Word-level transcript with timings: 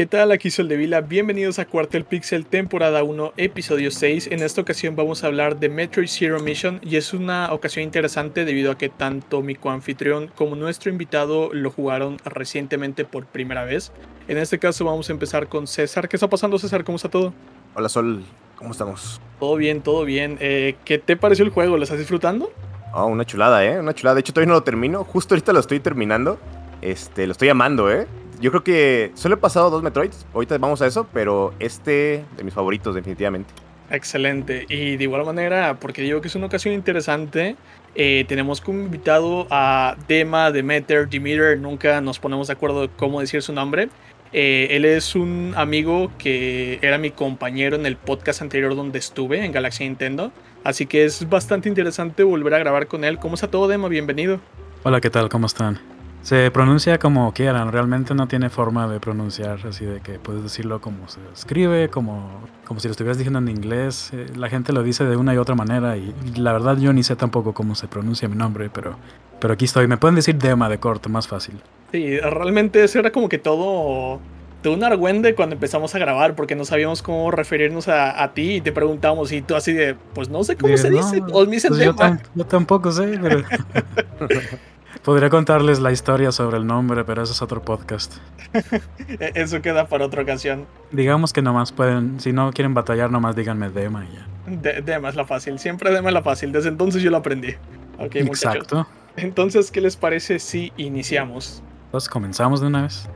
¿Qué 0.00 0.06
tal? 0.06 0.32
Aquí 0.32 0.50
Sol 0.50 0.66
de 0.66 0.78
Vila. 0.78 1.02
Bienvenidos 1.02 1.58
a 1.58 1.66
Cuartel 1.66 2.06
Pixel, 2.06 2.46
temporada 2.46 3.02
1, 3.02 3.34
episodio 3.36 3.90
6. 3.90 4.28
En 4.28 4.40
esta 4.40 4.62
ocasión 4.62 4.96
vamos 4.96 5.22
a 5.22 5.26
hablar 5.26 5.60
de 5.60 5.68
Metroid 5.68 6.08
Zero 6.08 6.40
Mission 6.40 6.80
y 6.82 6.96
es 6.96 7.12
una 7.12 7.52
ocasión 7.52 7.84
interesante 7.84 8.46
debido 8.46 8.72
a 8.72 8.78
que 8.78 8.88
tanto 8.88 9.42
mi 9.42 9.56
coanfitrión 9.56 10.28
como 10.28 10.56
nuestro 10.56 10.90
invitado 10.90 11.50
lo 11.52 11.70
jugaron 11.70 12.16
recientemente 12.24 13.04
por 13.04 13.26
primera 13.26 13.66
vez. 13.66 13.92
En 14.26 14.38
este 14.38 14.58
caso 14.58 14.86
vamos 14.86 15.10
a 15.10 15.12
empezar 15.12 15.48
con 15.48 15.66
César. 15.66 16.08
¿Qué 16.08 16.16
está 16.16 16.30
pasando 16.30 16.58
César? 16.58 16.82
¿Cómo 16.82 16.96
está 16.96 17.10
todo? 17.10 17.34
Hola 17.74 17.90
Sol, 17.90 18.24
¿cómo 18.56 18.70
estamos? 18.70 19.20
Todo 19.38 19.56
bien, 19.56 19.82
todo 19.82 20.06
bien. 20.06 20.38
Eh, 20.40 20.76
¿Qué 20.86 20.96
te 20.96 21.18
pareció 21.18 21.44
el 21.44 21.50
juego? 21.50 21.76
¿Lo 21.76 21.82
estás 21.82 21.98
disfrutando? 21.98 22.50
Oh, 22.94 23.04
una 23.04 23.26
chulada, 23.26 23.62
¿eh? 23.66 23.78
Una 23.78 23.92
chulada. 23.92 24.14
De 24.14 24.20
hecho, 24.20 24.32
todavía 24.32 24.48
no 24.48 24.54
lo 24.54 24.62
termino. 24.62 25.04
Justo 25.04 25.34
ahorita 25.34 25.52
lo 25.52 25.60
estoy 25.60 25.78
terminando. 25.78 26.38
Este, 26.80 27.26
lo 27.26 27.32
estoy 27.32 27.50
amando, 27.50 27.90
¿eh? 27.92 28.06
Yo 28.40 28.50
creo 28.50 28.64
que 28.64 29.12
solo 29.14 29.34
he 29.34 29.38
pasado 29.38 29.68
dos 29.68 29.82
Metroids. 29.82 30.26
Ahorita 30.32 30.56
vamos 30.56 30.80
a 30.80 30.86
eso, 30.86 31.06
pero 31.12 31.52
este 31.60 32.24
de 32.36 32.44
mis 32.44 32.54
favoritos, 32.54 32.94
definitivamente. 32.94 33.52
Excelente. 33.90 34.64
Y 34.68 34.96
de 34.96 35.04
igual 35.04 35.24
manera, 35.26 35.78
porque 35.78 36.00
digo 36.00 36.22
que 36.22 36.28
es 36.28 36.34
una 36.34 36.46
ocasión 36.46 36.72
interesante, 36.72 37.56
eh, 37.94 38.24
tenemos 38.28 38.60
como 38.62 38.80
invitado 38.80 39.46
a 39.50 39.96
Dema, 40.08 40.50
Demeter, 40.52 41.08
Demeter, 41.08 41.58
nunca 41.58 42.00
nos 42.00 42.18
ponemos 42.18 42.46
de 42.46 42.54
acuerdo 42.54 42.82
de 42.82 42.88
cómo 42.88 43.20
decir 43.20 43.42
su 43.42 43.52
nombre. 43.52 43.90
Eh, 44.32 44.68
él 44.70 44.84
es 44.84 45.16
un 45.16 45.52
amigo 45.56 46.10
que 46.16 46.78
era 46.82 46.96
mi 46.96 47.10
compañero 47.10 47.76
en 47.76 47.84
el 47.84 47.96
podcast 47.96 48.40
anterior 48.40 48.74
donde 48.74 49.00
estuve, 49.00 49.44
en 49.44 49.52
Galaxy 49.52 49.84
Nintendo. 49.84 50.32
Así 50.64 50.86
que 50.86 51.04
es 51.04 51.28
bastante 51.28 51.68
interesante 51.68 52.22
volver 52.22 52.54
a 52.54 52.58
grabar 52.58 52.86
con 52.86 53.04
él. 53.04 53.18
¿Cómo 53.18 53.34
está 53.34 53.48
todo, 53.48 53.68
Dema? 53.68 53.88
Bienvenido. 53.88 54.40
Hola, 54.84 55.00
¿qué 55.00 55.10
tal? 55.10 55.28
¿Cómo 55.28 55.46
están? 55.46 55.99
Se 56.22 56.50
pronuncia 56.50 56.98
como 56.98 57.32
quieran, 57.32 57.72
realmente 57.72 58.14
no 58.14 58.28
tiene 58.28 58.50
forma 58.50 58.86
de 58.88 59.00
pronunciar, 59.00 59.58
así 59.66 59.86
de 59.86 60.00
que 60.00 60.18
puedes 60.18 60.42
decirlo 60.42 60.80
como 60.80 61.08
se 61.08 61.18
escribe, 61.34 61.88
como, 61.88 62.42
como 62.66 62.78
si 62.78 62.88
lo 62.88 62.92
estuvieras 62.92 63.16
diciendo 63.16 63.38
en 63.38 63.48
inglés. 63.48 64.10
Eh, 64.12 64.26
la 64.36 64.50
gente 64.50 64.72
lo 64.72 64.82
dice 64.82 65.04
de 65.04 65.16
una 65.16 65.32
y 65.34 65.38
otra 65.38 65.54
manera 65.54 65.96
y, 65.96 66.14
la 66.36 66.52
verdad 66.52 66.76
yo 66.76 66.92
ni 66.92 67.02
sé 67.02 67.16
tampoco 67.16 67.54
cómo 67.54 67.74
se 67.74 67.88
pronuncia 67.88 68.28
mi 68.28 68.36
nombre, 68.36 68.68
pero, 68.70 68.96
pero 69.40 69.54
aquí 69.54 69.64
estoy. 69.64 69.86
Me 69.88 69.96
pueden 69.96 70.14
decir 70.14 70.36
Dema 70.36 70.68
de 70.68 70.78
corto, 70.78 71.08
más 71.08 71.26
fácil. 71.26 71.54
Sí, 71.90 72.18
realmente 72.18 72.84
eso 72.84 72.98
era 72.98 73.10
como 73.10 73.28
que 73.30 73.38
todo, 73.38 74.20
todo 74.62 74.74
un 74.74 74.84
argüende 74.84 75.34
cuando 75.34 75.54
empezamos 75.54 75.94
a 75.94 75.98
grabar 75.98 76.34
porque 76.34 76.54
no 76.54 76.66
sabíamos 76.66 77.02
cómo 77.02 77.30
referirnos 77.30 77.88
a, 77.88 78.22
a 78.22 78.34
ti 78.34 78.56
y 78.56 78.60
te 78.60 78.72
preguntamos 78.72 79.32
y 79.32 79.40
tú 79.40 79.54
así 79.56 79.72
de, 79.72 79.96
pues 80.14 80.28
no 80.28 80.44
sé 80.44 80.56
cómo 80.56 80.76
se 80.76 80.90
dice, 80.90 81.22
o 81.32 81.46
me 81.46 81.52
dicen 81.52 81.70
pues 81.70 81.82
yo, 81.82 81.94
yo, 82.34 82.44
tampoco 82.44 82.92
sé, 82.92 83.18
pero... 83.20 83.42
Podría 85.04 85.30
contarles 85.30 85.80
la 85.80 85.92
historia 85.92 86.30
sobre 86.30 86.58
el 86.58 86.66
nombre, 86.66 87.04
pero 87.04 87.22
eso 87.22 87.32
es 87.32 87.40
otro 87.40 87.62
podcast. 87.62 88.16
Eso 89.34 89.62
queda 89.62 89.86
para 89.86 90.04
otra 90.04 90.22
ocasión. 90.22 90.66
Digamos 90.90 91.32
que 91.32 91.40
nomás 91.40 91.72
pueden, 91.72 92.20
si 92.20 92.32
no 92.32 92.52
quieren 92.52 92.74
batallar, 92.74 93.10
nomás 93.10 93.36
díganme 93.36 93.70
Dema 93.70 94.04
y 94.04 94.14
ya. 94.14 94.80
Dema 94.82 95.08
es 95.08 95.14
la 95.14 95.24
fácil, 95.24 95.58
siempre 95.58 95.90
Dema 95.92 96.08
es 96.08 96.14
la 96.14 96.22
fácil, 96.22 96.52
desde 96.52 96.68
entonces 96.68 97.02
yo 97.02 97.10
lo 97.10 97.18
aprendí. 97.18 97.54
Ok, 97.98 98.16
Exacto. 98.16 98.86
Entonces, 99.16 99.70
¿qué 99.70 99.80
les 99.80 99.96
parece 99.96 100.38
si 100.38 100.72
iniciamos? 100.76 101.62
Pues 101.90 102.08
comenzamos 102.08 102.60
de 102.60 102.66
una 102.66 102.82
vez. 102.82 103.08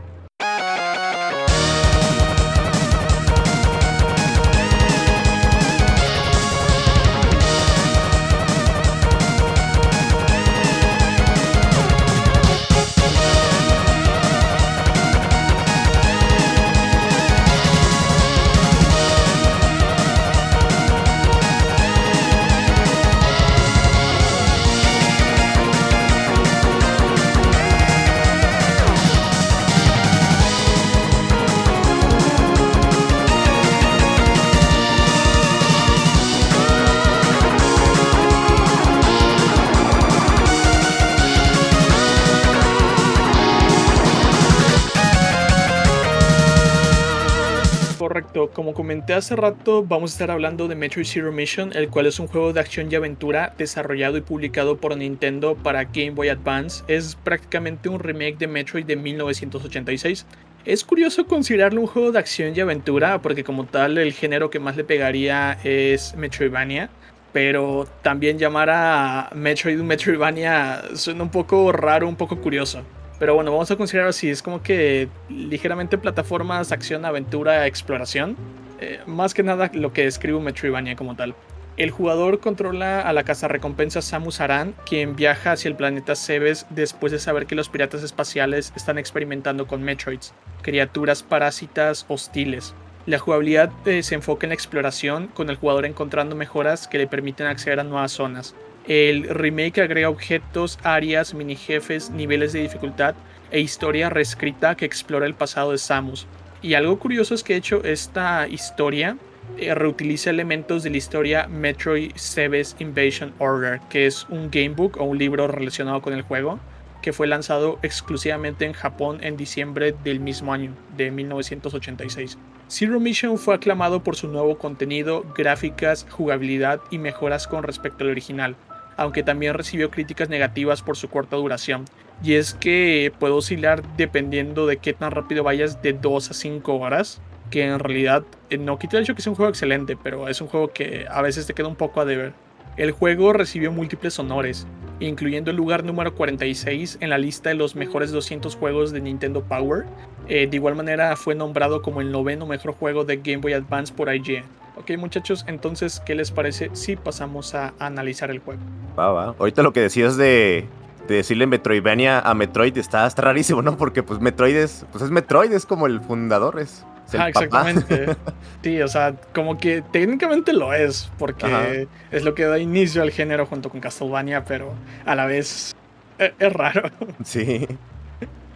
Como 48.54 48.72
comenté 48.72 49.12
hace 49.12 49.36
rato, 49.36 49.84
vamos 49.84 50.12
a 50.12 50.14
estar 50.14 50.30
hablando 50.30 50.68
de 50.68 50.74
Metroid 50.74 51.04
Zero 51.04 51.32
Mission, 51.32 51.72
el 51.74 51.90
cual 51.90 52.06
es 52.06 52.18
un 52.18 52.28
juego 52.28 52.54
de 52.54 52.60
acción 52.60 52.90
y 52.90 52.94
aventura 52.94 53.52
desarrollado 53.58 54.16
y 54.16 54.22
publicado 54.22 54.78
por 54.78 54.96
Nintendo 54.96 55.56
para 55.56 55.84
Game 55.84 56.12
Boy 56.12 56.28
Advance. 56.28 56.82
Es 56.88 57.16
prácticamente 57.16 57.90
un 57.90 57.98
remake 57.98 58.38
de 58.38 58.46
Metroid 58.46 58.86
de 58.86 58.96
1986. 58.96 60.24
Es 60.64 60.84
curioso 60.84 61.26
considerarlo 61.26 61.82
un 61.82 61.86
juego 61.86 62.12
de 62.12 62.20
acción 62.20 62.54
y 62.56 62.60
aventura, 62.60 63.20
porque 63.20 63.44
como 63.44 63.66
tal 63.66 63.98
el 63.98 64.14
género 64.14 64.48
que 64.48 64.60
más 64.60 64.76
le 64.76 64.84
pegaría 64.84 65.58
es 65.64 66.14
Metroidvania. 66.16 66.88
Pero 67.32 67.86
también 68.02 68.38
llamar 68.38 68.70
a 68.70 69.30
Metroid 69.34 69.80
un 69.80 69.88
Metroidvania 69.88 70.82
suena 70.94 71.24
un 71.24 71.30
poco 71.30 71.72
raro, 71.72 72.08
un 72.08 72.16
poco 72.16 72.40
curioso. 72.40 72.84
Pero 73.18 73.34
bueno, 73.34 73.52
vamos 73.52 73.70
a 73.70 73.76
considerar 73.76 74.08
así, 74.08 74.28
es 74.28 74.42
como 74.42 74.62
que 74.62 75.08
ligeramente 75.28 75.98
plataformas, 75.98 76.72
acción, 76.72 77.04
aventura, 77.04 77.66
exploración. 77.66 78.36
Eh, 78.80 79.00
más 79.06 79.34
que 79.34 79.42
nada 79.42 79.70
lo 79.72 79.92
que 79.92 80.04
describe 80.04 80.36
un 80.36 80.44
Metroidvania 80.44 80.96
como 80.96 81.14
tal. 81.14 81.34
El 81.76 81.90
jugador 81.90 82.38
controla 82.38 83.00
a 83.00 83.12
la 83.12 83.22
recompensa 83.22 84.00
Samus 84.00 84.40
Aran, 84.40 84.74
quien 84.86 85.16
viaja 85.16 85.52
hacia 85.52 85.68
el 85.68 85.74
planeta 85.74 86.14
Cebes 86.14 86.66
después 86.70 87.10
de 87.10 87.18
saber 87.18 87.46
que 87.46 87.56
los 87.56 87.68
piratas 87.68 88.04
espaciales 88.04 88.72
están 88.76 88.96
experimentando 88.96 89.66
con 89.66 89.82
Metroids, 89.82 90.34
criaturas 90.62 91.24
parásitas 91.24 92.06
hostiles. 92.08 92.74
La 93.06 93.18
jugabilidad 93.18 93.70
eh, 93.86 94.04
se 94.04 94.14
enfoca 94.14 94.46
en 94.46 94.52
exploración, 94.52 95.26
con 95.28 95.50
el 95.50 95.56
jugador 95.56 95.84
encontrando 95.84 96.36
mejoras 96.36 96.86
que 96.86 96.98
le 96.98 97.08
permiten 97.08 97.48
acceder 97.48 97.80
a 97.80 97.84
nuevas 97.84 98.12
zonas. 98.12 98.54
El 98.86 99.28
remake 99.30 99.80
agrega 99.80 100.10
objetos, 100.10 100.78
áreas, 100.82 101.32
mini 101.32 101.56
jefes, 101.56 102.10
niveles 102.10 102.52
de 102.52 102.60
dificultad 102.60 103.14
e 103.50 103.60
historia 103.60 104.10
reescrita 104.10 104.74
que 104.74 104.84
explora 104.84 105.24
el 105.24 105.34
pasado 105.34 105.72
de 105.72 105.78
Samus. 105.78 106.26
Y 106.60 106.74
algo 106.74 106.98
curioso 106.98 107.34
es 107.34 107.42
que 107.42 107.54
de 107.54 107.60
hecho 107.60 107.82
esta 107.82 108.46
historia 108.46 109.16
eh, 109.56 109.74
reutiliza 109.74 110.28
elementos 110.28 110.82
de 110.82 110.90
la 110.90 110.98
historia 110.98 111.46
Metroid 111.46 112.12
Sebes 112.14 112.76
Invasion 112.78 113.32
Order, 113.38 113.80
que 113.88 114.06
es 114.06 114.26
un 114.28 114.50
gamebook 114.50 114.98
o 114.98 115.04
un 115.04 115.16
libro 115.16 115.46
relacionado 115.46 116.02
con 116.02 116.12
el 116.12 116.22
juego, 116.22 116.58
que 117.00 117.14
fue 117.14 117.26
lanzado 117.26 117.78
exclusivamente 117.82 118.66
en 118.66 118.74
Japón 118.74 119.18
en 119.22 119.38
diciembre 119.38 119.94
del 120.04 120.20
mismo 120.20 120.52
año, 120.52 120.74
de 120.96 121.10
1986. 121.10 122.36
Zero 122.68 123.00
Mission 123.00 123.38
fue 123.38 123.54
aclamado 123.54 124.02
por 124.02 124.16
su 124.16 124.28
nuevo 124.28 124.58
contenido, 124.58 125.24
gráficas, 125.36 126.06
jugabilidad 126.10 126.80
y 126.90 126.98
mejoras 126.98 127.46
con 127.46 127.62
respecto 127.62 128.04
al 128.04 128.10
original, 128.10 128.56
aunque 128.96 129.22
también 129.22 129.54
recibió 129.54 129.90
críticas 129.90 130.28
negativas 130.28 130.82
por 130.82 130.96
su 130.96 131.08
corta 131.08 131.36
duración. 131.36 131.84
Y 132.22 132.34
es 132.34 132.54
que 132.54 133.12
puede 133.18 133.34
oscilar 133.34 133.82
dependiendo 133.96 134.66
de 134.66 134.76
qué 134.76 134.92
tan 134.92 135.10
rápido 135.10 135.42
vayas 135.42 135.82
de 135.82 135.92
2 135.92 136.30
a 136.30 136.34
5 136.34 136.74
horas, 136.74 137.20
que 137.50 137.64
en 137.64 137.78
realidad 137.78 138.24
eh, 138.50 138.58
no 138.58 138.78
quita 138.78 138.96
el 138.96 139.04
hecho 139.04 139.14
que 139.14 139.20
es 139.20 139.26
un 139.26 139.34
juego 139.34 139.50
excelente, 139.50 139.96
pero 139.96 140.28
es 140.28 140.40
un 140.40 140.48
juego 140.48 140.68
que 140.68 141.06
a 141.10 141.22
veces 141.22 141.46
te 141.46 141.54
queda 141.54 141.68
un 141.68 141.76
poco 141.76 142.00
a 142.00 142.04
deber. 142.04 142.32
El 142.76 142.90
juego 142.90 143.32
recibió 143.32 143.70
múltiples 143.70 144.18
honores, 144.18 144.66
incluyendo 144.98 145.52
el 145.52 145.56
lugar 145.56 145.84
número 145.84 146.14
46 146.14 146.98
en 147.00 147.10
la 147.10 147.18
lista 147.18 147.50
de 147.50 147.54
los 147.54 147.76
mejores 147.76 148.10
200 148.10 148.56
juegos 148.56 148.90
de 148.90 149.00
Nintendo 149.00 149.44
Power. 149.44 149.84
Eh, 150.28 150.48
de 150.48 150.56
igual 150.56 150.74
manera 150.74 151.14
fue 151.14 151.36
nombrado 151.36 151.82
como 151.82 152.00
el 152.00 152.10
noveno 152.10 152.46
mejor 152.46 152.72
juego 152.72 153.04
de 153.04 153.18
Game 153.18 153.38
Boy 153.38 153.52
Advance 153.52 153.92
por 153.92 154.12
IGN. 154.12 154.44
Ok 154.76 154.90
muchachos, 154.98 155.44
entonces, 155.46 156.02
¿qué 156.04 156.14
les 156.14 156.30
parece 156.30 156.70
si 156.72 156.96
pasamos 156.96 157.54
a 157.54 157.74
analizar 157.78 158.30
el 158.30 158.40
juego? 158.40 158.60
Va, 158.98 159.12
va. 159.12 159.34
Ahorita 159.38 159.62
lo 159.62 159.72
que 159.72 159.80
decías 159.80 160.16
de, 160.16 160.66
decirle 161.08 161.46
Metroidvania 161.46 162.20
a 162.20 162.34
Metroid 162.34 162.76
está, 162.76 163.08
rarísimo, 163.08 163.62
¿no? 163.62 163.76
Porque 163.76 164.02
pues 164.02 164.20
Metroid 164.20 164.56
es, 164.56 164.84
pues 164.90 165.04
es 165.04 165.10
Metroid, 165.10 165.52
es 165.52 165.66
como 165.66 165.86
el 165.86 166.00
fundador, 166.00 166.58
es, 166.58 166.84
ah, 167.16 167.28
exactamente. 167.28 168.16
sí, 168.62 168.80
o 168.82 168.88
sea, 168.88 169.14
como 169.32 169.58
que 169.58 169.82
técnicamente 169.92 170.52
lo 170.52 170.72
es, 170.72 171.10
porque 171.18 171.86
es 172.10 172.24
lo 172.24 172.34
que 172.34 172.44
da 172.44 172.58
inicio 172.58 173.02
al 173.02 173.10
género 173.10 173.46
junto 173.46 173.70
con 173.70 173.80
Castlevania, 173.80 174.44
pero 174.44 174.72
a 175.04 175.14
la 175.14 175.26
vez 175.26 175.74
e, 176.18 176.32
es, 176.38 176.52
raro. 176.52 176.90
Sí. 177.24 177.66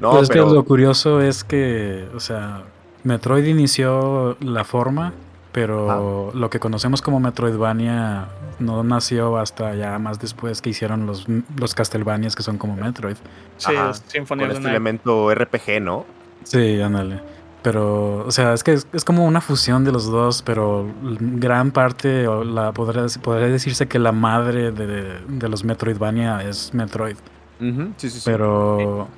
No, 0.00 0.12
pues 0.12 0.28
pero... 0.28 0.54
lo 0.54 0.64
curioso 0.64 1.20
es 1.20 1.42
que, 1.42 2.06
o 2.14 2.20
sea, 2.20 2.62
Metroid 3.02 3.44
inició 3.44 4.36
la 4.38 4.62
forma 4.62 5.12
pero 5.52 6.32
lo 6.34 6.50
que 6.50 6.60
conocemos 6.60 7.02
como 7.02 7.20
Metroidvania 7.20 8.28
no 8.58 8.82
nació 8.84 9.38
hasta 9.38 9.74
ya 9.74 9.98
más 9.98 10.18
después 10.18 10.60
que 10.60 10.70
hicieron 10.70 11.06
los, 11.06 11.26
los 11.56 11.74
Castlevanias 11.74 12.36
que 12.36 12.42
son 12.42 12.58
como 12.58 12.76
Metroid. 12.76 13.16
Sí, 13.56 13.74
Ajá, 13.74 13.92
con 14.26 14.40
este 14.40 14.68
elemento 14.68 15.32
RPG, 15.32 15.80
¿no? 15.80 16.06
Sí, 16.44 16.80
ándale. 16.80 17.20
Pero, 17.62 18.24
o 18.24 18.30
sea, 18.30 18.54
es 18.54 18.62
que 18.62 18.72
es, 18.72 19.04
como 19.04 19.26
una 19.26 19.40
fusión 19.40 19.84
de 19.84 19.90
los 19.90 20.06
dos, 20.10 20.42
pero 20.42 20.86
gran 21.02 21.72
parte, 21.72 22.28
o 22.28 22.44
la 22.44 22.72
podría, 22.72 23.06
podría 23.20 23.48
decirse 23.48 23.88
que 23.88 23.98
la 23.98 24.12
madre 24.12 24.70
de, 24.70 25.18
de 25.26 25.48
los 25.48 25.64
Metroidvania 25.64 26.42
es 26.44 26.72
Metroid. 26.72 27.16
Sí, 27.58 27.90
sí, 27.96 28.10
sí. 28.10 28.22
Pero. 28.24 29.08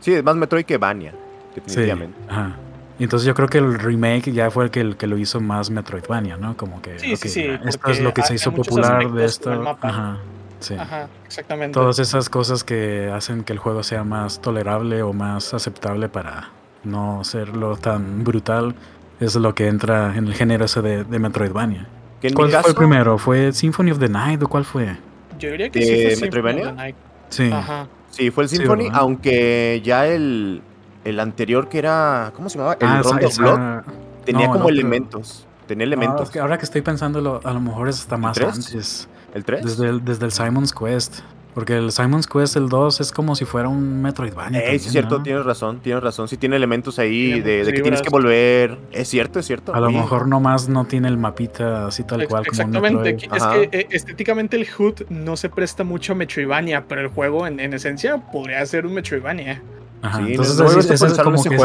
Sí, 0.00 0.14
es 0.14 0.24
más 0.24 0.36
Metroid 0.36 0.64
que 0.64 0.78
Vania, 0.78 1.14
definitivamente. 1.54 2.16
Sí, 2.18 2.26
ajá. 2.28 2.56
Y 2.98 3.04
entonces 3.04 3.26
yo 3.26 3.34
creo 3.34 3.48
que 3.48 3.58
el 3.58 3.78
remake 3.78 4.32
ya 4.32 4.50
fue 4.50 4.64
el 4.64 4.70
que, 4.70 4.80
el 4.80 4.96
que 4.96 5.06
lo 5.06 5.18
hizo 5.18 5.40
más 5.40 5.70
Metroidvania, 5.70 6.36
¿no? 6.36 6.56
Como 6.56 6.80
que. 6.80 6.98
Sí, 6.98 7.16
sí, 7.16 7.28
sí. 7.28 7.46
Esto 7.64 7.90
es 7.90 8.00
lo 8.00 8.14
que 8.14 8.22
se 8.22 8.34
hizo 8.34 8.52
popular 8.52 9.10
de 9.10 9.24
esto. 9.24 9.76
Ajá. 9.80 10.18
Sí. 10.60 10.74
Ajá, 10.78 11.08
exactamente. 11.26 11.74
Todas 11.74 11.98
esas 11.98 12.30
cosas 12.30 12.64
que 12.64 13.10
hacen 13.12 13.44
que 13.44 13.52
el 13.52 13.58
juego 13.58 13.82
sea 13.82 14.04
más 14.04 14.40
tolerable 14.40 15.02
o 15.02 15.12
más 15.12 15.52
aceptable 15.52 16.08
para 16.08 16.50
no 16.84 17.22
serlo 17.24 17.76
tan 17.76 18.24
brutal 18.24 18.74
es 19.20 19.34
lo 19.34 19.54
que 19.54 19.68
entra 19.68 20.16
en 20.16 20.26
el 20.26 20.34
género 20.34 20.64
ese 20.64 20.80
de, 20.80 21.04
de 21.04 21.18
Metroidvania. 21.18 21.86
¿Cuál 22.34 22.50
fue 22.50 22.70
el 22.70 22.76
primero? 22.76 23.18
¿Fue 23.18 23.52
Symphony 23.52 23.90
of 23.90 23.98
the 23.98 24.08
Night 24.08 24.42
o 24.42 24.48
cuál 24.48 24.64
fue? 24.64 24.96
Yo 25.38 25.50
diría 25.50 25.68
que 25.68 25.82
sí 25.82 26.16
fue 26.16 26.26
Metroidvania. 26.26 26.64
Symphony 26.64 26.70
of 26.70 26.76
the 26.76 26.82
Night. 26.82 26.96
Sí. 27.28 27.50
Ajá. 27.52 27.88
Sí, 28.10 28.30
fue 28.30 28.44
el 28.44 28.48
Symphony, 28.48 28.88
aunque 28.92 29.82
ya 29.84 30.06
el, 30.06 30.62
el 31.04 31.20
anterior 31.20 31.68
que 31.68 31.78
era. 31.78 32.32
¿Cómo 32.34 32.48
se 32.48 32.58
llamaba? 32.58 32.76
El 32.80 32.86
ah, 32.86 33.02
Rondo 33.02 33.28
Blood. 33.36 33.82
Tenía 34.24 34.48
como 34.48 34.68
elementos. 34.68 35.46
Tenía 35.66 35.86
elementos. 35.86 36.34
ahora 36.36 36.58
que 36.58 36.64
estoy 36.64 36.82
pensando, 36.82 37.40
a 37.42 37.52
lo 37.52 37.60
mejor 37.60 37.88
es 37.88 38.00
hasta 38.00 38.16
más 38.16 38.38
antes. 38.38 39.08
¿El 39.34 39.44
3? 39.44 39.64
Desde 39.64 39.88
el, 39.88 40.04
desde 40.04 40.26
el 40.26 40.32
Simon's 40.32 40.72
Quest. 40.72 41.20
Porque 41.54 41.76
el 41.76 41.92
Simon's 41.92 42.26
Quest, 42.26 42.56
el 42.56 42.68
2, 42.68 43.00
es 43.00 43.12
como 43.12 43.36
si 43.36 43.44
fuera 43.44 43.68
un 43.68 44.02
Metroidvania. 44.02 44.60
Eh, 44.60 44.74
es 44.74 44.82
cierto, 44.82 45.22
tienes 45.22 45.44
razón, 45.44 45.78
tienes 45.78 46.02
razón. 46.02 46.26
Sí 46.26 46.36
tiene 46.36 46.56
elementos 46.56 46.98
ahí 46.98 47.40
de, 47.40 47.62
que 47.72 47.80
tienes 47.80 48.02
que 48.02 48.10
volver. 48.10 48.76
Es 48.90 49.08
cierto, 49.08 49.38
es 49.38 49.46
cierto. 49.46 49.72
A 49.72 49.78
lo 49.78 49.90
mejor 49.90 50.26
nomás 50.26 50.68
no 50.68 50.84
tiene 50.84 51.06
el 51.06 51.16
mapita 51.16 51.86
así 51.86 52.02
tal 52.02 52.26
cual 52.26 52.44
Exactamente. 52.44 52.88
como 52.88 53.04
Exactamente. 53.04 53.64
Es 53.64 53.70
que 53.70 53.78
eh, 53.78 53.86
estéticamente 53.90 54.56
el 54.56 54.66
HUD 54.66 55.02
no 55.10 55.36
se 55.36 55.48
presta 55.48 55.84
mucho 55.84 56.14
a 56.14 56.16
Metroidvania, 56.16 56.86
pero 56.88 57.02
el 57.02 57.08
juego 57.08 57.46
en, 57.46 57.60
esencia 57.72 58.18
podría 58.18 58.66
ser 58.66 58.84
un 58.84 58.94
Metroidvania. 58.94 59.62
Ajá, 60.04 60.20
entonces 60.20 60.60
es, 60.90 61.18
como 61.18 61.42
que 61.42 61.56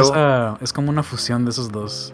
es, 0.61 0.73
como 0.73 0.89
una 0.89 1.03
fusión 1.03 1.43
de 1.43 1.51
esos 1.51 1.71
dos. 1.71 2.13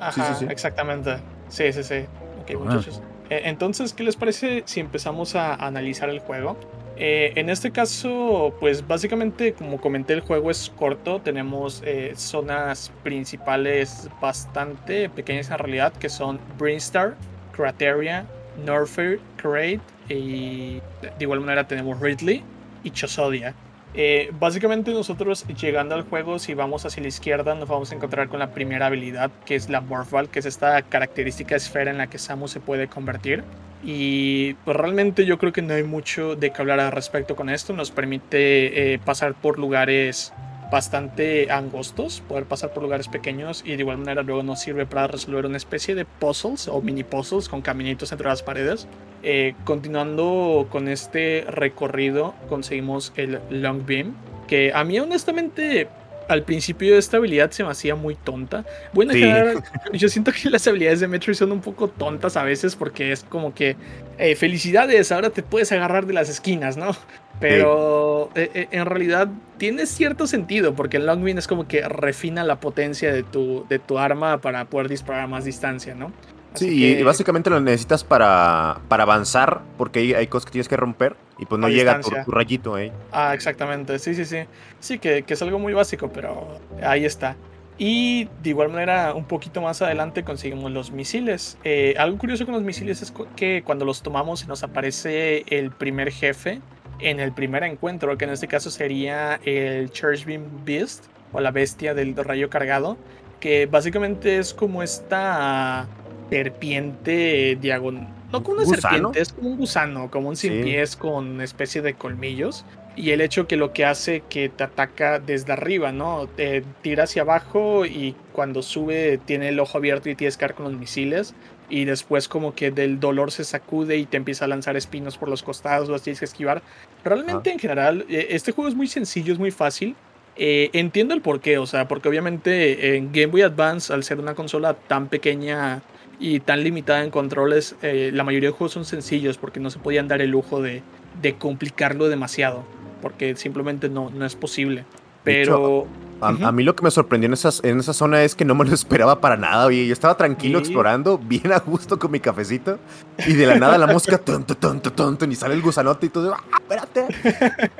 Ajá, 0.00 0.38
exactamente. 0.48 1.18
Sí, 1.48 1.72
sí, 1.72 1.84
sí. 1.84 2.06
Ok, 2.42 2.58
muchachos. 2.58 3.02
Eh, 3.28 3.42
entonces, 3.44 3.92
¿qué 3.92 4.02
les 4.02 4.16
parece 4.16 4.62
si 4.64 4.80
empezamos 4.80 5.34
a 5.34 5.54
analizar 5.54 6.08
el 6.08 6.20
juego? 6.20 6.56
Eh, 6.96 7.34
en 7.36 7.50
este 7.50 7.70
caso, 7.70 8.54
pues 8.60 8.86
básicamente, 8.86 9.52
como 9.52 9.78
comenté, 9.78 10.14
el 10.14 10.20
juego 10.20 10.50
es 10.50 10.72
corto. 10.74 11.20
Tenemos 11.20 11.82
eh, 11.84 12.14
zonas 12.16 12.90
principales 13.02 14.08
bastante 14.22 15.10
pequeñas 15.10 15.50
en 15.50 15.58
realidad, 15.58 15.92
que 15.92 16.08
son 16.08 16.40
Brinstar, 16.58 17.14
Crateria, 17.52 18.24
Norfair, 18.64 19.20
Crate 19.36 19.80
y 20.08 20.80
de 21.02 21.12
igual 21.20 21.40
manera 21.40 21.68
tenemos 21.68 22.00
Ridley 22.00 22.42
y 22.82 22.90
Chosodia. 22.90 23.54
Eh, 24.00 24.30
básicamente 24.38 24.92
nosotros 24.92 25.44
llegando 25.60 25.96
al 25.96 26.02
juego, 26.02 26.38
si 26.38 26.54
vamos 26.54 26.86
hacia 26.86 27.02
la 27.02 27.08
izquierda, 27.08 27.56
nos 27.56 27.68
vamos 27.68 27.90
a 27.90 27.96
encontrar 27.96 28.28
con 28.28 28.38
la 28.38 28.52
primera 28.52 28.86
habilidad, 28.86 29.28
que 29.44 29.56
es 29.56 29.68
la 29.68 29.80
Morphal, 29.80 30.28
que 30.28 30.38
es 30.38 30.46
esta 30.46 30.80
característica 30.82 31.56
esfera 31.56 31.90
en 31.90 31.98
la 31.98 32.06
que 32.06 32.16
Samus 32.16 32.52
se 32.52 32.60
puede 32.60 32.86
convertir. 32.86 33.42
Y 33.82 34.54
pues 34.64 34.76
realmente 34.76 35.26
yo 35.26 35.36
creo 35.38 35.52
que 35.52 35.62
no 35.62 35.74
hay 35.74 35.82
mucho 35.82 36.36
de 36.36 36.52
que 36.52 36.62
hablar 36.62 36.78
al 36.78 36.92
respecto 36.92 37.34
con 37.34 37.48
esto. 37.48 37.72
Nos 37.72 37.90
permite 37.90 38.94
eh, 38.94 39.00
pasar 39.00 39.34
por 39.34 39.58
lugares 39.58 40.32
bastante 40.70 41.50
angostos, 41.50 42.22
poder 42.28 42.44
pasar 42.44 42.72
por 42.72 42.82
lugares 42.82 43.08
pequeños 43.08 43.62
y 43.64 43.76
de 43.76 43.78
igual 43.82 43.98
manera 43.98 44.22
luego 44.22 44.42
nos 44.42 44.60
sirve 44.60 44.86
para 44.86 45.06
resolver 45.06 45.46
una 45.46 45.56
especie 45.56 45.94
de 45.94 46.04
puzzles 46.04 46.68
o 46.68 46.80
mini 46.82 47.04
puzzles 47.04 47.48
con 47.48 47.62
caminitos 47.62 48.12
entre 48.12 48.28
las 48.28 48.42
paredes. 48.42 48.86
Eh, 49.22 49.54
continuando 49.64 50.68
con 50.70 50.88
este 50.88 51.44
recorrido 51.48 52.34
conseguimos 52.48 53.12
el 53.16 53.40
Long 53.50 53.84
Beam, 53.84 54.14
que 54.46 54.72
a 54.74 54.84
mí 54.84 54.98
honestamente 55.00 55.88
al 56.28 56.42
principio 56.42 56.96
esta 56.96 57.16
habilidad 57.16 57.50
se 57.50 57.64
me 57.64 57.70
hacía 57.70 57.94
muy 57.94 58.14
tonta. 58.14 58.64
Bueno, 58.92 59.12
yo 59.92 60.08
siento 60.08 60.32
que 60.32 60.50
las 60.50 60.66
habilidades 60.66 61.00
de 61.00 61.08
Metroid 61.08 61.36
son 61.36 61.52
un 61.52 61.60
poco 61.60 61.88
tontas 61.88 62.36
a 62.36 62.42
veces 62.42 62.76
porque 62.76 63.12
es 63.12 63.24
como 63.24 63.54
que 63.54 63.76
eh, 64.18 64.36
felicidades, 64.36 65.10
ahora 65.10 65.30
te 65.30 65.42
puedes 65.42 65.72
agarrar 65.72 66.06
de 66.06 66.12
las 66.12 66.28
esquinas, 66.28 66.76
¿no? 66.76 66.94
Pero 67.40 68.30
eh, 68.34 68.50
eh, 68.54 68.68
en 68.72 68.86
realidad 68.86 69.28
tiene 69.58 69.86
cierto 69.86 70.26
sentido 70.26 70.74
porque 70.74 70.96
el 70.96 71.06
Long 71.06 71.26
es 71.28 71.46
como 71.46 71.68
que 71.68 71.82
refina 71.88 72.44
la 72.44 72.60
potencia 72.60 73.12
de 73.12 73.22
tu, 73.22 73.66
de 73.68 73.78
tu 73.78 73.98
arma 73.98 74.38
para 74.38 74.64
poder 74.64 74.88
disparar 74.88 75.24
a 75.24 75.26
más 75.26 75.44
distancia, 75.44 75.94
¿no? 75.94 76.12
sí, 76.54 76.84
y 76.84 77.02
básicamente 77.02 77.50
lo 77.50 77.60
necesitas 77.60 78.02
para, 78.02 78.80
para 78.88 79.04
avanzar, 79.04 79.60
porque 79.76 80.00
hay, 80.00 80.14
hay, 80.14 80.26
cosas 80.26 80.46
que 80.46 80.52
tienes 80.52 80.66
que 80.66 80.76
romper 80.76 81.14
y 81.38 81.46
pues 81.46 81.60
no 81.60 81.68
llega 81.68 82.00
tu, 82.00 82.10
tu, 82.24 82.30
rayito 82.32 82.74
ahí. 82.74 82.90
Ah, 83.12 83.32
exactamente, 83.34 83.98
sí, 84.00 84.14
sí, 84.14 84.24
sí. 84.24 84.38
Sí, 84.80 84.98
que, 84.98 85.22
que, 85.22 85.34
es 85.34 85.42
algo 85.42 85.60
muy 85.60 85.72
básico, 85.72 86.10
pero 86.12 86.58
ahí 86.82 87.04
está. 87.04 87.36
Y 87.78 88.24
de 88.42 88.50
igual 88.50 88.70
manera, 88.70 89.14
un 89.14 89.24
poquito 89.24 89.62
más 89.62 89.80
adelante 89.82 90.24
conseguimos 90.24 90.72
los 90.72 90.90
misiles. 90.90 91.56
Eh, 91.62 91.94
algo 91.96 92.18
curioso 92.18 92.44
con 92.44 92.54
los 92.54 92.64
misiles 92.64 93.02
es 93.02 93.14
que 93.36 93.62
cuando 93.62 93.84
los 93.84 94.02
tomamos 94.02 94.48
nos 94.48 94.64
aparece 94.64 95.44
el 95.46 95.70
primer 95.70 96.10
jefe 96.10 96.60
en 97.00 97.20
el 97.20 97.32
primer 97.32 97.62
encuentro, 97.64 98.16
que 98.18 98.24
en 98.24 98.30
este 98.30 98.48
caso 98.48 98.70
sería 98.70 99.40
el 99.44 99.90
Church 99.90 100.24
Beam 100.24 100.64
Beast, 100.64 101.04
o 101.32 101.40
la 101.40 101.50
bestia 101.50 101.94
del 101.94 102.16
rayo 102.16 102.48
cargado, 102.50 102.96
que 103.40 103.66
básicamente 103.66 104.38
es 104.38 104.54
como 104.54 104.82
esta 104.82 105.86
serpiente 106.30 107.56
diagonal. 107.60 108.17
No 108.32 108.42
como 108.42 108.58
una 108.58 108.66
serpiente, 108.66 109.20
es 109.20 109.32
como 109.32 109.50
un 109.50 109.56
gusano, 109.56 110.10
como 110.10 110.28
un 110.28 110.36
sin 110.36 110.62
pies 110.62 110.96
con 110.96 111.28
una 111.28 111.44
especie 111.44 111.82
de 111.82 111.94
colmillos. 111.94 112.64
Y 112.94 113.12
el 113.12 113.20
hecho 113.20 113.46
que 113.46 113.56
lo 113.56 113.72
que 113.72 113.84
hace 113.84 114.22
que 114.28 114.48
te 114.48 114.64
ataca 114.64 115.20
desde 115.20 115.52
arriba, 115.52 115.92
¿no? 115.92 116.26
Te 116.26 116.64
tira 116.82 117.04
hacia 117.04 117.22
abajo 117.22 117.86
y 117.86 118.16
cuando 118.32 118.60
sube 118.60 119.18
tiene 119.24 119.50
el 119.50 119.60
ojo 119.60 119.78
abierto 119.78 120.10
y 120.10 120.16
tienes 120.16 120.36
que 120.36 120.42
dar 120.42 120.54
con 120.54 120.64
los 120.64 120.74
misiles. 120.74 121.34
Y 121.70 121.84
después 121.84 122.28
como 122.28 122.54
que 122.54 122.70
del 122.70 122.98
dolor 122.98 123.30
se 123.30 123.44
sacude 123.44 123.98
y 123.98 124.06
te 124.06 124.16
empieza 124.16 124.46
a 124.46 124.48
lanzar 124.48 124.76
espinos 124.76 125.16
por 125.16 125.28
los 125.28 125.42
costados, 125.42 125.88
los 125.88 126.02
tienes 126.02 126.18
que 126.18 126.24
esquivar. 126.24 126.62
Realmente 127.04 127.52
en 127.52 127.58
general, 127.58 128.04
eh, 128.08 128.28
este 128.30 128.52
juego 128.52 128.68
es 128.68 128.74
muy 128.74 128.88
sencillo, 128.88 129.32
es 129.32 129.38
muy 129.38 129.52
fácil. 129.52 129.94
Eh, 130.36 130.70
entiendo 130.72 131.14
el 131.14 131.20
porqué, 131.20 131.58
o 131.58 131.66
sea, 131.66 131.88
porque 131.88 132.08
obviamente 132.08 132.96
en 132.96 133.12
Game 133.12 133.26
Boy 133.26 133.42
Advance, 133.42 133.92
al 133.92 134.04
ser 134.04 134.18
una 134.18 134.34
consola 134.34 134.74
tan 134.74 135.08
pequeña, 135.08 135.82
y 136.18 136.40
tan 136.40 136.64
limitada 136.64 137.04
en 137.04 137.10
controles, 137.10 137.76
eh, 137.82 138.10
la 138.12 138.24
mayoría 138.24 138.50
de 138.50 138.54
juegos 138.54 138.72
son 138.72 138.84
sencillos 138.84 139.38
porque 139.38 139.60
no 139.60 139.70
se 139.70 139.78
podían 139.78 140.08
dar 140.08 140.20
el 140.20 140.30
lujo 140.30 140.60
de, 140.60 140.82
de 141.22 141.36
complicarlo 141.36 142.08
demasiado, 142.08 142.64
porque 143.00 143.36
simplemente 143.36 143.88
no, 143.88 144.10
no 144.10 144.24
es 144.24 144.34
posible. 144.34 144.84
Pero... 145.24 145.86
a, 146.20 146.52
mí 146.52 146.62
lo 146.62 146.74
que 146.74 146.82
me 146.82 146.90
sorprendió 146.90 147.26
en, 147.26 147.34
esas, 147.34 147.62
en 147.62 147.80
esa 147.80 147.92
zona 147.92 148.22
es 148.22 148.34
que 148.34 148.44
no 148.44 148.54
me 148.54 148.64
lo 148.64 148.74
esperaba 148.74 149.20
para 149.20 149.36
nada, 149.36 149.66
oye, 149.66 149.86
yo 149.86 149.92
estaba 149.92 150.16
tranquilo 150.16 150.58
explorando, 150.58 151.18
bien 151.18 151.52
a 151.52 151.58
gusto 151.58 151.98
con 151.98 152.10
mi 152.10 152.20
cafecito, 152.20 152.78
y 153.26 153.34
de 153.34 153.46
la 153.46 153.58
nada 153.58 153.78
la 153.78 153.86
música, 153.86 154.18
tonto, 154.18 154.56
tonto, 154.56 154.92
tonto, 154.92 155.24
y 155.24 155.34
sale 155.34 155.54
el 155.54 155.62
gusanote 155.62 156.06
y 156.06 156.08
todo, 156.08 156.34
¡ah, 156.34 156.60
espérate! 156.60 157.06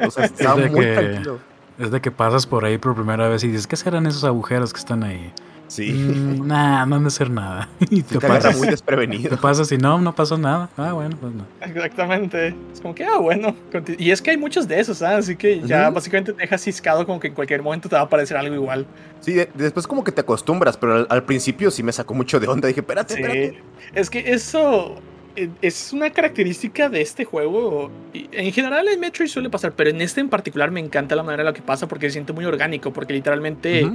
O 0.07 0.11
sea, 0.11 0.27
estaba 0.27 0.57
muy 0.67 0.87
tranquilo. 0.93 1.39
Es 1.79 1.93
de 1.93 2.01
que 2.01 2.11
pasas 2.11 2.45
por 2.45 2.65
ahí 2.65 2.77
por 2.77 2.97
primera 2.97 3.29
vez 3.29 3.45
y 3.45 3.49
dices, 3.49 3.69
¿qué 3.69 3.77
serán 3.77 4.07
esos 4.07 4.25
agujeros 4.25 4.73
que 4.73 4.81
están 4.81 5.05
ahí? 5.05 5.33
Sí. 5.69 5.93
Mm, 5.93 6.47
nah, 6.47 6.85
no 6.87 6.97
han 6.97 7.05
de 7.05 7.11
ser 7.11 7.31
nada. 7.31 7.69
y 7.91 8.03
te, 8.03 8.19
pasa 8.19 8.51
muy 8.53 8.69
desprevenido. 8.69 9.31
Te 9.31 9.37
pasa 9.37 9.65
si 9.65 9.77
no, 9.77 10.01
no 10.01 10.15
pasó 10.15 10.37
nada. 10.37 10.69
Ah, 10.77 10.93
bueno, 10.93 11.17
pues 11.21 11.33
no. 11.35 11.45
Exactamente. 11.61 12.55
Es 12.73 12.81
como 12.81 12.95
que, 12.95 13.05
ah, 13.05 13.19
bueno. 13.19 13.55
Y 13.99 14.11
es 14.11 14.21
que 14.23 14.31
hay 14.31 14.37
muchos 14.37 14.67
de 14.67 14.81
esos, 14.81 14.99
¿sabes? 14.99 15.27
Así 15.27 15.37
que 15.37 15.61
ya 15.61 15.91
básicamente 15.91 16.33
te 16.33 16.41
dejas 16.41 16.63
ciscado 16.63 17.07
como 17.07 17.21
que 17.21 17.29
en 17.29 17.35
cualquier 17.35 17.63
momento 17.63 17.89
te 17.89 17.95
va 17.95 18.03
a 18.03 18.05
aparecer 18.05 18.37
algo 18.37 18.55
igual. 18.55 18.87
Sí, 19.21 19.37
después 19.55 19.87
como 19.87 20.03
que 20.03 20.13
te 20.13 20.23
acostumbras, 20.23 20.77
pero 20.77 21.07
al, 21.09 21.25
principio 21.25 21.71
sí 21.71 21.83
me 21.83 21.93
sacó 21.93 22.15
mucho 22.15 22.41
de 22.41 22.49
onda. 22.49 22.67
Dije, 22.67 22.81
espérate, 22.81 23.15
sí. 23.15 23.21
espérate. 23.21 23.63
Es 23.95 24.09
que 24.09 24.33
eso 24.33 24.97
eh, 25.37 25.51
es 25.61 25.93
una 25.93 26.11
característica 26.11 26.89
de 26.89 27.03
este 27.03 27.25
juego. 27.25 27.91
En 28.15 28.53
general 28.53 28.89
en 28.89 28.99
Metroid 28.99 29.29
suele 29.29 29.51
pasar, 29.51 29.73
pero 29.73 29.91
en 29.91 30.01
este 30.01 30.21
en 30.21 30.29
particular 30.29 30.71
me 30.71 30.81
encanta 30.81 31.15
la 31.15 31.23
manera 31.23 31.43
en 31.43 31.47
la 31.47 31.53
que 31.53 31.63
pasa 31.63 31.87
porque 31.87 32.09
se 32.09 32.15
siente 32.15 32.33
muy 32.33 32.45
orgánico, 32.45 32.93
porque 32.93 33.13
literalmente 33.13 33.89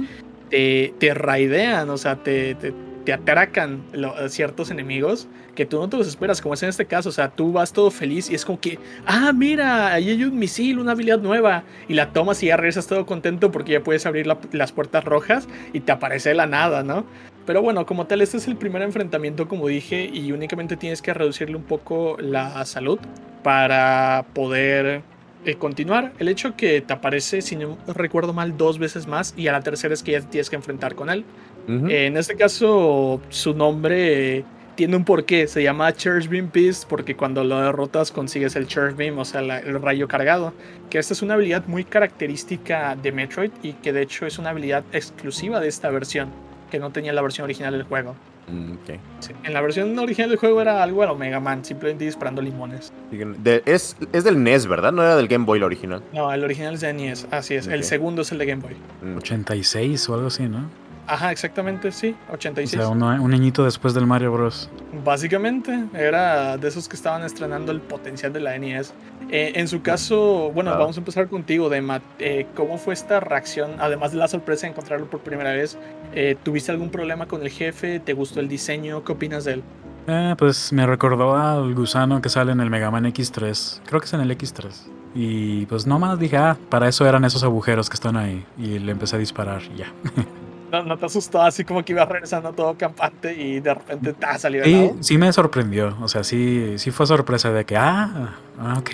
te, 0.50 0.94
te 0.98 1.14
raidean, 1.14 1.90
o 1.90 1.96
sea, 1.96 2.16
te, 2.16 2.54
te, 2.54 2.72
te 3.04 3.12
atracan 3.12 3.82
ciertos 4.28 4.70
enemigos 4.70 5.28
que 5.54 5.66
tú 5.66 5.78
no 5.78 5.88
te 5.88 5.96
los 5.96 6.08
esperas, 6.08 6.40
como 6.40 6.54
es 6.54 6.62
en 6.62 6.68
este 6.68 6.86
caso, 6.86 7.10
o 7.10 7.12
sea, 7.12 7.28
tú 7.28 7.52
vas 7.52 7.72
todo 7.72 7.90
feliz 7.90 8.30
y 8.30 8.34
es 8.34 8.44
como 8.44 8.58
que, 8.58 8.78
ah, 9.06 9.32
mira, 9.32 9.92
ahí 9.92 10.10
hay 10.10 10.24
un 10.24 10.36
misil, 10.38 10.78
una 10.78 10.92
habilidad 10.92 11.18
nueva, 11.18 11.64
y 11.88 11.94
la 11.94 12.12
tomas 12.12 12.42
y 12.42 12.46
ya 12.46 12.56
regresas 12.56 12.86
todo 12.86 13.06
contento 13.06 13.52
porque 13.52 13.72
ya 13.72 13.80
puedes 13.82 14.04
abrir 14.06 14.26
las 14.26 14.72
puertas 14.72 15.04
rojas 15.04 15.48
y 15.72 15.80
te 15.80 15.92
aparece 15.92 16.34
la 16.34 16.46
nada, 16.46 16.82
¿no? 16.82 17.04
Pero 17.46 17.60
bueno, 17.62 17.84
como 17.84 18.06
tal, 18.06 18.22
este 18.22 18.38
es 18.38 18.48
el 18.48 18.56
primer 18.56 18.82
enfrentamiento, 18.82 19.48
como 19.48 19.68
dije, 19.68 20.10
y 20.12 20.32
únicamente 20.32 20.76
tienes 20.76 21.02
que 21.02 21.12
reducirle 21.12 21.56
un 21.56 21.64
poco 21.64 22.16
la 22.18 22.64
salud 22.64 22.98
para 23.42 24.24
poder 24.32 25.02
eh, 25.44 25.54
continuar. 25.56 26.12
El 26.18 26.28
hecho 26.28 26.56
que 26.56 26.80
te 26.80 26.92
aparece, 26.92 27.42
si 27.42 27.56
no 27.56 27.76
recuerdo 27.86 28.32
mal, 28.32 28.56
dos 28.56 28.78
veces 28.78 29.06
más 29.06 29.34
y 29.36 29.48
a 29.48 29.52
la 29.52 29.60
tercera 29.60 29.92
es 29.94 30.02
que 30.02 30.12
ya 30.12 30.20
tienes 30.20 30.50
que 30.50 30.56
enfrentar 30.56 30.94
con 30.94 31.10
él. 31.10 31.24
En 31.66 32.16
este 32.18 32.36
caso, 32.36 33.22
su 33.30 33.54
nombre 33.54 34.44
tiene 34.74 34.96
un 34.96 35.04
porqué. 35.04 35.46
Se 35.46 35.62
llama 35.62 35.92
Church 35.94 36.28
Beam 36.28 36.50
Beast 36.52 36.84
porque 36.86 37.16
cuando 37.16 37.42
lo 37.42 37.58
derrotas 37.60 38.10
consigues 38.10 38.54
el 38.56 38.66
Church 38.66 38.94
Beam, 38.96 39.18
o 39.18 39.24
sea, 39.24 39.40
la- 39.40 39.60
el 39.60 39.80
rayo 39.80 40.06
cargado. 40.06 40.52
Que 40.90 40.98
esta 40.98 41.14
es 41.14 41.22
una 41.22 41.34
habilidad 41.34 41.64
muy 41.66 41.84
característica 41.84 42.96
de 42.96 43.12
Metroid 43.12 43.50
y 43.62 43.72
que 43.74 43.92
de 43.92 44.02
hecho 44.02 44.26
es 44.26 44.38
una 44.38 44.50
habilidad 44.50 44.84
exclusiva 44.92 45.58
de 45.60 45.68
esta 45.68 45.88
versión, 45.90 46.28
que 46.70 46.78
no 46.78 46.90
tenía 46.90 47.12
la 47.14 47.22
versión 47.22 47.44
original 47.44 47.72
del 47.72 47.84
juego. 47.84 48.14
Mm. 48.46 48.72
Sí, 49.20 49.32
En 49.44 49.54
la 49.54 49.60
versión 49.62 49.98
original 49.98 50.28
del 50.30 50.38
juego 50.38 50.60
era 50.60 50.82
algo 50.82 51.04
lo 51.06 51.14
Mega 51.16 51.40
Man, 51.40 51.64
simplemente 51.64 52.04
disparando 52.04 52.42
limones. 52.42 52.92
De- 53.10 53.62
es, 53.66 53.96
es 54.12 54.24
del 54.24 54.42
NES, 54.42 54.66
¿verdad? 54.66 54.92
No 54.92 55.02
era 55.02 55.16
del 55.16 55.28
Game 55.28 55.44
Boy 55.46 55.58
la 55.60 55.66
original. 55.66 56.02
No, 56.12 56.32
el 56.32 56.44
original 56.44 56.74
es 56.74 56.80
de 56.82 56.92
NES, 56.92 57.26
así 57.30 57.54
es. 57.54 57.66
El 57.66 57.84
segundo 57.84 58.22
es 58.22 58.32
el 58.32 58.38
de 58.38 58.46
Game 58.46 58.62
Boy. 58.62 58.76
Mm, 59.02 59.16
86 59.18 60.08
o 60.08 60.14
algo 60.14 60.26
así, 60.26 60.44
¿no? 60.44 60.68
Ajá, 61.06 61.32
exactamente, 61.32 61.92
sí, 61.92 62.16
O 62.30 62.34
86. 62.34 62.80
sea, 62.82 62.88
uno- 62.90 63.08
un 63.22 63.34
añito 63.34 63.64
después 63.64 63.92
del 63.94 64.06
Mario 64.06 64.32
Bros. 64.32 64.70
Básicamente, 65.04 65.84
era 65.94 66.56
de 66.56 66.66
esos 66.68 66.88
que 66.88 66.96
estaban 66.96 67.22
estrenando 67.24 67.72
el 67.72 67.80
potencial 67.80 68.32
de 68.32 68.40
la 68.40 68.54
NES. 68.58 68.94
Eh, 69.30 69.52
en 69.56 69.68
su 69.68 69.82
caso, 69.82 70.50
bueno, 70.54 70.70
Ah. 70.72 70.78
vamos 70.78 70.96
a 70.96 71.00
empezar 71.00 71.28
contigo, 71.28 71.68
Dema. 71.68 72.00
Eh, 72.18 72.46
¿Cómo 72.54 72.78
fue 72.78 72.94
esta 72.94 73.20
reacción? 73.20 73.72
Además 73.80 74.12
de 74.12 74.18
la 74.18 74.28
sorpresa 74.28 74.62
de 74.66 74.72
encontrarlo 74.72 75.06
por 75.10 75.20
primera 75.20 75.52
vez, 75.52 75.76
eh, 76.14 76.36
¿tuviste 76.42 76.72
algún 76.72 76.88
problema 76.90 77.26
con 77.26 77.42
el 77.42 77.50
jefe? 77.50 78.00
¿Te 78.00 78.12
gustó 78.14 78.40
el 78.40 78.48
diseño? 78.48 79.04
¿Qué 79.04 79.12
opinas 79.12 79.44
de 79.44 79.52
él? 79.54 79.62
Eh, 80.06 80.34
pues 80.38 80.72
me 80.72 80.86
recordó 80.86 81.34
al 81.36 81.74
gusano 81.74 82.20
que 82.22 82.28
sale 82.28 82.52
en 82.52 82.60
el 82.60 82.70
Mega 82.70 82.90
Man 82.90 83.04
X3. 83.06 83.80
Creo 83.86 84.00
que 84.00 84.06
es 84.06 84.12
en 84.12 84.20
el 84.20 84.30
X3. 84.30 84.90
Y 85.14 85.66
pues 85.66 85.86
nomás 85.86 86.18
dije, 86.18 86.36
ah, 86.36 86.56
para 86.70 86.88
eso 86.88 87.06
eran 87.06 87.24
esos 87.24 87.42
agujeros 87.44 87.88
que 87.88 87.94
están 87.94 88.16
ahí. 88.16 88.44
Y 88.58 88.78
le 88.80 88.92
empecé 88.92 89.16
a 89.16 89.18
disparar 89.18 89.62
y 89.74 89.78
ya. 89.78 89.92
¿No, 90.74 90.82
no 90.82 90.96
te 90.98 91.06
asustó 91.06 91.40
así 91.40 91.64
como 91.64 91.84
que 91.84 91.92
ibas 91.92 92.08
regresando 92.08 92.52
todo 92.52 92.74
campante 92.76 93.32
y 93.34 93.60
de 93.60 93.74
repente 93.74 94.12
te 94.12 94.26
ha 94.26 94.38
salido 94.38 94.66
lado? 94.66 94.96
sí 95.00 95.16
me 95.18 95.32
sorprendió. 95.32 95.96
O 96.02 96.08
sea, 96.08 96.24
sí, 96.24 96.74
sí 96.78 96.90
fue 96.90 97.06
sorpresa 97.06 97.52
de 97.52 97.64
que, 97.64 97.76
ah, 97.76 98.34
ah, 98.58 98.76
ok. 98.78 98.90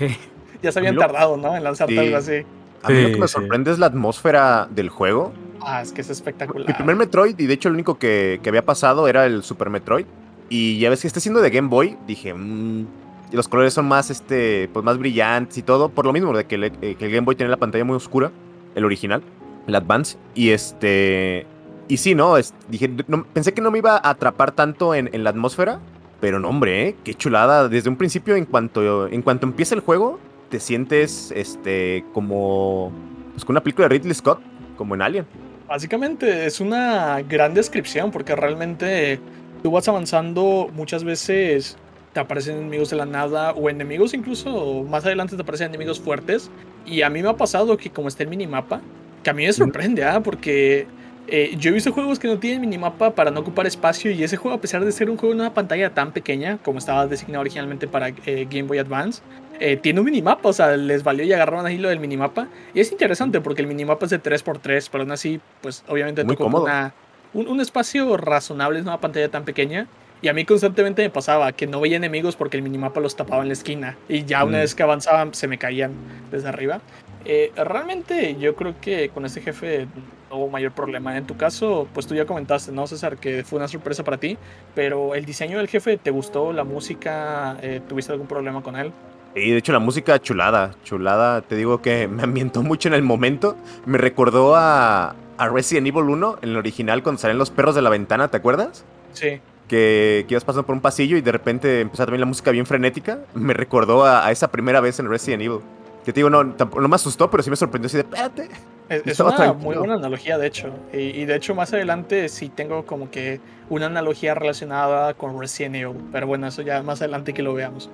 Ya 0.61 0.71
se 0.71 0.77
habían 0.79 0.95
tardado, 0.97 1.37
¿no? 1.37 1.55
En 1.57 1.63
lanzarte 1.63 1.93
Sí. 1.93 1.99
algo 1.99 2.17
así. 2.17 2.43
A 2.83 2.89
mí 2.89 3.01
lo 3.01 3.07
Sí, 3.07 3.13
que 3.13 3.19
me 3.19 3.27
sí. 3.27 3.33
sorprende 3.33 3.71
es 3.71 3.79
la 3.79 3.87
atmósfera 3.87 4.67
del 4.69 4.89
juego. 4.89 5.33
Ah, 5.59 5.81
es 5.81 5.91
que 5.91 6.01
es 6.01 6.09
espectacular. 6.09 6.67
Mi 6.67 6.73
primer 6.73 6.95
Metroid, 6.95 7.37
y 7.39 7.45
de 7.47 7.53
hecho 7.53 7.69
el 7.69 7.75
único 7.75 7.97
que, 7.97 8.39
que 8.43 8.49
había 8.49 8.63
pasado 8.65 9.07
era 9.07 9.25
el 9.25 9.43
Super 9.43 9.69
Metroid. 9.69 10.05
Y 10.49 10.79
ya 10.79 10.89
ves 10.89 11.01
que 11.01 11.07
está 11.07 11.19
siendo 11.19 11.41
de 11.41 11.49
Game 11.49 11.67
Boy, 11.69 11.97
dije, 12.07 12.33
mmm, 12.33 12.85
y 13.31 13.35
los 13.35 13.47
colores 13.47 13.73
son 13.73 13.87
más, 13.87 14.09
este, 14.09 14.69
pues 14.73 14.83
más 14.83 14.97
brillantes 14.97 15.57
y 15.57 15.61
todo. 15.63 15.89
Por 15.89 16.05
lo 16.05 16.13
mismo 16.13 16.35
de 16.35 16.45
que, 16.45 16.55
el- 16.55 16.63
eh, 16.65 16.95
que 16.97 17.05
el 17.05 17.11
Game 17.11 17.21
Boy 17.25 17.35
tiene 17.35 17.49
la 17.49 17.57
pantalla 17.57 17.85
muy 17.85 17.95
oscura, 17.95 18.31
el 18.75 18.83
original, 18.85 19.21
el 19.67 19.75
Advance. 19.75 20.17
Y 20.35 20.49
este, 20.49 21.45
y 21.93 21.97
sí, 21.97 22.15
¿no? 22.15 22.37
Es- 22.37 22.53
dije, 22.69 22.89
no- 23.07 23.23
pensé 23.25 23.53
que 23.53 23.61
no 23.61 23.71
me 23.71 23.79
iba 23.79 23.95
a 23.97 24.09
atrapar 24.09 24.51
tanto 24.51 24.93
en, 24.95 25.09
en 25.13 25.23
la 25.23 25.29
atmósfera. 25.31 25.79
Pero 26.19 26.39
no, 26.39 26.49
hombre, 26.49 26.87
¿eh? 26.89 26.95
qué 27.03 27.15
chulada. 27.15 27.67
Desde 27.67 27.89
un 27.89 27.95
principio, 27.95 28.35
en 28.35 28.45
cuanto, 28.45 29.07
en 29.07 29.23
cuanto 29.23 29.47
empieza 29.47 29.73
el 29.73 29.81
juego, 29.81 30.19
te 30.49 30.59
sientes, 30.59 31.33
este, 31.35 32.05
como, 32.13 32.91
pues 33.33 33.43
con 33.43 33.53
una 33.55 33.63
película 33.63 33.87
de 33.87 33.97
Ridley 33.97 34.13
Scott, 34.13 34.39
como 34.77 34.93
en 34.93 35.01
Alien. 35.01 35.25
Básicamente 35.67 36.45
es 36.45 36.59
una 36.59 37.21
gran 37.23 37.53
descripción 37.55 38.11
porque 38.11 38.35
realmente 38.35 39.19
tú 39.63 39.71
vas 39.71 39.87
avanzando 39.87 40.69
muchas 40.73 41.03
veces 41.03 41.75
te 42.13 42.19
aparecen 42.19 42.57
enemigos 42.57 42.89
de 42.89 42.97
la 42.97 43.05
nada 43.05 43.51
o 43.53 43.69
enemigos 43.69 44.13
incluso 44.13 44.83
más 44.83 45.05
adelante 45.05 45.35
te 45.37 45.41
aparecen 45.43 45.69
enemigos 45.69 45.99
fuertes 45.99 46.51
y 46.85 47.03
a 47.03 47.09
mí 47.09 47.23
me 47.23 47.29
ha 47.29 47.37
pasado 47.37 47.77
que 47.77 47.89
como 47.89 48.09
está 48.09 48.23
el 48.23 48.29
minimapa 48.29 48.81
que 49.23 49.29
a 49.29 49.33
mí 49.33 49.45
me 49.45 49.53
sorprende 49.53 50.03
¿ah? 50.03 50.19
porque 50.21 50.87
eh, 51.31 51.55
yo 51.57 51.71
he 51.71 51.73
visto 51.73 51.91
juegos 51.91 52.19
que 52.19 52.27
no 52.27 52.37
tienen 52.37 52.61
minimapa 52.61 53.15
para 53.15 53.31
no 53.31 53.39
ocupar 53.39 53.65
espacio 53.65 54.11
y 54.11 54.23
ese 54.23 54.37
juego 54.37 54.55
a 54.57 54.61
pesar 54.61 54.83
de 54.85 54.91
ser 54.91 55.09
un 55.09 55.17
juego 55.17 55.33
en 55.33 55.39
una 55.41 55.53
pantalla 55.53 55.89
tan 55.91 56.11
pequeña 56.11 56.57
como 56.63 56.77
estaba 56.77 57.07
designado 57.07 57.41
originalmente 57.41 57.87
para 57.87 58.09
eh, 58.09 58.47
Game 58.49 58.63
Boy 58.63 58.77
Advance 58.77 59.21
eh, 59.59 59.77
tiene 59.77 59.99
un 60.01 60.05
minimapa, 60.07 60.49
o 60.49 60.53
sea, 60.53 60.75
les 60.75 61.03
valió 61.03 61.23
y 61.23 61.31
agarraron 61.33 61.65
ahí 61.67 61.77
lo 61.77 61.89
del 61.89 61.99
minimapa. 61.99 62.47
Y 62.73 62.79
es 62.79 62.91
interesante 62.91 63.41
porque 63.41 63.61
el 63.61 63.67
minimapa 63.67 64.05
es 64.05 64.09
de 64.09 64.19
3x3, 64.21 64.89
pero 64.91 65.03
aún 65.03 65.11
así, 65.11 65.39
pues 65.61 65.83
obviamente 65.87 66.23
Muy 66.23 66.35
tocó 66.35 66.45
cómodo. 66.45 66.63
una- 66.63 66.93
un, 67.33 67.47
un 67.47 67.61
espacio 67.61 68.17
razonable 68.17 68.79
en 68.79 68.85
una 68.87 68.99
pantalla 68.99 69.29
tan 69.29 69.45
pequeña. 69.45 69.85
Y 70.23 70.29
a 70.29 70.33
mí 70.33 70.45
constantemente 70.45 71.03
me 71.03 71.11
pasaba 71.11 71.51
que 71.51 71.67
no 71.67 71.79
veía 71.79 71.97
enemigos 71.97 72.35
porque 72.35 72.57
el 72.57 72.63
minimapa 72.63 72.99
los 73.01 73.15
tapaba 73.15 73.43
en 73.43 73.49
la 73.49 73.53
esquina. 73.53 73.97
Y 74.09 74.25
ya 74.25 74.43
una 74.43 74.57
Mm. 74.57 74.61
vez 74.61 74.73
que 74.75 74.81
avanzaban 74.83 75.33
se 75.35 75.47
me 75.47 75.59
caían 75.59 75.91
desde 76.31 76.47
arriba. 76.49 76.81
Eh, 77.25 77.51
realmente 77.55 78.35
yo 78.39 78.55
creo 78.55 78.75
que 78.81 79.09
con 79.09 79.25
este 79.25 79.41
jefe 79.41 79.87
no 80.29 80.37
hubo 80.37 80.49
mayor 80.49 80.71
problema. 80.71 81.17
En 81.17 81.25
tu 81.25 81.37
caso, 81.37 81.87
pues 81.93 82.07
tú 82.07 82.15
ya 82.15 82.25
comentaste, 82.25 82.71
¿no, 82.71 82.87
César? 82.87 83.17
Que 83.17 83.43
fue 83.43 83.57
una 83.57 83.67
sorpresa 83.67 84.03
para 84.03 84.17
ti. 84.17 84.37
Pero 84.73 85.13
el 85.15 85.25
diseño 85.25 85.57
del 85.57 85.67
jefe, 85.67 85.97
¿te 85.97 86.11
gustó? 86.11 86.53
¿La 86.53 86.63
música? 86.63 87.57
Eh, 87.61 87.81
¿Tuviste 87.87 88.11
algún 88.11 88.27
problema 88.27 88.61
con 88.63 88.75
él? 88.75 88.91
Y 89.35 89.51
de 89.51 89.57
hecho 89.57 89.71
la 89.71 89.79
música 89.79 90.19
chulada, 90.19 90.71
chulada, 90.83 91.41
te 91.41 91.55
digo 91.55 91.81
que 91.81 92.07
me 92.11 92.23
ambientó 92.23 92.63
mucho 92.63 92.87
en 92.89 92.95
el 92.95 93.03
momento. 93.03 93.55
Me 93.85 93.97
recordó 93.97 94.55
a, 94.55 95.15
a 95.37 95.49
Resident 95.49 95.87
Evil 95.87 96.03
1, 96.03 96.39
en 96.41 96.49
el 96.49 96.57
original, 96.57 97.03
cuando 97.03 97.21
salen 97.21 97.37
los 97.37 97.49
perros 97.49 97.75
de 97.75 97.81
la 97.81 97.89
ventana, 97.89 98.29
¿te 98.29 98.37
acuerdas? 98.37 98.83
Sí. 99.13 99.39
Que, 99.67 100.25
que 100.27 100.33
ibas 100.33 100.43
pasando 100.43 100.65
por 100.65 100.75
un 100.75 100.81
pasillo 100.81 101.15
y 101.15 101.21
de 101.21 101.31
repente 101.31 101.79
empezaba 101.79 102.07
también 102.07 102.21
la 102.21 102.25
música 102.25 102.51
bien 102.51 102.65
frenética. 102.65 103.19
Me 103.33 103.53
recordó 103.53 104.03
a, 104.05 104.25
a 104.25 104.31
esa 104.31 104.51
primera 104.51 104.81
vez 104.81 104.99
en 104.99 105.07
Resident 105.07 105.43
Evil. 105.43 105.59
Que 106.05 106.11
te 106.13 106.19
digo, 106.19 106.29
no, 106.29 106.53
tampoco- 106.55 106.81
no 106.81 106.87
me 106.87 106.95
asustó, 106.95 107.29
pero 107.29 107.43
sí 107.43 107.49
me 107.49 107.55
sorprendió 107.55 107.87
así 107.87 107.97
de, 107.97 108.03
espérate. 108.03 108.49
Es, 108.89 109.03
es 109.05 109.19
una 109.19 109.35
tranquilo. 109.35 109.63
muy 109.63 109.75
buena 109.77 109.93
analogía, 109.93 110.37
de 110.37 110.47
hecho. 110.47 110.69
Y, 110.91 110.97
y 110.97 111.25
de 111.25 111.35
hecho, 111.35 111.55
más 111.55 111.71
adelante 111.73 112.27
sí 112.27 112.49
tengo 112.49 112.85
como 112.85 113.09
que 113.09 113.39
una 113.69 113.85
analogía 113.85 114.33
relacionada 114.33 115.13
con 115.13 115.39
Resident 115.39 115.75
Evil. 115.75 115.95
Pero 116.11 116.27
bueno, 116.27 116.47
eso 116.47 116.61
ya 116.61 116.81
más 116.83 117.01
adelante 117.01 117.33
que 117.33 117.41
lo 117.43 117.53
veamos. 117.53 117.89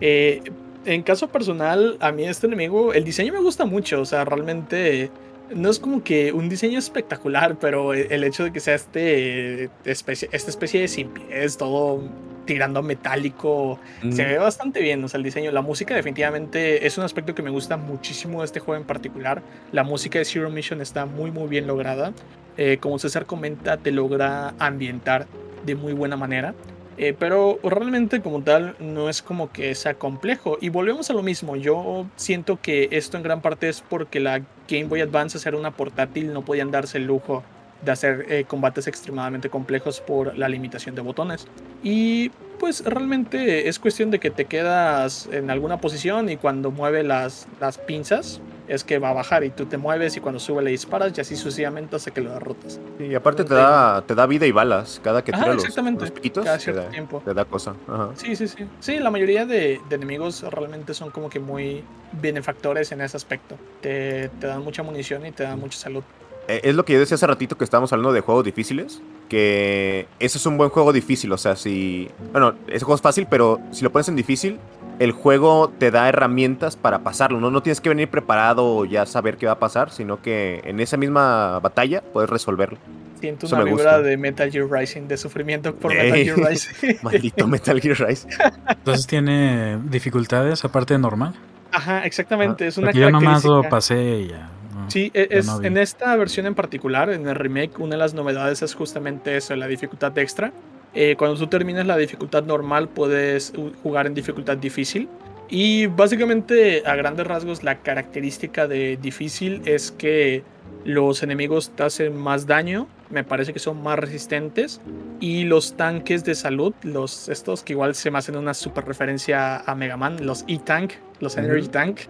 Eh, 0.00 0.42
en 0.84 1.02
caso 1.04 1.28
personal, 1.28 1.96
a 2.00 2.10
mí 2.12 2.24
este 2.24 2.48
enemigo, 2.48 2.92
el 2.92 3.04
diseño 3.04 3.32
me 3.32 3.40
gusta 3.40 3.64
mucho. 3.64 4.00
O 4.00 4.04
sea, 4.04 4.24
realmente 4.26 5.10
no 5.54 5.70
es 5.70 5.78
como 5.78 6.02
que 6.02 6.32
un 6.32 6.48
diseño 6.50 6.78
espectacular, 6.78 7.56
pero 7.60 7.94
el 7.94 8.24
hecho 8.24 8.44
de 8.44 8.52
que 8.52 8.60
sea 8.60 8.74
este 8.74 9.70
especie, 9.84 10.28
esta 10.32 10.50
especie 10.50 10.80
de 10.82 10.88
sin 10.88 11.08
pies, 11.08 11.56
todo 11.56 12.02
tirando 12.44 12.82
metálico, 12.82 13.78
Mm. 14.02 14.12
se 14.12 14.24
ve 14.24 14.38
bastante 14.38 14.80
bien, 14.80 15.02
o 15.04 15.08
sea, 15.08 15.18
el 15.18 15.24
diseño. 15.24 15.50
La 15.52 15.62
música 15.62 15.94
definitivamente 15.94 16.86
es 16.86 16.98
un 16.98 17.04
aspecto 17.04 17.34
que 17.34 17.42
me 17.42 17.50
gusta 17.50 17.76
muchísimo 17.76 18.40
de 18.40 18.46
este 18.46 18.60
juego 18.60 18.80
en 18.80 18.86
particular. 18.86 19.42
La 19.72 19.84
música 19.84 20.18
de 20.18 20.24
Zero 20.24 20.50
Mission 20.50 20.80
está 20.80 21.06
muy 21.06 21.30
muy 21.30 21.48
bien 21.48 21.66
lograda. 21.66 22.12
Eh, 22.56 22.78
como 22.80 22.98
César 22.98 23.26
comenta, 23.26 23.76
te 23.78 23.92
logra 23.92 24.54
ambientar 24.58 25.26
de 25.64 25.74
muy 25.74 25.92
buena 25.92 26.16
manera. 26.16 26.54
Eh, 26.98 27.14
pero 27.18 27.58
realmente 27.62 28.20
como 28.20 28.42
tal 28.42 28.76
no 28.78 29.08
es 29.08 29.22
como 29.22 29.50
que 29.50 29.74
sea 29.74 29.94
complejo. 29.94 30.58
Y 30.60 30.68
volvemos 30.68 31.08
a 31.08 31.14
lo 31.14 31.22
mismo. 31.22 31.56
Yo 31.56 32.06
siento 32.16 32.60
que 32.60 32.88
esto 32.92 33.16
en 33.16 33.22
gran 33.22 33.40
parte 33.40 33.68
es 33.70 33.80
porque 33.80 34.20
la 34.20 34.42
Game 34.68 34.84
Boy 34.84 35.00
Advance, 35.00 35.38
hacer 35.38 35.54
una 35.54 35.70
portátil, 35.70 36.32
no 36.34 36.42
podían 36.44 36.70
darse 36.70 36.98
el 36.98 37.06
lujo 37.06 37.42
de 37.84 37.92
hacer 37.92 38.26
eh, 38.28 38.44
combates 38.46 38.86
extremadamente 38.86 39.50
complejos 39.50 40.00
por 40.00 40.36
la 40.38 40.48
limitación 40.48 40.94
de 40.94 41.02
botones. 41.02 41.46
Y 41.82 42.30
pues 42.58 42.84
realmente 42.84 43.68
es 43.68 43.78
cuestión 43.80 44.10
de 44.12 44.20
que 44.20 44.30
te 44.30 44.44
quedas 44.44 45.28
en 45.32 45.50
alguna 45.50 45.80
posición 45.80 46.28
y 46.28 46.36
cuando 46.36 46.70
mueve 46.70 47.02
las, 47.02 47.48
las 47.60 47.78
pinzas 47.78 48.40
es 48.68 48.84
que 48.84 49.00
va 49.00 49.10
a 49.10 49.12
bajar 49.12 49.42
y 49.42 49.50
tú 49.50 49.66
te 49.66 49.76
mueves 49.76 50.16
y 50.16 50.20
cuando 50.20 50.38
sube 50.38 50.62
le 50.62 50.70
disparas 50.70 51.12
y 51.18 51.20
así 51.20 51.34
sucesivamente 51.34 51.96
hasta 51.96 52.12
que 52.12 52.20
lo 52.20 52.32
derrotas. 52.32 52.80
Y 53.00 53.14
aparte 53.16 53.42
te 53.44 53.52
da, 53.54 54.02
te 54.06 54.14
da 54.14 54.26
vida 54.26 54.46
y 54.46 54.52
balas. 54.52 55.00
Cada 55.02 55.24
que 55.24 55.32
Ajá, 55.32 55.42
tira 55.42 55.54
los, 55.54 55.64
exactamente. 55.64 56.02
los 56.02 56.10
piquitos, 56.12 56.44
Cada 56.44 56.58
te 56.58 56.62
cierto 56.64 56.82
da, 56.82 56.88
tiempo. 56.90 57.20
te 57.24 57.34
da 57.34 57.44
cosa. 57.44 57.74
Ajá. 57.88 58.10
Sí, 58.14 58.36
sí, 58.36 58.46
sí. 58.46 58.64
Sí, 58.78 59.00
la 59.00 59.10
mayoría 59.10 59.44
de, 59.44 59.80
de 59.88 59.96
enemigos 59.96 60.42
realmente 60.42 60.94
son 60.94 61.10
como 61.10 61.28
que 61.28 61.40
muy 61.40 61.82
benefactores 62.12 62.92
en 62.92 63.00
ese 63.00 63.16
aspecto. 63.16 63.56
Te, 63.80 64.28
te 64.40 64.46
dan 64.46 64.62
mucha 64.62 64.84
munición 64.84 65.26
y 65.26 65.32
te 65.32 65.42
dan 65.42 65.58
mucha 65.58 65.78
salud. 65.78 66.04
Eh, 66.48 66.60
Es 66.64 66.74
lo 66.74 66.84
que 66.84 66.92
yo 66.94 67.00
decía 67.00 67.14
hace 67.14 67.26
ratito 67.26 67.56
que 67.56 67.64
estábamos 67.64 67.92
hablando 67.92 68.12
de 68.12 68.20
juegos 68.20 68.44
difíciles. 68.44 69.00
Que 69.28 70.06
ese 70.18 70.38
es 70.38 70.46
un 70.46 70.58
buen 70.58 70.70
juego 70.70 70.92
difícil. 70.92 71.32
O 71.32 71.38
sea, 71.38 71.56
si. 71.56 72.08
Bueno, 72.32 72.54
ese 72.68 72.84
juego 72.84 72.96
es 72.96 73.02
fácil, 73.02 73.26
pero 73.30 73.60
si 73.70 73.82
lo 73.84 73.90
pones 73.92 74.08
en 74.08 74.16
difícil, 74.16 74.58
el 74.98 75.12
juego 75.12 75.70
te 75.78 75.90
da 75.90 76.08
herramientas 76.08 76.76
para 76.76 77.00
pasarlo. 77.00 77.40
No, 77.40 77.50
no 77.50 77.62
tienes 77.62 77.80
que 77.80 77.88
venir 77.88 78.08
preparado 78.08 78.64
o 78.66 78.84
ya 78.84 79.06
saber 79.06 79.36
qué 79.36 79.46
va 79.46 79.52
a 79.52 79.58
pasar, 79.58 79.90
sino 79.90 80.20
que 80.20 80.60
en 80.64 80.80
esa 80.80 80.96
misma 80.96 81.58
batalla 81.60 82.02
puedes 82.12 82.28
resolverlo. 82.28 82.78
Siento 83.20 83.46
Eso 83.46 83.54
una 83.54 83.64
vibra 83.64 83.96
gusta. 83.98 84.02
de 84.02 84.16
Metal 84.16 84.50
Gear 84.50 84.68
Rising, 84.68 85.02
de 85.06 85.16
sufrimiento 85.16 85.74
por 85.76 85.92
Ey. 85.92 86.10
Metal 86.10 86.24
Gear 86.36 86.48
Rising. 86.50 86.94
Maldito 87.02 87.46
Metal 87.48 87.80
Gear 87.80 87.96
Rise. 88.00 88.28
Entonces 88.68 89.06
tiene 89.06 89.78
dificultades 89.84 90.64
aparte 90.64 90.94
de 90.94 90.98
normal. 90.98 91.34
Ajá, 91.70 92.04
exactamente. 92.04 92.66
Es 92.66 92.76
una 92.78 92.90
yo 92.90 93.10
nomás 93.10 93.44
lo 93.44 93.62
pasé 93.68 94.02
y 94.18 94.28
ya. 94.28 94.50
¿No? 94.82 94.90
Sí, 94.90 95.10
e- 95.14 95.28
es, 95.30 95.46
no 95.46 95.62
en 95.62 95.76
esta 95.78 96.14
versión 96.16 96.46
en 96.46 96.54
particular, 96.54 97.10
en 97.10 97.26
el 97.26 97.34
remake, 97.34 97.78
una 97.78 97.92
de 97.92 97.98
las 97.98 98.14
novedades 98.14 98.62
es 98.62 98.74
justamente 98.74 99.36
eso, 99.36 99.56
la 99.56 99.66
dificultad 99.66 100.16
extra. 100.18 100.52
Eh, 100.94 101.16
cuando 101.16 101.38
tú 101.38 101.46
terminas 101.46 101.86
la 101.86 101.96
dificultad 101.96 102.44
normal, 102.44 102.88
puedes 102.88 103.52
jugar 103.82 104.06
en 104.06 104.14
dificultad 104.14 104.58
difícil. 104.58 105.08
Y 105.48 105.86
básicamente, 105.86 106.82
a 106.86 106.94
grandes 106.94 107.26
rasgos, 107.26 107.62
la 107.62 107.78
característica 107.78 108.66
de 108.66 108.98
difícil 109.00 109.62
es 109.64 109.90
que 109.90 110.42
los 110.84 111.22
enemigos 111.22 111.70
te 111.70 111.84
hacen 111.84 112.16
más 112.16 112.46
daño 112.46 112.88
me 113.12 113.24
parece 113.24 113.52
que 113.52 113.58
son 113.58 113.82
más 113.82 113.98
resistentes. 113.98 114.80
Y 115.20 115.44
los 115.44 115.76
tanques 115.76 116.24
de 116.24 116.34
salud, 116.34 116.74
los 116.82 117.28
estos 117.28 117.62
que 117.62 117.74
igual 117.74 117.94
se 117.94 118.10
me 118.10 118.18
hacen 118.18 118.36
una 118.36 118.54
super 118.54 118.84
referencia 118.84 119.58
a 119.58 119.74
Mega 119.74 119.96
Man, 119.96 120.26
los 120.26 120.44
E-Tank, 120.48 120.92
los 121.20 121.36
Energy 121.36 121.68
Tank, 121.68 122.00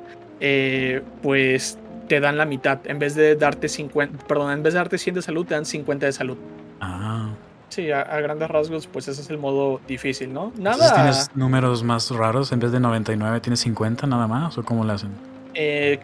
eh, 0.41 1.03
pues 1.23 1.79
te 2.09 2.21
dan 2.21 2.37
la 2.37 2.45
mitad. 2.45 2.81
En 2.85 2.99
vez 2.99 3.15
de 3.15 3.37
darte 3.37 3.69
50, 3.69 4.27
perdón, 4.27 4.53
en 4.53 4.63
vez 4.63 4.75
de 4.75 4.79
darte 4.79 4.99
100 4.99 5.17
de 5.17 5.23
salud, 5.23 5.47
te 5.47 5.55
dan 5.55 5.65
50 5.65 6.07
de 6.07 6.13
salud. 6.13 6.37
Ah. 6.81 7.31
Sí, 7.69 7.91
a, 7.91 8.05
grandes 8.21 8.51
rasgos, 8.51 8.87
pues 8.87 9.09
ese 9.09 9.23
es 9.23 9.31
el 9.31 9.39
modo 9.39 9.81
difícil, 9.89 10.31
¿no? 10.31 10.53
Nada. 10.59 10.95
¿Tienes 10.95 11.31
números 11.35 11.83
más 11.83 12.11
raros? 12.11 12.53
En 12.53 12.61
vez 12.61 12.71
de 12.71 12.81
99, 12.81 13.41
¿tienes 13.41 13.61
50 13.61 14.07
nada 14.07 14.27
más? 14.27 14.59
¿O 14.59 14.63
cómo 14.63 14.85
lo 14.85 14.93
hacen? 14.93 15.11
Eh, 15.55 16.01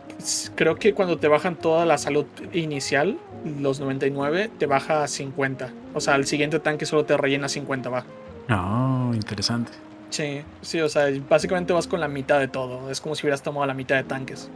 creo 0.55 0.76
que 0.76 0.95
cuando 0.95 1.19
te 1.19 1.28
bajan 1.28 1.57
toda 1.57 1.85
la 1.85 1.99
salud 1.99 2.25
inicial, 2.55 3.19
los 3.61 3.81
99, 3.81 4.50
te 4.59 4.64
baja 4.64 5.02
a 5.02 5.09
50. 5.09 5.71
O 5.93 6.00
sea, 6.00 6.17
el 6.17 6.26
siguiente 6.26 6.59
tanque 6.59 6.87
solo 6.87 7.05
te 7.05 7.17
rellena 7.19 7.50
50 7.50 7.90
va. 7.90 8.05
Oh, 8.50 9.12
interesante. 9.14 9.73
Sí, 10.11 10.43
sí, 10.62 10.81
o 10.81 10.88
sea, 10.88 11.07
básicamente 11.29 11.73
vas 11.73 11.87
con 11.87 12.00
la 12.00 12.09
mitad 12.09 12.38
de 12.38 12.49
todo. 12.49 12.91
Es 12.91 13.00
como 13.00 13.15
si 13.15 13.27
hubieras 13.27 13.43
tomado 13.43 13.67
la 13.67 13.75
mitad 13.75 13.97
de 13.97 14.05
tanques. 14.05 14.50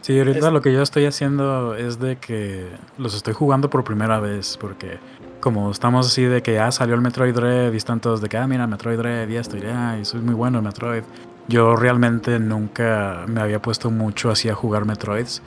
Sí, 0.00 0.18
ahorita 0.18 0.50
lo 0.50 0.62
que 0.62 0.72
yo 0.72 0.82
estoy 0.82 1.06
haciendo 1.06 1.74
es 1.74 1.98
de 1.98 2.16
que 2.16 2.66
los 2.96 3.14
estoy 3.14 3.34
jugando 3.34 3.68
por 3.68 3.84
primera 3.84 4.20
vez, 4.20 4.56
porque 4.58 4.98
como 5.40 5.70
estamos 5.70 6.06
así 6.06 6.22
de 6.22 6.42
que 6.42 6.54
ya 6.54 6.70
salió 6.70 6.94
el 6.94 7.00
Metroid 7.00 7.34
Dread 7.34 7.72
y 7.72 7.76
están 7.76 8.00
todos 8.00 8.20
de 8.20 8.28
que, 8.28 8.36
ah, 8.36 8.46
mira, 8.46 8.66
Metroid 8.66 8.98
Dread 8.98 9.28
y 9.28 9.36
esto, 9.36 9.56
y, 9.56 9.62
ah, 9.66 9.98
y 10.00 10.04
soy 10.04 10.20
muy 10.20 10.34
bueno 10.34 10.58
en 10.58 10.64
Metroid. 10.64 11.02
Yo 11.48 11.74
realmente 11.76 12.38
nunca 12.38 13.24
me 13.26 13.40
había 13.40 13.60
puesto 13.60 13.90
mucho 13.90 14.30
así 14.30 14.48
a 14.48 14.54
jugar 14.54 14.84
Metroids. 14.84 15.42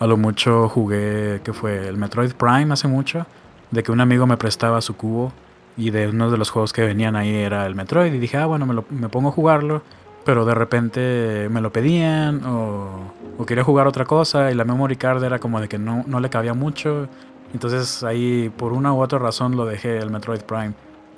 A 0.00 0.06
lo 0.06 0.16
mucho 0.16 0.68
jugué, 0.68 1.40
que 1.44 1.52
fue 1.52 1.86
el 1.86 1.96
Metroid 1.96 2.32
Prime 2.32 2.72
hace 2.72 2.88
mucho, 2.88 3.26
de 3.70 3.82
que 3.82 3.92
un 3.92 4.00
amigo 4.00 4.26
me 4.26 4.36
prestaba 4.36 4.80
su 4.80 4.96
cubo 4.96 5.32
y 5.76 5.90
de 5.90 6.08
uno 6.08 6.30
de 6.30 6.38
los 6.38 6.50
juegos 6.50 6.72
que 6.72 6.82
venían 6.82 7.16
ahí 7.16 7.34
era 7.34 7.66
el 7.66 7.74
Metroid 7.74 8.12
y 8.12 8.18
dije, 8.18 8.36
ah, 8.36 8.46
bueno, 8.46 8.66
me, 8.66 8.74
lo, 8.74 8.84
me 8.90 9.08
pongo 9.08 9.30
a 9.30 9.32
jugarlo, 9.32 9.82
pero 10.24 10.44
de 10.44 10.54
repente 10.54 11.48
me 11.50 11.60
lo 11.60 11.72
pedían 11.72 12.42
o, 12.44 13.12
quería 13.46 13.64
jugar 13.64 13.86
otra 13.86 14.04
cosa 14.04 14.50
y 14.50 14.54
la 14.54 14.64
memory 14.64 14.96
card 14.96 15.22
era 15.22 15.38
como 15.38 15.60
de 15.60 15.68
que 15.68 15.78
no, 15.78 16.04
no 16.06 16.20
le 16.20 16.30
cabía 16.30 16.54
mucho. 16.54 17.08
Entonces 17.52 18.02
ahí 18.02 18.50
por 18.56 18.72
una 18.72 18.92
u 18.94 19.00
otra 19.00 19.18
razón 19.18 19.56
lo 19.56 19.66
dejé 19.66 19.98
el 19.98 20.10
Metroid 20.10 20.40
Prime. 20.40 20.72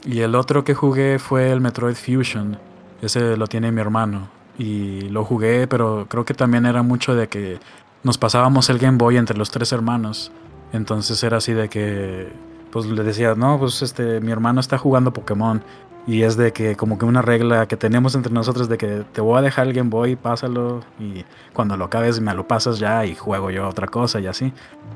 Y 0.04 0.20
el 0.20 0.34
otro 0.34 0.64
que 0.64 0.74
jugué 0.74 1.18
fue 1.18 1.50
el 1.52 1.60
Metroid 1.60 1.94
Fusion. 1.94 2.58
Ese 3.02 3.36
lo 3.36 3.46
tiene 3.46 3.72
mi 3.72 3.80
hermano. 3.80 4.28
Y 4.58 5.02
lo 5.02 5.24
jugué, 5.24 5.66
pero 5.66 6.06
creo 6.08 6.24
que 6.24 6.34
también 6.34 6.64
era 6.64 6.82
mucho 6.82 7.14
de 7.14 7.28
que 7.28 7.58
nos 8.02 8.18
pasábamos 8.18 8.70
el 8.70 8.78
Game 8.78 8.98
Boy 8.98 9.16
entre 9.16 9.36
los 9.36 9.50
tres 9.50 9.72
hermanos. 9.72 10.32
Entonces 10.72 11.22
era 11.22 11.38
así 11.38 11.52
de 11.52 11.68
que 11.68 12.32
pues 12.70 12.86
le 12.86 13.02
decía, 13.02 13.34
no, 13.34 13.58
pues 13.58 13.82
este, 13.82 14.20
mi 14.20 14.32
hermano 14.32 14.60
está 14.60 14.78
jugando 14.78 15.12
Pokémon. 15.12 15.62
Y 16.06 16.22
es 16.22 16.36
de 16.36 16.52
que 16.52 16.76
como 16.76 16.98
que 16.98 17.04
una 17.04 17.20
regla 17.20 17.66
que 17.66 17.76
tenemos 17.76 18.14
entre 18.14 18.32
nosotros 18.32 18.68
de 18.68 18.78
que 18.78 19.02
te 19.12 19.20
voy 19.20 19.38
a 19.38 19.42
dejar 19.42 19.66
el 19.66 19.72
Game 19.72 19.90
Boy, 19.90 20.14
pásalo 20.14 20.82
y 21.00 21.24
cuando 21.52 21.76
lo 21.76 21.86
acabes 21.86 22.20
me 22.20 22.32
lo 22.32 22.46
pasas 22.46 22.78
ya 22.78 23.04
y 23.04 23.16
juego 23.16 23.50
yo 23.50 23.68
otra 23.68 23.88
cosa 23.88 24.20
y 24.20 24.26
así. 24.26 24.52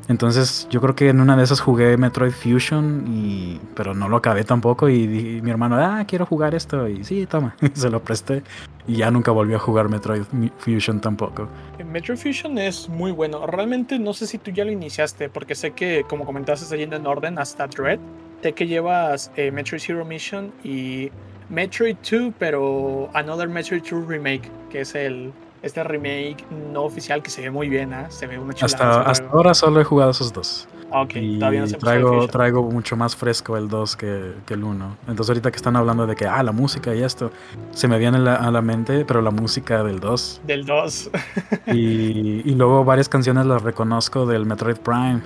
Entonces 0.09 0.69
yo 0.71 0.81
creo 0.81 0.95
que 0.95 1.09
en 1.09 1.21
una 1.21 1.37
de 1.37 1.43
esas 1.43 1.61
jugué 1.61 1.97
Metroid 1.97 2.31
Fusion 2.31 3.07
y 3.09 3.61
pero 3.75 3.93
no 3.93 4.09
lo 4.09 4.19
acabé 4.19 4.45
tampoco 4.45 4.89
y, 4.89 5.41
mi 5.43 5.51
hermano, 5.51 5.77
ah, 5.77 6.05
quiero 6.07 6.27
jugar 6.27 6.55
esto 6.55 6.87
y 6.89 7.03
sí, 7.03 7.27
toma, 7.27 7.57
se 7.75 7.91
lo 7.91 8.03
presté 8.03 8.45
y 8.87 8.97
ya 8.97 9.11
nunca 9.11 9.33
volvió 9.33 9.57
a 9.57 9.61
jugar 9.61 9.89
Metroid 9.89 10.23
Fusion 10.59 11.01
tampoco. 11.01 11.49
Metroid 11.85 12.19
Fusion 12.19 12.57
es 12.59 12.89
muy 12.89 13.11
bueno. 13.11 13.47
Realmente 13.47 13.99
no 13.99 14.13
sé 14.13 14.29
si 14.29 14.39
tú 14.39 14.53
ya 14.53 14.65
lo 14.65 14.71
iniciaste 14.71 15.29
porque 15.29 15.57
sé 15.57 15.73
que 15.73 16.05
como 16.09 16.25
comentaste 16.25 16.65
está 16.65 16.77
yendo 16.77 16.95
en 16.95 17.07
orden 17.07 17.39
hasta 17.39 17.67
Dread 17.67 17.99
Sé 18.43 18.53
que 18.53 18.67
llevas 18.67 19.31
eh, 19.37 19.51
Metroid 19.51 19.81
Zero 19.81 20.05
Mission 20.05 20.53
y 20.65 21.11
Metroid 21.49 21.97
2, 22.11 22.33
pero 22.39 23.11
Another 23.13 23.49
Metroid 23.49 23.83
2 23.83 24.07
Remake, 24.07 24.51
que 24.71 24.81
es 24.81 24.95
el 24.95 25.33
este 25.63 25.85
remake 25.85 26.45
no 26.73 26.85
oficial 26.85 27.23
que 27.23 27.31
se 27.31 27.43
ve 27.43 27.51
muy 27.51 27.69
bien, 27.69 27.93
¿eh? 27.93 28.07
se 28.09 28.27
ve 28.27 28.39
una 28.39 28.55
chulada. 28.55 29.01
Hasta, 29.01 29.11
hasta 29.11 29.29
ahora 29.29 29.53
solo 29.53 29.81
he 29.81 29.85
jugado 29.85 30.11
esos 30.11 30.33
dos. 30.33 30.67
Ok, 30.93 31.17
y 31.17 31.39
todavía 31.39 31.61
no 31.61 31.67
se 31.69 31.77
traigo, 31.77 32.27
traigo 32.27 32.63
mucho 32.65 32.97
más 32.97 33.15
fresco 33.15 33.57
el 33.57 33.69
2 33.69 33.97
que, 33.97 34.33
que, 34.45 34.55
el 34.55 34.65
1. 34.65 34.97
Entonces 35.03 35.29
ahorita 35.29 35.53
que 35.53 35.57
están 35.57 35.77
hablando 35.77 36.05
de 36.07 36.17
que, 36.17 36.27
ah, 36.27 36.43
la 36.43 36.51
música 36.51 36.93
y 36.95 37.03
esto, 37.03 37.31
se 37.71 37.87
me 37.87 37.97
viene 37.99 38.19
a 38.29 38.51
la 38.51 38.61
mente, 38.61 39.05
pero 39.05 39.23
la 39.23 39.31
música 39.31 39.85
del 39.85 40.01
2. 40.01 40.41
Del 40.45 40.67
2. 40.67 41.11
y, 41.69 42.43
y 42.45 42.55
luego 42.57 42.85
varias 42.85 43.09
canciones 43.09 43.47
las 43.47 43.63
reconozco 43.63 44.27
del 44.27 44.47
Metroid 44.47 44.79
Prime. 44.79 45.21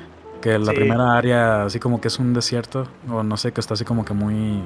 Que 0.45 0.59
la 0.59 0.75
primera 0.75 1.17
área 1.17 1.65
así 1.65 1.81
como 1.81 2.03
que 2.03 2.09
es 2.09 2.19
un 2.19 2.35
desierto, 2.35 2.87
o 3.11 3.23
no 3.23 3.39
sé, 3.39 3.53
que 3.53 3.63
está 3.63 3.73
así 3.73 3.87
como 3.87 4.05
que 4.05 4.13
muy... 4.13 4.61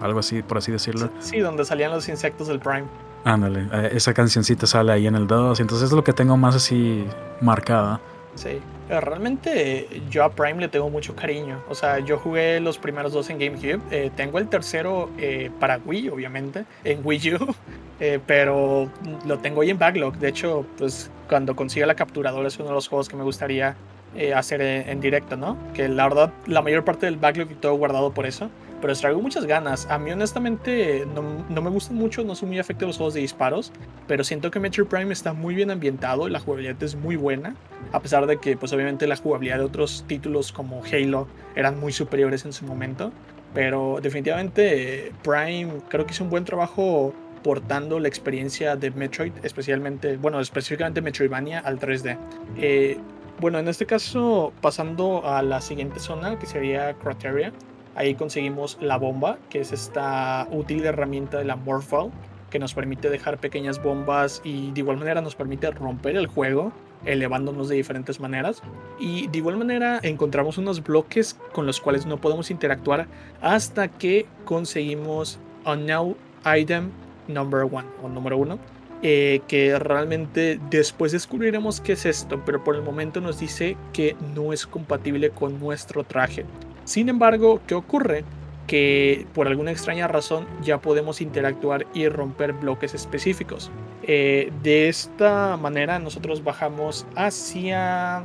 algo 0.00 0.20
así, 0.20 0.44
por 0.44 0.58
así 0.58 0.70
decirlo. 0.70 1.10
Sí, 1.18 1.40
donde 1.40 1.64
salían 1.64 1.90
los 1.90 2.08
insectos 2.08 2.46
del 2.46 2.60
Prime. 2.60 2.84
Ándale, 3.24 3.66
eh, 3.72 3.90
esa 3.94 4.14
cancioncita 4.14 4.68
sale 4.68 4.92
ahí 4.92 5.08
en 5.08 5.16
el 5.16 5.26
2, 5.26 5.58
entonces 5.58 5.88
es 5.88 5.92
lo 5.92 6.04
que 6.04 6.12
tengo 6.12 6.36
más 6.36 6.54
así 6.54 7.04
marcada. 7.40 8.00
Sí, 8.36 8.60
realmente 8.88 9.88
yo 10.08 10.22
a 10.22 10.30
Prime 10.30 10.60
le 10.60 10.68
tengo 10.68 10.88
mucho 10.88 11.16
cariño. 11.16 11.58
O 11.68 11.74
sea, 11.74 11.98
yo 11.98 12.16
jugué 12.16 12.60
los 12.60 12.78
primeros 12.78 13.12
dos 13.12 13.28
en 13.28 13.40
GameCube. 13.40 13.80
Eh, 13.90 14.12
tengo 14.14 14.38
el 14.38 14.46
tercero 14.46 15.10
eh, 15.18 15.50
para 15.58 15.80
Wii, 15.84 16.10
obviamente, 16.10 16.64
en 16.84 17.00
Wii 17.02 17.34
U. 17.34 17.54
pero 18.28 18.88
lo 19.26 19.38
tengo 19.38 19.62
ahí 19.62 19.70
en 19.70 19.80
backlog. 19.80 20.16
De 20.16 20.28
hecho, 20.28 20.64
pues 20.78 21.10
cuando 21.28 21.56
consiga 21.56 21.86
la 21.86 21.96
capturadora 21.96 22.46
es 22.46 22.56
uno 22.58 22.68
de 22.68 22.74
los 22.74 22.86
juegos 22.86 23.08
que 23.08 23.16
me 23.16 23.24
gustaría 23.24 23.74
eh, 24.16 24.34
hacer 24.34 24.60
en, 24.60 25.00
directo, 25.00 25.36
¿no? 25.36 25.56
Que 25.74 25.88
la 25.88 26.04
verdad, 26.04 26.32
la 26.46 26.62
mayor 26.62 26.84
parte 26.84 27.06
del 27.06 27.16
backlog 27.16 27.50
y 27.50 27.54
todo 27.54 27.74
guardado 27.74 28.12
por 28.12 28.26
eso. 28.26 28.50
Pero 28.80 28.92
les 28.92 29.00
traigo 29.00 29.20
muchas 29.20 29.46
ganas. 29.46 29.86
A 29.90 29.98
mí, 29.98 30.10
honestamente, 30.10 31.06
no, 31.14 31.22
no 31.48 31.62
me 31.62 31.70
gustan 31.70 31.96
mucho, 31.96 32.22
no 32.22 32.34
soy 32.34 32.48
muy 32.48 32.58
afecto 32.58 32.84
a 32.84 32.88
los 32.88 32.96
juegos 32.98 33.14
de 33.14 33.20
disparos. 33.20 33.72
Pero 34.06 34.24
siento 34.24 34.50
que 34.50 34.60
Metro 34.60 34.86
Prime 34.86 35.12
está 35.12 35.32
muy 35.32 35.54
bien 35.54 35.70
ambientado 35.70 36.28
la 36.28 36.38
jugabilidad 36.38 36.82
es 36.82 36.94
muy 36.94 37.16
buena. 37.16 37.54
A 37.92 38.00
pesar 38.00 38.26
de 38.26 38.38
que, 38.38 38.56
pues, 38.56 38.72
obviamente, 38.72 39.06
la 39.06 39.16
jugabilidad 39.16 39.58
de 39.58 39.64
otros 39.64 40.04
títulos 40.06 40.52
como 40.52 40.82
Halo 40.84 41.28
eran 41.56 41.80
muy 41.80 41.92
superiores 41.92 42.44
en 42.44 42.52
su 42.52 42.66
momento. 42.66 43.10
Pero 43.54 44.00
definitivamente, 44.02 45.12
Prime 45.22 45.68
creo 45.88 46.04
que 46.06 46.12
hizo 46.12 46.24
un 46.24 46.30
buen 46.30 46.44
trabajo 46.44 47.14
portando 47.44 48.00
la 48.00 48.08
experiencia 48.08 48.74
de 48.74 48.90
Metroid, 48.90 49.32
especialmente, 49.42 50.16
bueno, 50.16 50.40
específicamente 50.40 51.02
Metroidvania 51.02 51.60
al 51.60 51.78
3D. 51.78 52.16
Eh, 52.56 52.98
bueno, 53.40 53.58
en 53.58 53.68
este 53.68 53.86
caso, 53.86 54.52
pasando 54.60 55.26
a 55.26 55.42
la 55.42 55.60
siguiente 55.60 56.00
zona, 56.00 56.38
que 56.38 56.46
sería 56.46 56.94
Crateria, 56.94 57.52
ahí 57.94 58.14
conseguimos 58.14 58.78
la 58.80 58.96
bomba, 58.96 59.38
que 59.50 59.60
es 59.60 59.72
esta 59.72 60.48
útil 60.50 60.84
herramienta 60.84 61.38
de 61.38 61.44
la 61.44 61.56
Morphal, 61.56 62.10
que 62.50 62.58
nos 62.58 62.74
permite 62.74 63.10
dejar 63.10 63.38
pequeñas 63.38 63.82
bombas 63.82 64.40
y 64.44 64.70
de 64.70 64.80
igual 64.80 64.96
manera 64.96 65.20
nos 65.20 65.34
permite 65.34 65.70
romper 65.72 66.16
el 66.16 66.28
juego, 66.28 66.72
elevándonos 67.04 67.68
de 67.68 67.74
diferentes 67.74 68.20
maneras. 68.20 68.62
Y 68.98 69.26
de 69.26 69.38
igual 69.38 69.56
manera 69.56 69.98
encontramos 70.02 70.56
unos 70.56 70.82
bloques 70.82 71.38
con 71.52 71.66
los 71.66 71.80
cuales 71.80 72.06
no 72.06 72.18
podemos 72.18 72.50
interactuar 72.52 73.08
hasta 73.42 73.88
que 73.88 74.26
conseguimos 74.44 75.40
Unknown 75.66 76.16
Item 76.56 76.90
Number 77.26 77.62
One, 77.62 77.88
o 78.02 78.08
número 78.08 78.38
uno 78.38 78.58
eh, 79.06 79.42
que 79.48 79.78
realmente 79.78 80.58
después 80.70 81.12
descubriremos 81.12 81.82
qué 81.82 81.92
es 81.92 82.06
esto, 82.06 82.42
pero 82.46 82.64
por 82.64 82.74
el 82.74 82.80
momento 82.80 83.20
nos 83.20 83.38
dice 83.38 83.76
que 83.92 84.16
no 84.34 84.50
es 84.54 84.66
compatible 84.66 85.28
con 85.28 85.60
nuestro 85.60 86.04
traje. 86.04 86.46
Sin 86.84 87.10
embargo, 87.10 87.60
¿qué 87.66 87.74
ocurre? 87.74 88.24
Que 88.66 89.26
por 89.34 89.46
alguna 89.46 89.72
extraña 89.72 90.08
razón 90.08 90.46
ya 90.62 90.78
podemos 90.78 91.20
interactuar 91.20 91.86
y 91.92 92.08
romper 92.08 92.54
bloques 92.54 92.94
específicos. 92.94 93.70
Eh, 94.04 94.50
de 94.62 94.88
esta 94.88 95.58
manera 95.58 95.98
nosotros 95.98 96.42
bajamos 96.42 97.06
hacia 97.14 98.24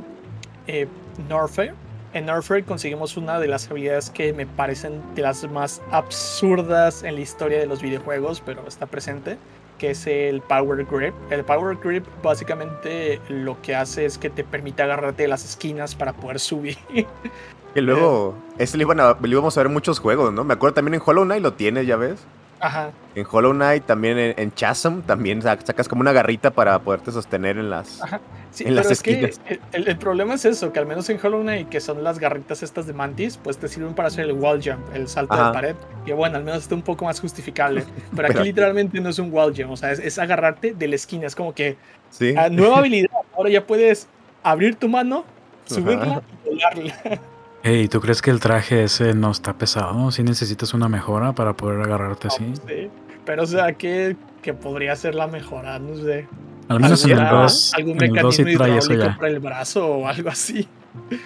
eh. 0.66 0.88
En 2.14 2.26
Norfair 2.26 2.64
conseguimos 2.64 3.18
una 3.18 3.38
de 3.38 3.48
las 3.48 3.70
habilidades 3.70 4.08
que 4.08 4.32
me 4.32 4.46
parecen 4.46 5.02
de 5.14 5.20
las 5.20 5.46
más 5.50 5.82
absurdas 5.90 7.02
en 7.02 7.16
la 7.16 7.20
historia 7.20 7.58
de 7.58 7.66
los 7.66 7.82
videojuegos, 7.82 8.40
pero 8.40 8.66
está 8.66 8.86
presente 8.86 9.36
que 9.80 9.92
es 9.92 10.06
el 10.06 10.42
Power 10.42 10.84
Grip. 10.84 11.14
El 11.30 11.42
Power 11.42 11.78
Grip 11.82 12.04
básicamente 12.22 13.18
lo 13.30 13.60
que 13.62 13.74
hace 13.74 14.04
es 14.04 14.18
que 14.18 14.28
te 14.28 14.44
permite 14.44 14.82
agarrarte 14.82 15.22
de 15.22 15.28
las 15.28 15.42
esquinas 15.44 15.94
para 15.94 16.12
poder 16.12 16.38
subir. 16.38 16.76
Y 17.72 17.80
luego, 17.82 18.34
ese 18.58 18.76
le, 18.76 18.82
iban 18.82 18.98
a, 18.98 19.16
íbamos 19.22 19.56
a 19.56 19.62
ver 19.62 19.70
muchos 19.70 20.00
juegos, 20.00 20.32
¿no? 20.32 20.42
Me 20.42 20.54
acuerdo 20.54 20.74
también 20.74 20.94
en 20.94 21.02
Hollow 21.06 21.22
Knight 21.22 21.40
lo 21.40 21.52
tienes, 21.52 21.86
ya 21.86 21.94
ves. 21.94 22.18
Ajá. 22.60 22.92
En 23.14 23.26
Hollow 23.28 23.52
Knight, 23.52 23.84
también 23.84 24.34
en, 24.36 24.52
Chasm, 24.52 25.00
también 25.00 25.42
sacas 25.42 25.88
como 25.88 26.02
una 26.02 26.12
garrita 26.12 26.50
para 26.50 26.78
poderte 26.78 27.10
sostener 27.10 27.58
en 27.58 27.70
las, 27.70 28.02
Ajá. 28.02 28.20
Sí, 28.50 28.64
en 28.66 28.74
las 28.74 28.90
esquinas. 28.90 29.40
el, 29.72 29.96
problema 29.96 30.34
es 30.34 30.44
eso, 30.44 30.72
que 30.72 30.80
al 30.80 30.86
menos 30.86 31.08
en 31.08 31.18
Hollow 31.22 31.40
Knight, 31.40 31.68
que 31.68 31.80
son 31.80 32.02
las 32.02 32.18
garritas 32.18 32.62
estas 32.62 32.86
de 32.86 32.92
Mantis, 32.92 33.36
pues 33.36 33.58
te 33.58 33.68
sirven 33.68 33.94
para 33.94 34.08
hacer 34.08 34.24
el 34.24 34.32
wall 34.32 34.60
jump, 34.62 34.80
el 34.94 35.08
salto 35.08 35.36
de 35.36 35.52
pared. 35.52 35.76
Que 36.04 36.12
bueno, 36.12 36.36
al 36.36 36.44
menos 36.44 36.62
está 36.62 36.74
un 36.74 36.82
poco 36.82 37.04
más 37.04 37.20
justificable. 37.20 37.84
Pero 38.16 38.28
aquí 38.28 38.42
literalmente 38.42 39.00
no 39.00 39.10
es 39.10 39.18
un 39.18 39.32
wall 39.32 39.54
jump, 39.56 39.70
o 39.70 39.76
sea, 39.76 39.92
es, 39.92 40.18
agarrarte 40.18 40.74
de 40.74 40.88
la 40.88 40.96
esquina. 40.96 41.26
Es 41.26 41.36
como 41.36 41.54
que 41.54 41.76
¿Sí? 42.10 42.34
nueva 42.50 42.78
habilidad. 42.78 43.10
Ahora 43.36 43.50
ya 43.50 43.64
puedes 43.66 44.08
abrir 44.42 44.74
tu 44.74 44.88
mano, 44.88 45.24
subirla 45.66 46.22
y 46.44 46.48
volarla. 46.48 46.94
Hey, 47.62 47.88
¿tú 47.88 48.00
crees 48.00 48.22
que 48.22 48.30
el 48.30 48.40
traje 48.40 48.84
ese 48.84 49.12
no 49.14 49.30
está 49.30 49.52
pesado? 49.52 50.10
¿Si 50.10 50.22
necesitas 50.22 50.72
una 50.72 50.88
mejora 50.88 51.34
para 51.34 51.52
poder 51.54 51.80
agarrarte 51.82 52.28
así? 52.28 52.44
No, 52.44 52.56
sí. 52.56 52.90
Pero, 53.26 53.42
o 53.42 53.46
sea, 53.46 53.72
¿qué, 53.74 54.16
qué 54.42 54.54
podría 54.54 54.96
ser 54.96 55.14
la 55.14 55.26
mejora? 55.26 55.78
No 55.78 55.94
sé. 55.96 56.26
Al 56.68 56.80
menos 56.80 57.04
en 57.04 57.10
el 57.12 57.18
¿Alguna- 57.18 57.42
2, 57.42 57.72
¿Algún 57.76 58.02
en 58.02 58.16
el 58.16 58.22
2 58.22 58.34
sí 58.36 58.42
mecanismo 58.44 58.64
trae 58.64 58.78
eso 58.78 58.92
hidráulico 58.92 59.10
ya. 59.12 59.16
para 59.18 59.28
el 59.28 59.40
brazo 59.40 59.86
o 59.86 60.08
algo 60.08 60.30
así? 60.30 60.66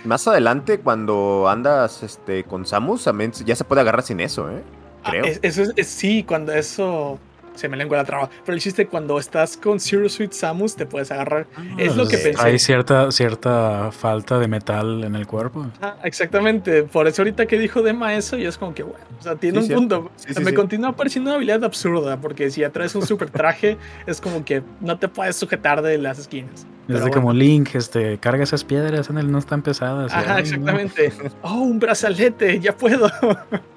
Más 0.04 0.26
adelante, 0.26 0.80
cuando 0.80 1.48
andas 1.48 2.02
este, 2.02 2.44
con 2.44 2.66
Samus, 2.66 3.04
también 3.04 3.30
ya 3.32 3.54
se 3.54 3.64
puede 3.64 3.80
agarrar 3.82 4.02
sin 4.02 4.20
eso, 4.20 4.50
¿eh? 4.50 4.62
Ah, 5.04 5.10
Creo. 5.10 5.24
es- 5.26 5.38
eso 5.42 5.62
es, 5.62 5.72
es- 5.76 5.88
sí, 5.88 6.24
cuando 6.24 6.52
eso 6.52 7.18
se 7.54 7.68
me 7.68 7.76
lengua 7.76 7.96
la 7.98 8.04
traba. 8.04 8.28
Pero 8.44 8.54
el 8.54 8.60
chiste 8.60 8.86
cuando 8.86 9.18
estás 9.18 9.56
con 9.56 9.80
Zero 9.80 10.08
Suit 10.08 10.32
Samus 10.32 10.76
te 10.76 10.86
puedes 10.86 11.10
agarrar. 11.10 11.46
Es 11.78 11.96
lo 11.96 12.06
que 12.06 12.18
pensé. 12.18 12.42
Hay 12.42 12.58
cierta, 12.58 13.10
cierta 13.12 13.90
falta 13.92 14.38
de 14.38 14.48
metal 14.48 15.04
en 15.04 15.14
el 15.16 15.26
cuerpo. 15.26 15.66
Ah, 15.80 15.96
exactamente. 16.04 16.82
Por 16.84 17.06
eso 17.06 17.22
ahorita 17.22 17.46
que 17.46 17.58
dijo 17.58 17.82
Dema 17.82 18.14
eso, 18.14 18.36
y 18.36 18.44
es 18.44 18.58
como 18.58 18.74
que 18.74 18.82
bueno, 18.82 19.04
o 19.18 19.22
sea, 19.22 19.36
tiene 19.36 19.58
Sí, 19.58 19.62
un 19.62 19.66
cierto. 19.66 19.80
punto. 20.02 20.12
Sí, 20.16 20.34
sí, 20.34 20.42
me 20.42 20.50
sí. 20.50 20.56
continúa 20.56 20.92
pareciendo 20.92 21.30
una 21.30 21.36
habilidad 21.36 21.64
absurda, 21.64 22.16
porque 22.20 22.50
si 22.50 22.60
ya 22.62 22.70
traes 22.70 22.94
un 22.94 23.06
super 23.06 23.30
traje, 23.30 23.76
es 24.06 24.20
como 24.20 24.44
que 24.44 24.62
no 24.80 24.98
te 24.98 25.08
puedes 25.08 25.36
sujetar 25.36 25.82
de 25.82 25.98
las 25.98 26.18
esquinas. 26.18 26.52
Es 26.60 26.66
Pero 26.88 26.98
de 26.98 27.04
bueno. 27.06 27.14
como 27.22 27.32
Link, 27.32 27.74
este, 27.74 28.18
carga 28.18 28.42
esas 28.44 28.62
piedras 28.64 29.08
en 29.08 29.16
él, 29.18 29.30
no 29.32 29.38
están 29.38 29.62
pesadas. 29.62 30.12
y, 30.12 30.14
Ajá, 30.14 30.34
no. 30.34 30.38
exactamente. 30.40 31.12
Oh, 31.42 31.60
un 31.62 31.78
brazalete, 31.78 32.60
ya 32.60 32.76
puedo. 32.76 33.08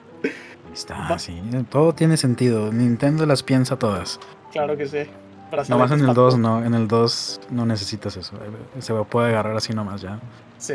Está, 0.73 1.07
Va- 1.09 1.19
sí, 1.19 1.41
todo 1.69 1.93
tiene 1.93 2.17
sentido. 2.17 2.71
Nintendo 2.71 3.25
las 3.25 3.43
piensa 3.43 3.77
todas. 3.77 4.19
claro 4.51 4.77
que 4.77 4.87
sí. 4.87 4.99
Nomás 5.69 5.91
en 5.91 5.99
el 6.01 6.07
para 6.07 6.13
2 6.15 6.33
todo. 6.33 6.37
no, 6.41 6.65
en 6.65 6.73
el 6.73 6.87
2 6.89 7.39
no 7.51 7.65
necesitas 7.65 8.17
eso. 8.17 8.33
Se 8.79 8.93
puede 8.93 9.29
agarrar 9.29 9.55
así 9.55 9.73
nomás 9.73 10.01
ya. 10.01 10.19
Sí, 10.57 10.73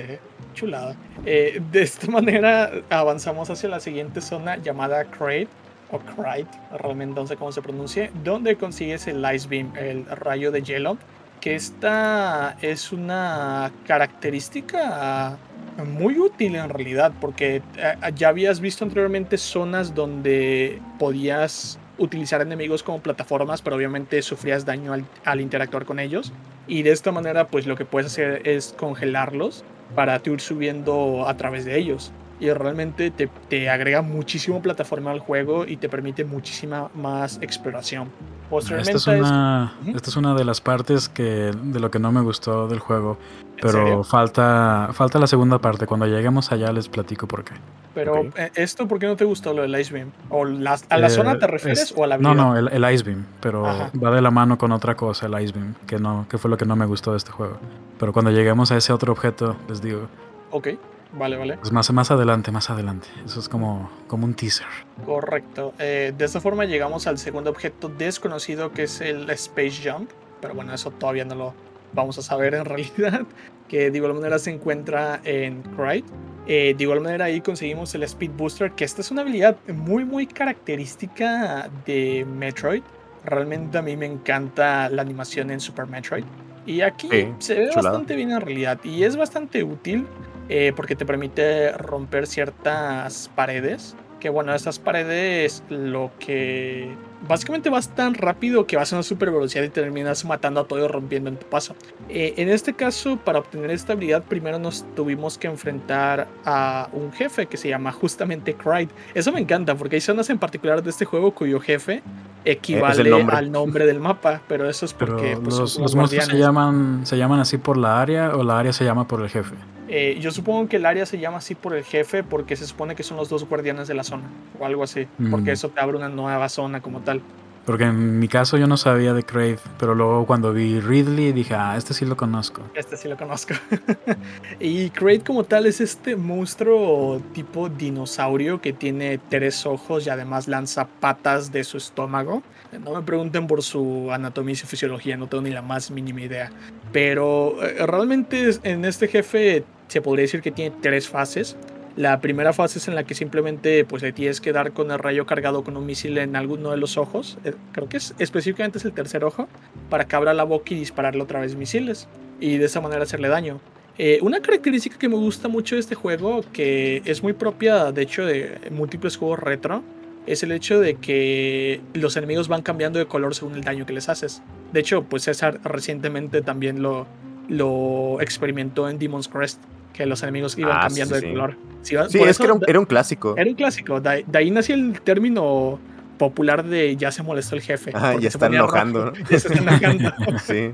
chulada. 0.54 0.96
Eh, 1.26 1.60
de 1.70 1.82
esta 1.82 2.06
manera 2.10 2.70
avanzamos 2.88 3.50
hacia 3.50 3.68
la 3.68 3.80
siguiente 3.80 4.20
zona 4.22 4.56
llamada 4.56 5.04
Crate 5.04 5.48
o 5.90 5.98
Crate, 5.98 6.46
realmente 6.78 7.20
no 7.20 7.26
sé 7.26 7.36
cómo 7.36 7.52
se 7.52 7.60
pronuncie, 7.60 8.10
donde 8.24 8.56
consigues 8.56 9.06
el 9.08 9.22
Ice 9.34 9.46
Beam, 9.46 9.72
el 9.76 10.06
rayo 10.06 10.50
de 10.50 10.62
hielo, 10.62 10.96
que 11.42 11.54
esta 11.54 12.56
es 12.62 12.92
una 12.92 13.70
característica 13.86 15.36
muy 15.78 16.18
útil 16.18 16.56
en 16.56 16.68
realidad, 16.68 17.12
porque 17.20 17.62
eh, 17.76 17.94
ya 18.14 18.28
habías 18.28 18.60
visto 18.60 18.84
anteriormente 18.84 19.38
zonas 19.38 19.94
donde 19.94 20.80
podías 20.98 21.78
utilizar 21.98 22.40
enemigos 22.40 22.82
como 22.82 23.00
plataformas, 23.00 23.62
pero 23.62 23.76
obviamente 23.76 24.22
sufrías 24.22 24.64
daño 24.64 24.92
al, 24.92 25.04
al 25.24 25.40
interactuar 25.40 25.84
con 25.84 25.98
ellos. 25.98 26.32
Y 26.66 26.82
de 26.82 26.90
esta 26.90 27.12
manera, 27.12 27.48
pues 27.48 27.66
lo 27.66 27.76
que 27.76 27.84
puedes 27.84 28.12
hacer 28.12 28.46
es 28.48 28.74
congelarlos 28.78 29.64
para 29.94 30.18
tú 30.20 30.32
ir 30.32 30.40
subiendo 30.40 31.28
a 31.28 31.36
través 31.36 31.64
de 31.64 31.78
ellos. 31.78 32.12
Y 32.42 32.50
realmente 32.52 33.12
te, 33.12 33.28
te 33.48 33.70
agrega 33.70 34.02
muchísimo 34.02 34.60
plataforma 34.60 35.12
al 35.12 35.20
juego 35.20 35.64
y 35.64 35.76
te 35.76 35.88
permite 35.88 36.24
muchísima 36.24 36.90
más 36.92 37.38
exploración. 37.40 38.10
Posteriormente, 38.50 38.96
Esta 38.98 39.14
es, 39.14 39.20
una, 39.20 39.74
Ujú. 39.82 39.96
esta 39.96 40.10
es 40.10 40.16
una 40.16 40.34
de 40.34 40.44
las 40.44 40.60
partes 40.60 41.08
que, 41.08 41.52
de 41.54 41.78
lo 41.78 41.92
que 41.92 42.00
no 42.00 42.10
me 42.10 42.20
gustó 42.20 42.66
del 42.66 42.80
juego. 42.80 43.16
¿en 43.40 43.54
Pero 43.62 44.02
falta, 44.02 44.88
falta 44.92 45.20
la 45.20 45.28
segunda 45.28 45.60
parte. 45.60 45.86
Cuando 45.86 46.06
lleguemos 46.08 46.50
allá 46.50 46.72
les 46.72 46.88
platico 46.88 47.28
por 47.28 47.44
qué. 47.44 47.52
Pero 47.94 48.22
Ok. 48.22 48.36
eh, 48.36 48.50
esto, 48.56 48.88
¿por 48.88 48.98
qué 48.98 49.06
no 49.06 49.14
te 49.14 49.24
gustó 49.24 49.54
lo 49.54 49.62
del 49.62 49.78
Ice 49.80 49.94
Beam? 49.94 50.10
¿O 50.28 50.44
las- 50.44 50.84
¿A 50.90 50.98
la 50.98 51.06
Eh, 51.06 51.10
zona 51.10 51.38
te 51.38 51.46
refieres 51.46 51.80
es- 51.82 51.94
o 51.96 52.02
a 52.02 52.08
la 52.08 52.18
No, 52.18 52.30
habilidad? 52.30 52.44
no, 52.48 52.58
el, 52.58 52.84
el 52.84 52.92
Ice 52.92 53.04
Beam. 53.04 53.24
Pero 53.40 53.64
Ajá. 53.68 53.92
va 54.04 54.10
de 54.10 54.20
la 54.20 54.32
mano 54.32 54.58
con 54.58 54.72
otra 54.72 54.96
cosa, 54.96 55.26
el 55.26 55.40
Ice 55.44 55.52
Beam. 55.56 55.76
Que, 55.86 56.00
no, 56.00 56.26
que 56.28 56.38
fue 56.38 56.50
lo 56.50 56.56
que 56.56 56.64
no 56.66 56.74
me 56.74 56.86
gustó 56.86 57.12
de 57.12 57.18
este 57.18 57.30
juego. 57.30 57.58
Pero 58.00 58.12
cuando 58.12 58.32
lleguemos 58.32 58.72
a 58.72 58.76
ese 58.76 58.92
otro 58.92 59.12
objeto, 59.12 59.54
les 59.68 59.80
digo. 59.80 60.08
Ok, 60.50 60.70
vale, 61.12 61.36
vale. 61.36 61.56
Pues 61.58 61.72
más, 61.72 61.90
más 61.92 62.10
adelante, 62.10 62.50
más 62.52 62.70
adelante. 62.70 63.08
Eso 63.24 63.40
es 63.40 63.48
como, 63.48 63.90
como 64.06 64.24
un 64.26 64.34
teaser. 64.34 64.66
Correcto. 65.06 65.74
Eh, 65.78 66.12
de 66.16 66.24
esta 66.24 66.40
forma 66.40 66.64
llegamos 66.64 67.06
al 67.06 67.18
segundo 67.18 67.50
objeto 67.50 67.88
desconocido 67.88 68.72
que 68.72 68.84
es 68.84 69.00
el 69.00 69.28
Space 69.30 69.80
Jump. 69.90 70.10
Pero 70.40 70.54
bueno, 70.54 70.74
eso 70.74 70.90
todavía 70.90 71.24
no 71.24 71.34
lo 71.34 71.54
vamos 71.92 72.18
a 72.18 72.22
saber 72.22 72.54
en 72.54 72.64
realidad. 72.66 73.22
Que 73.68 73.90
de 73.90 73.96
igual 73.98 74.14
manera 74.14 74.38
se 74.38 74.50
encuentra 74.50 75.20
en 75.24 75.62
Crate. 75.62 76.04
Eh, 76.46 76.74
de 76.76 76.82
igual 76.82 77.00
manera 77.00 77.26
ahí 77.26 77.40
conseguimos 77.40 77.94
el 77.94 78.02
Speed 78.02 78.32
Booster, 78.36 78.72
que 78.72 78.84
esta 78.84 79.00
es 79.00 79.10
una 79.12 79.22
habilidad 79.22 79.56
muy 79.68 80.04
muy 80.04 80.26
característica 80.26 81.70
de 81.86 82.26
Metroid. 82.28 82.82
Realmente 83.24 83.78
a 83.78 83.82
mí 83.82 83.96
me 83.96 84.06
encanta 84.06 84.88
la 84.88 85.02
animación 85.02 85.50
en 85.52 85.60
Super 85.60 85.86
Metroid. 85.86 86.24
Y 86.66 86.80
aquí 86.80 87.08
Sí, 87.10 87.28
se 87.38 87.54
ve 87.54 87.68
chulada. 87.70 87.90
bastante 87.90 88.16
bien 88.16 88.32
en 88.32 88.40
realidad. 88.40 88.80
Y 88.82 89.04
es 89.04 89.16
bastante 89.16 89.62
útil 89.62 90.06
eh, 90.54 90.74
porque 90.76 90.94
te 90.94 91.06
permite 91.06 91.72
romper 91.72 92.26
ciertas 92.26 93.30
paredes. 93.34 93.96
Que 94.20 94.28
bueno, 94.28 94.54
estas 94.54 94.78
paredes 94.78 95.64
lo 95.70 96.10
que... 96.18 96.94
Básicamente 97.26 97.70
vas 97.70 97.88
tan 97.88 98.12
rápido 98.12 98.66
que 98.66 98.76
vas 98.76 98.92
a 98.92 98.96
una 98.96 99.02
super 99.02 99.30
velocidad 99.30 99.64
y 99.64 99.70
terminas 99.70 100.26
matando 100.26 100.60
a 100.60 100.64
todo 100.68 100.84
y 100.84 100.88
rompiendo 100.88 101.30
en 101.30 101.38
tu 101.38 101.46
paso. 101.46 101.74
Eh, 102.10 102.34
en 102.36 102.50
este 102.50 102.74
caso, 102.74 103.16
para 103.16 103.38
obtener 103.38 103.70
esta 103.70 103.94
habilidad, 103.94 104.24
primero 104.24 104.58
nos 104.58 104.84
tuvimos 104.94 105.38
que 105.38 105.46
enfrentar 105.46 106.28
a 106.44 106.90
un 106.92 107.12
jefe 107.12 107.46
que 107.46 107.56
se 107.56 107.70
llama 107.70 107.90
justamente 107.90 108.52
Cryde. 108.52 108.90
Eso 109.14 109.32
me 109.32 109.40
encanta 109.40 109.74
porque 109.74 109.96
hay 109.96 110.02
zonas 110.02 110.28
en 110.28 110.38
particular 110.38 110.82
de 110.82 110.90
este 110.90 111.06
juego 111.06 111.32
cuyo 111.32 111.60
jefe 111.60 112.02
equivale 112.44 113.08
nombre. 113.08 113.36
al 113.36 113.50
nombre 113.50 113.86
del 113.86 114.00
mapa, 114.00 114.42
pero 114.48 114.68
eso 114.68 114.84
es 114.84 114.92
Pero 114.92 115.16
porque 115.16 115.38
pues, 115.42 115.58
los, 115.58 115.78
los 115.78 115.94
monstruos 115.94 116.26
se 116.26 116.36
llaman, 116.36 117.06
se 117.06 117.16
llaman 117.16 117.40
así 117.40 117.56
por 117.56 117.78
la 117.78 118.02
área 118.02 118.36
o 118.36 118.44
la 118.44 118.58
área 118.58 118.74
se 118.74 118.84
llama 118.84 119.08
por 119.08 119.22
el 119.22 119.30
jefe. 119.30 119.54
Eh, 119.94 120.18
yo 120.20 120.30
supongo 120.30 120.68
que 120.68 120.76
el 120.76 120.86
área 120.86 121.04
se 121.04 121.18
llama 121.18 121.36
así 121.38 121.54
por 121.54 121.74
el 121.76 121.84
jefe 121.84 122.22
porque 122.24 122.56
se 122.56 122.66
supone 122.66 122.94
que 122.96 123.02
son 123.02 123.18
los 123.18 123.28
dos 123.28 123.46
guardianes 123.46 123.88
de 123.88 123.94
la 123.94 124.04
zona 124.04 124.24
o 124.58 124.64
algo 124.64 124.82
así, 124.82 125.06
porque 125.30 125.50
Mm. 125.50 125.54
eso 125.54 125.68
te 125.68 125.80
abre 125.80 125.98
una 125.98 126.08
nueva 126.08 126.48
zona 126.48 126.80
como 126.80 127.00
tal. 127.00 127.20
Porque 127.66 127.84
en 127.84 128.18
mi 128.18 128.26
caso 128.26 128.56
yo 128.56 128.66
no 128.66 128.76
sabía 128.76 129.12
de 129.12 129.22
Crave, 129.22 129.58
pero 129.78 129.94
luego 129.94 130.26
cuando 130.26 130.52
vi 130.52 130.80
Ridley 130.80 131.30
dije, 131.32 131.54
ah, 131.54 131.76
este 131.76 131.94
sí 131.94 132.04
lo 132.04 132.16
conozco. 132.16 132.62
Este 132.74 132.96
sí 132.96 133.06
lo 133.06 133.16
conozco. 133.16 133.54
y 134.60 134.90
Kraid 134.90 135.22
como 135.22 135.44
tal 135.44 135.66
es 135.66 135.80
este 135.80 136.16
monstruo 136.16 137.20
tipo 137.32 137.68
dinosaurio 137.68 138.60
que 138.60 138.72
tiene 138.72 139.18
tres 139.28 139.64
ojos 139.66 140.06
y 140.06 140.10
además 140.10 140.48
lanza 140.48 140.86
patas 140.86 141.52
de 141.52 141.62
su 141.64 141.76
estómago. 141.76 142.42
No 142.80 142.94
me 142.94 143.02
pregunten 143.02 143.46
por 143.46 143.62
su 143.62 144.10
anatomía 144.12 144.54
y 144.54 144.56
fisiología, 144.56 145.16
no 145.16 145.26
tengo 145.26 145.42
ni 145.42 145.50
la 145.50 145.62
más 145.62 145.90
mínima 145.90 146.22
idea. 146.22 146.50
Pero 146.92 147.62
eh, 147.62 147.86
realmente 147.86 148.50
en 148.62 148.84
este 148.84 149.08
jefe 149.08 149.64
se 149.88 150.00
podría 150.00 150.22
decir 150.22 150.40
que 150.40 150.50
tiene 150.50 150.74
tres 150.80 151.08
fases. 151.08 151.56
La 151.96 152.20
primera 152.20 152.54
fase 152.54 152.78
es 152.78 152.88
en 152.88 152.94
la 152.94 153.04
que 153.04 153.14
simplemente 153.14 153.84
pues 153.84 154.02
le 154.02 154.12
tienes 154.12 154.40
que 154.40 154.52
dar 154.52 154.72
con 154.72 154.90
el 154.90 154.98
rayo 154.98 155.26
cargado 155.26 155.62
con 155.62 155.76
un 155.76 155.84
misil 155.84 156.16
en 156.16 156.36
alguno 156.36 156.70
de 156.70 156.78
los 156.78 156.96
ojos. 156.96 157.36
Eh, 157.44 157.52
Creo 157.72 157.88
que 157.88 157.98
es, 157.98 158.14
específicamente 158.18 158.78
es 158.78 158.84
el 158.86 158.92
tercer 158.92 159.24
ojo. 159.24 159.48
Para 159.90 160.06
que 160.06 160.16
abra 160.16 160.32
la 160.32 160.44
boca 160.44 160.72
y 160.72 160.76
dispararle 160.76 161.22
otra 161.22 161.40
vez 161.40 161.54
misiles. 161.54 162.08
Y 162.40 162.56
de 162.56 162.64
esa 162.64 162.80
manera 162.80 163.02
hacerle 163.02 163.28
daño. 163.28 163.60
Eh, 163.98 164.18
una 164.22 164.40
característica 164.40 164.98
que 164.98 165.08
me 165.08 165.16
gusta 165.16 165.48
mucho 165.48 165.74
de 165.74 165.80
este 165.80 165.94
juego, 165.94 166.42
que 166.52 167.02
es 167.04 167.22
muy 167.22 167.34
propia 167.34 167.92
de 167.92 168.02
hecho 168.02 168.24
de 168.24 168.58
múltiples 168.70 169.18
juegos 169.18 169.38
retro, 169.38 169.82
es 170.26 170.42
el 170.42 170.52
hecho 170.52 170.80
de 170.80 170.94
que 170.96 171.80
los 171.94 172.16
enemigos 172.16 172.48
van 172.48 172.62
cambiando 172.62 172.98
de 172.98 173.06
color 173.06 173.34
según 173.34 173.54
el 173.54 173.62
daño 173.64 173.86
que 173.86 173.92
les 173.92 174.08
haces. 174.08 174.42
De 174.72 174.80
hecho, 174.80 175.02
pues 175.04 175.24
César 175.24 175.60
recientemente 175.64 176.42
también 176.42 176.82
lo, 176.82 177.06
lo 177.48 178.20
experimentó 178.20 178.88
en 178.88 178.98
Demon's 178.98 179.28
Crest, 179.28 179.60
que 179.92 180.06
los 180.06 180.22
enemigos 180.22 180.56
iban 180.56 180.76
Ah, 180.78 180.80
cambiando 180.82 181.14
sí, 181.16 181.20
de 181.20 181.26
sí. 181.26 181.32
color. 181.34 181.56
Sí, 181.82 181.96
es 181.96 182.14
eso 182.14 182.38
que 182.38 182.44
era 182.44 182.52
un, 182.54 182.60
da- 182.60 182.66
era 182.68 182.78
un 182.80 182.86
clásico. 182.86 183.34
era 183.36 183.48
un 183.50 183.56
clásico. 183.56 184.00
De, 184.00 184.24
de 184.26 184.38
ahí 184.38 184.50
nació 184.50 184.74
el 184.76 185.00
término 185.00 185.78
popular 186.18 186.64
de 186.64 186.94
ya 186.96 187.10
se 187.10 187.22
molestó 187.24 187.56
el 187.56 187.62
jefe. 187.62 187.90
Porque 187.90 188.14
ya 188.14 188.20
se 188.20 188.26
están 188.28 188.50
ponía 188.50 188.60
rojo. 188.60 188.76
enojando, 188.76 189.04
¿no? 189.06 189.12
Ya 189.30 189.38
se 189.40 189.48
está 189.48 189.58
enojando. 189.60 190.12
sí, 190.46 190.70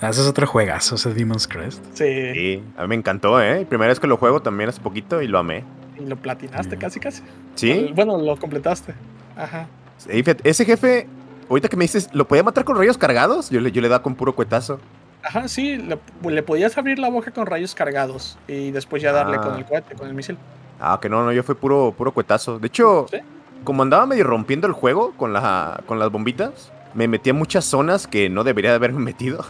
Ah, 0.00 0.08
ese 0.10 0.20
es 0.22 0.26
otro 0.26 0.46
juegazo, 0.48 0.96
ese 0.96 1.14
Demon's 1.14 1.46
Crest. 1.46 1.82
sí. 1.94 2.04
sí. 2.34 2.62
A 2.76 2.82
mí 2.82 2.88
me 2.88 2.94
encantó, 2.96 3.40
¿eh? 3.40 3.64
Primera 3.68 3.88
vez 3.90 4.00
que 4.00 4.08
lo 4.08 4.16
juego 4.16 4.42
también 4.42 4.68
hace 4.68 4.80
poquito 4.80 5.22
y 5.22 5.28
lo 5.28 5.38
amé. 5.38 5.62
Y 5.98 6.04
lo 6.06 6.16
platinaste 6.16 6.76
Mm. 6.76 6.78
casi, 6.78 7.00
casi. 7.00 7.22
Sí, 7.54 7.90
Bueno, 7.94 8.18
lo 8.18 8.36
completaste. 8.36 8.94
Ajá. 9.36 9.66
Fíjate, 9.98 10.48
ese 10.48 10.64
jefe, 10.64 11.06
ahorita 11.48 11.68
que 11.68 11.76
me 11.76 11.84
dices, 11.84 12.10
¿lo 12.12 12.26
podía 12.26 12.42
matar 12.42 12.64
con 12.64 12.76
rayos 12.76 12.98
cargados? 12.98 13.50
Yo 13.50 13.60
le, 13.60 13.70
yo 13.72 13.80
le 13.80 13.88
daba 13.88 14.02
con 14.02 14.14
puro 14.14 14.34
cuetazo. 14.34 14.80
Ajá, 15.22 15.48
sí, 15.48 15.76
le, 15.78 15.98
le 16.30 16.42
podías 16.42 16.76
abrir 16.76 16.98
la 16.98 17.08
boca 17.08 17.30
con 17.30 17.46
rayos 17.46 17.74
cargados 17.74 18.36
y 18.46 18.70
después 18.72 19.02
ya 19.02 19.12
darle 19.12 19.36
Ah. 19.38 19.40
con 19.40 19.54
el 19.56 19.64
cohete, 19.64 19.94
con 19.94 20.08
el 20.08 20.14
misil. 20.14 20.36
Ah, 20.80 20.98
que 21.00 21.08
no, 21.08 21.24
no, 21.24 21.32
yo 21.32 21.42
fue 21.42 21.54
puro, 21.54 21.94
puro 21.96 22.12
cuetazo. 22.12 22.58
De 22.58 22.66
hecho, 22.66 23.06
¿Sí? 23.10 23.18
como 23.62 23.82
andaba 23.82 24.04
medio 24.04 24.24
rompiendo 24.24 24.66
el 24.66 24.72
juego 24.74 25.12
con, 25.16 25.32
la, 25.32 25.82
con 25.86 25.98
las 25.98 26.10
bombitas, 26.10 26.70
me 26.92 27.08
metí 27.08 27.30
a 27.30 27.34
muchas 27.34 27.64
zonas 27.64 28.06
que 28.06 28.28
no 28.28 28.44
debería 28.44 28.70
de 28.70 28.76
haberme 28.76 28.98
metido. 29.04 29.44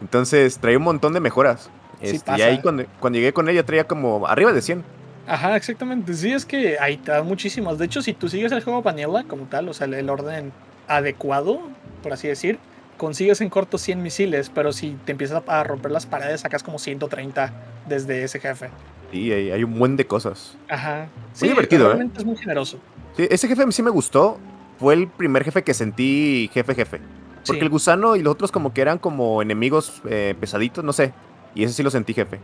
Entonces 0.00 0.58
traía 0.58 0.78
un 0.78 0.84
montón 0.84 1.12
de 1.12 1.20
mejoras. 1.20 1.70
Sí 2.02 2.16
Este, 2.16 2.36
y 2.38 2.42
ahí 2.42 2.60
cuando, 2.60 2.84
cuando 3.00 3.18
llegué 3.18 3.32
con 3.32 3.48
ella 3.48 3.64
traía 3.64 3.84
como 3.84 4.26
arriba 4.26 4.52
de 4.52 4.60
100. 4.62 4.82
Ajá, 5.26 5.56
exactamente. 5.56 6.14
Sí, 6.14 6.32
es 6.32 6.44
que 6.44 6.78
ahí 6.78 6.96
te 6.96 7.10
dan 7.12 7.26
muchísimos. 7.26 7.78
De 7.78 7.86
hecho, 7.86 8.02
si 8.02 8.12
tú 8.12 8.28
sigues 8.28 8.52
el 8.52 8.62
juego 8.62 8.82
Vanilla 8.82 9.24
como 9.26 9.44
tal, 9.44 9.68
o 9.68 9.74
sea, 9.74 9.86
el, 9.86 10.08
orden 10.08 10.52
adecuado, 10.88 11.60
por 12.02 12.12
así 12.12 12.28
decir, 12.28 12.58
consigues 12.96 13.40
en 13.40 13.50
corto 13.50 13.78
100 13.78 14.02
misiles, 14.02 14.50
pero 14.54 14.72
si 14.72 14.96
te 15.04 15.12
empiezas 15.12 15.42
a 15.46 15.64
romper 15.64 15.90
las 15.90 16.06
paredes, 16.06 16.40
sacas 16.42 16.62
como 16.62 16.78
130 16.78 17.52
desde 17.88 18.22
ese 18.22 18.40
jefe. 18.40 18.70
Sí, 19.12 19.32
hay, 19.32 19.50
hay 19.50 19.64
un 19.64 19.78
buen 19.78 19.96
de 19.96 20.06
cosas. 20.06 20.56
Ajá. 20.68 21.08
Muy 21.40 21.48
divertido, 21.48 21.92
¿eh? 21.92 22.08
es 22.16 22.24
muy 22.24 22.36
generoso. 22.36 22.78
Sí, 23.16 23.26
ese 23.30 23.48
jefe 23.48 23.70
sí 23.72 23.82
me 23.82 23.90
gustó. 23.90 24.38
Fue 24.78 24.94
el 24.94 25.08
primer 25.08 25.42
jefe 25.44 25.62
que 25.62 25.74
sentí 25.74 26.50
jefe 26.52 26.74
jefe. 26.74 27.00
Porque 27.46 27.60
Sí. 27.60 27.64
el 27.64 27.70
gusano 27.70 28.16
y 28.16 28.22
los 28.22 28.32
otros 28.32 28.50
como 28.50 28.74
que 28.74 28.80
eran 28.80 28.98
como 28.98 29.40
enemigos 29.40 30.02
eh, 30.08 30.34
pesaditos, 30.38 30.84
no 30.84 30.92
sé. 30.92 31.12
Y 31.54 31.64
ese 31.64 31.72
sí 31.74 31.82
lo 31.82 31.90
sentí 31.90 32.12
jefe. 32.12 32.40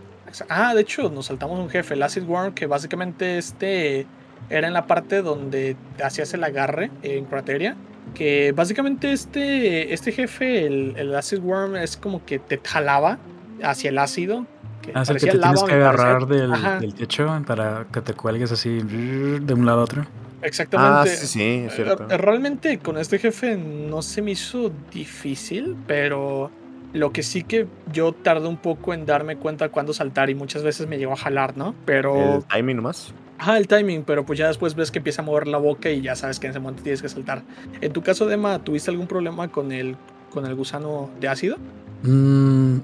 Ah, 0.49 0.75
de 0.75 0.81
hecho, 0.83 1.11
nos 1.11 1.27
saltamos 1.27 1.59
un 1.59 1.69
jefe, 1.69 1.95
el 1.95 2.03
Acid 2.03 2.25
Worm, 2.25 2.55
que 2.55 2.67
básicamente 2.67 3.39
este 3.39 4.07
era 4.51 4.67
en 4.67 4.75
la 4.75 4.87
parte 4.87 5.23
donde 5.23 5.77
hacías 6.03 6.33
el 6.35 6.45
agarre 6.45 6.91
en 7.03 7.25
Crateria. 7.27 7.77
Que 8.15 8.53
básicamente 8.53 9.13
este, 9.13 9.95
este 9.95 10.13
jefe, 10.13 10.67
el, 10.67 10.95
el 10.97 11.15
Acid 11.15 11.39
Worm, 11.41 11.77
es 11.77 11.97
como 11.97 12.25
que 12.25 12.39
te 12.39 12.61
jalaba 12.65 13.19
hacia 13.63 13.91
el 13.91 13.99
ácido. 13.99 14.47
Que 14.83 14.91
Ah, 14.95 15.03
es 15.03 15.09
el 15.11 15.17
que 15.17 15.27
te 15.27 15.31
tienes 15.39 15.41
lava, 15.41 15.67
que 15.69 15.75
me 15.77 15.85
parecía. 15.85 16.05
agarrar 16.07 16.27
del, 16.27 16.81
del 16.81 16.95
techo 16.95 17.43
para 17.47 17.87
que 17.93 18.01
te 18.01 18.15
cuelgues 18.15 18.51
así 18.51 18.81
de 18.83 19.55
un 19.55 19.65
lado 19.65 19.81
a 19.81 19.85
otro. 19.85 20.03
Ah, 20.03 20.47
Exactamente. 20.47 21.17
sí, 21.17 21.27
sí, 21.29 21.65
es 21.69 21.75
cierto. 21.77 22.09
Eh, 22.11 22.17
Realmente 22.17 22.79
con 22.81 22.99
este 22.99 23.21
jefe 23.21 23.57
no 23.57 24.03
se 24.03 24.21
me 24.23 24.33
hizo 24.33 24.73
difícil, 24.93 25.77
pero 25.87 26.51
lo 26.93 27.13
que 27.13 27.23
sí 27.23 27.43
que 27.43 27.67
yo 27.93 28.13
tardé 28.13 28.49
un 28.49 28.57
poco 28.57 28.95
en 28.95 29.07
darme 29.07 29.37
cuenta 29.37 29.69
cuándo 29.71 29.93
saltar 29.93 30.31
y 30.31 30.35
muchas 30.35 30.63
veces 30.63 30.87
me 30.87 30.99
llegó 30.99 31.13
a 31.13 31.17
jalar, 31.17 31.57
¿no? 31.57 31.75
Pero... 31.85 32.37
El 32.37 32.45
timing 32.45 32.77
nomás. 32.77 33.15
Ajá, 33.39 33.59
el 33.59 33.67
timing, 33.67 34.05
pero 34.05 34.25
pues 34.25 34.39
ya 34.39 34.47
después 34.47 34.75
ves 34.75 34.91
que 34.91 34.99
empieza 34.99 35.23
a 35.23 35.25
mover 35.25 35.49
la 35.49 35.59
boca 35.59 35.91
y 35.91 36.01
ya 36.01 36.15
sabes 36.15 36.39
que 36.39 36.47
en 36.47 36.53
ese 36.53 36.61
momento 36.61 36.83
tienes 36.83 37.03
que 37.03 37.09
saltar. 37.09 37.43
En 37.81 37.93
tu 37.93 38.03
caso, 38.03 38.27
Dema, 38.27 38.59
¿tuviste 38.61 38.91
algún 38.91 39.09
problema 39.09 39.49
con 39.49 39.73
el, 39.73 39.97
con 40.31 40.47
el 40.47 40.55
gusano 40.55 41.11
de 41.19 41.29
ácido? 41.29 41.57
Mm, 42.03 42.77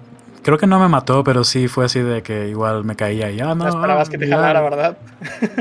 creo 0.43 0.59
que 0.59 0.67
no 0.67 0.81
me 0.81 0.89
mató, 0.89 1.23
pero 1.23 1.45
sí 1.45 1.69
fue 1.69 1.85
así 1.85 2.01
de 2.01 2.23
que 2.23 2.49
igual 2.49 2.85
me 2.85 2.97
caía 2.97 3.31
y 3.31 3.37
ya 3.37 3.47
no. 3.47 3.55
No 3.55 3.69
esperabas 3.69 4.09
que 4.09 4.19
te 4.19 4.27
ya. 4.27 4.37
jalara, 4.37 4.63
¿verdad? 4.63 4.99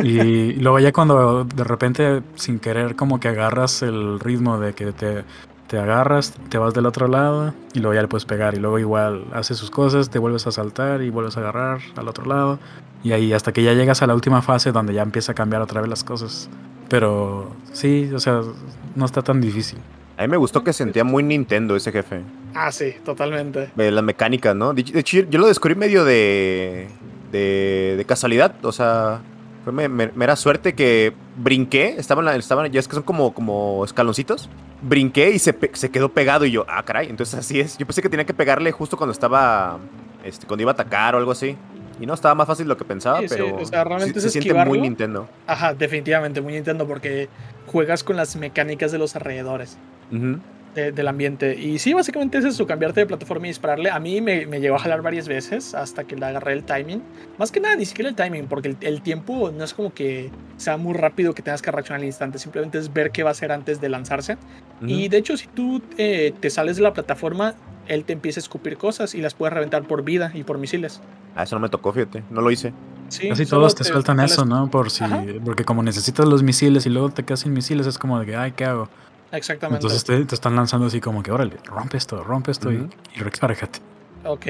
Y 0.03 0.53
luego 0.61 0.79
ya 0.79 0.91
cuando 0.91 1.43
de 1.43 1.63
repente 1.63 2.23
sin 2.35 2.59
querer 2.59 2.95
como 2.95 3.19
que 3.19 3.27
agarras 3.27 3.83
el 3.83 4.19
ritmo 4.19 4.59
de 4.59 4.73
que 4.73 4.93
te, 4.93 5.25
te 5.67 5.77
agarras, 5.77 6.33
te 6.49 6.57
vas 6.57 6.73
del 6.73 6.85
otro 6.85 7.07
lado 7.07 7.53
y 7.73 7.79
luego 7.79 7.93
ya 7.93 8.01
le 8.01 8.07
puedes 8.07 8.25
pegar 8.25 8.55
y 8.55 8.59
luego 8.59 8.79
igual 8.79 9.25
haces 9.33 9.57
sus 9.57 9.69
cosas, 9.69 10.09
te 10.09 10.19
vuelves 10.19 10.47
a 10.47 10.51
saltar 10.51 11.01
y 11.01 11.09
vuelves 11.09 11.37
a 11.37 11.41
agarrar 11.41 11.79
al 11.95 12.07
otro 12.07 12.25
lado 12.25 12.59
y 13.03 13.11
ahí 13.11 13.33
hasta 13.33 13.51
que 13.51 13.63
ya 13.63 13.73
llegas 13.73 14.01
a 14.01 14.07
la 14.07 14.15
última 14.15 14.41
fase 14.41 14.71
donde 14.71 14.93
ya 14.93 15.01
empieza 15.03 15.33
a 15.33 15.35
cambiar 15.35 15.61
otra 15.61 15.81
vez 15.81 15.89
las 15.89 16.03
cosas. 16.03 16.49
Pero 16.89 17.51
sí, 17.73 18.09
o 18.13 18.19
sea, 18.19 18.41
no 18.95 19.05
está 19.05 19.21
tan 19.21 19.41
difícil. 19.41 19.77
A 20.17 20.23
mí 20.23 20.29
me 20.29 20.37
gustó 20.37 20.63
que 20.63 20.73
sentía 20.73 21.03
muy 21.03 21.21
Nintendo 21.21 21.75
ese 21.75 21.91
jefe. 21.91 22.21
Ah, 22.55 22.71
sí, 22.71 22.95
totalmente. 23.05 23.69
Las 23.75 24.03
mecánicas, 24.03 24.55
¿no? 24.55 24.73
De 24.73 24.83
de 24.83 24.99
hecho, 24.99 25.19
yo 25.29 25.39
lo 25.39 25.47
descubrí 25.47 25.75
medio 25.75 26.05
de, 26.05 26.87
de, 27.31 27.95
de 27.97 28.05
casualidad. 28.05 28.55
O 28.63 28.71
sea, 28.71 29.21
fue 29.73 29.87
me- 29.87 29.89
me- 30.07 30.11
mera 30.15 30.35
suerte 30.35 30.73
que 30.75 31.13
brinqué. 31.37 31.95
Estaban, 31.97 32.25
la- 32.25 32.35
estaban 32.35 32.71
ya 32.71 32.79
es 32.79 32.87
que 32.87 32.95
son 32.95 33.03
como, 33.03 33.33
como 33.33 33.83
escaloncitos. 33.85 34.49
Brinqué 34.81 35.31
y 35.31 35.39
se, 35.39 35.55
se 35.73 35.89
quedó 35.89 36.09
pegado. 36.09 36.45
Y 36.45 36.51
yo, 36.51 36.65
ah, 36.69 36.83
caray. 36.83 37.09
Entonces 37.09 37.35
así 37.39 37.59
es. 37.59 37.77
Yo 37.77 37.85
pensé 37.85 38.01
que 38.01 38.09
tenía 38.09 38.25
que 38.25 38.33
pegarle 38.33 38.71
justo 38.71 38.97
cuando 38.97 39.11
estaba. 39.11 39.79
Este, 40.23 40.45
cuando 40.47 40.61
iba 40.63 40.71
a 40.71 40.73
atacar 40.73 41.15
o 41.15 41.17
algo 41.17 41.31
así. 41.31 41.55
Y 41.99 42.05
no, 42.05 42.13
estaba 42.13 42.35
más 42.35 42.45
fácil 42.45 42.65
de 42.65 42.69
lo 42.69 42.77
que 42.77 42.85
pensaba, 42.85 43.19
Sí, 43.21 43.27
sí, 43.27 43.35
pero. 43.37 43.55
o 43.55 43.65
sea, 43.65 43.83
realmente 43.83 44.19
es 44.19 44.23
se 44.23 44.29
siente 44.29 44.53
muy. 44.53 44.79
Nintendo. 44.79 45.27
Ajá, 45.47 45.73
definitivamente, 45.73 46.41
muy 46.41 46.53
Nintendo 46.53 46.85
porque 46.87 47.27
juegas 47.65 48.03
con 48.03 48.15
las 48.17 48.35
mecánicas 48.35 48.91
de 48.91 48.99
los 48.99 49.15
alrededores. 49.15 49.77
Ujú. 50.11 50.37
De- 50.77 50.91
del 50.91 51.07
ambiente. 51.07 51.55
Y 51.59 51.79
sí, 51.79 51.93
básicamente 51.93 52.37
es 52.37 52.45
eso, 52.45 52.65
cambiarte 52.67 53.01
de 53.01 53.05
plataforma 53.05 53.47
y 53.47 53.49
dispararle. 53.49 53.89
A 53.89 53.99
mí 53.99 54.21
me, 54.21 54.45
me 54.45 54.59
llegó 54.61 54.75
a 54.75 54.79
jalar 54.79 55.01
varias 55.01 55.27
veces 55.27 55.73
hasta 55.75 56.03
que 56.05 56.15
le 56.15 56.25
agarré 56.25 56.53
el 56.53 56.63
timing. 56.63 57.01
Más 57.37 57.51
que 57.51 57.59
nada, 57.59 57.75
ni 57.75 57.85
siquiera 57.85 58.09
el 58.09 58.15
timing, 58.15 58.45
porque 58.47 58.69
el, 58.69 58.77
el 58.81 59.01
tiempo 59.01 59.51
no 59.51 59.63
es 59.63 59.73
como 59.73 59.93
que 59.93 60.29
sea 60.57 60.77
muy 60.77 60.93
rápido 60.93 61.33
que 61.33 61.41
tengas 61.41 61.61
que 61.61 61.71
reaccionar 61.71 61.99
al 62.01 62.05
instante. 62.05 62.39
Simplemente 62.39 62.77
es 62.77 62.93
ver 62.93 63.11
qué 63.11 63.23
va 63.23 63.29
a 63.29 63.31
hacer 63.31 63.51
antes 63.51 63.81
de 63.81 63.89
lanzarse. 63.89 64.33
Ujú. 64.81 64.87
Y 64.89 65.07
de 65.09 65.17
hecho, 65.17 65.35
si 65.35 65.47
tú 65.47 65.81
eh, 65.97 66.33
te 66.39 66.49
sales 66.49 66.77
de 66.77 66.83
la 66.83 66.93
plataforma, 66.93 67.55
él 67.87 68.03
te 68.05 68.13
empieza 68.13 68.39
a 68.39 68.43
escupir 68.43 68.77
cosas 68.77 69.15
y 69.15 69.21
las 69.21 69.33
puedes 69.33 69.53
reventar 69.53 69.83
por 69.83 70.03
vida 70.03 70.31
y 70.33 70.43
por 70.43 70.57
misiles. 70.57 71.01
Ah, 71.35 71.43
eso 71.43 71.55
no 71.55 71.61
me 71.61 71.69
tocó, 71.69 71.91
fíjate. 71.93 72.23
No 72.29 72.41
lo 72.41 72.51
hice. 72.51 72.73
Sí, 73.09 73.29
Casi 73.29 73.45
todos 73.45 73.73
te, 73.73 73.85
sueltan 73.85 74.17
sales- 74.17 74.33
eso, 74.33 74.43
¿no? 74.45 74.69
Por 74.69 74.91
si, 74.91 75.05
Ajá. 75.05 75.23
porque 75.45 75.63
como 75.63 75.81
necesitas 75.81 76.25
los 76.27 76.43
misiles 76.43 76.85
y 76.85 76.89
luego 76.89 77.09
te 77.09 77.23
quedas 77.23 77.39
sin 77.39 77.53
misiles, 77.53 77.87
es 77.87 77.97
como 77.97 78.19
de 78.19 78.25
que, 78.25 78.35
ay, 78.35 78.51
¿qué 78.51 78.65
hago? 78.65 78.89
Exactamente. 79.31 79.85
Entonces 79.85 80.03
te, 80.03 80.23
te 80.25 80.35
están 80.35 80.55
lanzando 80.55 80.87
así 80.87 80.99
como 81.01 81.21
que, 81.23 81.31
órale, 81.31 81.57
rompe 81.65 81.97
esto, 81.97 82.23
rompe 82.23 82.51
esto 82.51 82.71
y- 82.71 82.77
Ujú. 82.77 82.89
y, 83.15 83.19
recárgate. 83.19 83.79
Ok. 84.23 84.45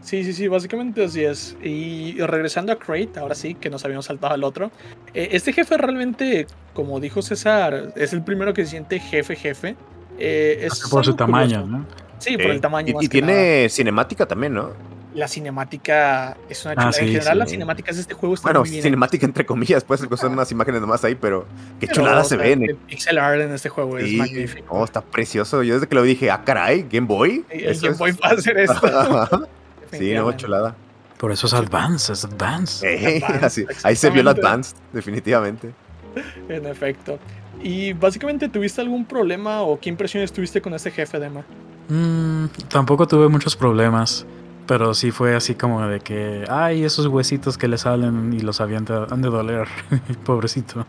Sí, 0.00 0.22
sí, 0.24 0.32
sí, 0.32 0.48
básicamente 0.48 1.04
así 1.04 1.24
es. 1.24 1.56
Y 1.62 2.18
regresando 2.20 2.72
a 2.72 2.76
Crate, 2.78 3.18
ahora 3.18 3.34
sí, 3.34 3.54
que 3.54 3.68
nos 3.68 3.84
habíamos 3.84 4.06
saltado 4.06 4.34
al 4.34 4.44
otro. 4.44 4.70
eh, 5.14 5.28
este 5.32 5.52
jefe 5.52 5.76
realmente, 5.76 6.46
como 6.72 7.00
dijo 7.00 7.20
César, 7.22 7.92
es 7.96 8.12
el 8.12 8.22
primero 8.22 8.54
que 8.54 8.64
se 8.64 8.70
siente 8.72 9.00
jefe, 9.00 9.34
jefe. 9.36 9.76
Eh, 10.18 10.60
es 10.62 10.80
Por 10.88 11.04
su 11.04 11.14
tamaño, 11.14 11.62
curioso. 11.62 11.66
¿no? 11.78 11.86
Sí, 12.18 12.36
por 12.36 12.46
Eh, 12.46 12.54
el 12.54 12.60
tamaño. 12.60 12.90
Y, 12.90 12.94
más 12.94 13.04
y 13.04 13.08
que 13.08 13.20
nada. 13.20 13.32
tiene 13.34 13.68
cinemática 13.68 14.26
también, 14.26 14.54
¿no? 14.54 14.70
La 15.18 15.26
cinemática 15.26 16.36
es 16.48 16.64
una 16.64 16.72
Ah, 16.72 16.74
chulada. 16.76 16.92
sí, 16.92 17.00
en 17.00 17.06
general, 17.08 17.32
sí. 17.32 17.38
las 17.38 17.50
cinemáticas 17.50 17.96
de 17.96 18.02
este 18.02 18.14
juego 18.14 18.34
están 18.36 18.50
Bueno, 18.50 18.60
muy 18.60 18.70
bien. 18.70 18.82
cinemática 18.82 19.26
entre 19.26 19.44
comillas, 19.44 19.82
pues 19.82 20.00
son 20.16 20.32
unas 20.32 20.52
imágenes 20.52 20.80
nomás 20.80 21.04
ahí, 21.04 21.16
pero 21.16 21.44
qué 21.80 21.86
Pero, 21.88 21.92
chulada 21.94 22.22
se 22.22 22.36
sea, 22.36 22.38
ven. 22.38 22.62
El 22.62 22.70
eh. 22.70 22.76
pixel 22.86 23.18
art 23.18 23.40
en 23.40 23.52
este 23.52 23.68
juego 23.68 23.98
es 23.98 24.12
magnífico. 24.12 24.66
oh, 24.74 24.84
está 24.84 25.00
precioso. 25.00 25.62
Yo 25.64 25.74
desde 25.74 25.88
que 25.88 25.94
lo 25.96 26.02
dije, 26.02 26.30
ah, 26.30 26.42
caray, 26.44 26.86
Game 26.88 27.06
Boy. 27.08 27.44
El 27.50 27.80
Game 27.80 27.96
Boy 27.96 28.12
va 28.12 28.28
a 28.28 28.32
hacer 28.34 28.56
esto. 28.58 29.48
sí, 29.90 30.14
no, 30.14 30.30
chulada. 30.32 30.76
Por 31.18 31.32
eso 31.32 31.48
es 31.48 31.54
Advance, 31.54 32.12
es 32.12 32.24
Advance. 32.24 32.86
Eh, 32.86 33.16
Advanced, 33.24 33.44
así, 33.44 33.66
ahí 33.82 33.96
se 33.96 34.10
vio 34.10 34.20
el. 34.22 34.28
Advanced, 34.28 34.76
definitivamente. 34.92 35.72
En 36.48 36.64
efecto. 36.66 37.18
Y 37.62 37.92
básicamente, 37.92 38.48
¿tuviste 38.48 38.80
algún 38.80 39.04
problema 39.04 39.62
o 39.62 39.78
qué 39.80 39.88
impresiones 39.88 40.32
tuviste 40.32 40.62
con 40.62 40.74
este 40.74 40.90
jefe, 40.92 41.18
Dema? 41.18 41.44
Mm, 41.88 42.46
tampoco 42.68 43.06
tuve 43.08 43.28
muchos 43.28 43.56
problemas, 43.56 44.24
pero 44.68 44.94
sí 44.94 45.10
fue 45.10 45.34
así 45.34 45.56
como 45.56 45.84
de 45.86 45.98
que, 45.98 46.44
ay, 46.48 46.84
esos 46.84 47.06
huesitos 47.06 47.58
que 47.58 47.66
le 47.66 47.76
salen 47.78 48.32
y 48.32 48.40
los 48.40 48.60
avienta, 48.60 49.06
han 49.10 49.20
de 49.22 49.30
doler, 49.30 49.66
pobrecito. 50.24 50.86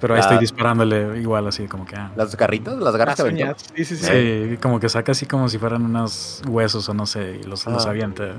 Pero 0.00 0.12
ahí 0.14 0.20
La- 0.20 0.26
estoy 0.26 0.38
disparándole 0.38 1.18
igual 1.20 1.46
así 1.46 1.66
como 1.66 1.86
que... 1.86 1.96
ah. 1.96 2.10
Las 2.16 2.36
garritas, 2.36 2.76
las 2.76 2.94
garras 2.96 3.22
que. 3.22 3.54
Sí, 3.74 3.84
sí, 3.86 3.96
sí. 3.96 4.04
Sí, 4.50 4.58
como 4.60 4.78
que 4.80 4.90
saca 4.90 5.12
así 5.12 5.24
como 5.24 5.48
si 5.48 5.56
fueran 5.58 5.82
unos 5.82 6.42
huesos 6.46 6.86
o 6.90 6.92
no 6.94 7.06
sé, 7.06 7.40
y 7.42 7.46
los, 7.46 7.64
los 7.64 7.86
Ah. 7.86 7.90
avienta. 7.90 8.32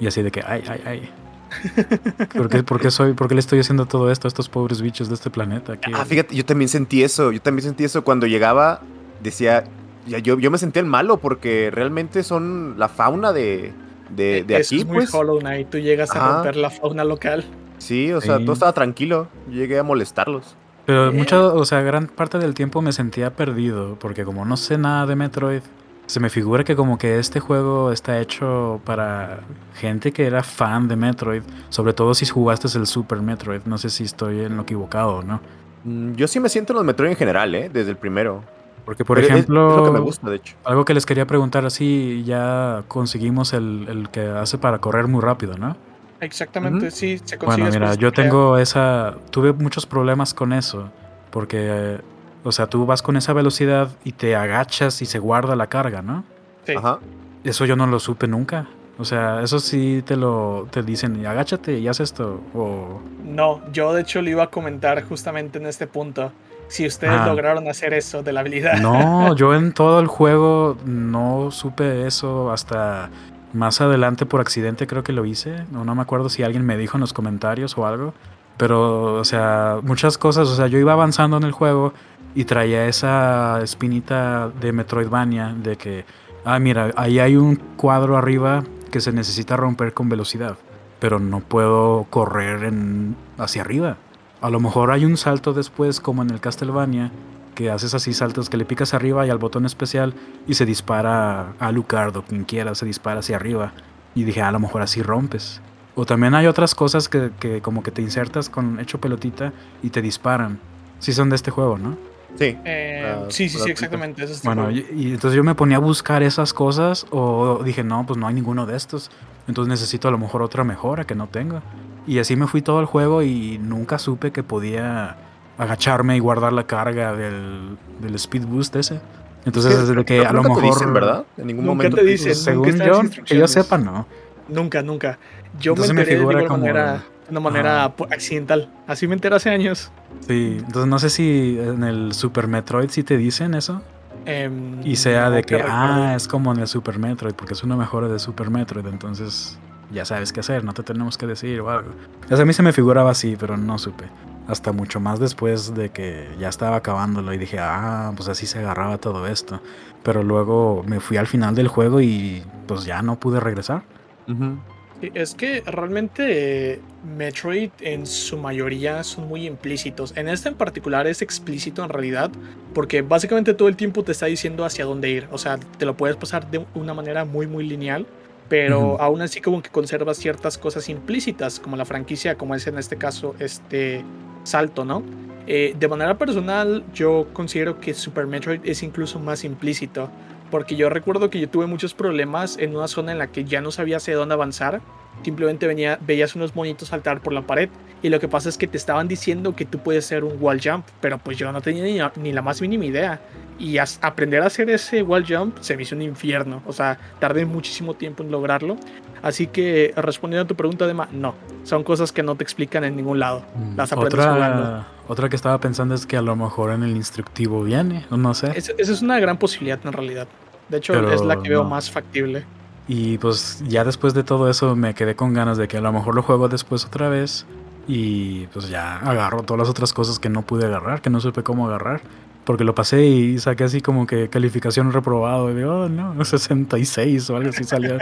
Y 0.00 0.06
así 0.06 0.22
de 0.22 0.30
que, 0.30 0.42
ay, 0.46 0.62
ay, 0.70 0.80
ay. 0.86 1.10
¿Por 2.34 2.48
qué, 2.48 2.62
por 2.62 2.80
qué 2.80 2.90
soy, 2.90 3.12
por 3.12 3.26
qué 3.28 3.34
le 3.34 3.40
estoy 3.40 3.58
haciendo 3.58 3.84
todo 3.84 4.10
esto 4.10 4.28
a 4.28 4.30
estos 4.30 4.48
pobres 4.48 4.80
bichos 4.80 5.08
de 5.08 5.14
este 5.14 5.28
planeta? 5.30 5.76
¿Qué- 5.76 5.90
Ah, 5.92 6.04
fíjate, 6.04 6.34
yo 6.34 6.44
también 6.46 6.68
sentí 6.68 7.02
eso. 7.02 7.32
Yo 7.32 7.40
también 7.42 7.64
sentí 7.66 7.84
eso 7.84 8.02
cuando 8.04 8.26
llegaba. 8.26 8.80
Decía, 9.22 9.64
ya, 10.06 10.18
yo, 10.18 10.38
yo 10.38 10.50
me 10.50 10.56
sentía 10.58 10.80
el 10.80 10.86
malo 10.86 11.18
porque 11.18 11.70
realmente 11.72 12.22
son 12.22 12.76
la 12.78 12.88
fauna 12.88 13.32
de, 13.32 13.74
de, 14.14 14.44
de 14.44 14.56
Eso 14.58 14.74
aquí, 14.74 14.80
es 14.80 14.86
muy 14.86 14.96
pues. 14.98 15.14
Hollow 15.14 15.38
Knight. 15.40 15.68
Tú 15.70 15.78
llegas 15.78 16.14
a 16.14 16.34
romper 16.34 16.56
la 16.56 16.70
fauna 16.70 17.04
local. 17.04 17.44
Sí, 17.78 18.12
o 18.12 18.20
sea, 18.20 18.38
Sí. 18.38 18.44
todo 18.44 18.52
estaba 18.54 18.72
tranquilo. 18.72 19.28
Yo 19.48 19.54
llegué 19.56 19.78
a 19.78 19.82
molestarlos. 19.82 20.56
Pero 20.86 21.08
Eh. 21.08 21.10
mucha, 21.12 21.40
o 21.42 21.64
sea, 21.64 21.80
gran 21.82 22.06
parte 22.08 22.38
del 22.38 22.54
tiempo 22.54 22.82
me 22.82 22.92
sentía 22.92 23.30
perdido, 23.34 23.96
porque 23.98 24.24
como 24.24 24.44
no 24.44 24.56
sé 24.56 24.76
nada 24.78 25.06
de 25.06 25.16
Metroid, 25.16 25.62
se 26.06 26.18
me 26.18 26.28
figura 26.28 26.64
que 26.64 26.74
como 26.74 26.98
que 26.98 27.18
este 27.20 27.38
juego 27.38 27.92
está 27.92 28.18
hecho 28.20 28.80
para 28.84 29.40
gente 29.74 30.12
que 30.12 30.26
era 30.26 30.42
fan 30.42 30.88
de 30.88 30.96
Metroid, 30.96 31.42
sobre 31.68 31.92
todo 31.92 32.14
si 32.14 32.26
jugaste 32.26 32.66
el 32.76 32.86
Super 32.86 33.20
Metroid, 33.22 33.60
no 33.66 33.78
sé 33.78 33.90
si 33.90 34.04
estoy 34.04 34.40
en 34.40 34.56
lo 34.56 34.62
equivocado 34.64 35.18
o 35.18 35.22
no. 35.22 35.40
Mm, 35.84 36.14
Yo 36.14 36.26
sí 36.26 36.40
me 36.40 36.48
siento 36.48 36.72
en 36.72 36.78
los 36.78 36.84
Metroid 36.84 37.10
en 37.12 37.16
general, 37.16 37.54
¿eh? 37.54 37.70
Desde 37.72 37.90
el 37.92 37.96
primero. 37.96 38.42
Porque 38.84 39.04
por 39.04 39.16
Pero 39.20 39.28
ejemplo, 39.28 39.70
Es, 39.70 39.76
lo 39.76 39.84
que 39.84 39.90
me 39.90 40.00
gusta, 40.00 40.30
de 40.30 40.36
hecho. 40.36 40.56
algo 40.64 40.84
que 40.84 40.94
les 40.94 41.06
quería 41.06 41.26
preguntar 41.26 41.64
así, 41.64 42.22
ya 42.24 42.82
conseguimos 42.88 43.52
el, 43.52 43.86
el 43.88 44.08
que 44.10 44.22
hace 44.28 44.58
para 44.58 44.78
correr 44.78 45.06
muy 45.06 45.20
rápido, 45.20 45.56
¿no? 45.58 45.76
Exactamente, 46.20 46.90
sí, 46.90 47.18
se 47.24 47.38
consigue. 47.38 47.68
Bueno, 47.68 47.80
mira, 47.80 47.94
yo 47.94 48.12
tengo 48.12 48.58
esa. 48.58 49.14
Tuve 49.30 49.52
muchos 49.52 49.86
problemas 49.86 50.34
con 50.34 50.52
eso. 50.52 50.90
Porque, 51.30 51.58
eh, 51.60 51.98
o 52.44 52.52
sea, 52.52 52.66
tú 52.66 52.84
vas 52.86 53.02
con 53.02 53.16
esa 53.16 53.32
velocidad 53.32 53.90
y 54.04 54.12
te 54.12 54.36
agachas 54.36 55.00
y 55.00 55.06
se 55.06 55.18
guarda 55.18 55.56
la 55.56 55.68
carga, 55.68 56.02
¿no? 56.02 56.24
Sí. 56.66 56.72
Ajá. 56.76 56.98
Eso 57.44 57.64
yo 57.64 57.76
no 57.76 57.86
lo 57.86 57.98
supe 58.00 58.26
nunca. 58.26 58.66
O 58.98 59.04
sea, 59.06 59.42
eso 59.42 59.60
sí 59.60 60.02
te 60.04 60.14
lo 60.16 60.68
te 60.70 60.82
dicen, 60.82 61.24
agáchate 61.24 61.78
y 61.78 61.88
haz 61.88 62.00
esto. 62.00 62.40
O. 62.54 63.00
No, 63.24 63.62
yo 63.72 63.94
de 63.94 64.02
hecho 64.02 64.20
le 64.20 64.32
iba 64.32 64.42
a 64.42 64.48
comentar 64.50 65.02
justamente 65.04 65.58
en 65.58 65.66
este 65.66 65.86
punto. 65.86 66.32
Si 66.70 66.86
ustedes 66.86 67.20
Ah. 67.20 67.26
lograron 67.26 67.68
hacer 67.68 67.92
eso 67.94 68.22
de 68.22 68.32
la 68.32 68.40
habilidad. 68.40 68.78
No, 68.80 69.34
yo 69.36 69.54
en 69.54 69.72
todo 69.72 70.00
el 70.00 70.06
juego 70.06 70.76
no 70.86 71.50
supe 71.50 72.06
eso 72.06 72.50
hasta 72.50 73.10
más 73.52 73.80
adelante 73.80 74.24
por 74.26 74.40
accidente 74.40 74.86
creo 74.86 75.02
que 75.02 75.12
lo 75.12 75.24
hice. 75.26 75.64
No, 75.72 75.84
no 75.84 75.94
me 75.94 76.02
acuerdo 76.02 76.28
si 76.28 76.42
alguien 76.44 76.64
me 76.64 76.76
dijo 76.78 76.96
en 76.96 77.00
los 77.02 77.12
comentarios 77.12 77.76
o 77.76 77.86
algo. 77.86 78.14
Pero, 78.56 79.14
o 79.14 79.24
sea, 79.24 79.78
muchas 79.82 80.16
cosas. 80.18 80.48
O 80.48 80.54
sea, 80.56 80.66
yo 80.68 80.78
iba 80.78 80.92
avanzando 80.92 81.36
en 81.36 81.42
el 81.42 81.52
juego 81.52 81.92
y 82.34 82.44
traía 82.44 82.86
esa 82.86 83.60
espinita 83.62 84.50
de 84.60 84.72
Metroidvania 84.72 85.54
de 85.60 85.76
que, 85.76 86.04
ah, 86.44 86.58
mira, 86.60 86.92
ahí 86.96 87.18
hay 87.18 87.36
un 87.36 87.56
cuadro 87.56 88.16
arriba 88.16 88.62
que 88.92 89.00
se 89.00 89.12
necesita 89.12 89.56
romper 89.56 89.92
con 89.94 90.08
velocidad. 90.08 90.56
pero 91.00 91.18
no 91.18 91.40
puedo 91.40 92.06
correr 92.10 92.62
en, 92.64 93.16
hacia 93.38 93.62
arriba. 93.62 93.96
A 94.40 94.50
lo 94.50 94.60
mejor 94.60 94.90
hay 94.90 95.04
un 95.04 95.16
salto 95.16 95.52
después, 95.52 96.00
como 96.00 96.22
en 96.22 96.30
el 96.30 96.40
Castlevania, 96.40 97.10
que 97.54 97.70
haces 97.70 97.92
así 97.94 98.14
saltos 98.14 98.48
que 98.48 98.56
le 98.56 98.64
picas 98.64 98.94
arriba 98.94 99.26
y 99.26 99.30
al 99.30 99.38
botón 99.38 99.66
especial 99.66 100.14
y 100.46 100.54
se 100.54 100.64
dispara 100.64 101.52
a 101.58 101.72
Lucard 101.72 102.16
o 102.16 102.22
quien 102.22 102.44
quiera, 102.44 102.74
se 102.74 102.86
dispara 102.86 103.20
hacia 103.20 103.36
arriba. 103.36 103.72
Y 104.14 104.24
dije, 104.24 104.40
a 104.40 104.50
lo 104.50 104.58
mejor 104.58 104.82
así 104.82 105.02
rompes. 105.02 105.60
O 105.94 106.06
también 106.06 106.34
hay 106.34 106.46
otras 106.46 106.74
cosas 106.74 107.08
que, 107.08 107.30
que 107.38 107.60
como 107.60 107.82
que 107.82 107.90
te 107.90 108.00
insertas 108.00 108.48
con 108.48 108.80
hecho 108.80 108.98
pelotita 109.00 109.52
y 109.82 109.90
te 109.90 110.00
disparan. 110.00 110.58
Sí 111.00 111.12
son 111.12 111.28
de 111.28 111.36
este 111.36 111.50
juego, 111.50 111.76
¿no? 111.76 111.98
Sí. 112.36 112.56
Eh, 112.64 112.86
Ah, 113.04 113.26
sí, 113.28 113.48
sí, 113.48 113.58
sí, 113.58 113.70
exactamente. 113.70 114.22
eso 114.22 114.32
es 114.32 114.42
Bueno, 114.42 114.70
y, 114.70 114.86
y 114.94 115.10
entonces 115.12 115.36
yo 115.36 115.42
me 115.42 115.54
ponía 115.54 115.78
a 115.78 115.80
buscar 115.80 116.22
esas 116.22 116.52
cosas 116.54 117.06
o 117.10 117.62
dije, 117.64 117.82
no, 117.82 118.06
pues 118.06 118.18
no 118.18 118.26
hay 118.26 118.34
ninguno 118.34 118.66
de 118.66 118.76
estos. 118.76 119.10
Entonces 119.48 119.68
necesito 119.68 120.08
a 120.08 120.10
lo 120.10 120.18
mejor 120.18 120.42
otra 120.42 120.62
mejora 120.64 121.04
que 121.04 121.14
no 121.14 121.26
tengo. 121.26 121.60
Y 122.06 122.18
así 122.18 122.34
me 122.36 122.46
fui 122.46 122.62
todo 122.62 122.80
el 122.80 122.86
juego 122.86 123.22
y 123.22 123.58
nunca 123.58 123.98
supe 123.98 124.30
que 124.32 124.42
podía 124.42 125.16
agacharme 125.58 126.16
y 126.16 126.20
guardar 126.20 126.52
la 126.52 126.64
carga 126.66 127.14
del, 127.14 127.76
del 128.00 128.14
speed 128.14 128.46
boost 128.46 128.76
ese. 128.76 129.00
Entonces 129.44 129.74
Sí, 129.74 129.80
desde 129.80 130.04
que 130.04 130.18
pero 130.18 130.30
a 130.30 130.32
lo 130.32 130.42
nunca 130.42 130.54
te 130.56 130.60
mejor... 130.62 130.78
dicen, 130.78 130.94
¿verdad? 130.94 131.24
En 131.36 131.46
ningún 131.46 131.64
Nunca 131.66 131.76
momento 131.76 131.96
te 131.98 132.04
dicen. 132.04 132.26
pues, 132.28 132.42
según 132.42 132.78
yo, 132.78 133.24
que 133.24 133.36
yo 133.38 133.46
sepa, 133.48 133.78
no. 133.78 134.06
Nunca, 134.48 134.82
nunca. 134.82 135.18
Yo 135.60 135.72
Entonces 135.72 135.94
me 135.94 135.96
me 135.96 136.00
enteré 136.02 136.16
de 136.16 136.20
figura 136.20 136.38
igual 136.42 136.48
como- 136.48 136.60
manera, 136.66 136.92
de 136.94 137.30
una 137.30 137.40
manera 137.40 137.84
accidental. 138.10 138.70
Así 138.86 139.06
me 139.06 139.14
enteré 139.14 139.36
hace 139.36 139.50
años. 139.50 139.90
Sí, 140.26 140.56
entonces 140.58 140.86
no 140.88 140.98
sé 140.98 141.10
si 141.10 141.58
en 141.60 141.84
el 141.84 142.12
Super 142.14 142.48
Metroid 142.48 142.88
sí 142.90 143.02
te 143.02 143.16
dicen 143.16 143.54
eso. 143.54 143.82
Em, 144.26 144.80
Y 144.86 144.96
sea 144.96 145.26
no 145.26 145.30
de 145.36 145.42
que 145.42 145.56
que, 145.56 145.62
ah, 145.66 146.14
es 146.16 146.26
como 146.28 146.52
en 146.52 146.60
el 146.60 146.66
Super 146.66 146.98
Metroid, 146.98 147.34
porque 147.34 147.54
es 147.54 147.62
una 147.62 147.76
mejora 147.76 148.08
de 148.08 148.18
Super 148.18 148.50
Metroid, 148.50 148.86
entonces 148.86 149.58
ya 149.90 150.04
sabes 150.04 150.32
qué 150.32 150.40
hacer, 150.40 150.64
no 150.64 150.72
te 150.72 150.82
tenemos 150.82 151.18
que 151.18 151.26
decir 151.26 151.60
o 151.60 151.70
algo. 151.70 151.90
O 152.24 152.28
sea, 152.28 152.42
a 152.42 152.44
mí 152.44 152.52
se 152.52 152.62
me 152.62 152.72
figuraba 152.72 153.10
así, 153.10 153.36
pero 153.38 153.56
no 153.56 153.78
supe. 153.78 154.04
Hasta 154.46 154.72
mucho 154.72 155.00
más 155.00 155.20
después 155.20 155.74
de 155.74 155.90
que 155.90 156.28
ya 156.38 156.48
estaba 156.48 156.76
acabándolo 156.76 157.32
y 157.32 157.38
dije, 157.38 157.58
ah, 157.60 158.12
pues 158.16 158.28
así 158.28 158.46
se 158.46 158.58
agarraba 158.58 158.98
todo 158.98 159.26
esto. 159.26 159.60
Pero 160.02 160.22
luego 160.22 160.82
me 160.86 161.00
fui 161.00 161.16
al 161.16 161.26
final 161.26 161.54
del 161.54 161.68
juego 161.68 162.00
y 162.00 162.42
pues 162.66 162.84
ya 162.84 163.02
no 163.02 163.18
pude 163.18 163.40
regresar. 163.40 163.82
Ujú. 164.26 164.58
Sí, 165.00 165.10
Es 165.14 165.34
que 165.34 165.62
realmente 165.64 166.72
eh, 166.74 166.80
Metroid 167.02 167.70
en 167.80 168.06
su 168.06 168.36
mayoría 168.36 169.02
son 169.02 169.28
muy 169.28 169.46
implícitos. 169.46 170.14
En 170.16 170.28
este 170.28 170.48
en 170.50 170.56
particular 170.56 171.06
es 171.06 171.22
explícito 171.22 171.82
en 171.82 171.88
realidad, 171.88 172.30
porque 172.74 173.00
básicamente 173.02 173.54
todo 173.54 173.68
el 173.68 173.76
tiempo 173.76 174.04
te 174.04 174.12
está 174.12 174.26
diciendo 174.26 174.64
hacia 174.64 174.84
dónde 174.84 175.08
ir. 175.10 175.28
O 175.30 175.38
sea, 175.38 175.58
te 175.58 175.86
lo 175.86 175.96
puedes 175.96 176.16
pasar 176.16 176.50
de 176.50 176.66
una 176.74 176.92
manera 176.92 177.24
muy 177.24 177.46
muy 177.46 177.66
lineal, 177.66 178.06
pero 178.50 178.80
Ujú. 178.80 178.96
aún 179.00 179.22
así 179.22 179.40
como 179.40 179.62
que 179.62 179.70
conservas 179.70 180.18
ciertas 180.18 180.58
cosas 180.58 180.88
implícitas, 180.88 181.60
como 181.60 181.76
la 181.76 181.84
franquicia, 181.84 182.34
como 182.34 182.56
es 182.56 182.66
en 182.66 182.76
este 182.78 182.96
caso 182.96 183.36
este 183.38 184.04
salto, 184.42 184.84
¿no? 184.84 185.04
Eh, 185.46 185.74
de 185.78 185.88
manera 185.88 186.18
personal, 186.18 186.84
yo 186.92 187.28
considero 187.32 187.80
que 187.80 187.94
Super 187.94 188.26
Metroid 188.26 188.60
es 188.64 188.82
incluso 188.82 189.20
más 189.20 189.44
implícito. 189.44 190.10
Porque 190.50 190.74
yo 190.74 190.90
recuerdo 190.90 191.30
que 191.30 191.38
yo 191.38 191.48
tuve 191.48 191.66
muchos 191.66 191.94
problemas 191.94 192.58
en 192.58 192.76
una 192.76 192.88
zona 192.88 193.12
en 193.12 193.18
la 193.18 193.28
que 193.28 193.44
ya 193.44 193.60
no 193.60 193.70
sabía 193.70 193.98
hacia 193.98 194.16
dónde 194.16 194.34
avanzar. 194.34 194.80
Simplemente 195.22 195.66
venía, 195.66 195.98
veías 196.00 196.34
unos 196.34 196.54
monitos 196.56 196.88
saltar 196.88 197.20
por 197.20 197.32
la 197.32 197.42
pared. 197.42 197.68
Y 198.02 198.08
lo 198.08 198.18
que 198.18 198.28
pasa 198.28 198.48
es 198.48 198.56
que 198.56 198.66
te 198.66 198.78
estaban 198.78 199.08
diciendo 199.08 199.54
que 199.54 199.66
tú 199.66 199.78
puedes 199.80 200.06
hacer 200.06 200.24
un 200.24 200.34
wall 200.40 200.60
jump. 200.64 200.86
Pero 201.02 201.18
pues 201.18 201.36
yo 201.36 201.52
no 201.52 201.60
tenía 201.60 202.10
ni, 202.14 202.22
ni 202.22 202.32
la 202.32 202.40
más 202.40 202.60
mínima 202.62 202.86
idea. 202.86 203.20
Y 203.58 203.76
aprender 203.76 204.42
a 204.42 204.46
hacer 204.46 204.70
ese 204.70 205.02
wall 205.02 205.26
jump 205.28 205.58
se 205.60 205.76
me 205.76 205.82
hizo 205.82 205.94
un 205.94 206.00
infierno. 206.00 206.62
O 206.66 206.72
sea, 206.72 206.96
tardé 207.18 207.44
muchísimo 207.44 207.92
tiempo 207.92 208.22
en 208.22 208.30
lograrlo. 208.30 208.78
Así 209.22 209.46
que 209.48 209.92
respondiendo 209.96 210.44
a 210.44 210.48
tu 210.48 210.54
pregunta, 210.54 210.86
Dema, 210.86 211.08
no. 211.12 211.34
Son 211.64 211.84
cosas 211.84 212.10
que 212.10 212.22
no 212.22 212.36
te 212.36 212.42
explican 212.42 212.84
en 212.84 212.96
ningún 212.96 213.18
lado. 213.18 213.44
Las 213.76 213.92
aprendes 213.92 214.14
jugando. 214.24 214.62
Otra, 214.62 214.86
otra 215.08 215.28
que 215.28 215.36
estaba 215.36 215.58
pensando 215.60 215.94
es 215.94 216.06
que 216.06 216.16
a 216.16 216.22
lo 216.22 216.34
mejor 216.36 216.70
en 216.70 216.82
el 216.84 216.96
instructivo 216.96 217.62
viene, 217.62 218.06
no 218.10 218.32
sé. 218.32 218.52
Es- 218.56 218.74
Esa 218.78 218.92
es 218.92 219.02
una 219.02 219.20
gran 219.20 219.36
posibilidad 219.36 219.78
en 219.84 219.92
realidad. 219.92 220.26
De 220.70 220.78
hecho, 220.78 220.94
Pero 220.94 221.12
es 221.12 221.20
la 221.20 221.42
que 221.42 221.50
veo 221.50 221.64
no. 221.64 221.68
más 221.68 221.90
factible. 221.90 222.44
Y 222.88 223.18
pues 223.18 223.62
ya 223.68 223.84
después 223.84 224.14
de 224.14 224.24
todo 224.24 224.50
eso 224.50 224.74
me 224.76 224.94
quedé 224.94 225.14
con 225.14 225.32
ganas 225.32 225.56
de 225.58 225.68
que 225.68 225.76
a 225.76 225.80
lo 225.80 225.92
mejor 225.92 226.14
lo 226.14 226.22
juego 226.22 226.48
después 226.48 226.84
otra 226.84 227.08
vez 227.08 227.46
y 227.86 228.46
pues 228.48 228.68
ya 228.68 228.96
agarro 228.98 229.42
todas 229.42 229.58
las 229.60 229.68
otras 229.68 229.92
cosas 229.92 230.18
que 230.18 230.28
no 230.28 230.42
pude 230.42 230.66
agarrar, 230.66 231.00
que 231.00 231.10
no 231.10 231.20
supe 231.20 231.42
cómo 231.42 231.66
agarrar. 231.68 232.00
Porque 232.44 232.64
lo 232.64 232.74
pasé 232.74 233.04
y 233.04 233.38
saqué 233.38 233.64
así 233.64 233.80
como 233.80 234.06
que 234.06 234.28
calificación 234.28 234.92
reprobado. 234.92 235.50
Y 235.50 235.54
digo, 235.54 235.82
oh 235.82 235.88
no, 235.88 236.24
66 236.24 237.30
o 237.30 237.36
algo 237.36 237.50
así 237.50 237.64
salió. 237.64 237.98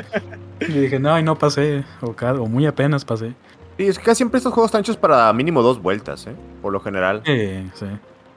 y 0.61 0.73
dije, 0.73 0.99
no, 0.99 1.19
y 1.19 1.23
no 1.23 1.37
pasé. 1.37 1.85
O, 2.01 2.47
muy 2.47 2.64
apenas 2.64 3.05
pasé. 3.05 3.35
Sí, 3.77 3.85
es 3.87 3.99
que 3.99 4.05
casi 4.05 4.19
siempre 4.19 4.38
estos 4.38 4.53
juegos 4.55 4.69
están 4.69 4.81
hechos 4.81 4.97
para 4.97 5.31
mínimo 5.33 5.61
dos 5.62 5.83
vueltas, 5.83 6.27
¿eh? 6.29 6.35
Por 6.62 6.73
lo 6.73 6.81
general. 6.81 7.23
Sí, 7.27 7.69
sí. 7.75 7.87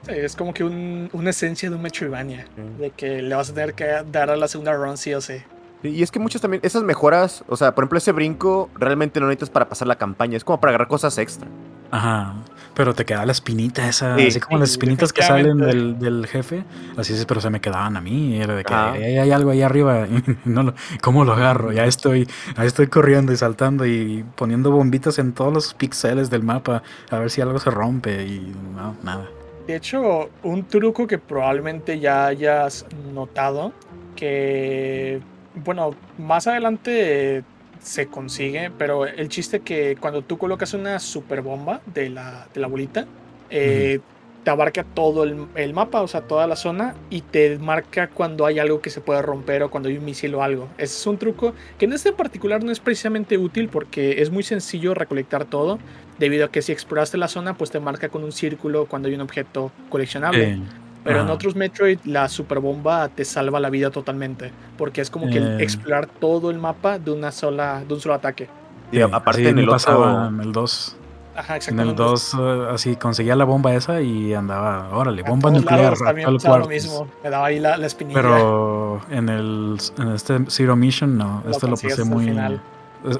Sí, 0.06 0.12
es 0.12 0.34
como 0.36 0.52
que 0.52 0.64
un- 0.64 1.08
una 1.12 1.30
esencia 1.30 1.70
de 1.70 1.76
un 1.76 1.82
Metroidvania. 1.82 2.46
Sí. 2.56 2.62
De 2.82 2.90
que 2.90 3.22
le 3.22 3.34
vas 3.34 3.50
a 3.50 3.54
tener 3.54 3.74
que 3.74 3.86
dar 4.10 4.28
a 4.30 4.36
la 4.36 4.48
segunda 4.48 4.74
run 4.74 4.96
sí 4.96 5.14
o 5.14 5.20
sí. 5.20 5.34
Y 5.82 6.02
es 6.02 6.10
que 6.10 6.18
muchas 6.18 6.40
también, 6.40 6.60
esas 6.64 6.82
mejoras, 6.82 7.44
o 7.48 7.56
sea, 7.56 7.74
por 7.74 7.82
ejemplo, 7.84 7.98
ese 7.98 8.12
brinco 8.12 8.70
realmente 8.74 9.18
no 9.20 9.26
necesitas 9.26 9.50
para 9.50 9.68
pasar 9.68 9.88
la 9.88 9.96
campaña, 9.96 10.36
es 10.36 10.44
como 10.44 10.60
para 10.60 10.70
agarrar 10.70 10.88
cosas 10.88 11.18
extra. 11.18 11.48
Ajá. 11.90 12.34
Pero 12.74 12.94
te 12.94 13.04
queda 13.04 13.26
la 13.26 13.32
espinita 13.32 13.86
esa, 13.86 14.16
Sí. 14.16 14.28
así 14.28 14.40
como 14.40 14.56
las 14.58 14.70
espinitas 14.70 15.12
que 15.12 15.22
salen 15.22 15.58
del, 15.58 15.98
del 15.98 16.26
jefe. 16.26 16.64
Así 16.96 17.12
es, 17.12 17.26
pero 17.26 17.38
se 17.42 17.50
me 17.50 17.60
quedaban 17.60 17.98
a 17.98 18.00
mí. 18.00 18.40
Era 18.40 18.54
de 18.54 18.64
que. 18.64 18.72
"Ey, 18.96 19.18
hay 19.18 19.30
algo 19.30 19.50
ahí 19.50 19.60
arriba. 19.60 20.06
y 20.46 20.48
no 20.48 20.62
lo- 20.62 20.74
¿Cómo 21.02 21.26
lo 21.26 21.32
agarro? 21.34 21.70
Ya 21.72 21.84
estoy, 21.84 22.26
ya 22.56 22.64
estoy 22.64 22.86
corriendo 22.86 23.30
y 23.32 23.36
saltando 23.36 23.84
y 23.84 24.24
poniendo 24.36 24.70
bombitas 24.70 25.18
en 25.18 25.34
todos 25.34 25.52
los 25.52 25.74
píxeles 25.74 26.30
del 26.30 26.42
mapa 26.44 26.82
a 27.10 27.18
ver 27.18 27.28
si 27.30 27.42
algo 27.42 27.58
se 27.58 27.70
rompe 27.70 28.24
y 28.24 28.54
no, 28.74 28.96
nada. 29.02 29.28
De 29.66 29.76
hecho, 29.76 30.30
un 30.42 30.64
truco 30.64 31.06
que 31.06 31.18
probablemente 31.18 32.00
ya 32.00 32.24
hayas 32.26 32.86
notado, 33.12 33.74
que, 34.16 35.20
bueno, 35.54 35.90
más 36.18 36.46
adelante 36.46 37.38
eh, 37.38 37.42
se 37.80 38.06
consigue, 38.06 38.70
pero 38.78 39.06
el 39.06 39.28
chiste 39.28 39.60
que 39.60 39.96
cuando 40.00 40.22
tú 40.22 40.38
colocas 40.38 40.74
una 40.74 40.98
super 40.98 41.42
bomba 41.42 41.80
de 41.86 42.10
la, 42.10 42.48
de 42.52 42.60
la 42.60 42.68
bolita, 42.68 43.06
eh, 43.50 44.00
te 44.44 44.50
abarca 44.50 44.82
todo 44.82 45.22
el, 45.22 45.46
el 45.54 45.72
mapa, 45.72 46.02
o 46.02 46.08
sea, 46.08 46.22
toda 46.22 46.46
la 46.46 46.56
zona, 46.56 46.94
y 47.10 47.20
te 47.20 47.58
marca 47.58 48.08
cuando 48.08 48.44
hay 48.44 48.58
algo 48.58 48.80
que 48.80 48.90
se 48.90 49.00
puede 49.00 49.22
romper 49.22 49.62
o 49.62 49.70
cuando 49.70 49.88
hay 49.88 49.96
un 49.98 50.04
misil 50.04 50.34
o 50.34 50.42
algo. 50.42 50.68
Ese 50.78 50.98
es 50.98 51.06
un 51.06 51.16
truco 51.18 51.54
que 51.78 51.84
en 51.84 51.92
este 51.92 52.12
particular 52.12 52.64
no 52.64 52.72
es 52.72 52.80
precisamente 52.80 53.38
útil 53.38 53.68
porque 53.68 54.20
es 54.20 54.30
muy 54.30 54.42
sencillo 54.42 54.94
recolectar 54.94 55.44
todo, 55.44 55.78
debido 56.18 56.46
a 56.46 56.50
que 56.50 56.62
si 56.62 56.72
exploraste 56.72 57.18
la 57.18 57.28
zona, 57.28 57.56
pues 57.56 57.70
te 57.70 57.80
marca 57.80 58.08
con 58.08 58.24
un 58.24 58.32
círculo 58.32 58.86
cuando 58.86 59.08
hay 59.08 59.14
un 59.14 59.20
objeto 59.20 59.70
coleccionable. 59.90 60.52
Eh, 60.52 60.60
Pero 61.04 61.18
en 61.18 61.24
ajá. 61.24 61.34
otros 61.34 61.56
Metroid 61.56 61.98
la 62.04 62.28
superbomba 62.28 63.08
te 63.08 63.24
salva 63.24 63.58
la 63.60 63.70
vida 63.70 63.90
totalmente, 63.90 64.52
porque 64.78 65.00
es 65.00 65.10
como 65.10 65.26
que 65.28 65.38
el 65.38 65.60
Eh. 65.60 65.64
explorar 65.64 66.06
todo 66.06 66.50
el 66.50 66.58
mapa 66.58 66.98
de 66.98 67.10
una 67.10 67.32
sola 67.32 67.82
de 67.86 67.94
un 67.94 68.00
solo 68.00 68.14
ataque. 68.14 68.48
Y 68.92 68.96
Sí, 68.96 69.02
aparte 69.02 69.48
en 69.48 69.58
el 69.58 69.66
pasaba 69.66 70.26
otro... 70.26 70.28
en 70.28 70.40
el 70.40 70.52
2. 70.52 70.96
Ajá, 71.34 71.54
En 71.54 71.56
exactamente. 71.56 71.90
el 71.92 71.96
2, 71.96 72.34
eh, 72.34 72.66
así 72.72 72.96
conseguía 72.96 73.34
la 73.34 73.44
bomba 73.44 73.72
esa 73.74 74.02
y 74.02 74.34
andaba, 74.34 74.90
órale, 74.92 75.22
A 75.22 75.30
bomba 75.30 75.50
nuclear. 75.50 75.80
lados 75.84 76.02
a 76.02 76.04
también 76.04 76.28
pasaba 76.34 76.58
lo 76.58 76.64
cuarto. 76.64 76.68
mismo. 76.74 77.08
Me 77.24 77.30
daba 77.30 77.46
ahí 77.46 77.58
la, 77.58 77.78
la 77.78 77.86
espinilla. 77.86 78.20
Pero 78.20 79.00
en 79.10 79.28
el 79.30 79.78
en 79.98 80.08
este 80.12 80.38
Zero 80.50 80.76
Mission 80.76 81.16
no, 81.16 81.42
Lo 81.44 81.50
este 81.50 81.66
lo 81.68 81.76
pasé 81.76 82.04
muy 82.04 82.26
final. 82.26 82.60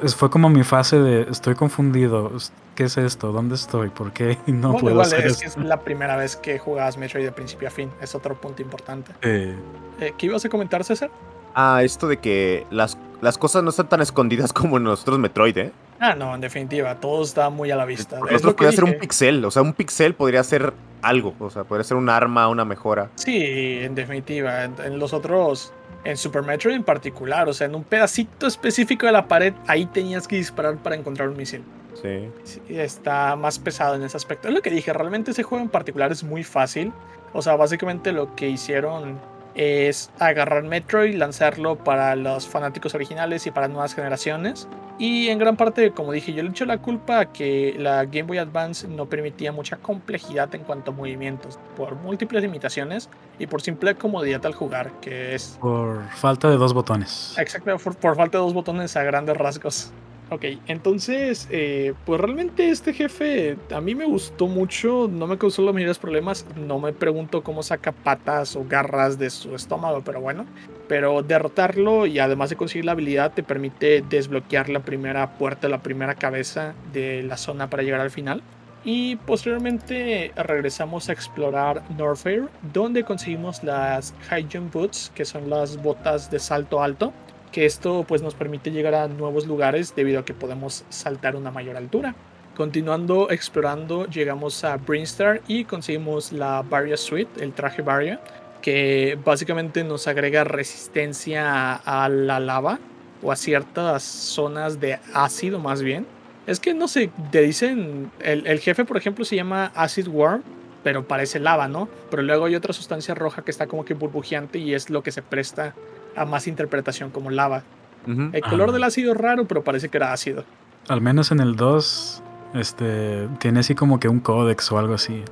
Es- 0.02 0.14
fue 0.14 0.30
como 0.30 0.48
mi 0.48 0.62
fase 0.64 0.98
de 0.98 1.22
estoy 1.30 1.54
confundido, 1.54 2.30
¿qué 2.74 2.84
es 2.84 2.96
esto? 2.96 3.32
¿Dónde 3.32 3.54
estoy? 3.54 3.88
¿Por 3.90 4.12
qué 4.12 4.38
no 4.46 4.68
Bueno, 4.72 4.78
puedo 4.78 4.94
igual 4.94 5.06
hacer 5.06 5.26
es 5.26 5.38
que 5.38 5.46
esto? 5.46 5.60
es 5.60 5.66
la 5.66 5.80
primera 5.80 6.16
vez 6.16 6.36
que 6.36 6.58
jugabas 6.58 6.96
Metroid 6.96 7.24
de 7.24 7.32
principio 7.32 7.68
a 7.68 7.70
fin. 7.70 7.90
Es 8.00 8.14
otro 8.14 8.40
punto 8.40 8.62
importante. 8.62 9.12
Eh, 9.22 9.54
Eh, 10.00 10.12
¿Qué 10.16 10.26
ibas 10.26 10.44
a 10.44 10.48
comentar, 10.48 10.82
César? 10.84 11.10
Ah, 11.54 11.82
esto 11.82 12.08
de 12.08 12.16
que 12.18 12.66
las, 12.70 12.96
las 13.20 13.36
cosas 13.38 13.62
no 13.62 13.70
están 13.70 13.88
tan 13.88 14.00
escondidas 14.00 14.52
como 14.54 14.76
en 14.78 14.84
los 14.84 15.02
otros 15.02 15.18
Metroid, 15.18 15.56
¿eh? 15.58 15.72
Ah, 16.00 16.14
no, 16.16 16.34
en 16.34 16.40
definitiva, 16.40 16.96
todo 16.96 17.22
está 17.22 17.48
muy 17.50 17.70
a 17.70 17.76
la 17.76 17.84
vista. 17.84 18.18
Porque 18.18 18.34
Es 18.34 18.40
otros 18.40 18.52
lo 18.52 18.56
que 18.56 18.64
podría 18.64 18.72
ser 18.76 18.84
un 18.84 18.98
pixel, 18.98 19.44
o 19.44 19.50
sea, 19.52 19.62
un 19.62 19.72
pixel 19.72 20.14
podría 20.14 20.42
ser 20.42 20.72
algo, 21.00 21.34
o 21.38 21.48
sea, 21.50 21.62
podría 21.62 21.84
ser 21.84 21.96
un 21.96 22.08
arma, 22.08 22.48
una 22.48 22.64
mejora. 22.64 23.10
Sí, 23.14 23.78
en 23.82 23.94
definitiva. 23.94 24.64
En, 24.64 24.74
en 24.84 24.98
los 24.98 25.12
otros, 25.12 25.72
en 26.04 26.16
Super 26.16 26.42
Metroid 26.42 26.74
en 26.74 26.84
particular, 26.84 27.48
o 27.48 27.52
sea, 27.52 27.66
en 27.66 27.74
un 27.74 27.84
pedacito 27.84 28.46
específico 28.46 29.06
de 29.06 29.12
la 29.12 29.28
pared, 29.28 29.54
ahí 29.66 29.86
tenías 29.86 30.26
que 30.26 30.36
disparar 30.36 30.76
para 30.76 30.96
encontrar 30.96 31.28
un 31.28 31.36
misil. 31.36 31.62
Sí. 32.00 32.28
Sí, 32.42 32.60
está 32.68 33.36
más 33.36 33.58
pesado 33.58 33.94
en 33.94 34.02
ese 34.02 34.16
aspecto. 34.16 34.48
Es 34.48 34.54
lo 34.54 34.62
que 34.62 34.70
dije, 34.70 34.92
realmente 34.92 35.30
ese 35.30 35.42
juego 35.42 35.62
en 35.62 35.70
particular 35.70 36.10
es 36.10 36.24
muy 36.24 36.42
fácil. 36.42 36.92
O 37.32 37.42
sea, 37.42 37.56
básicamente 37.56 38.12
lo 38.12 38.34
que 38.34 38.48
hicieron 38.48 39.20
es 39.54 40.10
agarrar 40.18 40.62
Metroid, 40.64 41.14
lanzarlo 41.14 41.76
para 41.76 42.16
los 42.16 42.46
fanáticos 42.46 42.94
originales 42.94 43.46
y 43.46 43.50
para 43.50 43.68
nuevas 43.68 43.94
generaciones. 43.94 44.68
Y 44.98 45.28
en 45.28 45.38
gran 45.38 45.56
parte, 45.56 45.90
como 45.90 46.12
dije, 46.12 46.32
yo 46.32 46.42
le 46.42 46.50
echo 46.50 46.64
la 46.64 46.78
culpa 46.78 47.20
a 47.20 47.32
que 47.32 47.74
la 47.78 48.04
Game 48.04 48.22
Boy 48.24 48.38
Advance 48.38 48.86
no 48.86 49.06
permitía 49.06 49.50
mucha 49.50 49.76
complejidad 49.76 50.54
en 50.54 50.62
cuanto 50.62 50.92
a 50.92 50.94
movimientos, 50.94 51.58
por 51.76 51.96
múltiples 51.96 52.42
limitaciones 52.42 53.08
y 53.38 53.46
por 53.46 53.62
simple 53.62 53.94
comodidad 53.94 54.44
al 54.46 54.54
jugar, 54.54 54.92
que 55.00 55.34
es 55.34 55.58
por 55.60 56.08
falta 56.10 56.50
de 56.50 56.56
dos 56.56 56.72
botones. 56.72 57.34
exactamente 57.38 57.82
por, 57.82 57.96
por 57.96 58.16
falta 58.16 58.38
de 58.38 58.44
dos 58.44 58.54
botones 58.54 58.96
a 58.96 59.02
grandes 59.02 59.36
rasgos. 59.36 59.92
Ok, 60.32 60.46
entonces, 60.66 61.46
eh, 61.50 61.92
pues 62.06 62.18
realmente 62.18 62.70
este 62.70 62.94
jefe 62.94 63.58
a 63.70 63.82
mí 63.82 63.94
me 63.94 64.06
gustó 64.06 64.46
mucho, 64.46 65.06
no 65.06 65.26
me 65.26 65.36
causó 65.36 65.60
los 65.60 65.74
mayores 65.74 65.98
problemas, 65.98 66.46
no 66.56 66.78
me 66.78 66.94
pregunto 66.94 67.42
cómo 67.42 67.62
saca 67.62 67.92
patas 67.92 68.56
o 68.56 68.64
garras 68.66 69.18
de 69.18 69.28
su 69.28 69.54
estómago, 69.54 70.00
pero 70.02 70.22
bueno, 70.22 70.46
pero 70.88 71.22
derrotarlo 71.22 72.06
y 72.06 72.18
además 72.18 72.48
de 72.48 72.56
conseguir 72.56 72.86
la 72.86 72.92
habilidad 72.92 73.34
te 73.34 73.42
permite 73.42 74.02
desbloquear 74.08 74.70
la 74.70 74.80
primera 74.80 75.36
puerta, 75.36 75.68
la 75.68 75.82
primera 75.82 76.14
cabeza 76.14 76.72
de 76.94 77.22
la 77.22 77.36
zona 77.36 77.68
para 77.68 77.82
llegar 77.82 78.00
al 78.00 78.10
final. 78.10 78.42
Y 78.84 79.16
posteriormente 79.16 80.32
regresamos 80.34 81.10
a 81.10 81.12
explorar 81.12 81.82
Norfair, 81.98 82.48
donde 82.72 83.04
conseguimos 83.04 83.62
las 83.62 84.14
High 84.30 84.48
Jump 84.50 84.72
Boots, 84.72 85.12
que 85.14 85.26
son 85.26 85.50
las 85.50 85.80
botas 85.82 86.30
de 86.30 86.38
salto 86.38 86.82
alto 86.82 87.12
que 87.52 87.66
esto 87.66 88.04
pues 88.08 88.22
nos 88.22 88.34
permite 88.34 88.72
llegar 88.72 88.94
a 88.94 89.06
nuevos 89.06 89.46
lugares 89.46 89.94
debido 89.94 90.20
a 90.20 90.24
que 90.24 90.34
podemos 90.34 90.84
saltar 90.88 91.36
una 91.36 91.50
mayor 91.50 91.76
altura. 91.76 92.14
Continuando 92.56 93.30
explorando, 93.30 94.06
llegamos 94.06 94.64
a 94.64 94.76
Brinstar 94.76 95.40
y 95.46 95.64
conseguimos 95.64 96.32
la 96.32 96.62
Barrier 96.62 96.98
Suite, 96.98 97.42
el 97.42 97.52
traje 97.52 97.82
Barrier, 97.82 98.18
que 98.60 99.18
básicamente 99.24 99.84
nos 99.84 100.06
agrega 100.06 100.44
resistencia 100.44 101.74
a 101.74 102.08
la 102.08 102.40
lava 102.40 102.78
o 103.22 103.32
a 103.32 103.36
ciertas 103.36 104.02
zonas 104.02 104.80
de 104.80 104.98
ácido 105.14 105.58
más 105.60 105.82
bien. 105.82 106.06
Es 106.46 106.58
que 106.58 106.74
no 106.74 106.88
sé, 106.88 107.10
te 107.30 107.40
dicen, 107.40 108.10
el, 108.20 108.46
el 108.46 108.58
jefe 108.58 108.84
por 108.84 108.96
ejemplo 108.96 109.24
se 109.24 109.36
llama 109.36 109.72
Acid 109.74 110.08
Worm, 110.08 110.42
pero 110.82 111.06
parece 111.06 111.38
lava, 111.38 111.68
¿no? 111.68 111.88
Pero 112.10 112.22
luego 112.22 112.46
hay 112.46 112.54
otra 112.54 112.72
sustancia 112.72 113.14
roja 113.14 113.42
que 113.42 113.50
está 113.50 113.66
como 113.66 113.84
que 113.84 113.94
burbujeante 113.94 114.58
y 114.58 114.74
es 114.74 114.90
lo 114.90 115.02
que 115.02 115.12
se 115.12 115.22
presta 115.22 115.74
a 116.16 116.24
más 116.24 116.46
interpretación 116.46 117.10
como 117.10 117.30
lava. 117.30 117.62
El 118.06 118.40
color 118.42 118.70
Ah. 118.70 118.72
del 118.72 118.82
ácido 118.84 119.12
es 119.12 119.18
raro, 119.18 119.46
pero 119.46 119.62
parece 119.62 119.88
que 119.88 119.96
era 119.96 120.12
ácido. 120.12 120.44
Al 120.88 121.00
menos 121.00 121.30
en 121.30 121.38
el 121.40 121.54
2, 121.54 122.22
este, 122.54 123.28
tiene 123.38 123.60
así 123.60 123.74
como 123.76 124.00
que 124.00 124.08
un 124.08 124.18
códex 124.20 124.70
o 124.72 124.78
algo 124.78 124.94
así. 124.94 125.22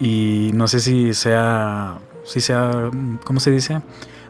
Y 0.00 0.50
no 0.54 0.66
sé 0.68 0.80
si 0.80 1.14
sea, 1.14 1.98
si 2.24 2.40
sea, 2.40 2.90
¿cómo 3.24 3.38
se 3.40 3.50
dice? 3.52 3.80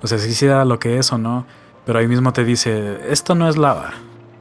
O 0.03 0.07
sea, 0.07 0.19
si 0.19 0.35
sea 0.35 0.65
lo 0.67 0.79
que 0.79 0.99
es 0.99 1.11
o 1.13 1.19
no. 1.19 1.47
Pero 1.87 1.99
ahí 2.01 2.07
mismo 2.07 2.33
te 2.33 2.45
dice, 2.45 2.99
esto 3.11 3.35
no 3.35 3.49
es 3.49 3.57
lava. 3.57 3.93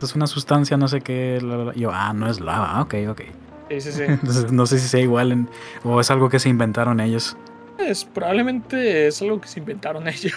Es 0.01 0.13
una 0.15 0.27
sustancia, 0.27 0.75
no 0.77 0.87
sé 0.89 0.99
qué. 1.01 1.39
la, 1.41 1.55
la, 1.57 1.63
la". 1.65 1.71
Y 1.75 1.79
yo, 1.81 1.91
ah, 1.93 2.11
no 2.13 2.27
es 2.29 2.41
lava. 2.41 2.81
Ok, 2.81 2.95
ok. 3.09 3.21
Sí, 3.69 3.81
sí, 3.81 3.91
sí. 3.93 4.03
Entonces, 4.07 4.51
no 4.51 4.65
sé 4.65 4.79
si 4.79 4.87
sea 4.89 4.99
igual 4.99 5.31
en- 5.31 5.49
o 5.83 6.01
es 6.01 6.11
algo 6.11 6.27
que 6.29 6.39
se 6.39 6.49
inventaron 6.49 6.99
ellos. 6.99 7.37
es, 7.77 8.03
probablemente 8.05 9.07
es 9.07 9.21
algo 9.21 9.39
que 9.39 9.47
se 9.47 9.59
inventaron 9.59 10.07
ellos. 10.09 10.33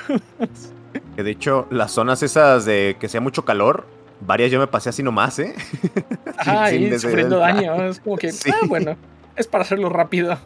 Que 1.16 1.22
de 1.22 1.30
hecho, 1.30 1.66
las 1.70 1.92
zonas 1.92 2.22
esas 2.22 2.64
de 2.64 2.96
que 2.98 3.08
sea 3.08 3.20
mucho 3.20 3.44
calor, 3.44 3.84
varias 4.20 4.50
yo 4.50 4.58
me 4.58 4.66
pasé 4.66 4.88
así 4.88 5.02
nomás, 5.02 5.38
¿eh? 5.38 5.54
Ajá, 6.36 6.68
sin 6.70 6.80
y 6.82 6.84
necesidad 6.84 7.10
sufriendo 7.10 7.38
daño. 7.38 7.84
Es 7.84 8.00
como 8.00 8.16
que, 8.16 8.32
Sí. 8.32 8.50
ah, 8.52 8.66
bueno, 8.66 8.96
es 9.36 9.46
para 9.46 9.62
hacerlo 9.64 9.88
rápido. 9.88 10.38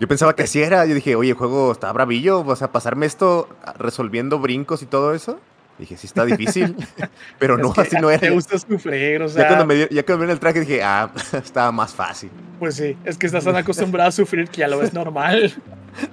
Yo 0.00 0.08
pensaba 0.08 0.34
que 0.34 0.42
así 0.42 0.60
era. 0.60 0.84
Yo 0.86 0.94
dije, 0.94 1.14
oye, 1.14 1.30
el 1.30 1.36
juego 1.36 1.70
está 1.72 1.92
bravillo. 1.92 2.40
O 2.40 2.56
sea, 2.56 2.72
pasarme 2.72 3.06
esto 3.06 3.48
resolviendo 3.78 4.38
brincos 4.40 4.82
y 4.82 4.86
todo 4.86 5.14
eso. 5.14 5.38
Dije, 5.78 5.96
sí 5.96 6.06
está 6.06 6.24
difícil. 6.24 6.76
Pero 7.38 7.56
no, 7.58 7.68
Es 7.68 7.74
que 7.74 7.80
así 7.82 7.96
no 8.00 8.10
era. 8.10 8.20
Te 8.20 8.30
gusta 8.30 8.58
sufrir, 8.58 9.22
o 9.22 9.26
Ya 9.26 9.32
sea, 9.32 9.46
cuando 9.48 9.66
me, 9.66 9.74
dio- 9.76 9.88
ya 9.90 10.04
cuando 10.04 10.26
me 10.26 10.32
el 10.32 10.40
traje 10.40 10.60
dije, 10.60 10.82
ah, 10.82 11.10
estaba 11.32 11.70
más 11.72 11.94
fácil. 11.94 12.30
pues 12.58 12.74
sí, 12.76 12.96
es 13.04 13.16
que 13.18 13.26
estás 13.26 13.44
tan 13.44 13.56
acostumbrado 13.56 14.08
a 14.08 14.12
sufrir 14.12 14.48
que 14.48 14.58
ya 14.58 14.68
lo 14.68 14.78
ves 14.78 14.92
normal. 14.92 15.52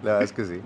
La 0.03 0.13
verdad 0.19 0.23
es 0.23 0.31
que 0.31 0.45
sí. 0.45 0.61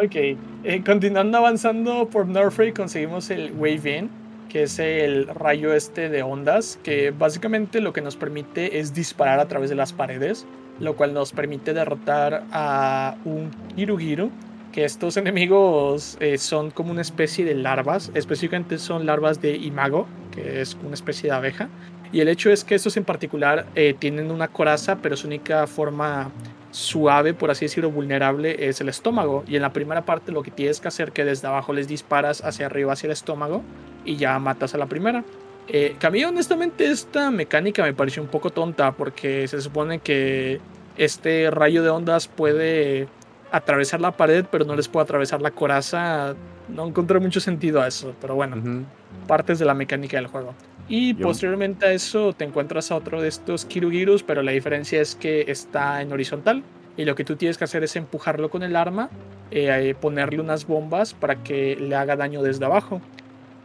Ok, 0.00 0.14
eh, 0.14 0.38
continuando 0.86 1.38
avanzando 1.38 2.08
por 2.08 2.28
Norfrey 2.28 2.70
conseguimos 2.70 3.30
el 3.30 3.50
Wave 3.50 3.98
In, 3.98 4.10
que 4.48 4.62
es 4.62 4.78
el 4.78 5.26
rayo 5.26 5.74
este 5.74 6.08
de 6.08 6.22
ondas, 6.22 6.78
que 6.84 7.10
básicamente 7.10 7.80
lo 7.80 7.92
que 7.92 8.00
nos 8.00 8.14
permite 8.14 8.78
es 8.78 8.94
disparar 8.94 9.40
a 9.40 9.48
través 9.48 9.70
de 9.70 9.74
las 9.74 9.92
paredes, 9.92 10.46
lo 10.78 10.94
cual 10.94 11.14
nos 11.14 11.32
permite 11.32 11.74
derrotar 11.74 12.44
a 12.52 13.16
un 13.24 13.50
Girugiru, 13.74 14.30
que 14.70 14.84
estos 14.84 15.16
enemigos 15.16 16.16
eh, 16.20 16.38
son 16.38 16.70
como 16.70 16.92
una 16.92 17.02
especie 17.02 17.44
de 17.44 17.56
larvas, 17.56 18.12
específicamente 18.14 18.78
son 18.78 19.04
larvas 19.04 19.42
de 19.42 19.56
imago, 19.56 20.06
que 20.30 20.60
es 20.60 20.76
una 20.80 20.94
especie 20.94 21.30
de 21.30 21.34
abeja. 21.34 21.70
Y 22.12 22.20
el 22.20 22.28
hecho 22.28 22.50
es 22.50 22.62
que 22.62 22.76
estos 22.76 22.96
en 22.96 23.04
particular 23.04 23.66
eh, 23.74 23.96
tienen 23.98 24.30
una 24.30 24.46
coraza, 24.46 24.98
pero 25.02 25.16
su 25.16 25.26
única 25.26 25.66
forma 25.66 26.30
suave, 26.70 27.34
por 27.34 27.50
así 27.50 27.64
decirlo, 27.64 27.90
vulnerable 27.90 28.68
es 28.68 28.80
el 28.80 28.88
estómago. 28.88 29.44
Y 29.46 29.56
en 29.56 29.62
la 29.62 29.72
primera 29.72 30.04
parte 30.04 30.32
lo 30.32 30.42
que 30.42 30.50
tienes 30.50 30.80
que 30.80 30.88
hacer 30.88 31.12
que 31.12 31.24
desde 31.24 31.48
abajo 31.48 31.72
les 31.72 31.88
disparas 31.88 32.44
hacia 32.44 32.66
arriba, 32.66 32.92
hacia 32.92 33.08
el 33.08 33.12
estómago, 33.12 33.62
y 34.04 34.16
ya 34.16 34.38
matas 34.38 34.74
a 34.74 34.78
la 34.78 34.86
primera. 34.86 35.24
Eh, 35.68 35.96
que 35.98 36.06
a 36.06 36.10
mí 36.10 36.24
honestamente 36.24 36.90
esta 36.90 37.30
mecánica 37.30 37.82
me 37.82 37.92
pareció 37.92 38.22
un 38.22 38.28
poco 38.28 38.50
tonta 38.50 38.92
porque 38.92 39.46
se 39.48 39.60
supone 39.60 39.98
que 39.98 40.60
este 40.96 41.50
rayo 41.50 41.82
de 41.82 41.90
ondas 41.90 42.26
puede 42.26 43.06
atravesar 43.52 44.00
la 44.00 44.12
pared, 44.12 44.46
pero 44.50 44.64
no 44.64 44.74
les 44.76 44.88
puede 44.88 45.04
atravesar 45.04 45.42
la 45.42 45.50
coraza. 45.50 46.34
No 46.68 46.86
encontré 46.86 47.18
mucho 47.18 47.40
sentido 47.40 47.82
a 47.82 47.88
eso, 47.88 48.14
pero 48.20 48.34
bueno 48.34 48.86
partes 49.26 49.58
de 49.58 49.64
la 49.64 49.74
mecánica 49.74 50.16
del 50.16 50.26
juego. 50.26 50.54
Y 50.88 51.14
Yo- 51.14 51.22
posteriormente 51.26 51.86
a 51.86 51.92
eso 51.92 52.32
te 52.32 52.44
encuentras 52.44 52.90
a 52.90 52.96
otro 52.96 53.20
de 53.20 53.28
estos 53.28 53.64
Kirugirus, 53.66 54.22
pero 54.22 54.42
la 54.42 54.52
diferencia 54.52 55.00
es 55.00 55.14
que 55.14 55.44
está 55.48 56.00
en 56.02 56.12
horizontal. 56.12 56.62
Y 56.96 57.04
lo 57.04 57.14
que 57.14 57.24
tú 57.24 57.36
tienes 57.36 57.58
que 57.58 57.64
hacer 57.64 57.84
es 57.84 57.94
empujarlo 57.96 58.50
con 58.50 58.62
el 58.62 58.74
arma, 58.74 59.08
eh, 59.50 59.94
ponerle 60.00 60.40
unas 60.40 60.66
bombas 60.66 61.14
para 61.14 61.36
que 61.44 61.76
le 61.76 61.94
haga 61.94 62.16
daño 62.16 62.42
desde 62.42 62.64
abajo. 62.64 63.00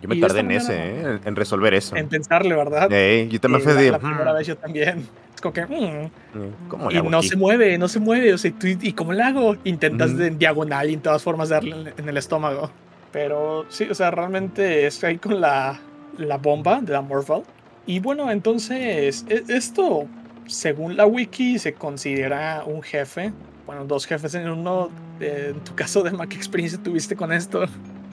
Yo 0.02 0.10
me 0.10 0.16
Y 0.16 0.20
tardé 0.20 0.42
en 0.42 0.52
ese, 0.52 0.74
¿eh? 0.76 1.20
En, 1.24 1.36
resolver 1.36 1.74
eso. 1.74 1.96
En 1.96 2.10
pensarle, 2.10 2.56
¿verdad? 2.56 2.92
Ey, 2.92 3.30
yo 3.30 3.40
también 3.40 3.64
fue 3.64 3.74
la, 3.74 3.82
de. 3.82 3.92
la 3.92 4.00
primera 4.00 4.34
"Mm, 4.34 4.38
vez 4.38 4.48
yo 4.48 4.58
también. 4.58 5.08
Es 5.34 5.40
como 5.42 5.54
que... 5.54 5.66
mm, 5.66 6.68
¿Cómo 6.68 6.90
le 6.90 6.96
y 6.96 6.98
hago 7.00 7.10
no 7.10 7.20
aquí?". 7.20 7.30
se 7.30 7.38
mueve, 7.38 7.78
no 7.78 7.88
se 7.88 8.00
mueve. 8.02 8.34
O 8.34 8.38
sea, 8.38 8.52
¿tú- 8.52 8.68
¿y 8.68 8.92
cómo 8.92 9.14
le 9.14 9.24
hago? 9.24 9.56
Intentas 9.64 10.16
de 10.18 10.28
en 10.28 10.38
diagonal 10.38 10.90
y 10.90 10.94
en 10.96 11.00
todas 11.02 11.24
formas 11.24 11.48
darle 11.50 11.94
en 11.98 12.10
el 12.10 12.18
estómago. 12.18 12.70
Pero 13.14 13.66
sí, 13.70 13.88
o 13.90 13.96
sea, 13.96 14.12
realmente 14.12 14.86
es 14.88 15.02
ahí 15.06 15.18
con 15.18 15.40
la, 15.40 15.80
la 16.18 16.38
bomba 16.38 16.82
de 16.82 16.94
la 16.94 17.02
Morphle. 17.02 17.44
Y 17.86 18.00
bueno, 18.00 18.32
entonces, 18.32 19.26
e- 19.28 19.44
esto, 19.50 20.06
según 20.48 20.96
la 20.98 21.06
wiki, 21.06 21.60
se 21.60 21.74
considera 21.74 22.64
un 22.66 22.82
jefe. 22.82 23.34
Bueno, 23.66 23.86
dos 23.86 24.06
jefes 24.06 24.34
en 24.36 24.50
uno. 24.50 24.90
Eh, 25.20 25.54
En 25.56 25.64
tu 25.64 25.76
caso 25.76 26.02
de 26.04 26.12
Mac 26.12 26.34
Experiencia 26.34 26.82
tuviste 26.82 27.16
con 27.16 27.32
esto, 27.32 27.64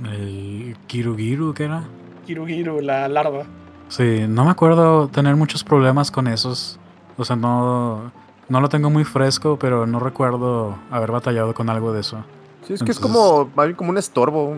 El 0.05 0.77
Kirugiru, 0.87 1.55
¿qué 1.55 1.65
era? 1.65 1.85
Kirugiru, 2.27 2.81
la 2.81 3.09
larva. 3.09 3.45
Sí, 3.89 4.25
no 4.29 4.45
me 4.45 4.51
acuerdo 4.51 5.09
tener 5.09 5.35
muchos 5.37 5.65
problemas 5.65 6.11
con 6.11 6.29
esos. 6.29 6.79
O 7.17 7.25
sea, 7.25 7.37
no, 7.37 8.13
no 8.49 8.61
lo 8.61 8.69
tengo 8.69 8.89
muy 8.91 9.05
fresco, 9.05 9.59
pero 9.59 9.87
no 9.87 9.99
recuerdo 9.99 10.79
haber 10.91 11.11
batallado 11.11 11.55
con 11.55 11.69
algo 11.71 11.93
de 11.93 12.01
eso. 12.01 12.25
Sí, 12.67 12.75
es 12.75 12.83
que 12.83 12.93
es 12.93 13.01
como, 13.01 13.51
como 13.77 13.91
un 13.91 13.99
estorbo. 13.99 14.57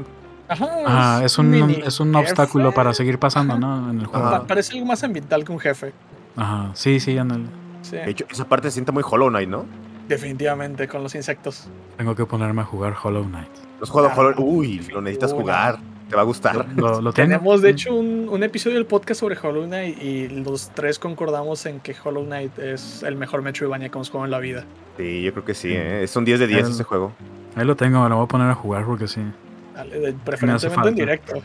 Un- 0.61 0.87
Ajá, 0.87 1.19
Ah, 1.19 1.25
es 1.25 1.39
un, 1.39 1.51
mini 1.51 1.83
es 1.85 2.01
un 2.01 2.15
obstáculo 2.15 2.73
para 2.73 2.93
seguir 2.95 3.19
pasando, 3.19 3.59
¿no? 3.59 3.91
En 3.91 4.01
el 4.01 4.07
juego. 4.07 4.45
Parece 4.47 4.75
algo 4.75 4.87
más 4.87 5.03
ambiental 5.05 5.45
que 5.45 5.53
un 5.53 5.59
jefe. 5.61 5.93
Ajá, 6.37 6.71
sí, 6.75 6.99
sí, 7.01 7.17
ándale. 7.19 7.45
Sí, 7.83 7.97
De 7.97 8.11
hecho, 8.11 8.25
esa 8.31 8.45
parte 8.47 8.69
se 8.69 8.75
siente 8.75 8.93
muy 8.93 9.03
Hollow 9.09 9.29
Knight, 9.29 9.49
¿no? 9.49 9.65
definitivamente 10.09 10.89
con 10.89 11.03
los 11.03 11.15
insectos. 11.15 11.69
Tengo 11.97 12.15
que 12.15 12.27
ponerme 12.27 12.61
a 12.63 12.65
jugar 12.65 12.95
Hollow 13.03 13.25
Knight. 13.25 13.49
Los 13.81 13.89
juegos 13.89 14.13
Ah, 14.15 14.21
Hollow 14.21 14.35
Uy, 14.45 14.79
lo 14.93 15.01
necesitas 15.01 15.33
uy, 15.33 15.39
jugar. 15.41 15.79
Te 16.11 16.17
va 16.17 16.23
a 16.23 16.25
gustar. 16.25 16.67
Lo. 16.77 17.13
Tenemos 17.15 17.63
de 17.63 17.71
hecho 17.71 17.95
un, 17.95 18.29
un 18.29 18.43
episodio 18.43 18.77
del 18.77 18.85
podcast 18.85 19.21
sobre 19.21 19.39
Hollow 19.43 19.65
Knight 19.65 20.03
y 20.03 20.29
los 20.29 20.69
tres 20.75 20.99
concordamos 20.99 21.65
en 21.65 21.81
que 21.81 21.95
Hollow 22.05 22.25
Knight 22.25 22.59
es 22.59 23.03
el 23.05 23.17
mejor 23.17 23.41
Metroidvania 23.41 23.89
que 23.89 23.97
hemos 23.97 24.11
jugado 24.11 24.27
en 24.27 24.31
la 24.33 24.39
vida. 24.41 24.65
Sí, 24.99 25.23
yo 25.23 25.33
creo 25.33 25.45
que 25.47 25.55
sí, 25.55 25.69
¿eh? 25.73 26.03
Es 26.03 26.15
un 26.15 26.27
10 26.27 26.41
de 26.41 26.47
10 26.49 26.67
El- 26.67 26.73
ese 26.73 26.85
juego. 26.85 27.13
Ahí 27.57 27.65
lo 27.65 27.77
tengo, 27.77 28.07
lo 28.07 28.17
voy 28.17 28.25
a 28.25 28.29
poner 28.29 28.51
a 28.51 28.55
jugar 28.55 28.85
porque 28.85 29.09
sí. 29.09 29.23
Dale, 29.75 29.99
de- 29.99 30.13
preferentemente 30.13 30.67
en 30.67 30.73
falta. 30.73 30.91
directo. 30.91 31.43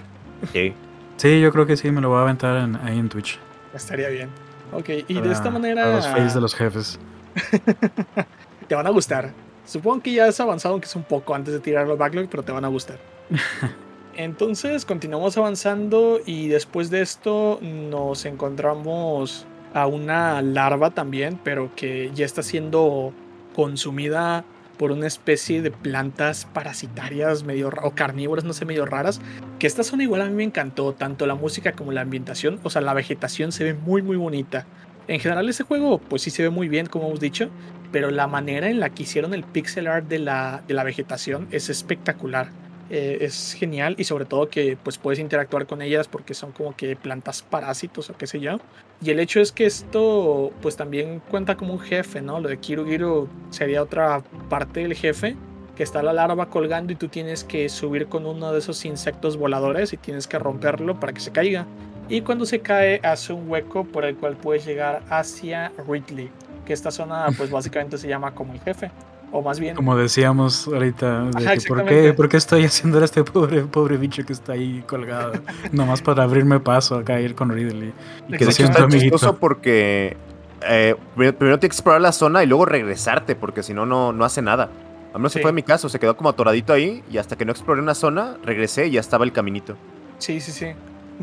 Sí. 0.53 0.73
Sí, 1.17 1.41
yo 1.41 1.51
creo 1.51 1.65
que 1.65 1.75
sí, 1.77 1.89
me 1.91 2.01
lo 2.01 2.09
voy 2.09 2.19
a 2.19 2.21
aventar 2.21 2.57
en- 2.57 2.75
ahí 2.77 2.99
en 2.99 3.09
Twitch. 3.09 3.39
Estaría 3.73 4.09
bien. 4.09 4.29
Ok, 4.71 4.89
y 5.07 5.13
de 5.21 5.31
esta 5.31 5.43
para 5.45 5.51
manera 5.51 5.95
los 5.95 6.07
fails 6.07 6.33
de 6.33 6.41
los 6.41 6.53
jefes. 6.53 6.99
te 8.67 8.75
van 8.75 8.85
a 8.87 8.89
gustar. 8.89 9.31
Supongo 9.65 10.01
que 10.03 10.13
ya 10.13 10.25
has 10.25 10.39
avanzado, 10.39 10.73
aunque 10.73 10.85
es 10.87 10.95
un 10.95 11.03
poco 11.03 11.33
antes 11.35 11.53
de 11.53 11.59
tirar 11.59 11.87
los 11.87 11.97
backlog, 11.97 12.27
pero 12.29 12.43
te 12.43 12.51
van 12.51 12.65
a 12.65 12.67
gustar. 12.67 12.97
Entonces 14.15 14.83
continuamos 14.85 15.37
avanzando 15.37 16.19
y 16.25 16.47
después 16.47 16.89
de 16.89 17.01
esto 17.01 17.59
nos 17.61 18.25
encontramos 18.25 19.45
a 19.73 19.85
una 19.85 20.41
larva 20.41 20.89
también, 20.91 21.39
pero 21.43 21.69
que 21.75 22.09
ya 22.15 22.25
está 22.25 22.41
siendo 22.41 23.13
consumida 23.55 24.43
por 24.77 24.91
una 24.91 25.07
especie 25.07 25.61
de 25.61 25.71
plantas 25.71 26.45
parasitarias 26.45 27.43
medio 27.43 27.69
o 27.81 27.91
carnívoras, 27.91 28.45
no 28.45 28.53
sé, 28.53 28.65
medio 28.65 28.85
raras. 28.85 29.19
Que 29.59 29.67
esta 29.67 29.83
zona 29.83 30.03
igual 30.03 30.21
a 30.21 30.25
mí 30.25 30.33
me 30.33 30.43
encantó, 30.43 30.93
tanto 30.93 31.25
la 31.25 31.35
música 31.35 31.73
como 31.73 31.91
la 31.91 32.01
ambientación, 32.01 32.59
o 32.63 32.69
sea, 32.69 32.81
la 32.81 32.93
vegetación 32.93 33.51
se 33.51 33.63
ve 33.63 33.73
muy 33.73 34.01
muy 34.01 34.17
bonita. 34.17 34.65
En 35.07 35.19
general 35.19 35.47
ese 35.47 35.63
juego 35.63 35.99
pues 35.99 36.21
sí 36.21 36.29
se 36.29 36.43
ve 36.43 36.49
muy 36.49 36.67
bien, 36.67 36.87
como 36.87 37.07
hemos 37.07 37.19
dicho, 37.19 37.49
pero 37.91 38.11
la 38.11 38.27
manera 38.27 38.69
en 38.69 38.79
la 38.79 38.89
que 38.89 39.03
hicieron 39.03 39.33
el 39.33 39.43
pixel 39.43 39.87
art 39.87 40.07
de 40.07 40.19
la, 40.19 40.63
de 40.67 40.73
la 40.73 40.83
vegetación 40.83 41.47
es 41.51 41.69
espectacular. 41.69 42.49
Eh, 42.89 43.17
es 43.21 43.53
genial 43.53 43.95
y 43.97 44.03
sobre 44.03 44.25
todo 44.25 44.49
que 44.49 44.77
pues 44.81 44.97
puedes 44.97 45.19
interactuar 45.19 45.65
con 45.65 45.81
ellas 45.81 46.07
porque 46.07 46.33
son 46.33 46.51
como 46.51 46.75
que 46.75 46.95
plantas 46.95 47.41
parásitos 47.41 48.09
o 48.09 48.17
qué 48.17 48.27
sé 48.27 48.39
yo. 48.39 48.59
Y 49.01 49.11
el 49.11 49.19
hecho 49.19 49.39
es 49.39 49.51
que 49.51 49.65
esto 49.65 50.51
pues 50.61 50.75
también 50.75 51.21
cuenta 51.31 51.55
como 51.55 51.73
un 51.73 51.79
jefe, 51.79 52.21
¿no? 52.21 52.39
Lo 52.39 52.49
de 52.49 52.57
Kirugiru 52.57 53.27
sería 53.49 53.83
otra 53.83 54.23
parte 54.49 54.81
del 54.81 54.93
jefe 54.93 55.35
que 55.75 55.83
está 55.83 56.01
la 56.01 56.11
larva 56.11 56.49
colgando 56.49 56.91
y 56.91 56.95
tú 56.95 57.07
tienes 57.07 57.43
que 57.43 57.69
subir 57.69 58.07
con 58.07 58.25
uno 58.25 58.51
de 58.51 58.59
esos 58.59 58.83
insectos 58.85 59.37
voladores 59.37 59.93
y 59.93 59.97
tienes 59.97 60.27
que 60.27 60.39
romperlo 60.39 60.99
para 60.99 61.13
que 61.13 61.19
se 61.19 61.31
caiga. 61.31 61.67
Y 62.09 62.21
cuando 62.21 62.45
se 62.45 62.61
cae 62.61 62.99
hace 63.03 63.33
un 63.33 63.49
hueco 63.49 63.83
por 63.83 64.05
el 64.05 64.15
cual 64.15 64.37
puedes 64.37 64.65
llegar 64.65 65.03
hacia 65.09 65.71
Ridley, 65.87 66.31
que 66.65 66.73
esta 66.73 66.89
zona 66.89 67.27
pues 67.37 67.51
básicamente 67.51 67.97
se 67.97 68.07
llama 68.07 68.33
como 68.33 68.53
el 68.53 68.61
jefe. 68.61 68.89
O 69.31 69.41
más 69.41 69.59
bien. 69.59 69.75
Como 69.75 69.95
decíamos 69.97 70.67
ahorita, 70.67 71.25
de 71.25 71.61
¿por, 71.67 71.85
qué, 71.85 72.13
¿por, 72.13 72.29
qué, 72.29 72.37
estoy 72.37 72.63
haciendo 72.63 72.99
a 72.99 73.05
este 73.05 73.23
pobre, 73.23 73.63
pobre 73.63 73.97
bicho 73.97 74.25
que 74.25 74.33
está 74.33 74.53
ahí 74.53 74.83
colgado? 74.87 75.33
Nomás 75.71 76.01
para 76.01 76.23
abrirme 76.23 76.59
paso 76.59 76.95
a 76.95 77.03
caer 77.03 77.35
con 77.35 77.49
Ridley. 77.49 77.93
Y 78.29 78.37
que 78.37 78.45
está 78.45 78.87
chistoso 78.87 79.37
porque 79.37 80.15
eh, 80.61 80.95
primero, 81.15 81.37
tienes 81.37 81.59
que 81.59 81.67
explorar 81.67 82.01
la 82.01 82.13
zona 82.13 82.43
y 82.43 82.47
luego 82.47 82.65
regresarte, 82.65 83.35
porque 83.35 83.63
si 83.63 83.73
no, 83.73 83.85
no 83.85 84.25
hace 84.25 84.41
nada. 84.41 84.69
A 85.13 85.17
menos 85.17 85.33
se 85.33 85.41
fue 85.41 85.51
mi 85.51 85.63
caso, 85.63 85.89
se 85.89 85.99
quedó 85.99 86.15
como 86.15 86.29
atoradito 86.29 86.73
ahí 86.73 87.03
y 87.09 87.17
hasta 87.17 87.35
que 87.35 87.43
no 87.43 87.51
exploré 87.51 87.81
una 87.81 87.95
zona, 87.95 88.37
regresé 88.43 88.87
y 88.87 88.91
ya 88.91 88.99
estaba 88.99 89.25
el 89.25 89.33
caminito. 89.33 89.75
Sí, 90.19 90.39
sí, 90.39 90.51
sí. 90.51 90.67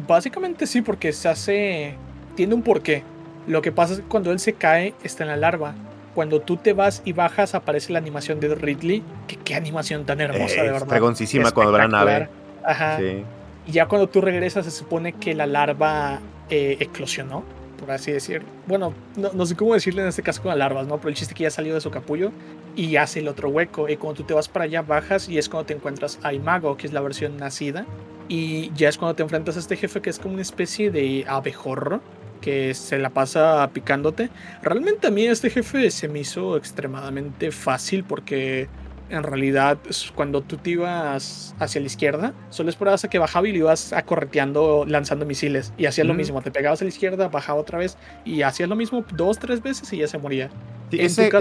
Básicamente 0.09 0.67
sí, 0.67 0.83
porque 0.83 1.13
se 1.13 1.29
hace. 1.29 1.95
Tiene 2.35 2.55
un 2.55 2.63
porqué. 2.63 3.03
Lo 3.47 3.63
que 3.63 3.73
pasa 3.73 3.95
es 3.95 4.01
que 4.01 4.07
cuando 4.07 4.33
él 4.33 4.41
se 4.41 4.55
cae, 4.55 4.95
está 5.05 5.23
en 5.25 5.29
la 5.29 5.37
larva 5.37 5.75
cuando 6.15 6.41
tú 6.41 6.57
te 6.57 6.73
vas 6.73 7.03
y 7.05 7.13
bajas 7.13 7.55
aparece 7.55 7.93
la 7.93 7.99
animación 7.99 8.41
de 8.41 8.55
Ridley. 8.55 9.03
Que 9.27 9.37
qué 9.37 9.55
animación 9.55 10.05
tan 10.07 10.21
hermosa, 10.21 10.63
de 10.63 10.71
verdad. 10.71 10.89
Fregoncísima 10.89 11.51
cuando 11.51 11.73
va 11.73 11.79
la 11.79 11.89
nave. 11.89 12.29
Ajá. 12.65 12.99
Y 13.03 13.25
ya 13.73 13.87
cuando 13.87 14.09
tú 14.09 14.21
regresas 14.21 14.65
se 14.65 14.71
supone 14.71 15.13
que 15.15 15.35
la 15.35 15.47
larva 15.47 16.21
eh, 16.51 16.77
eclosionó, 16.81 17.45
por 17.79 17.91
así 17.91 18.13
decir. 18.13 18.43
Bueno, 18.67 18.95
no, 19.17 19.47
sé 19.47 19.57
cómo 19.57 19.75
decirle 19.75 20.03
en 20.03 20.09
este 20.09 20.23
caso 20.23 20.43
con 20.43 20.51
las 20.51 20.59
larvas, 20.59 20.87
¿no? 20.87 20.99
Pero 20.99 21.09
el 21.09 21.15
chiste 21.15 21.33
es 21.33 21.37
que 21.37 21.45
ya 21.45 21.51
salió 21.51 21.75
de 21.75 21.81
su 21.81 21.91
capullo 21.91 22.31
y 22.77 22.97
hace 22.97 23.21
el 23.21 23.29
otro 23.29 23.49
hueco. 23.49 23.89
Y 23.89 23.97
cuando 23.97 24.19
tú 24.19 24.25
te 24.25 24.35
vas 24.35 24.49
para 24.49 24.67
allá, 24.67 24.83
bajas 24.83 25.29
y 25.29 25.39
es 25.39 25.49
cuando 25.49 25.67
te 25.67 25.75
encuentras 25.75 26.19
a 26.23 26.33
Imago, 26.33 26.77
que 26.77 26.87
es 26.87 26.93
la 26.93 27.01
versión 27.01 27.37
nacida. 27.37 27.87
Y 28.29 28.73
ya 28.75 28.89
es 28.89 28.99
cuando 28.99 29.15
te 29.15 29.23
enfrentas 29.23 29.57
a 29.57 29.61
este 29.61 29.77
jefe 29.77 30.01
que 30.01 30.11
es 30.11 30.19
como 30.19 30.35
una 30.35 30.43
especie 30.43 30.91
de 30.91 31.25
abejorro 31.29 32.01
que 32.45 32.75
se 32.75 32.99
la 32.99 33.09
pasa 33.09 33.71
picándote. 33.73 34.29
Realmente 34.63 35.07
a 35.07 35.11
mí 35.11 35.27
este 35.27 35.49
jefe 35.49 35.91
se 35.91 36.09
me 36.09 36.19
hizo 36.21 36.59
extremadamente 36.59 37.51
fácil 37.51 38.05
porque 38.05 38.69
en 39.09 39.23
realidad 39.23 39.79
cuando 40.15 40.43
tú 40.43 40.59
te 40.59 40.71
ibas 40.71 41.55
hacia 41.59 41.81
la 41.81 41.87
izquierda, 41.87 42.35
solo 42.51 42.69
esperabas 42.69 43.03
a 43.05 43.09
que 43.09 43.19
bajaba 43.19 43.49
y 43.49 43.53
lo 43.53 43.59
ibas 43.59 43.95
acorreteando 43.95 44.85
lanzando 44.87 45.25
misiles. 45.25 45.73
Y 45.79 45.87
hacías 45.87 46.07
lo 46.07 46.13
mismo, 46.13 46.43
te 46.43 46.51
pegabas 46.51 46.83
a 46.83 46.85
la 46.85 46.91
izquierda, 46.91 47.29
bajaba 47.29 47.59
otra 47.59 47.79
vez 47.79 47.97
y 48.27 48.43
hacías 48.43 48.69
lo 48.69 48.77
mismo 48.77 49.03
dos, 49.15 49.39
tres 49.39 49.63
veces 49.63 49.91
y 49.95 49.99
ya 49.99 50.07
se 50.07 50.19
moría. 50.19 50.51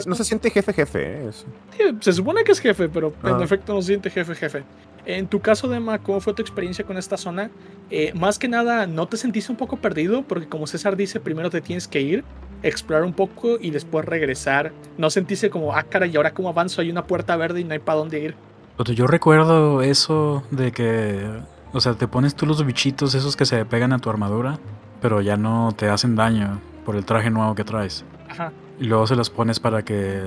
no 0.08 0.16
se 0.16 0.24
siente 0.24 0.52
jefe 0.52 0.72
jefe. 0.72 1.28
¿eh? 1.28 1.32
se 2.00 2.14
supone 2.14 2.46
que 2.46 2.54
es 2.54 2.62
jefe, 2.62 2.88
pero 2.88 3.14
en 3.26 3.42
efecto 3.42 3.74
no 3.74 3.82
se 3.82 3.88
siente 3.88 4.10
jefe 4.10 4.36
jefe. 4.36 4.64
En 5.06 5.28
tu 5.28 5.42
caso, 5.42 5.68
Dema, 5.68 6.00
¿cómo 6.00 6.22
fue 6.22 6.34
tu 6.34 6.42
experiencia 6.42 6.86
con 6.86 6.98
esta 6.98 7.18
zona? 7.18 7.52
Eh, 7.90 8.14
más 8.16 8.40
que 8.40 8.48
nada, 8.48 8.88
¿no 8.88 9.08
te 9.08 9.18
sentiste 9.18 9.52
un 9.52 9.58
poco 9.58 9.78
perdido? 9.78 10.24
Porque 10.24 10.48
como 10.48 10.66
César 10.66 10.96
dice, 10.96 11.20
primero 11.20 11.50
te 11.50 11.60
tienes 11.60 11.88
que 11.88 12.02
ir, 12.02 12.24
explorar 12.64 13.04
un 13.04 13.14
poco 13.14 13.58
y 13.60 13.72
después 13.72 14.06
regresar. 14.06 14.72
¿No 14.98 15.10
sentiste 15.10 15.50
como, 15.50 15.76
ah, 15.76 15.84
cara, 15.84 16.08
y 16.08 16.16
ahora 16.16 16.34
cómo 16.34 16.50
avanzo? 16.50 16.82
Hay 16.82 16.90
una 16.90 17.06
puerta 17.06 17.36
verde 17.36 17.60
y 17.60 17.64
no 17.66 17.74
hay 17.74 17.80
para 17.80 18.00
dónde 18.00 18.20
ir. 18.20 18.36
Yo 18.96 19.08
recuerdo 19.08 19.82
eso 19.82 20.44
de 20.52 20.72
que, 20.72 21.30
o 21.74 21.82
sea, 21.82 21.94
te 21.94 22.08
pones 22.08 22.36
tú 22.36 22.46
los 22.46 22.66
bichitos 22.66 23.14
esos 23.14 23.36
que 23.36 23.46
se 23.46 23.66
pegan 23.66 23.94
a 23.94 24.00
tu 24.00 24.10
armadura, 24.10 24.58
pero 25.02 25.22
ya 25.22 25.38
no 25.38 25.74
te 25.78 25.90
hacen 25.90 26.16
daño 26.16 26.60
por 26.86 26.96
el 26.96 27.06
traje 27.06 27.30
nuevo 27.30 27.56
que 27.56 27.64
traes. 27.64 28.06
Ajá. 28.30 28.52
Y 28.80 28.86
luego 28.86 29.06
se 29.06 29.16
los 29.16 29.30
pones 29.30 29.60
para 29.60 29.84
que, 29.84 30.22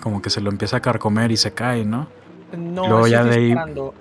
como 0.00 0.22
que 0.22 0.30
se 0.30 0.40
lo 0.40 0.50
empieza 0.50 0.76
a 0.76 0.80
carcomer 0.80 1.32
y 1.32 1.36
se 1.36 1.52
cae, 1.52 1.84
¿no? 1.84 2.08
No, 2.56 3.06
ya 3.06 3.24
de 3.24 3.56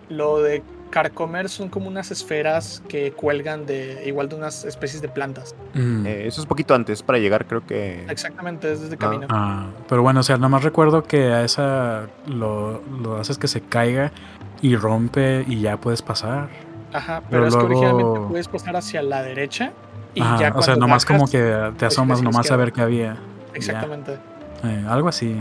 Lo 0.09 0.41
de 0.41 0.63
carcomer 0.91 1.49
son 1.49 1.69
como 1.69 1.87
unas 1.87 2.11
esferas 2.11 2.83
que 2.87 3.13
cuelgan 3.13 3.65
de 3.65 4.03
igual 4.05 4.29
de 4.29 4.35
unas 4.35 4.65
especies 4.65 5.01
de 5.01 5.07
plantas. 5.07 5.55
Mm. 5.73 6.05
Eh, 6.05 6.27
eso 6.27 6.41
es 6.41 6.47
poquito 6.47 6.75
antes 6.75 7.01
para 7.01 7.17
llegar, 7.17 7.47
creo 7.47 7.65
que. 7.65 8.05
Exactamente, 8.09 8.71
es 8.71 8.81
desde 8.81 8.95
ah. 8.95 8.99
camino. 8.99 9.27
Ah, 9.29 9.67
pero 9.89 10.03
bueno, 10.03 10.19
o 10.19 10.23
sea, 10.23 10.35
nada 10.35 10.49
más 10.49 10.63
recuerdo 10.63 11.03
que 11.03 11.31
a 11.31 11.43
esa 11.43 12.07
lo, 12.27 12.83
lo, 13.01 13.17
haces 13.17 13.39
que 13.39 13.47
se 13.47 13.61
caiga 13.61 14.11
y 14.61 14.75
rompe 14.75 15.43
y 15.47 15.61
ya 15.61 15.77
puedes 15.77 16.03
pasar. 16.03 16.49
Ajá, 16.93 17.23
pero, 17.29 17.47
es 17.47 17.55
que 17.55 17.63
originalmente 17.63 18.19
puedes 18.27 18.47
pasar 18.49 18.75
hacia 18.75 19.01
la 19.01 19.23
derecha 19.23 19.71
y 20.13 20.19
ya 20.19 20.51
O 20.53 20.61
sea, 20.61 20.75
nomás 20.75 21.05
como 21.05 21.27
que 21.27 21.71
te 21.77 21.85
asomas 21.85 22.21
nomás 22.21 22.51
a 22.51 22.55
ver 22.57 22.71
qué 22.73 22.81
había. 22.81 23.17
Exactamente. 23.53 24.17
Eh, 24.63 24.85
algo 24.87 25.07
así. 25.07 25.35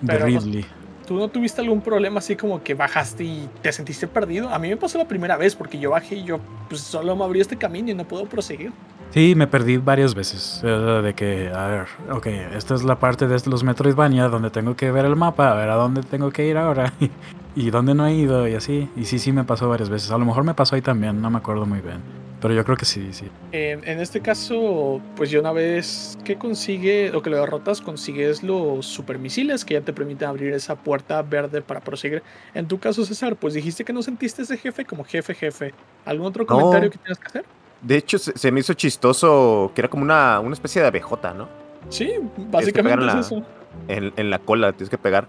De 0.00 0.18
Ridley. 0.18 0.66
¿Tú 1.12 1.18
no 1.18 1.28
tuviste 1.28 1.60
algún 1.60 1.82
problema 1.82 2.20
así 2.20 2.36
como 2.36 2.62
que 2.62 2.72
bajaste 2.72 3.22
y 3.22 3.46
te 3.60 3.70
sentiste 3.70 4.06
perdido? 4.06 4.48
A 4.48 4.58
mí 4.58 4.70
me 4.70 4.78
pasó 4.78 4.96
la 4.96 5.06
primera 5.06 5.36
vez 5.36 5.54
porque 5.54 5.78
yo 5.78 5.90
bajé 5.90 6.14
y 6.14 6.24
yo 6.24 6.40
pues 6.70 6.80
solo 6.80 7.14
me 7.14 7.22
abrió 7.22 7.42
este 7.42 7.58
camino 7.58 7.90
y 7.90 7.94
no 7.94 8.08
puedo 8.08 8.24
proseguir. 8.24 8.72
Sí, 9.10 9.34
me 9.34 9.46
perdí 9.46 9.76
varias 9.76 10.14
veces. 10.14 10.62
De 10.62 11.12
que, 11.14 11.50
a 11.54 11.66
ver, 11.66 11.86
ok, 12.10 12.26
esta 12.56 12.74
es 12.74 12.82
la 12.82 12.98
parte 12.98 13.28
de 13.28 13.38
los 13.44 13.62
Metroidvania 13.62 14.28
donde 14.28 14.48
tengo 14.48 14.74
que 14.74 14.90
ver 14.90 15.04
el 15.04 15.14
mapa, 15.14 15.52
a 15.52 15.54
ver 15.54 15.68
a 15.68 15.74
dónde 15.74 16.00
tengo 16.02 16.30
que 16.30 16.46
ir 16.46 16.56
ahora 16.56 16.94
y 17.54 17.68
dónde 17.68 17.92
no 17.92 18.06
he 18.06 18.14
ido 18.14 18.48
y 18.48 18.54
así. 18.54 18.88
Y 18.96 19.04
sí, 19.04 19.18
sí 19.18 19.32
me 19.32 19.44
pasó 19.44 19.68
varias 19.68 19.90
veces. 19.90 20.12
A 20.12 20.16
lo 20.16 20.24
mejor 20.24 20.44
me 20.44 20.54
pasó 20.54 20.76
ahí 20.76 20.82
también, 20.82 21.20
no 21.20 21.28
me 21.28 21.36
acuerdo 21.36 21.66
muy 21.66 21.82
bien. 21.82 22.00
Pero 22.42 22.54
yo 22.54 22.64
creo 22.64 22.76
que 22.76 22.84
sí, 22.84 23.12
sí. 23.12 23.30
en 23.52 24.00
este 24.00 24.20
caso, 24.20 25.00
pues 25.14 25.30
yo 25.30 25.38
una 25.38 25.52
vez 25.52 26.18
que 26.24 26.36
consigue 26.36 27.12
o 27.14 27.22
que 27.22 27.30
lo 27.30 27.36
derrotas, 27.36 27.80
consigues 27.80 28.42
los 28.42 28.84
supermisiles 28.84 29.64
que 29.64 29.74
ya 29.74 29.80
te 29.80 29.92
permiten 29.92 30.28
abrir 30.28 30.52
esa 30.52 30.74
puerta 30.74 31.22
verde 31.22 31.62
para 31.62 31.78
proseguir. 31.78 32.24
En 32.52 32.66
tu 32.66 32.80
caso, 32.80 33.04
César, 33.04 33.36
pues 33.36 33.54
dijiste 33.54 33.84
que 33.84 33.92
no 33.92 34.02
sentiste 34.02 34.42
ese 34.42 34.58
jefe 34.58 34.84
como 34.84 35.04
jefe, 35.04 35.34
jefe. 35.34 35.72
¿Algún 36.04 36.26
otro 36.26 36.44
comentario 36.44 36.90
que 36.90 36.98
tienes 36.98 37.18
que 37.20 37.26
hacer? 37.28 37.44
De 37.80 37.96
hecho, 37.96 38.18
se, 38.18 38.50
me 38.50 38.58
hizo 38.58 38.74
chistoso 38.74 39.70
que 39.72 39.80
era 39.80 39.88
como 39.88 40.02
una, 40.02 40.40
una 40.40 40.54
especie 40.54 40.82
de 40.82 40.88
abejota, 40.88 41.32
¿no? 41.32 41.48
Sí, 41.90 42.12
básicamente 42.50 43.06
es 43.06 43.26
eso. 43.26 43.46
En, 43.86 44.12
en, 44.16 44.30
la 44.30 44.40
cola 44.40 44.72
tienes 44.72 44.90
que 44.90 44.98
pegar. 44.98 45.28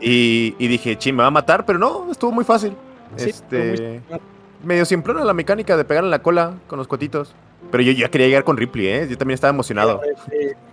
y, 0.00 0.54
y, 0.56 0.68
dije, 0.68 0.96
ching, 0.96 1.16
me 1.16 1.22
va 1.22 1.28
a 1.28 1.32
matar, 1.32 1.66
pero 1.66 1.80
no, 1.80 2.12
estuvo 2.12 2.30
muy 2.30 2.44
fácil. 2.44 2.74
este 3.16 4.00
medio 4.64 4.84
simplona 4.84 5.24
la 5.24 5.34
mecánica 5.34 5.76
de 5.76 5.84
pegar 5.84 6.04
en 6.04 6.10
la 6.10 6.22
cola 6.22 6.54
con 6.66 6.78
los 6.78 6.88
cuetitos. 6.88 7.34
Pero 7.70 7.82
yo 7.82 7.92
ya 7.92 8.10
quería 8.10 8.26
llegar 8.26 8.44
con 8.44 8.56
Ripley, 8.56 8.86
¿eh? 8.88 9.06
Yo 9.08 9.16
también 9.16 9.34
estaba 9.34 9.50
emocionado. 9.50 10.00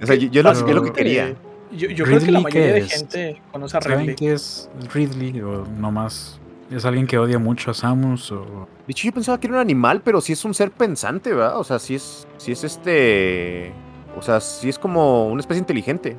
o 0.01 0.05
sea, 0.05 0.15
yo, 0.15 0.43
lo, 0.43 0.53
lo, 0.53 0.83
que 0.83 0.91
quería. 0.91 1.35
Yo, 1.71 2.03
creo 2.03 2.19
que 2.19 2.31
la 2.31 2.41
mayoría 2.41 2.73
de 2.73 2.81
gente 2.81 3.41
conoce 3.51 3.77
a 3.77 3.79
Ridley. 3.79 3.97
¿Saben 3.99 4.15
qué 4.15 4.33
es 4.33 4.69
Ridley? 4.93 5.41
O 5.41 5.65
nomás 5.65 6.39
es 6.71 6.85
alguien 6.85 7.07
que 7.07 7.17
odia 7.17 7.39
mucho 7.39 7.71
a 7.71 7.73
Samus 7.73 8.31
o... 8.31 8.67
De 8.85 8.91
hecho, 8.91 9.05
yo 9.05 9.13
pensaba 9.13 9.39
que 9.39 9.47
era 9.47 9.55
un 9.55 9.61
animal, 9.61 10.01
pero 10.03 10.21
sí 10.21 10.33
es 10.33 10.45
un 10.45 10.53
ser 10.53 10.71
pensante, 10.71 11.33
¿verdad? 11.33 11.57
O 11.57 11.63
sea, 11.63 11.79
sí 11.79 11.95
es, 11.95 12.27
sí 12.37 12.51
es 12.51 12.63
este... 12.63 13.71
O 14.17 14.21
sea, 14.21 14.39
sí 14.39 14.69
es 14.69 14.77
como 14.77 15.27
una 15.27 15.39
especie 15.39 15.59
inteligente. 15.59 16.15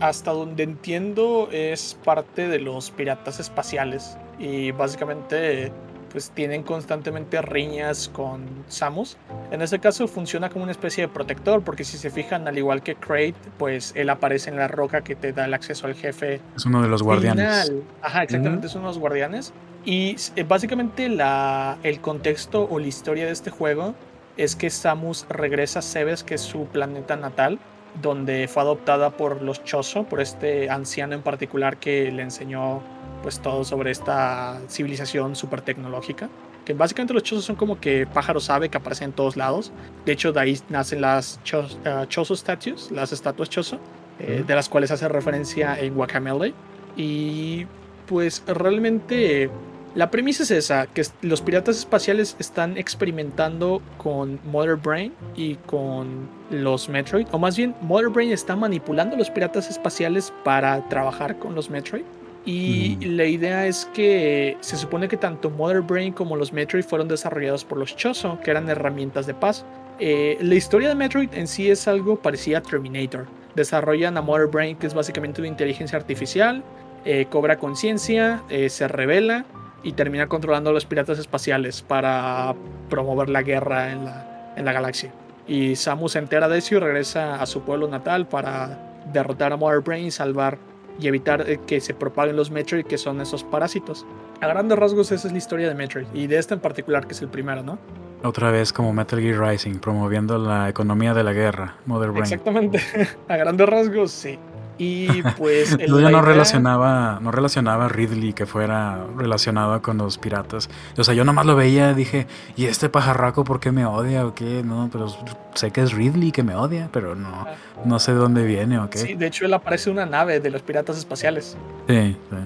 Hasta 0.00 0.30
donde 0.30 0.62
entiendo 0.62 1.48
es 1.50 1.98
parte 2.04 2.48
de 2.48 2.60
los 2.60 2.90
piratas 2.90 3.40
espaciales. 3.40 4.16
Y 4.38 4.70
básicamente 4.70 5.72
pues 6.16 6.30
tienen 6.30 6.62
constantemente 6.62 7.42
riñas 7.42 8.08
con 8.10 8.64
Samus. 8.68 9.18
En 9.50 9.60
este 9.60 9.80
caso 9.80 10.08
funciona 10.08 10.48
como 10.48 10.62
una 10.62 10.72
especie 10.72 11.06
de 11.06 11.12
protector, 11.12 11.60
porque 11.60 11.84
si 11.84 11.98
se 11.98 12.08
fijan, 12.08 12.48
al 12.48 12.56
igual 12.56 12.82
que 12.82 12.94
Crate, 12.94 13.34
pues 13.58 13.92
él 13.94 14.08
aparece 14.08 14.48
en 14.48 14.56
la 14.56 14.66
roca 14.66 15.02
que 15.02 15.14
te 15.14 15.34
da 15.34 15.44
el 15.44 15.52
acceso 15.52 15.86
al 15.86 15.94
jefe. 15.94 16.40
Es 16.56 16.64
uno 16.64 16.80
de 16.80 16.88
los 16.88 17.02
guardianes. 17.02 17.70
Ajá, 18.00 18.22
exactamente, 18.22 18.66
es 18.66 18.74
uno 18.74 18.84
de 18.84 18.88
los 18.92 18.98
guardianes. 18.98 19.52
Y 19.84 20.16
eh, 20.36 20.44
básicamente 20.48 21.10
la, 21.10 21.76
el 21.82 22.00
contexto 22.00 22.66
o 22.70 22.78
la 22.78 22.86
historia 22.86 23.26
de 23.26 23.32
este 23.32 23.50
juego 23.50 23.94
es 24.38 24.56
que 24.56 24.70
Samus 24.70 25.26
regresa 25.28 25.80
a 25.80 25.82
Cebes, 25.82 26.24
que 26.24 26.36
es 26.36 26.40
su 26.40 26.64
planeta 26.64 27.16
natal, 27.16 27.58
donde 28.02 28.48
fue 28.48 28.62
adoptada 28.62 29.10
por 29.10 29.42
los 29.42 29.64
Chozo, 29.64 30.04
por 30.04 30.20
este 30.20 30.70
anciano 30.70 31.14
en 31.14 31.22
particular 31.22 31.78
que 31.78 32.10
le 32.10 32.22
enseñó 32.22 32.82
pues 33.22 33.40
todo 33.40 33.64
sobre 33.64 33.90
esta 33.90 34.60
civilización 34.68 35.36
súper 35.36 35.60
tecnológica. 35.62 36.28
Que 36.64 36.74
básicamente 36.74 37.14
los 37.14 37.22
chozos 37.22 37.44
son 37.44 37.56
como 37.56 37.78
que 37.80 38.06
pájaros 38.06 38.50
ave 38.50 38.68
que 38.68 38.78
aparecen 38.78 39.10
en 39.10 39.12
todos 39.12 39.36
lados. 39.36 39.72
De 40.04 40.12
hecho, 40.12 40.32
de 40.32 40.40
ahí 40.40 40.60
nacen 40.68 41.00
las 41.00 41.40
eh, 41.52 42.06
chozo 42.08 42.34
statues, 42.34 42.90
las 42.90 43.12
estatuas 43.12 43.48
chozo, 43.48 43.78
eh, 44.18 44.42
de 44.44 44.54
las 44.54 44.68
cuales 44.68 44.90
hace 44.90 45.08
referencia 45.08 45.78
en 45.78 45.94
Guacamele. 45.94 46.54
Y 46.96 47.66
pues 48.06 48.42
realmente 48.46 49.50
la 49.96 50.10
premisa 50.10 50.42
es 50.42 50.50
esa, 50.50 50.86
que 50.88 51.02
los 51.22 51.40
piratas 51.40 51.78
espaciales 51.78 52.36
están 52.38 52.76
experimentando 52.76 53.80
con 53.96 54.38
Mother 54.44 54.76
Brain 54.76 55.14
y 55.34 55.54
con 55.54 56.28
los 56.50 56.90
Metroid, 56.90 57.26
o 57.32 57.38
más 57.38 57.56
bien 57.56 57.74
Mother 57.80 58.10
Brain 58.10 58.30
está 58.30 58.54
manipulando 58.56 59.16
a 59.16 59.18
los 59.18 59.30
piratas 59.30 59.70
espaciales 59.70 60.34
para 60.44 60.86
trabajar 60.90 61.38
con 61.38 61.54
los 61.54 61.70
Metroid 61.70 62.04
Y 62.44 62.96
la 63.06 63.24
idea 63.24 63.66
es 63.66 63.88
que 63.94 64.58
se 64.60 64.76
supone 64.76 65.08
que 65.08 65.16
tanto 65.16 65.48
Mother 65.48 65.80
Brain 65.80 66.12
como 66.12 66.36
los 66.36 66.52
Metroid 66.52 66.84
fueron 66.84 67.08
desarrollados 67.08 67.64
por 67.64 67.78
los 67.78 67.96
Chozo, 67.96 68.38
que 68.44 68.50
eran 68.50 68.68
herramientas 68.68 69.26
de 69.26 69.32
paz. 69.32 69.64
Eh, 69.98 70.36
la 70.42 70.56
historia 70.56 70.90
de 70.90 70.94
Metroid 70.94 71.30
en 71.32 71.48
sí 71.48 71.70
es 71.70 71.88
algo 71.88 72.16
parecido 72.16 72.58
a 72.58 72.60
Terminator. 72.60 73.26
Desarrollan 73.54 74.18
a 74.18 74.20
Mother 74.20 74.48
Brain, 74.48 74.76
que 74.76 74.86
es 74.88 74.92
básicamente 74.92 75.40
una 75.40 75.48
inteligencia 75.48 75.96
artificial, 75.96 76.62
eh, 77.06 77.26
cobra 77.30 77.56
conciencia, 77.56 78.42
eh, 78.50 78.68
se 78.68 78.86
revela 78.88 79.46
y 79.86 79.92
termina 79.92 80.26
controlando 80.26 80.70
a 80.70 80.72
los 80.72 80.84
piratas 80.84 81.16
espaciales 81.20 81.80
para 81.80 82.56
promover 82.90 83.28
la 83.28 83.42
guerra 83.42 83.92
en 83.92 84.04
la, 84.04 84.52
en 84.56 84.64
la 84.64 84.72
galaxia. 84.72 85.12
Y 85.46 85.76
Samus 85.76 86.12
se 86.12 86.18
entera 86.18 86.48
de 86.48 86.58
eso 86.58 86.74
y 86.74 86.78
regresa 86.80 87.40
a 87.40 87.46
su 87.46 87.60
pueblo 87.62 87.86
natal 87.86 88.26
para 88.26 89.04
derrotar 89.12 89.52
a 89.52 89.56
Mother 89.56 89.82
Brain 89.82 90.06
y 90.06 90.10
salvar 90.10 90.58
y 90.98 91.06
evitar 91.06 91.48
eh, 91.48 91.60
que 91.68 91.80
se 91.80 91.94
propaguen 91.94 92.34
los 92.34 92.50
Metroid, 92.50 92.84
que 92.84 92.98
son 92.98 93.20
esos 93.20 93.44
parásitos. 93.44 94.04
A 94.40 94.48
grandes 94.48 94.76
rasgos, 94.76 95.12
esa 95.12 95.28
es 95.28 95.32
la 95.32 95.38
historia 95.38 95.68
de 95.68 95.76
Metroid, 95.76 96.06
y 96.12 96.26
de 96.26 96.38
este 96.38 96.54
en 96.54 96.60
particular, 96.60 97.06
que 97.06 97.12
es 97.12 97.22
el 97.22 97.28
primero, 97.28 97.62
¿no? 97.62 97.78
Otra 98.24 98.50
vez 98.50 98.72
como 98.72 98.92
Metal 98.92 99.20
Gear 99.20 99.38
Rising, 99.38 99.78
promoviendo 99.78 100.36
la 100.36 100.68
economía 100.68 101.14
de 101.14 101.22
la 101.22 101.32
guerra, 101.32 101.76
Mother 101.86 102.10
Brain. 102.10 102.24
Exactamente, 102.24 102.80
a 103.28 103.36
grandes 103.36 103.68
rasgos, 103.68 104.10
sí. 104.10 104.36
Y 104.78 105.22
pues. 105.38 105.76
Yo 105.78 106.00
ya 106.00 106.10
no 106.10 106.22
relacionaba, 106.22 107.18
no 107.20 107.30
relacionaba 107.30 107.86
a 107.86 107.88
Ridley 107.88 108.32
que 108.32 108.46
fuera 108.46 109.06
relacionado 109.16 109.80
con 109.82 109.98
los 109.98 110.18
piratas. 110.18 110.68
O 110.96 111.04
sea, 111.04 111.14
yo 111.14 111.24
nomás 111.24 111.46
lo 111.46 111.56
veía, 111.56 111.94
dije, 111.94 112.26
¿y 112.56 112.66
este 112.66 112.88
pajarraco 112.88 113.44
por 113.44 113.60
qué 113.60 113.72
me 113.72 113.86
odia 113.86 114.26
o 114.26 114.34
qué? 114.34 114.62
No, 114.64 114.88
pero 114.92 115.08
sé 115.54 115.70
que 115.70 115.82
es 115.82 115.92
Ridley 115.92 116.32
que 116.32 116.42
me 116.42 116.54
odia, 116.54 116.88
pero 116.92 117.14
no, 117.14 117.28
ah. 117.28 117.54
no 117.84 117.98
sé 117.98 118.12
de 118.12 118.18
dónde 118.18 118.44
viene 118.44 118.78
o 118.78 118.90
qué. 118.90 118.98
Sí, 118.98 119.14
de 119.14 119.26
hecho 119.26 119.46
él 119.46 119.54
aparece 119.54 119.90
en 119.90 119.96
una 119.96 120.06
nave 120.06 120.40
de 120.40 120.50
los 120.50 120.62
piratas 120.62 120.98
espaciales. 120.98 121.56
Sí, 121.88 122.16
sí. 122.30 122.36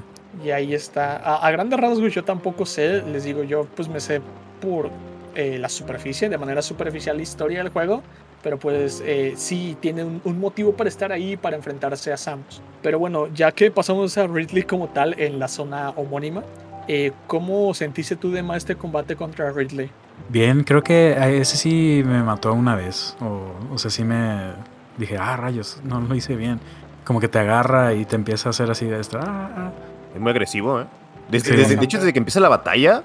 Y 0.44 0.50
ahí 0.52 0.74
está. 0.74 1.16
A, 1.16 1.50
grandes 1.50 1.78
rasgos 1.78 2.14
yo 2.14 2.24
tampoco 2.24 2.64
sé, 2.64 3.02
les 3.02 3.24
digo, 3.24 3.42
yo 3.42 3.66
pues 3.76 3.88
me 3.88 4.00
sé 4.00 4.22
por 4.60 4.90
eh, 5.34 5.58
la 5.58 5.68
superficie, 5.68 6.28
de 6.28 6.38
manera 6.38 6.62
superficial 6.62 7.16
la 7.16 7.22
historia 7.22 7.58
del 7.62 7.70
juego 7.70 8.02
pero 8.42 8.58
pues 8.58 9.02
eh, 9.04 9.34
sí 9.36 9.76
tiene 9.80 10.04
un, 10.04 10.40
motivo 10.40 10.72
para 10.72 10.88
estar 10.88 11.12
ahí, 11.12 11.36
para 11.36 11.56
enfrentarse 11.56 12.12
a 12.12 12.16
Samus. 12.16 12.62
Pero 12.82 12.98
bueno, 12.98 13.28
ya 13.34 13.52
que 13.52 13.70
pasamos 13.70 14.16
a 14.18 14.26
Ridley 14.26 14.62
como 14.62 14.88
tal 14.88 15.14
en 15.18 15.38
la 15.38 15.48
zona 15.48 15.90
homónima, 15.90 16.42
eh, 16.88 17.12
¿cómo 17.26 17.74
sentiste 17.74 18.16
tú 18.16 18.30
de 18.30 18.42
más 18.42 18.58
este 18.58 18.76
combate 18.76 19.16
contra 19.16 19.50
Ridley? 19.50 19.90
Bien, 20.28 20.64
creo 20.64 20.82
que 20.82 21.16
ese 21.40 21.56
sí 21.56 22.02
me 22.04 22.22
mató 22.22 22.52
una 22.52 22.74
vez, 22.74 23.16
o, 23.20 23.74
o 23.74 23.78
sea, 23.78 23.90
sí 23.90 24.04
me 24.04 24.52
dije, 25.00 25.16
ah, 25.18 25.36
rayos, 25.36 25.80
no 25.84 26.00
lo 26.00 26.14
hice 26.14 26.36
bien. 26.36 26.60
Como 27.04 27.20
que 27.20 27.28
te 27.28 27.38
agarra 27.38 27.94
y 27.94 28.04
te 28.04 28.14
empieza 28.14 28.48
a 28.48 28.50
hacer 28.50 28.70
así 28.70 28.86
de 28.86 29.00
esto. 29.00 29.18
Ah, 29.20 29.50
ah". 29.56 29.72
Es 30.14 30.20
muy 30.20 30.30
agresivo, 30.30 30.80
¿eh? 30.80 30.86
Desde, 31.30 31.56
desde, 31.56 31.76
de 31.76 31.84
hecho, 31.84 31.98
desde 31.98 32.12
que 32.12 32.18
empieza 32.18 32.40
la 32.40 32.48
batalla, 32.48 33.04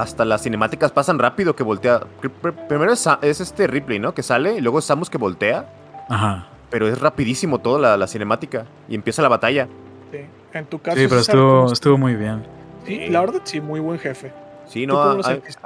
hasta 0.00 0.24
las 0.24 0.42
cinemáticas 0.42 0.92
pasan 0.92 1.18
rápido 1.18 1.56
que 1.56 1.62
voltea. 1.62 2.00
Primero 2.68 2.92
es, 2.92 3.06
este 3.22 3.66
Ripley, 3.66 3.98
¿no? 3.98 4.14
Que 4.14 4.22
sale 4.22 4.56
y 4.56 4.60
luego 4.60 4.78
es 4.78 4.84
Samus 4.84 5.10
que 5.10 5.18
voltea. 5.18 5.68
Ajá. 6.08 6.48
Pero 6.70 6.88
es 6.88 7.00
rapidísimo 7.00 7.58
toda 7.58 7.96
la, 7.96 8.06
cinemática 8.06 8.66
y 8.88 8.94
empieza 8.94 9.22
la 9.22 9.28
batalla. 9.28 9.68
Sí, 10.10 10.18
en 10.52 10.66
tu 10.66 10.80
caso. 10.80 10.98
Sí, 10.98 11.06
pero 11.08 11.20
estuvo, 11.20 11.72
estuvo 11.72 11.98
muy 11.98 12.14
bien. 12.14 12.44
Sí, 12.86 13.08
la 13.08 13.20
verdad 13.20 13.40
sí, 13.44 13.60
muy 13.60 13.80
buen 13.80 13.98
jefe. 13.98 14.32
Sí, 14.66 14.86
no, 14.86 15.00
a, 15.00 15.14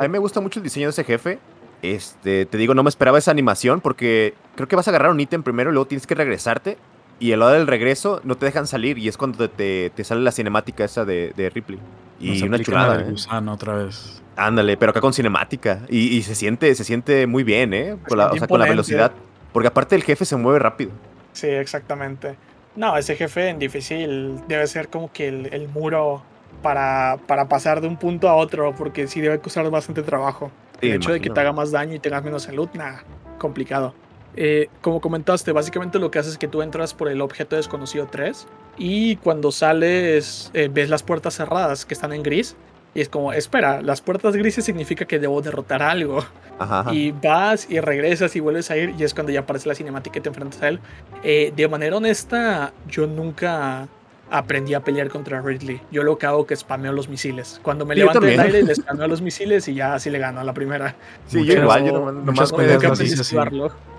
mí 0.02 0.08
me 0.08 0.18
gusta 0.18 0.40
mucho 0.40 0.60
el 0.60 0.64
diseño 0.64 0.86
de 0.86 0.90
ese 0.90 1.04
jefe. 1.04 1.38
Este, 1.82 2.44
te 2.44 2.58
digo, 2.58 2.74
no 2.74 2.82
me 2.82 2.90
esperaba 2.90 3.18
esa 3.18 3.30
animación 3.30 3.80
porque 3.80 4.34
creo 4.54 4.68
que 4.68 4.76
vas 4.76 4.86
a 4.88 4.90
agarrar 4.90 5.10
un 5.10 5.20
ítem 5.20 5.42
primero 5.42 5.70
y 5.70 5.72
luego 5.72 5.86
tienes 5.86 6.06
que 6.06 6.14
regresarte. 6.14 6.76
Y 7.20 7.32
el 7.32 7.40
lado 7.40 7.52
del 7.52 7.66
regreso 7.66 8.20
no 8.24 8.36
te 8.36 8.46
dejan 8.46 8.66
salir 8.66 8.98
y 8.98 9.06
es 9.06 9.18
cuando 9.18 9.48
te, 9.48 9.92
sale 10.02 10.22
la 10.22 10.32
cinemática 10.32 10.84
esa 10.84 11.04
de, 11.04 11.52
Ripley. 11.54 11.78
Y 12.18 12.42
una 12.42 12.58
chulada. 12.58 13.02
¿eh? 13.02 13.48
otra 13.48 13.74
vez. 13.74 14.22
Ándale, 14.36 14.78
pero 14.78 14.90
acá 14.90 15.02
con 15.02 15.12
cinemática. 15.12 15.82
Y, 15.88 16.22
se 16.22 16.34
siente, 16.34 16.74
se 16.74 16.82
siente 16.82 17.26
muy 17.26 17.44
bien, 17.44 17.74
¿eh? 17.74 17.96
Con 18.08 18.18
la, 18.18 18.32
o 18.32 18.36
sea, 18.36 18.48
con 18.48 18.58
la 18.58 18.66
velocidad. 18.66 19.12
Porque 19.52 19.68
aparte 19.68 19.96
el 19.96 20.02
jefe 20.02 20.24
se 20.24 20.34
mueve 20.36 20.58
rápido. 20.58 20.92
Sí, 21.32 21.46
exactamente. 21.46 22.36
No, 22.74 22.96
ese 22.96 23.16
jefe 23.16 23.48
en 23.48 23.58
difícil 23.58 24.40
debe 24.48 24.66
ser 24.66 24.88
como 24.88 25.12
que 25.12 25.28
el, 25.28 25.68
muro 25.68 26.22
para, 26.62 27.18
para, 27.26 27.48
pasar 27.48 27.82
de 27.82 27.88
un 27.88 27.98
punto 27.98 28.28
a 28.28 28.34
otro, 28.34 28.74
porque 28.74 29.06
sí 29.08 29.20
debe 29.20 29.40
costar 29.40 29.68
bastante 29.70 30.02
trabajo. 30.02 30.50
el 30.80 30.94
hecho 30.94 31.12
de 31.12 31.20
que 31.20 31.28
te 31.28 31.40
haga 31.40 31.52
más 31.52 31.70
daño 31.70 31.94
y 31.94 31.98
tengas 31.98 32.24
menos 32.24 32.44
salud, 32.44 32.68
nada, 32.72 33.04
complicado. 33.38 33.94
Eh, 34.36 34.68
como 34.80 35.00
comentaste, 35.00 35.52
básicamente 35.52 35.98
lo 35.98 36.10
que 36.10 36.18
haces 36.18 36.32
es 36.32 36.38
que 36.38 36.48
tú 36.48 36.62
entras 36.62 36.94
por 36.94 37.08
el 37.08 37.20
objeto 37.20 37.56
desconocido 37.56 38.08
3 38.10 38.46
y 38.78 39.16
cuando 39.16 39.50
sales 39.50 40.50
eh, 40.54 40.68
ves 40.72 40.88
las 40.88 41.02
puertas 41.02 41.34
cerradas 41.34 41.84
que 41.84 41.94
están 41.94 42.12
en 42.12 42.22
gris 42.22 42.56
y 42.94 43.00
es 43.00 43.08
como, 43.08 43.32
espera, 43.32 43.82
las 43.82 44.00
puertas 44.00 44.34
grises 44.34 44.64
significa 44.64 45.04
que 45.04 45.18
debo 45.18 45.40
derrotar 45.42 45.82
algo. 45.82 46.24
Y 46.92 47.12
vas 47.12 47.70
y 47.70 47.80
regresas 47.80 48.36
y 48.36 48.40
vuelves 48.40 48.70
a 48.70 48.76
ir 48.76 48.94
y 48.98 49.04
es 49.04 49.14
cuando 49.14 49.32
ya 49.32 49.40
aparece 49.40 49.68
la 49.68 49.74
cinemática 49.74 50.18
y 50.18 50.22
te 50.22 50.28
enfrentas 50.28 50.60
a 50.62 50.68
él. 50.68 50.80
Eh, 51.22 51.52
de 51.56 51.68
manera 51.68 51.96
honesta, 51.96 52.72
yo 52.86 53.06
nunca 53.06 53.88
aprendí 54.30 54.74
a 54.74 54.80
pelear 54.80 55.08
contra 55.08 55.40
Ridley. 55.40 55.80
Yo 55.90 56.02
lo 56.02 56.18
que 56.18 56.26
hago 56.26 56.42
es 56.42 56.46
que 56.46 56.56
spameo 56.56 56.92
los 56.92 57.08
misiles. 57.08 57.60
Cuando 57.62 57.84
me 57.84 57.94
levanto 57.94 58.20
del 58.20 58.38
aire, 58.38 58.62
le 58.62 58.74
spameo 58.74 59.08
los 59.08 59.20
misiles 59.20 59.66
y 59.68 59.74
ya 59.74 59.94
así 59.94 60.10
le 60.10 60.18
gano 60.18 60.40
a 60.40 60.44
la 60.44 60.54
primera. 60.54 60.94
Sí, 61.26 61.44
yo 61.44 61.54
igual, 61.54 61.84
yo 61.84 62.12
nomás, 62.12 62.52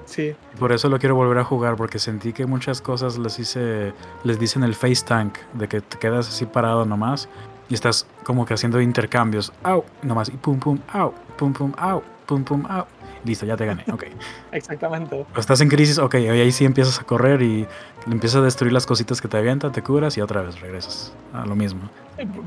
Sí. 0.05 0.35
Por 0.59 0.73
eso 0.73 0.89
lo 0.89 0.99
quiero 0.99 1.15
volver 1.15 1.37
a 1.37 1.43
jugar, 1.43 1.77
porque 1.77 1.97
sentí 1.97 2.33
que 2.33 2.45
muchas 2.45 2.81
cosas 2.81 3.17
les 3.17 3.39
hice, 3.39 3.93
les 4.25 4.39
dicen 4.39 4.63
el 4.63 4.75
face 4.75 5.05
tank, 5.05 5.37
de 5.53 5.69
que 5.69 5.79
te 5.79 5.97
quedas 5.99 6.27
así 6.27 6.45
parado 6.45 6.83
nomás 6.83 7.29
y 7.69 7.73
estás 7.73 8.05
como 8.25 8.45
que 8.45 8.53
haciendo 8.53 8.81
intercambios. 8.81 9.53
Au, 9.63 9.85
nomás, 10.01 10.27
y 10.27 10.33
pum, 10.33 10.59
pum, 10.59 10.79
au, 10.91 11.13
pum, 11.37 11.53
pum, 11.53 11.71
au, 11.77 12.03
pum, 12.25 12.43
pum, 12.43 12.65
au. 12.69 12.85
Listo, 13.23 13.45
ya 13.45 13.55
te 13.55 13.65
gané, 13.65 13.83
ok. 13.91 14.05
Exactamente. 14.51 15.25
estás 15.37 15.61
en 15.61 15.69
crisis, 15.69 15.97
ok, 15.97 16.15
ahí 16.15 16.51
sí 16.51 16.65
empiezas 16.65 16.99
a 16.99 17.03
correr 17.03 17.41
y 17.41 17.67
empiezas 18.09 18.41
a 18.41 18.43
destruir 18.43 18.73
las 18.73 18.85
cositas 18.85 19.21
que 19.21 19.27
te 19.27 19.37
avientan, 19.37 19.71
te 19.71 19.81
curas 19.83 20.17
y 20.17 20.21
otra 20.21 20.41
vez 20.41 20.59
regresas 20.59 21.13
a 21.33 21.45
lo 21.45 21.55
mismo. 21.55 21.81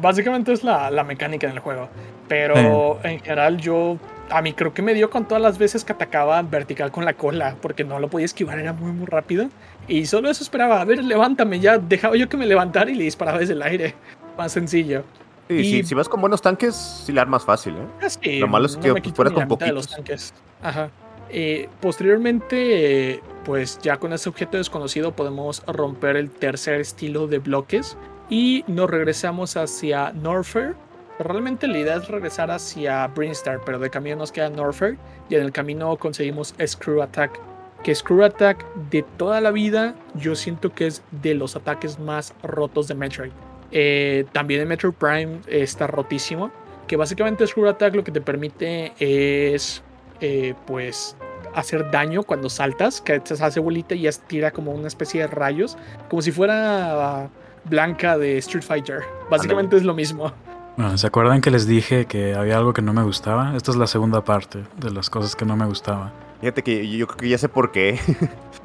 Básicamente 0.00 0.52
es 0.52 0.64
la, 0.64 0.90
la 0.90 1.04
mecánica 1.04 1.46
del 1.46 1.58
juego. 1.58 1.88
Pero 2.28 2.98
en 3.04 3.20
general 3.20 3.58
yo 3.58 3.98
a 4.30 4.40
mí 4.42 4.52
creo 4.52 4.72
que 4.72 4.82
me 4.82 4.94
dio 4.94 5.10
con 5.10 5.26
todas 5.26 5.42
las 5.42 5.58
veces 5.58 5.84
que 5.84 5.92
atacaba 5.92 6.40
vertical 6.42 6.90
con 6.90 7.04
la 7.04 7.14
cola, 7.14 7.56
porque 7.60 7.84
no 7.84 7.98
lo 7.98 8.08
podía 8.08 8.24
esquivar, 8.24 8.58
era 8.58 8.72
muy, 8.72 8.92
muy 8.92 9.06
rápido. 9.06 9.48
Y 9.86 10.06
solo 10.06 10.30
eso 10.30 10.42
esperaba, 10.42 10.80
a 10.80 10.84
ver, 10.84 11.04
levántame, 11.04 11.60
ya 11.60 11.78
dejaba 11.78 12.16
yo 12.16 12.28
que 12.28 12.36
me 12.36 12.46
levantara 12.46 12.90
y 12.90 12.94
le 12.94 13.04
disparaba 13.04 13.38
desde 13.38 13.52
el 13.52 13.62
aire. 13.62 13.94
Más 14.38 14.52
sencillo. 14.52 15.04
Y... 15.48 15.84
si, 15.84 15.94
vas 15.94 16.08
con 16.08 16.20
buenos 16.20 16.42
tanques, 16.42 16.74
sí 16.74 17.12
le 17.12 17.20
armas 17.20 17.44
fácil, 17.44 17.74
¿eh? 17.76 17.86
Ah, 18.02 18.08
lo 18.40 18.48
malo 18.48 18.66
es 18.66 18.76
que 18.76 18.88
no 18.88 19.14
fuera 19.14 19.30
con 19.30 19.48
poquitos. 19.48 19.74
los 19.74 19.88
tanques. 19.88 20.34
Ajá. 20.62 20.90
Eh, 21.30 21.68
posteriormente, 21.80 23.22
pues 23.44 23.78
ya 23.82 23.96
con 23.96 24.12
ese 24.12 24.28
objeto 24.28 24.56
desconocido 24.56 25.12
podemos 25.12 25.62
romper 25.66 26.16
el 26.16 26.30
tercer 26.30 26.80
estilo 26.80 27.26
de 27.26 27.38
bloques 27.38 27.96
y 28.30 28.64
nos 28.68 28.88
regresamos 28.88 29.56
hacia 29.56 30.12
Norfair 30.12 30.76
Realmente 31.18 31.68
la 31.68 31.78
idea 31.78 31.96
es 31.96 32.08
regresar 32.08 32.50
hacia 32.50 33.06
Brinstar, 33.06 33.60
pero 33.64 33.78
de 33.78 33.88
camino 33.88 34.16
nos 34.16 34.32
queda 34.32 34.50
Norfair 34.50 34.98
y 35.28 35.36
en 35.36 35.42
el 35.42 35.52
camino 35.52 35.96
conseguimos 35.96 36.54
Screw 36.66 37.02
Attack. 37.02 37.38
Que 37.84 37.94
Screw 37.94 38.24
Attack 38.24 38.64
de 38.90 39.02
toda 39.16 39.40
la 39.40 39.52
vida 39.52 39.94
yo 40.14 40.34
siento 40.34 40.72
que 40.72 40.88
es 40.88 41.02
de 41.22 41.34
los 41.34 41.54
ataques 41.54 42.00
más 42.00 42.34
rotos 42.42 42.88
de 42.88 42.94
Metroid. 42.94 43.30
Eh, 43.76 44.24
también 44.32 44.62
en 44.62 44.68
Metroid 44.68 44.94
Prime 44.94 45.40
está 45.48 45.86
rotísimo. 45.86 46.50
Que 46.86 46.96
básicamente 46.96 47.46
Screw 47.46 47.68
Attack 47.68 47.94
lo 47.94 48.04
que 48.04 48.12
te 48.12 48.20
permite 48.20 48.92
es 48.98 49.82
eh, 50.20 50.54
pues 50.66 51.16
hacer 51.54 51.90
daño 51.90 52.22
cuando 52.22 52.48
saltas, 52.48 53.00
que 53.00 53.20
te 53.20 53.34
hace 53.34 53.60
bolita 53.60 53.94
y 53.94 54.08
tira 54.26 54.50
como 54.50 54.72
una 54.72 54.88
especie 54.88 55.22
de 55.22 55.26
rayos, 55.28 55.76
como 56.08 56.20
si 56.22 56.32
fuera 56.32 57.30
Blanca 57.64 58.18
de 58.18 58.38
Street 58.38 58.64
Fighter. 58.64 59.00
Básicamente 59.30 59.76
es 59.76 59.84
lo 59.84 59.94
mismo. 59.94 60.32
Bueno, 60.76 60.98
¿se 60.98 61.06
acuerdan 61.06 61.40
que 61.40 61.50
les 61.50 61.66
dije 61.66 62.06
que 62.06 62.34
había 62.34 62.56
algo 62.56 62.72
que 62.72 62.82
no 62.82 62.92
me 62.92 63.02
gustaba? 63.02 63.56
Esta 63.56 63.70
es 63.70 63.76
la 63.76 63.86
segunda 63.86 64.24
parte 64.24 64.64
de 64.78 64.90
las 64.90 65.08
cosas 65.08 65.36
que 65.36 65.44
no 65.44 65.56
me 65.56 65.66
gustaba. 65.66 66.12
Fíjate 66.44 66.62
que 66.62 66.86
yo 66.86 67.06
creo 67.06 67.16
que 67.16 67.28
ya 67.30 67.38
sé 67.38 67.48
por 67.48 67.72
qué. 67.72 67.98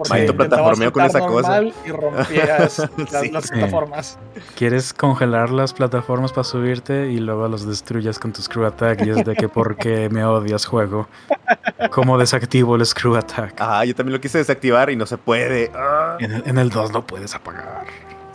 Maito 0.09 0.35
plataformeo 0.35 0.91
con 0.91 1.05
esa 1.05 1.21
cosa. 1.21 1.61
Y 1.63 1.91
rompías 1.91 2.77
las, 3.31 3.49
plataformas. 3.51 4.19
Quieres 4.57 4.93
congelar 4.93 5.49
las 5.49 5.71
plataformas 5.71 6.33
para 6.33 6.43
subirte 6.43 7.09
y 7.09 7.19
luego 7.19 7.47
los 7.47 7.65
destruyas 7.65 8.19
con 8.19 8.33
tu 8.33 8.41
screw 8.41 8.65
attack. 8.65 9.05
Y 9.05 9.11
es 9.11 9.23
de 9.23 9.33
que 9.33 9.47
por 9.47 9.77
qué 9.77 10.09
me 10.09 10.25
odias, 10.25 10.65
juego. 10.65 11.07
¿Cómo 11.91 12.17
desactivo 12.17 12.75
el 12.75 12.85
screw 12.85 13.15
attack? 13.15 13.55
Ah, 13.59 13.85
yo 13.85 13.95
también 13.95 14.11
lo 14.11 14.19
quise 14.19 14.39
desactivar 14.39 14.89
y 14.89 14.97
no 14.97 15.05
se 15.05 15.17
puede. 15.17 15.71
En, 16.19 16.57
el, 16.57 16.69
2 16.69 16.91
no 16.91 17.07
puedes 17.07 17.33
apagar. 17.33 17.85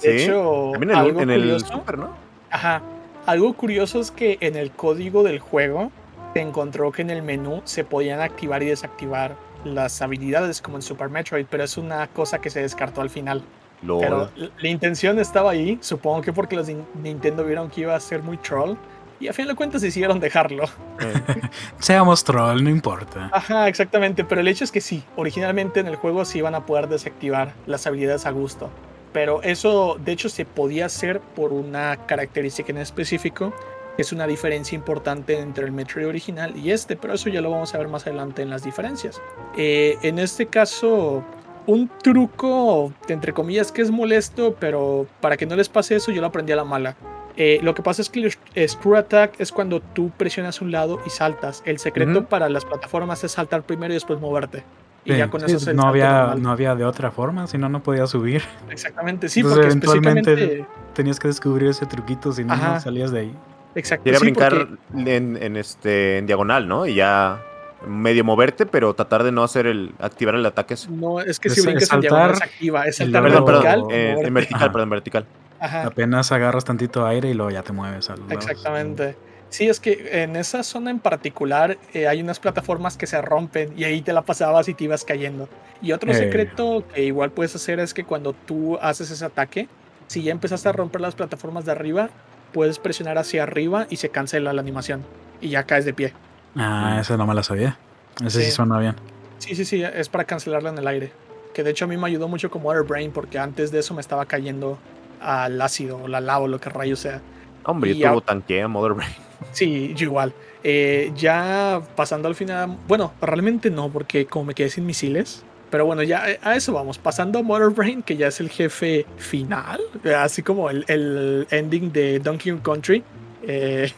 De 0.01 0.24
hecho, 0.24 0.70
también 0.72 0.97
en 0.97 1.30
el, 1.30 1.42
en 1.45 1.51
el 1.51 1.61
Super, 1.61 1.99
¿no? 1.99 2.16
Ajá. 2.51 2.80
Algo 3.26 3.53
curioso 3.53 4.01
es 4.01 4.11
que 4.11 4.38
en 4.40 4.57
el 4.57 4.70
código 4.70 5.22
del 5.22 5.38
juego 5.38 5.92
se 6.35 6.41
encontró 6.41 6.91
que 6.91 7.03
en 7.03 7.11
el 7.11 7.22
menú 7.22 7.62
se 7.64 7.85
podían 7.85 8.20
activar 8.20 8.62
y 8.62 8.66
desactivar 8.66 9.37
las 9.64 10.03
habilidades 10.03 10.61
como 10.61 10.76
en 10.76 10.82
Super 10.82 11.09
Metroid, 11.09 11.47
pero 11.49 11.64
es 11.64 11.78
una 11.78 12.07
cosa 12.09 12.41
que 12.41 12.51
se 12.51 12.61
descartó 12.61 13.01
al 13.01 13.09
final. 13.09 13.43
Lol. 13.82 14.01
Pero 14.01 14.30
la 14.59 14.68
intención 14.68 15.18
estaba 15.18 15.53
ahí, 15.53 15.78
supongo 15.80 16.22
que 16.22 16.32
porque 16.32 16.57
los 16.57 16.66
de 16.66 16.82
Nintendo 17.03 17.45
vieron 17.45 17.70
que 17.70 17.82
iba 17.82 17.95
a 17.95 18.01
ser 18.01 18.22
muy 18.22 18.37
troll. 18.39 18.76
Y 19.20 19.28
a 19.28 19.32
fin 19.32 19.47
de 19.47 19.55
cuentas 19.55 19.80
decidieron 19.80 20.18
dejarlo. 20.18 20.64
Seamos 21.78 22.24
troll, 22.24 22.62
no 22.62 22.68
importa. 22.68 23.30
Ajá, 23.32 23.68
exactamente. 23.68 24.24
Pero 24.24 24.41
el 24.41 24.49
hecho 24.49 24.64
es 24.64 24.72
que 24.72 24.80
sí, 24.80 25.05
originalmente 25.16 25.80
en 25.80 25.87
el 25.87 25.97
juego 25.97 26.24
sí 26.24 26.39
iban 26.39 26.57
a 26.57 26.66
poder 26.66 26.89
desactivar 26.89 27.55
las 27.66 27.87
habilidades 27.87 28.26
a 28.26 28.32
gusto. 28.32 28.70
Pero 29.12 29.41
eso, 29.43 29.97
de 30.05 30.11
hecho, 30.11 30.28
se 30.28 30.45
podía 30.45 30.87
hacer 30.87 31.20
por 31.20 31.53
una 31.53 31.97
característica 32.07 32.72
en 32.72 32.78
específico, 32.78 33.55
es 33.99 34.12
una 34.12 34.26
diferencia 34.26 34.74
importante 34.76 35.38
entre 35.38 35.64
el 35.64 35.72
Metroid 35.72 36.09
original 36.09 36.57
y 36.57 36.70
este, 36.72 36.97
pero 36.97 37.14
eso 37.14 37.28
ya 37.28 37.40
lo 37.40 37.51
vamos 37.51 37.74
a 37.74 37.78
ver 37.78 37.88
más 37.88 38.07
adelante 38.07 38.42
en 38.42 38.51
las 38.51 38.64
diferencias. 38.64 39.20
Eh, 39.57 39.99
en 40.03 40.18
este 40.18 40.47
caso, 40.47 41.22
un 41.66 41.88
truco, 42.03 42.92
entre 43.09 43.32
comillas, 43.32 43.70
que 43.72 43.82
es 43.82 43.90
molesto, 43.90 44.57
pero 44.59 45.07
para 45.20 45.36
que 45.36 45.47
no 45.47 45.57
les 45.57 45.68
pase 45.68 45.97
eso, 45.97 46.11
yo 46.12 46.20
lo 46.20 46.26
aprendí 46.26 46.53
a 46.53 46.57
la 46.57 46.64
mala. 46.64 46.97
Eh, 47.36 47.59
lo 47.62 47.74
que 47.74 47.82
pasa 47.82 48.01
es 48.03 48.11
que 48.11 48.30
el 48.55 48.68
Screw 48.68 48.97
Attack 48.97 49.40
es 49.40 49.51
cuando 49.51 49.80
tú 49.80 50.11
presionas 50.16 50.61
un 50.61 50.70
lado 50.70 51.01
y 51.05 51.11
saltas. 51.11 51.62
El 51.64 51.78
secreto 51.78 52.20
Ujú. 52.20 52.24
para 52.28 52.49
las 52.49 52.64
plataformas 52.64 53.24
es 53.24 53.32
saltar 53.32 53.62
primero 53.64 53.92
y 53.92 53.97
después 53.97 54.20
moverte. 54.20 54.62
Y 55.05 55.12
Sí, 55.12 55.18
ya 55.18 55.28
con 55.28 55.40
sí, 55.40 55.47
eso 55.47 55.57
es 55.57 55.66
el 55.66 55.76
no, 55.76 55.82
había, 55.82 56.34
no 56.38 56.51
había 56.51 56.74
de 56.76 56.84
otra 56.84 57.11
forma, 57.11 57.47
si 57.47 57.59
no, 57.59 57.68
no 57.68 57.82
podía 57.82 58.07
subir. 58.07 58.42
Exactamente, 58.70 59.28
sí, 59.28 59.40
Entonces, 59.40 59.59
porque 59.59 59.70
eventualmente- 59.72 60.32
específicamente. 60.32 60.74
Tenías 60.95 61.18
que 61.18 61.26
descubrir 61.28 61.68
ese 61.70 61.86
truquito, 61.86 62.32
si 62.32 62.45
no, 62.45 62.55
no 62.57 62.80
salías 62.80 63.11
de 63.11 63.18
ahí. 63.20 63.34
Exacto, 63.74 64.04
Quería 64.04 64.18
sí, 64.20 64.24
brincar 64.26 64.68
porque- 64.92 65.16
en, 65.16 65.36
en 65.42 65.56
este, 65.56 66.18
en 66.18 66.26
diagonal, 66.26 66.68
¿no? 66.68 66.86
Y 66.86 66.94
ya 66.94 67.42
medio 67.86 68.24
moverte, 68.24 68.64
pero 68.66 68.94
tratar 68.94 69.24
de 69.24 69.32
no 69.32 69.42
hacer 69.44 69.66
el. 69.66 69.92
activar 69.98 70.34
el 70.36 70.46
ataque. 70.46 70.74
ese. 70.74 70.88
No, 70.90 71.20
es 71.20 71.38
que 71.40 71.48
Es- 71.48 71.54
si 71.54 71.60
brincas 71.62 71.82
es 71.84 71.92
en 71.92 72.00
diagonal 72.00 72.30
saltar 72.30 72.48
se 72.48 72.54
activa. 72.54 72.84
Es 72.86 72.96
saltar 72.96 73.22
luego- 73.22 73.44
Perdón, 73.44 73.62
vertical. 73.62 73.86
perdón. 73.88 73.92
eh, 74.22 74.26
en 74.26 74.34
vertical, 74.34 74.62
Ajá. 74.62 74.72
perdón, 74.72 74.90
vertical. 74.90 75.26
Ajá, 75.60 75.86
Apenas 75.86 76.30
agarras 76.32 76.64
tantito 76.64 77.06
aire 77.06 77.30
y 77.30 77.34
luego 77.34 77.50
ya 77.50 77.62
te 77.62 77.72
mueves 77.72 78.10
al 78.10 78.20
lado. 78.20 78.32
exactamente. 78.32 79.16
Sí, 79.48 79.68
es 79.68 79.78
que 79.80 80.22
en 80.22 80.34
esa 80.36 80.62
zona 80.64 80.90
en 80.90 80.98
particular 80.98 81.78
eh, 81.92 82.08
hay 82.08 82.20
unas 82.20 82.40
plataformas 82.40 82.96
que 82.96 83.06
se 83.06 83.20
rompen 83.22 83.72
y 83.76 83.84
ahí 83.84 84.02
te 84.02 84.12
la 84.12 84.22
pasabas 84.22 84.68
y 84.68 84.74
te 84.74 84.84
ibas 84.84 85.04
cayendo. 85.04 85.48
Y 85.80 85.92
otro 85.92 86.10
Eh. 86.10 86.14
secreto 86.14 86.84
que 86.92 87.04
igual 87.04 87.30
puedes 87.30 87.54
hacer 87.54 87.78
es 87.80 87.94
que 87.94 88.04
cuando 88.04 88.32
tú 88.32 88.78
haces 88.82 89.10
ese 89.10 89.24
ataque, 89.24 89.68
si 90.08 90.22
ya 90.22 90.32
empezaste 90.32 90.68
a 90.68 90.72
romper 90.72 91.00
las 91.00 91.14
plataformas 91.14 91.64
de 91.66 91.72
arriba, 91.72 92.10
puedes 92.55 92.78
presionar 92.78 93.18
hacia 93.18 93.42
arriba 93.42 93.86
y 93.90 93.96
se 93.96 94.09
cancela 94.09 94.52
la 94.55 94.62
animación 94.62 95.02
y 95.42 95.50
ya 95.50 95.64
caes 95.64 95.84
de 95.84 95.92
pie. 95.92 96.12
Ah, 96.57 96.98
esa 97.00 97.16
no 97.18 97.26
me 97.26 97.34
la 97.34 97.42
sabía. 97.42 97.76
Ese 98.24 98.38
sí, 98.40 98.46
Sí. 98.46 98.52
suena 98.52 98.78
bien. 98.78 98.94
Sí, 99.38 99.55
sí, 99.57 99.64
sí, 99.64 99.82
es 99.82 100.09
para 100.09 100.24
cancelarla 100.24 100.70
en 100.70 100.78
el 100.78 100.86
aire. 100.86 101.12
Que 101.52 101.62
de 101.64 101.70
hecho 101.72 101.84
a 101.84 101.88
mí 101.88 101.96
me 101.96 102.07
ayudó 102.07 102.28
mucho 102.28 102.50
con 102.50 102.64
Water 102.64 102.84
Brain 102.84 103.11
porque 103.11 103.38
antes 103.38 103.70
de 103.72 103.80
eso 103.80 103.92
me 103.92 104.00
estaba 104.00 104.24
cayendo 104.26 104.78
al 105.20 105.61
ácido 105.61 105.98
o 106.02 106.09
la 106.09 106.20
lava 106.20 106.44
o 106.44 106.48
lo 106.48 106.61
que 106.61 106.70
rayo 106.70 106.94
sea. 106.96 107.20
Hombre, 107.64 107.90
Y 107.90 107.98
yo 107.98 108.07
a- 108.07 108.11
turbo 108.11 108.20
tanquea 108.22 108.68
Mother 108.68 108.92
Brain. 108.94 109.12
Sí, 109.52 109.92
yo 109.96 110.05
igual. 110.07 110.32
Eh, 110.62 111.12
ya 111.16 111.82
pasando 111.96 112.28
al 112.28 112.34
final, 112.34 112.78
bueno, 112.88 113.12
realmente 113.20 113.68
no, 113.70 113.90
porque 113.90 114.26
como 114.26 114.46
me 114.46 114.55
quedé 114.55 114.70
sin 114.70 114.86
misiles. 114.86 115.42
Pero 115.74 115.86
bueno, 115.86 116.04
ya 116.04 116.30
eh, 116.30 116.38
a 116.40 116.54
eso 116.54 116.72
vamos. 116.72 116.98
Pasando 116.98 117.40
a 117.40 117.42
Motor 117.42 117.74
Brain, 117.74 118.00
que 118.04 118.16
ya 118.16 118.28
es 118.28 118.38
el 118.38 118.48
jefe 118.48 119.04
final, 119.16 119.80
eh, 120.04 120.14
así 120.14 120.40
como 120.40 120.70
el, 120.70 120.84
el 120.86 121.48
ending 121.50 121.90
de 121.90 122.20
Donkey 122.20 122.52
Kong 122.52 122.62
Country. 122.62 123.02
Eh, 123.42 123.90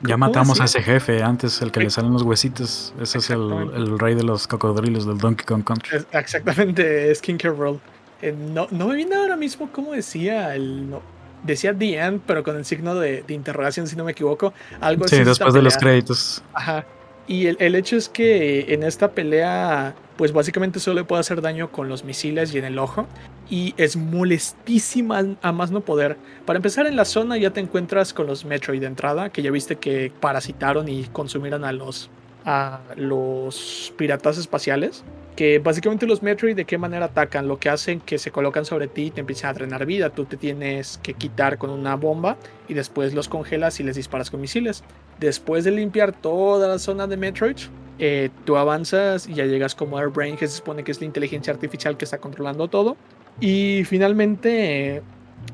Ya 0.00 0.14
¿cómo 0.14 0.28
matamos 0.28 0.62
a 0.62 0.64
ese 0.64 0.80
jefe 0.80 1.22
antes, 1.22 1.60
el 1.60 1.70
que 1.72 1.80
le 1.80 1.90
salen 1.90 2.14
los 2.14 2.22
huesitos. 2.22 2.94
Ese 2.98 3.18
es 3.18 3.28
el, 3.28 3.42
el 3.76 3.98
rey 3.98 4.14
de 4.14 4.22
los 4.22 4.46
cocodrilos 4.46 5.06
del 5.06 5.18
Donkey 5.18 5.44
Kong 5.44 5.62
Country. 5.62 5.98
Es- 5.98 6.06
Exactamente, 6.10 7.10
es. 7.10 7.20
Eh, 8.22 8.34
no, 8.34 8.66
no 8.70 8.86
me 8.88 8.96
viene 8.96 9.14
ahora 9.14 9.36
mismo 9.36 9.68
cómo 9.70 9.92
decía 9.92 10.54
el. 10.54 10.88
no, 10.88 11.02
decía 11.42 11.74
The 11.78 11.98
End, 11.98 12.22
pero 12.26 12.42
con 12.42 12.56
el 12.56 12.64
signo 12.64 12.94
de, 12.94 13.22
de 13.24 13.34
interrogación, 13.34 13.86
si 13.86 13.94
no 13.94 14.04
me 14.04 14.12
equivoco. 14.12 14.54
Algo 14.80 15.06
Sí, 15.06 15.16
así 15.16 15.24
después 15.24 15.52
de 15.52 15.60
los 15.60 15.76
créditos. 15.76 16.42
Ajá. 16.54 16.86
Y 17.26 17.46
el, 17.46 17.58
el 17.60 17.74
hecho 17.74 17.96
es 17.96 18.08
que 18.08 18.72
en 18.72 18.82
esta 18.82 19.10
pelea, 19.10 19.94
pues 20.16 20.32
básicamente 20.32 20.80
solo 20.80 21.00
le 21.00 21.04
puede 21.04 21.20
hacer 21.20 21.40
daño 21.40 21.72
con 21.72 21.88
los 21.88 22.04
misiles 22.04 22.54
y 22.54 22.58
en 22.58 22.64
el 22.64 22.78
ojo. 22.78 23.06
Y 23.50 23.74
es 23.76 23.96
molestísima 23.96 25.22
a 25.42 25.52
más 25.52 25.70
no 25.70 25.80
poder. 25.80 26.16
Para 26.46 26.58
empezar, 26.58 26.86
en 26.86 26.96
la 26.96 27.04
zona 27.04 27.36
ya 27.36 27.50
te 27.50 27.60
encuentras 27.60 28.14
con 28.14 28.26
los 28.26 28.44
Metroid 28.44 28.80
de 28.80 28.86
entrada, 28.86 29.30
que 29.30 29.42
ya 29.42 29.50
viste 29.50 29.76
que 29.76 30.12
parasitaron 30.20 30.88
y 30.88 31.04
consumieron 31.04 31.64
a 31.64 31.72
los, 31.72 32.10
a 32.44 32.80
los 32.96 33.92
piratas 33.96 34.38
espaciales. 34.38 35.04
Que 35.36 35.58
básicamente 35.58 36.06
los 36.06 36.22
Metroid 36.22 36.54
de 36.54 36.64
qué 36.64 36.78
manera 36.78 37.06
atacan, 37.06 37.48
lo 37.48 37.58
que 37.58 37.68
hacen 37.68 37.98
que 37.98 38.18
se 38.18 38.30
colocan 38.30 38.64
sobre 38.64 38.86
ti 38.86 39.06
y 39.06 39.10
te 39.10 39.20
empiezan 39.20 39.50
a 39.50 39.54
drenar 39.54 39.84
vida. 39.84 40.10
Tú 40.10 40.26
te 40.26 40.36
tienes 40.36 41.00
que 41.02 41.14
quitar 41.14 41.58
con 41.58 41.70
una 41.70 41.96
bomba 41.96 42.36
y 42.68 42.74
después 42.74 43.14
los 43.14 43.28
congelas 43.28 43.80
y 43.80 43.82
les 43.82 43.96
disparas 43.96 44.30
con 44.30 44.40
misiles. 44.40 44.84
Después 45.18 45.64
de 45.64 45.72
limpiar 45.72 46.12
toda 46.12 46.68
la 46.68 46.78
zona 46.78 47.08
de 47.08 47.16
Metroid, 47.16 47.56
eh, 47.98 48.30
tú 48.44 48.56
avanzas 48.56 49.28
y 49.28 49.34
ya 49.34 49.44
llegas 49.46 49.74
como 49.74 49.98
Airbrain, 49.98 50.36
que 50.36 50.48
se 50.48 50.56
supone 50.56 50.84
que 50.84 50.92
es 50.92 51.00
la 51.00 51.06
inteligencia 51.06 51.52
artificial 51.52 51.96
que 51.96 52.04
está 52.04 52.18
controlando 52.18 52.68
todo. 52.68 52.96
Y 53.40 53.84
finalmente 53.84 54.96
eh, 54.96 55.02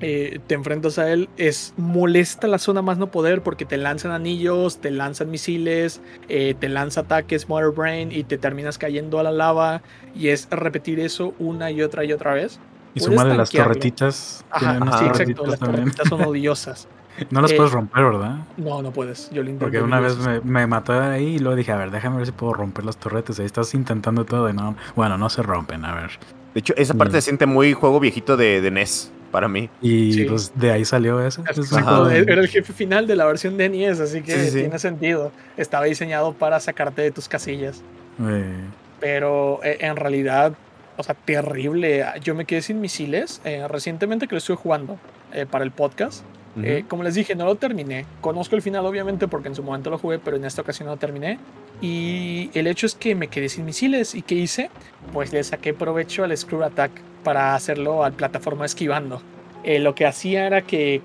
eh, 0.00 0.38
te 0.46 0.54
enfrentas 0.54 0.98
a 0.98 1.10
él. 1.10 1.28
Es 1.36 1.74
molesta 1.76 2.46
la 2.46 2.58
zona 2.58 2.82
más 2.82 2.98
no 2.98 3.10
poder 3.10 3.42
porque 3.42 3.64
te 3.64 3.76
lanzan 3.76 4.12
anillos, 4.12 4.78
te 4.78 4.90
lanzan 4.90 5.30
misiles, 5.30 6.00
eh, 6.28 6.54
te 6.58 6.68
lanza 6.68 7.02
ataques 7.02 7.48
Mother 7.48 7.70
Brain 7.70 8.12
y 8.12 8.24
te 8.24 8.38
terminas 8.38 8.78
cayendo 8.78 9.18
a 9.18 9.22
la 9.22 9.32
lava. 9.32 9.82
Y 10.14 10.28
es 10.28 10.48
repetir 10.50 11.00
eso 11.00 11.34
una 11.38 11.70
y 11.70 11.82
otra 11.82 12.04
y 12.04 12.12
otra 12.12 12.34
vez. 12.34 12.60
Y 12.94 13.00
súmale 13.00 13.36
las 13.36 13.50
torretitas. 13.50 14.44
Ajá, 14.50 14.98
sí, 14.98 15.04
exacto. 15.06 15.46
Las 15.46 15.58
torretitas 15.58 16.08
son 16.08 16.22
odiosas. 16.26 16.88
No 17.30 17.40
las 17.40 17.52
Eh, 17.52 17.56
puedes 17.56 17.72
romper, 17.72 18.04
¿verdad? 18.04 18.36
No, 18.56 18.82
no 18.82 18.90
puedes. 18.92 19.30
Yo 19.30 19.42
lo 19.42 19.50
intenté. 19.50 19.64
Porque 19.66 19.82
una 19.82 20.00
vez 20.00 20.16
me, 20.18 20.40
me 20.40 20.66
mató 20.66 20.92
ahí 20.98 21.36
y 21.36 21.38
luego 21.38 21.56
dije, 21.56 21.72
a 21.72 21.76
ver, 21.76 21.90
déjame 21.90 22.16
ver 22.18 22.26
si 22.26 22.32
puedo 22.32 22.52
romper 22.54 22.84
las 22.84 22.96
torretas. 22.96 23.38
Ahí 23.40 23.46
estás 23.46 23.74
intentando 23.74 24.24
todo 24.24 24.48
y 24.48 24.52
no. 24.52 24.76
Bueno, 24.96 25.18
no 25.18 25.28
se 25.30 25.42
rompen, 25.42 25.84
a 25.84 25.94
ver. 25.94 26.10
De 26.54 26.60
hecho, 26.60 26.74
esa 26.76 26.94
parte 26.94 27.12
Mm. 27.12 27.16
se 27.16 27.20
siente 27.22 27.46
muy 27.46 27.72
juego 27.74 28.00
viejito 28.00 28.36
de, 28.36 28.60
de 28.60 28.70
NES 28.70 29.12
para 29.30 29.46
mí. 29.48 29.68
Y 29.80 30.12
Sí. 30.12 30.24
pues 30.24 30.52
de 30.56 30.72
ahí 30.72 30.84
salió 30.84 31.24
eso. 31.24 31.42
Exacto, 31.46 32.10
era 32.10 32.40
el 32.40 32.48
jefe 32.48 32.72
final 32.72 33.06
de 33.06 33.14
la 33.16 33.24
versión 33.26 33.56
de 33.56 33.68
NES, 33.68 34.00
así 34.00 34.22
que 34.22 34.32
Sí, 34.32 34.40
sí, 34.46 34.50
sí. 34.50 34.58
tiene 34.60 34.78
sentido. 34.80 35.30
Estaba 35.56 35.84
diseñado 35.84 36.32
para 36.32 36.58
sacarte 36.58 37.02
de 37.02 37.10
tus 37.12 37.28
casillas. 37.28 37.82
Eh, 38.20 38.54
Pero 38.98 39.60
eh, 39.62 39.78
en 39.80 39.94
realidad, 39.96 40.52
o 40.96 41.02
sea, 41.02 41.14
terrible. 41.14 42.04
Yo 42.22 42.34
me 42.34 42.44
quedé 42.44 42.62
sin 42.62 42.80
misiles 42.80 43.40
eh, 43.44 43.66
recientemente 43.68 44.26
que 44.26 44.34
lo 44.34 44.38
estuve 44.38 44.56
jugando 44.56 44.98
eh, 45.32 45.46
para 45.48 45.64
el 45.64 45.70
podcast. 45.70 46.24
Ujú. 46.56 46.66
Eh, 46.66 46.84
como 46.88 47.02
les 47.02 47.14
dije, 47.14 47.34
no 47.34 47.44
lo 47.44 47.54
terminé. 47.54 48.06
Conozco 48.20 48.56
el 48.56 48.62
final, 48.62 48.84
obviamente, 48.86 49.28
porque 49.28 49.48
en 49.48 49.54
su 49.54 49.62
momento 49.62 49.90
lo 49.90 49.98
jugué, 49.98 50.18
pero 50.18 50.36
en 50.36 50.44
esta 50.44 50.62
ocasión 50.62 50.86
no 50.86 50.94
lo 50.94 50.98
terminé. 50.98 51.38
Y 51.80 52.50
el 52.54 52.66
hecho 52.66 52.86
es 52.86 52.94
que 52.94 53.14
me 53.14 53.28
quedé 53.28 53.48
sin 53.48 53.64
misiles. 53.64 54.14
¿Y 54.14 54.22
qué 54.22 54.34
hice? 54.34 54.70
Pues 55.12 55.32
le 55.32 55.42
saqué 55.44 55.72
provecho 55.74 56.24
al 56.24 56.36
Screw 56.36 56.62
Attack 56.62 56.90
para 57.24 57.54
hacerlo 57.54 58.04
al 58.04 58.12
plataforma 58.12 58.66
esquivando. 58.66 59.22
Eh, 59.62 59.78
lo 59.78 59.94
que 59.94 60.06
hacía 60.06 60.46
era 60.46 60.62
que 60.62 61.00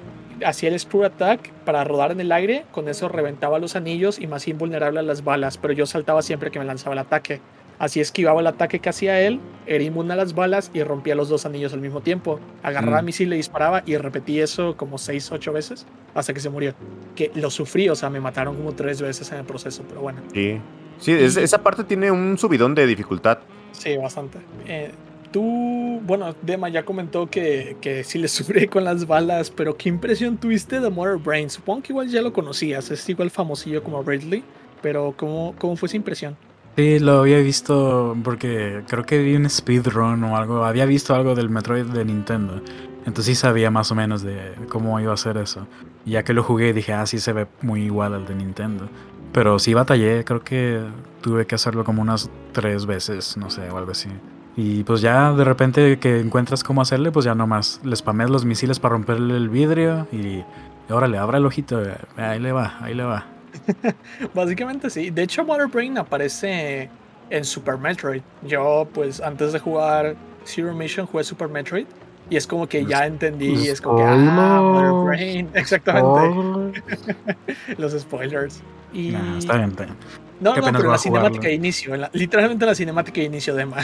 hacía 0.46 0.70
el 0.70 0.80
Screw 0.80 1.06
Attack 1.06 1.52
para 1.66 1.84
rodar 1.84 2.12
en 2.12 2.22
el 2.22 2.32
aire. 2.32 2.66
Con 2.72 2.90
eso 2.90 3.08
reventaba 3.08 3.60
los 3.60 3.76
anillos 3.76 4.20
y 4.20 4.28
más 4.28 4.48
invulnerable 4.48 5.00
a 5.00 5.04
las 5.04 5.24
balas. 5.24 5.58
Pero 5.58 5.74
yo 5.74 5.86
saltaba 5.86 6.22
siempre 6.22 6.52
que 6.52 6.60
me 6.60 6.66
lanzaba 6.66 6.94
el 6.94 7.00
ataque. 7.00 7.40
Así 7.80 8.00
esquivaba 8.00 8.40
el 8.42 8.48
ataque 8.48 8.80
que 8.80 8.90
hacía 8.90 9.20
él, 9.22 9.40
era 9.66 9.84
inmune 9.84 10.14
a 10.14 10.16
las 10.16 10.34
balas 10.34 10.72
y 10.74 10.82
rompía 10.84 11.14
los 11.16 11.28
dos 11.30 11.46
anillos 11.46 11.74
al 11.74 11.82
mismo 11.82 12.02
tiempo. 12.02 12.40
Agarraba 12.64 13.02
Mm. 13.02 13.06
misil, 13.06 13.30
le 13.30 13.36
disparaba 13.36 13.84
y 13.86 13.98
repetí 13.98 14.40
eso 14.40 14.78
como 14.78 14.98
6, 14.98 15.32
8 15.32 15.52
veces 15.52 15.86
hasta 16.14 16.34
que 16.34 16.40
se 16.40 16.50
murió. 16.50 16.74
Que 17.16 17.32
lo 17.36 17.50
sufrí, 17.50 17.90
o 17.90 17.96
sea, 17.96 18.10
me 18.10 18.20
mataron 18.22 18.56
como 18.56 18.74
tres 18.74 19.02
veces 19.02 19.30
en 19.32 19.40
el 19.40 19.46
proceso, 19.46 19.84
pero 19.88 20.02
bueno, 20.02 20.22
Sí. 20.34 20.60
Sí, 20.98 21.12
es- 21.12 21.36
esa 21.36 21.62
parte 21.62 21.84
tiene 21.84 22.10
un 22.12 22.38
subidón 22.38 22.74
de 22.76 22.86
dificultad. 22.88 23.40
sí, 23.74 23.98
bastante. 23.98 24.38
Eh, 24.66 24.92
tú, 25.32 26.00
bueno, 26.06 26.34
Dema 26.42 26.70
ya 26.70 26.86
comentó 26.86 27.30
que, 27.30 27.76
que 27.82 28.06
sí 28.06 28.18
le 28.20 28.28
sufrí 28.64 28.68
con 28.70 28.86
las 28.86 29.06
balas, 29.06 29.52
pero 29.52 29.76
¿qué 29.76 29.90
impresión 29.90 30.38
tuviste 30.38 30.80
de 30.80 30.90
Mother 30.90 31.18
Brain? 31.18 31.50
Supongo 31.50 31.82
que 31.84 31.92
igual 31.92 32.08
ya 32.08 32.22
lo 32.22 32.32
conocías, 32.32 32.90
es 32.92 33.10
igual 33.10 33.30
famosillo 33.32 33.84
como 33.84 34.02
Ridley, 34.02 34.44
pero 34.82 35.14
¿cómo, 35.18 35.54
cómo 35.58 35.76
fue 35.76 35.88
esa 35.88 35.98
impresión? 35.98 36.38
Sí, 36.76 37.00
lo 37.00 37.20
había 37.20 37.40
visto 37.40 38.18
porque 38.22 38.84
creo 38.90 39.06
que 39.06 39.20
vi 39.24 39.36
un 39.38 39.50
speedrun 39.50 40.22
o 40.26 40.36
algo. 40.36 40.66
Había 40.66 40.86
visto 40.86 41.16
algo 41.16 41.34
del 41.34 41.50
Metroid 41.50 41.86
de 41.86 42.04
Nintendo. 42.04 42.62
Entonces 43.06 43.26
sí 43.26 43.36
sabía 43.36 43.72
más 43.72 43.92
o 43.92 43.96
menos 43.96 44.24
de 44.24 44.56
cómo 44.68 45.00
iba 45.00 45.14
a 45.14 45.18
ser 45.18 45.38
eso. 45.38 45.68
Y 46.06 46.12
ya 46.12 46.24
que 46.24 46.34
lo 46.34 46.44
jugué 46.44 46.74
dije, 46.74 46.92
ah, 46.92 47.06
sí 47.06 47.20
se 47.20 47.32
ve 47.32 47.48
muy 47.62 47.84
igual 47.84 48.14
al 48.14 48.26
de 48.26 48.36
Nintendo. 48.36 48.90
Pero 49.32 49.58
sí 49.58 49.74
batallé, 49.74 50.26
creo 50.26 50.44
que 50.44 50.82
tuve 51.22 51.48
que 51.48 51.56
hacerlo 51.56 51.86
como 51.86 52.02
unas 52.02 52.30
tres 52.52 52.86
veces, 52.86 53.38
no 53.38 53.50
sé, 53.50 53.70
o 53.70 53.78
algo 53.78 53.92
así. 53.92 54.10
Y 54.58 54.84
pues 54.84 55.00
ya 55.00 55.32
de 55.32 55.44
repente 55.46 55.98
que 56.00 56.20
encuentras 56.20 56.64
cómo 56.64 56.82
hacerle, 56.82 57.12
pues 57.12 57.26
ya 57.26 57.36
nomás 57.36 57.80
le 57.86 57.96
spameas 57.96 58.30
los 58.30 58.44
misiles 58.44 58.80
para 58.80 58.94
romperle 58.94 59.38
el 59.38 59.50
vidrio 59.50 60.08
y, 60.12 60.44
órale, 60.90 61.18
abra 61.18 61.38
el 61.38 61.46
ojito, 61.46 61.82
ahí 62.18 62.40
le 62.40 62.52
va, 62.52 62.78
ahí 62.82 62.94
le 62.94 63.04
va. 63.04 63.35
Básicamente 64.34 64.90
sí. 64.90 65.10
De 65.10 65.24
hecho, 65.24 65.44
Mother 65.46 65.68
Brain 65.68 65.98
aparece 65.98 66.90
en 67.30 67.46
Super 67.46 67.78
Metroid. 67.78 68.22
Yo, 68.44 68.88
pues, 68.94 69.22
antes 69.22 69.54
de 69.54 69.60
jugar 69.60 70.16
Zero 70.46 70.74
Mission, 70.74 71.06
jugué 71.06 71.24
Super 71.24 71.48
Metroid. 71.48 71.86
Y 72.30 72.38
es 72.38 72.48
como 72.48 72.68
que 72.68 72.84
ya 72.86 73.06
entendí, 73.06 73.54
y 73.54 73.68
es 73.68 73.80
como 73.80 73.98
que, 73.98 74.04
ah, 74.04 74.16
Mother 74.16 74.92
Brain, 75.06 75.50
exactamente. 75.54 76.82
Los 77.78 77.92
spoilers. 77.94 78.62
Y... 78.92 79.10
Nah, 79.10 79.38
está 79.38 79.58
bien, 79.58 79.70
está 79.70 79.84
bien. 79.84 79.96
No, 80.40 80.54
Qué 80.54 80.60
no, 80.62 80.66
pero 80.66 80.72
la 80.92 80.98
jugarlo. 80.98 80.98
cinemática 80.98 81.48
de 81.48 81.54
inicio, 81.54 81.94
en 81.94 82.02
la- 82.02 82.10
literalmente 82.14 82.66
la 82.66 82.74
cinemática 82.76 83.22
de 83.22 83.28
inicio 83.28 83.54
de 83.54 83.62
Emma. 83.62 83.78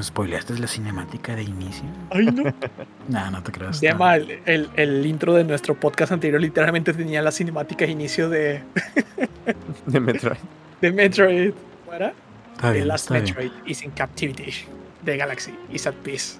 ¿Spoileaste 0.00 0.58
la 0.58 0.66
cinemática 0.68 1.34
de 1.34 1.42
inicio? 1.42 1.84
Ay, 2.10 2.26
no. 2.26 2.44
Nah, 3.08 3.30
no 3.30 3.42
te 3.42 3.50
creas. 3.52 3.76
Está- 3.82 3.88
Emma, 3.94 4.16
el, 4.16 4.38
el- 4.46 4.68
el 4.76 5.06
intro 5.06 5.32
de 5.34 5.44
nuestro 5.44 5.74
podcast 5.74 6.12
anterior 6.12 6.40
literalmente 6.40 6.92
tenía 6.92 7.22
la 7.22 7.32
cinemática 7.32 7.84
de 7.86 7.92
inicio 7.92 8.28
de, 8.28 8.62
De 9.86 9.98
Metroid. 10.00 10.36
de 10.80 10.92
Metroid. 10.92 11.52
¿Cómo 11.84 11.94
era? 11.96 12.12
Está 12.54 12.72
The 12.72 12.84
Last 12.84 13.04
está 13.10 13.14
bien. 13.14 13.24
Metroid 13.36 13.52
is 13.66 13.82
in 13.82 13.90
captivity. 13.92 14.52
The 15.04 15.16
Galaxy 15.16 15.52
is 15.72 15.86
at 15.86 15.94
peace. 15.94 16.38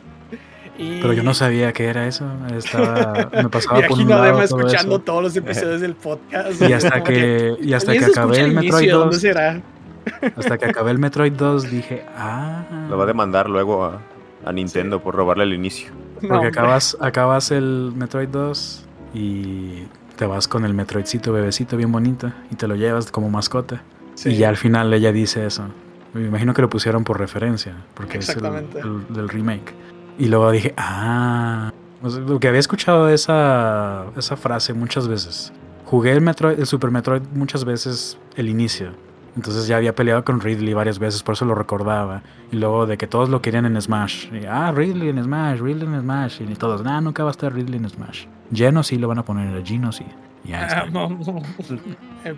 Y 0.76 1.00
Pero 1.00 1.12
yo 1.12 1.22
no 1.24 1.34
sabía 1.34 1.72
qué 1.72 1.86
era 1.86 2.06
eso. 2.06 2.24
Estaba, 2.56 3.28
me 3.32 3.48
pasaba 3.48 3.80
por 3.88 3.98
un 3.98 4.08
lado 4.08 4.32
todo 4.34 4.42
escuchando 4.42 4.96
eso. 4.96 5.04
todos 5.04 5.22
los 5.24 5.36
episodios 5.36 5.80
del 5.80 5.94
podcast. 5.94 6.60
Y 6.62 6.72
hasta 6.72 7.02
que, 7.02 7.56
y 7.60 7.72
hasta 7.72 7.90
"Oye, 7.90 7.98
que 8.00 8.04
se 8.04 8.10
acabé 8.12 8.40
el 8.40 8.52
inicio, 8.52 8.62
Metroid 8.72 8.90
¿Dónde 8.92 9.14
2, 9.16 9.20
será? 9.20 9.60
Hasta 10.36 10.58
que 10.58 10.66
acabé 10.66 10.90
el 10.90 10.98
Metroid 10.98 11.32
2 11.32 11.70
dije, 11.70 12.04
ah, 12.16 12.64
Lo 12.88 12.96
va 12.96 13.04
a 13.04 13.06
demandar 13.06 13.48
luego 13.48 13.84
a, 13.84 14.00
a 14.44 14.52
Nintendo 14.52 15.02
por 15.02 15.14
robarle 15.14 15.44
el 15.44 15.54
inicio. 15.54 15.90
Porque 16.26 16.48
acabas, 16.48 16.96
acabas 17.00 17.50
el 17.50 17.92
Metroid 17.94 18.28
2 18.28 18.86
y 19.14 19.84
te 20.16 20.26
vas 20.26 20.48
con 20.48 20.64
el 20.64 20.74
Metroidcito 20.74 21.32
bebecito 21.32 21.76
bien 21.76 21.92
bonito 21.92 22.32
y 22.50 22.56
te 22.56 22.66
lo 22.66 22.74
llevas 22.74 23.10
como 23.10 23.30
mascota. 23.30 23.82
Sí. 24.14 24.30
Y 24.30 24.36
ya 24.38 24.48
al 24.48 24.56
final 24.56 24.92
ella 24.92 25.12
dice 25.12 25.46
eso. 25.46 25.64
Me 26.12 26.26
imagino 26.26 26.54
que 26.54 26.62
lo 26.62 26.70
pusieron 26.70 27.04
por 27.04 27.18
referencia, 27.18 27.76
porque 27.94 28.18
es 28.18 28.28
el, 28.30 28.42
del 29.10 29.28
remake. 29.28 29.74
Y 30.18 30.26
luego 30.26 30.50
dije, 30.50 30.74
ah, 30.76 31.70
o 32.02 32.10
sea, 32.10 32.20
lo 32.22 32.40
que 32.40 32.48
había 32.48 32.60
escuchado 32.60 33.08
esa, 33.08 34.06
esa 34.16 34.36
frase 34.36 34.72
muchas 34.72 35.06
veces. 35.06 35.52
Jugué 35.84 36.12
el, 36.12 36.20
Metroid, 36.20 36.58
el 36.58 36.66
Super 36.66 36.90
Metroid 36.90 37.22
muchas 37.32 37.64
veces 37.64 38.18
el 38.36 38.48
inicio. 38.48 38.92
Entonces 39.36 39.66
ya 39.68 39.76
había 39.76 39.94
peleado 39.94 40.24
con 40.24 40.40
Ridley 40.40 40.74
varias 40.74 40.98
veces, 40.98 41.22
por 41.22 41.34
eso 41.34 41.44
lo 41.44 41.54
recordaba. 41.54 42.22
Y 42.50 42.56
luego 42.56 42.86
de 42.86 42.96
que 42.98 43.06
todos 43.06 43.28
lo 43.28 43.40
querían 43.40 43.66
en 43.66 43.80
Smash. 43.80 44.26
Y, 44.32 44.46
ah, 44.46 44.72
Ridley 44.74 45.10
en 45.10 45.22
Smash, 45.22 45.60
Ridley 45.60 45.86
en 45.86 46.00
Smash. 46.00 46.40
Y 46.42 46.54
todos, 46.56 46.82
nah, 46.82 47.00
nunca 47.00 47.22
va 47.22 47.30
a 47.30 47.32
estar 47.32 47.52
Ridley 47.54 47.76
en 47.78 47.88
Smash. 47.88 48.26
Geno 48.52 48.82
sí 48.82 48.96
lo 48.98 49.06
van 49.08 49.18
a 49.18 49.24
poner, 49.24 49.56
a 49.56 49.64
Gino 49.64 49.92
sí. 49.92 50.04
Y 50.44 50.48
ya 50.50 50.66
está. 50.66 50.80
Ah, 50.82 50.86
no, 50.90 51.08
no. 51.10 51.42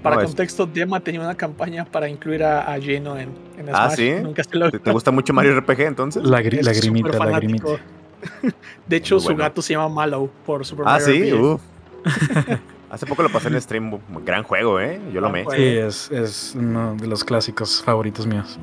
Para 0.03 0.17
No, 0.17 0.23
es- 0.23 0.27
contexto, 0.29 0.67
Dema 0.67 1.01
tenía 1.01 1.21
una 1.21 1.35
campaña 1.35 1.85
para 1.87 2.09
incluir 2.09 2.43
a, 2.45 2.71
a 2.73 2.79
Geno 2.81 3.17
en, 3.17 3.31
en 3.57 3.67
Smash. 3.69 3.75
Ah, 3.75 3.91
¿sí? 3.91 4.13
Nunca 4.23 4.45
se 4.45 4.57
lo 4.59 4.71
¿Te, 4.71 4.93
gusta 4.93 5.11
mucho 5.11 5.33
Mario 5.33 5.59
RPG 5.61 5.81
entonces? 5.83 6.23
La, 6.25 6.43
gri- 6.43 6.59
es 6.59 6.67
lagrimita, 6.67 7.13
súper 7.13 7.31
lagrimita. 7.31 7.65
fanático. 7.67 8.57
De 8.87 8.97
hecho, 8.97 9.19
su 9.21 9.35
gato 9.35 9.63
se 9.63 9.73
llama 9.73 9.89
Mallow 9.89 10.29
por 10.45 10.67
Super 10.67 10.85
Ah, 10.87 10.99
Mario 11.01 11.07
sí, 11.07 11.31
RPG. 11.31 12.61
Hace 12.91 13.07
poco 13.07 13.23
lo 13.23 13.29
pasé 13.29 13.49
en 13.49 13.61
stream. 13.61 13.99
Gran 14.25 14.43
juego, 14.43 14.81
¿eh? 14.81 15.01
Yo 15.13 15.21
lo 15.21 15.29
amé. 15.29 15.45
Sí, 15.55 15.63
es, 15.63 16.11
es 16.11 16.55
uno 16.59 16.97
de 16.97 17.07
los 17.07 17.23
clásicos 17.23 17.83
favoritos 17.85 18.27
míos. 18.27 18.59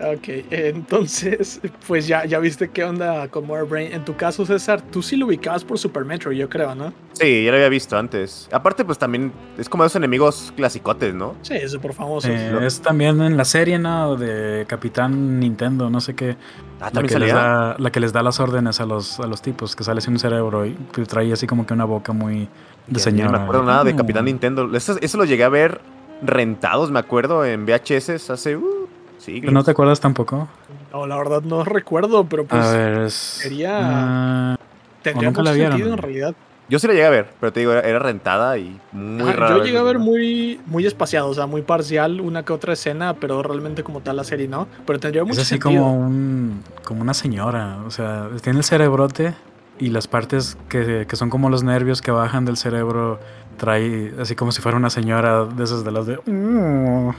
Ok, 0.00 0.28
entonces, 0.50 1.60
pues 1.86 2.08
ya, 2.08 2.24
ya 2.24 2.40
viste 2.40 2.68
qué 2.68 2.82
onda 2.82 3.28
con 3.28 3.46
Mother 3.46 3.64
Brain. 3.64 3.92
En 3.92 4.04
tu 4.04 4.16
caso, 4.16 4.44
César, 4.44 4.82
tú 4.82 5.00
sí 5.00 5.16
lo 5.16 5.26
ubicabas 5.26 5.64
por 5.64 5.78
Super 5.78 6.04
Metro, 6.04 6.32
yo 6.32 6.48
creo, 6.48 6.74
¿no? 6.74 6.92
Sí, 7.12 7.44
ya 7.44 7.50
lo 7.52 7.56
había 7.56 7.68
visto 7.68 7.96
antes. 7.96 8.48
Aparte, 8.50 8.84
pues 8.84 8.98
también 8.98 9.32
es 9.56 9.68
como 9.68 9.84
esos 9.84 9.94
enemigos 9.96 10.52
clasicotes, 10.56 11.14
¿no? 11.14 11.36
Sí, 11.42 11.54
es 11.54 11.70
súper 11.70 11.92
famoso. 11.92 12.28
Eh, 12.28 12.66
es 12.66 12.80
también 12.80 13.20
en 13.22 13.36
la 13.36 13.44
serie, 13.44 13.78
¿no? 13.78 14.16
De 14.16 14.64
Capitán 14.66 15.38
Nintendo, 15.38 15.88
no 15.88 16.00
sé 16.00 16.14
qué. 16.14 16.36
Ah, 16.80 16.90
La 16.92 17.02
les 17.02 17.32
da, 17.32 17.76
la 17.78 17.90
que 17.90 18.00
les 18.00 18.12
da 18.12 18.22
las 18.24 18.40
órdenes 18.40 18.80
a 18.80 18.86
los, 18.86 19.20
a 19.20 19.26
los 19.26 19.40
tipos, 19.40 19.76
que 19.76 19.84
sale 19.84 20.00
sin 20.00 20.14
un 20.14 20.18
cerebro 20.18 20.66
y 20.66 20.74
que 20.92 21.04
trae 21.04 21.32
así 21.32 21.46
como 21.46 21.66
que 21.66 21.74
una 21.74 21.84
boca 21.84 22.12
muy 22.12 22.48
de 22.88 23.00
señora. 23.00 23.30
No 23.32 23.38
me 23.38 23.44
acuerdo 23.44 23.62
nada 23.64 23.84
de. 23.84 23.94
Capitán 23.96 24.24
Nintendo. 24.24 24.74
Eso, 24.76 24.96
eso 25.00 25.18
lo 25.18 25.24
llegué 25.24 25.44
a 25.44 25.48
ver 25.48 25.80
rentados, 26.22 26.90
me 26.90 26.98
acuerdo, 26.98 27.44
en 27.44 27.64
VHS 27.64 28.30
hace 28.30 28.56
uh, 28.56 28.88
siglos. 29.18 29.52
¿No 29.52 29.62
te 29.64 29.70
acuerdas 29.70 30.00
tampoco? 30.00 30.48
No, 30.92 31.06
la 31.06 31.16
verdad 31.16 31.42
no 31.42 31.64
recuerdo, 31.64 32.24
pero 32.24 32.44
pues 32.44 32.64
a 32.64 32.72
ver, 32.72 32.98
es. 33.02 33.14
sería- 33.14 34.56
tendría 35.02 35.30
mucho 35.30 35.42
la 35.42 35.52
vieron, 35.52 35.72
sentido 35.72 35.88
¿no? 35.90 35.94
en 35.94 36.02
realidad. 36.02 36.34
Yo 36.70 36.78
sí 36.78 36.86
la 36.86 36.92
llegué 36.92 37.06
a 37.06 37.10
ver, 37.10 37.30
pero 37.40 37.50
te 37.50 37.60
digo, 37.60 37.72
era, 37.72 37.80
era 37.80 37.98
rentada 37.98 38.58
y 38.58 38.78
muy 38.92 39.32
rara. 39.32 39.56
yo 39.56 39.64
llegué 39.64 39.78
a 39.78 39.82
ver 39.82 39.98
muy, 39.98 40.60
muy 40.66 40.84
espaciado, 40.84 41.28
o 41.28 41.34
sea, 41.34 41.46
muy 41.46 41.62
parcial, 41.62 42.20
una 42.20 42.42
que 42.44 42.52
otra 42.52 42.74
escena, 42.74 43.14
pero 43.14 43.42
realmente 43.42 43.82
como 43.82 44.00
tal 44.00 44.16
la 44.16 44.24
serie 44.24 44.48
no. 44.48 44.68
Pero 44.86 44.98
tendría 44.98 45.22
es 45.22 45.28
mucho 45.28 45.40
así 45.40 45.48
sentido. 45.58 45.82
como, 45.82 45.94
un, 45.98 46.62
como 46.84 47.00
una 47.00 47.14
señora. 47.14 47.78
O 47.86 47.90
sea, 47.90 48.28
tiene 48.42 48.58
el 48.58 48.64
cerebrote 48.64 49.34
y 49.78 49.90
las 49.90 50.06
partes 50.08 50.56
que, 50.68 51.06
que 51.08 51.16
son 51.16 51.30
como 51.30 51.50
los 51.50 51.62
nervios 51.62 52.00
que 52.02 52.10
bajan 52.10 52.44
del 52.44 52.56
cerebro 52.56 53.18
trae 53.56 54.12
así 54.20 54.34
como 54.36 54.52
si 54.52 54.62
fuera 54.62 54.76
una 54.78 54.90
señora 54.90 55.44
de 55.44 55.64
esas 55.64 55.84
de 55.84 55.90
las 55.90 56.06
de... 56.06 56.18
"Mm, 56.26 57.10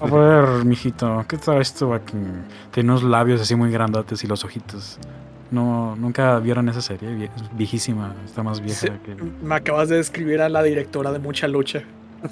a 0.00 0.06
ver, 0.10 0.64
mijito, 0.64 1.24
¿qué 1.28 1.36
traes 1.38 1.72
tú 1.74 1.94
aquí? 1.94 2.14
Tiene 2.72 2.90
unos 2.90 3.02
labios 3.02 3.40
así 3.40 3.54
muy 3.54 3.70
grandotes 3.70 4.22
y 4.24 4.26
los 4.26 4.44
ojitos. 4.44 4.98
No, 5.50 5.96
nunca 5.96 6.38
vieron 6.40 6.68
esa 6.68 6.82
serie, 6.82 7.08
Vie- 7.10 7.30
es 7.34 7.56
viejísima, 7.56 8.14
está 8.26 8.42
más 8.42 8.60
vieja 8.60 8.80
Sí. 8.80 8.92
que... 9.04 9.14
Me 9.42 9.54
acabas 9.54 9.88
de 9.88 9.96
describir 9.96 10.42
a 10.42 10.48
la 10.50 10.62
directora 10.62 11.10
de 11.10 11.18
Mucha 11.20 11.48
Lucha. 11.48 11.82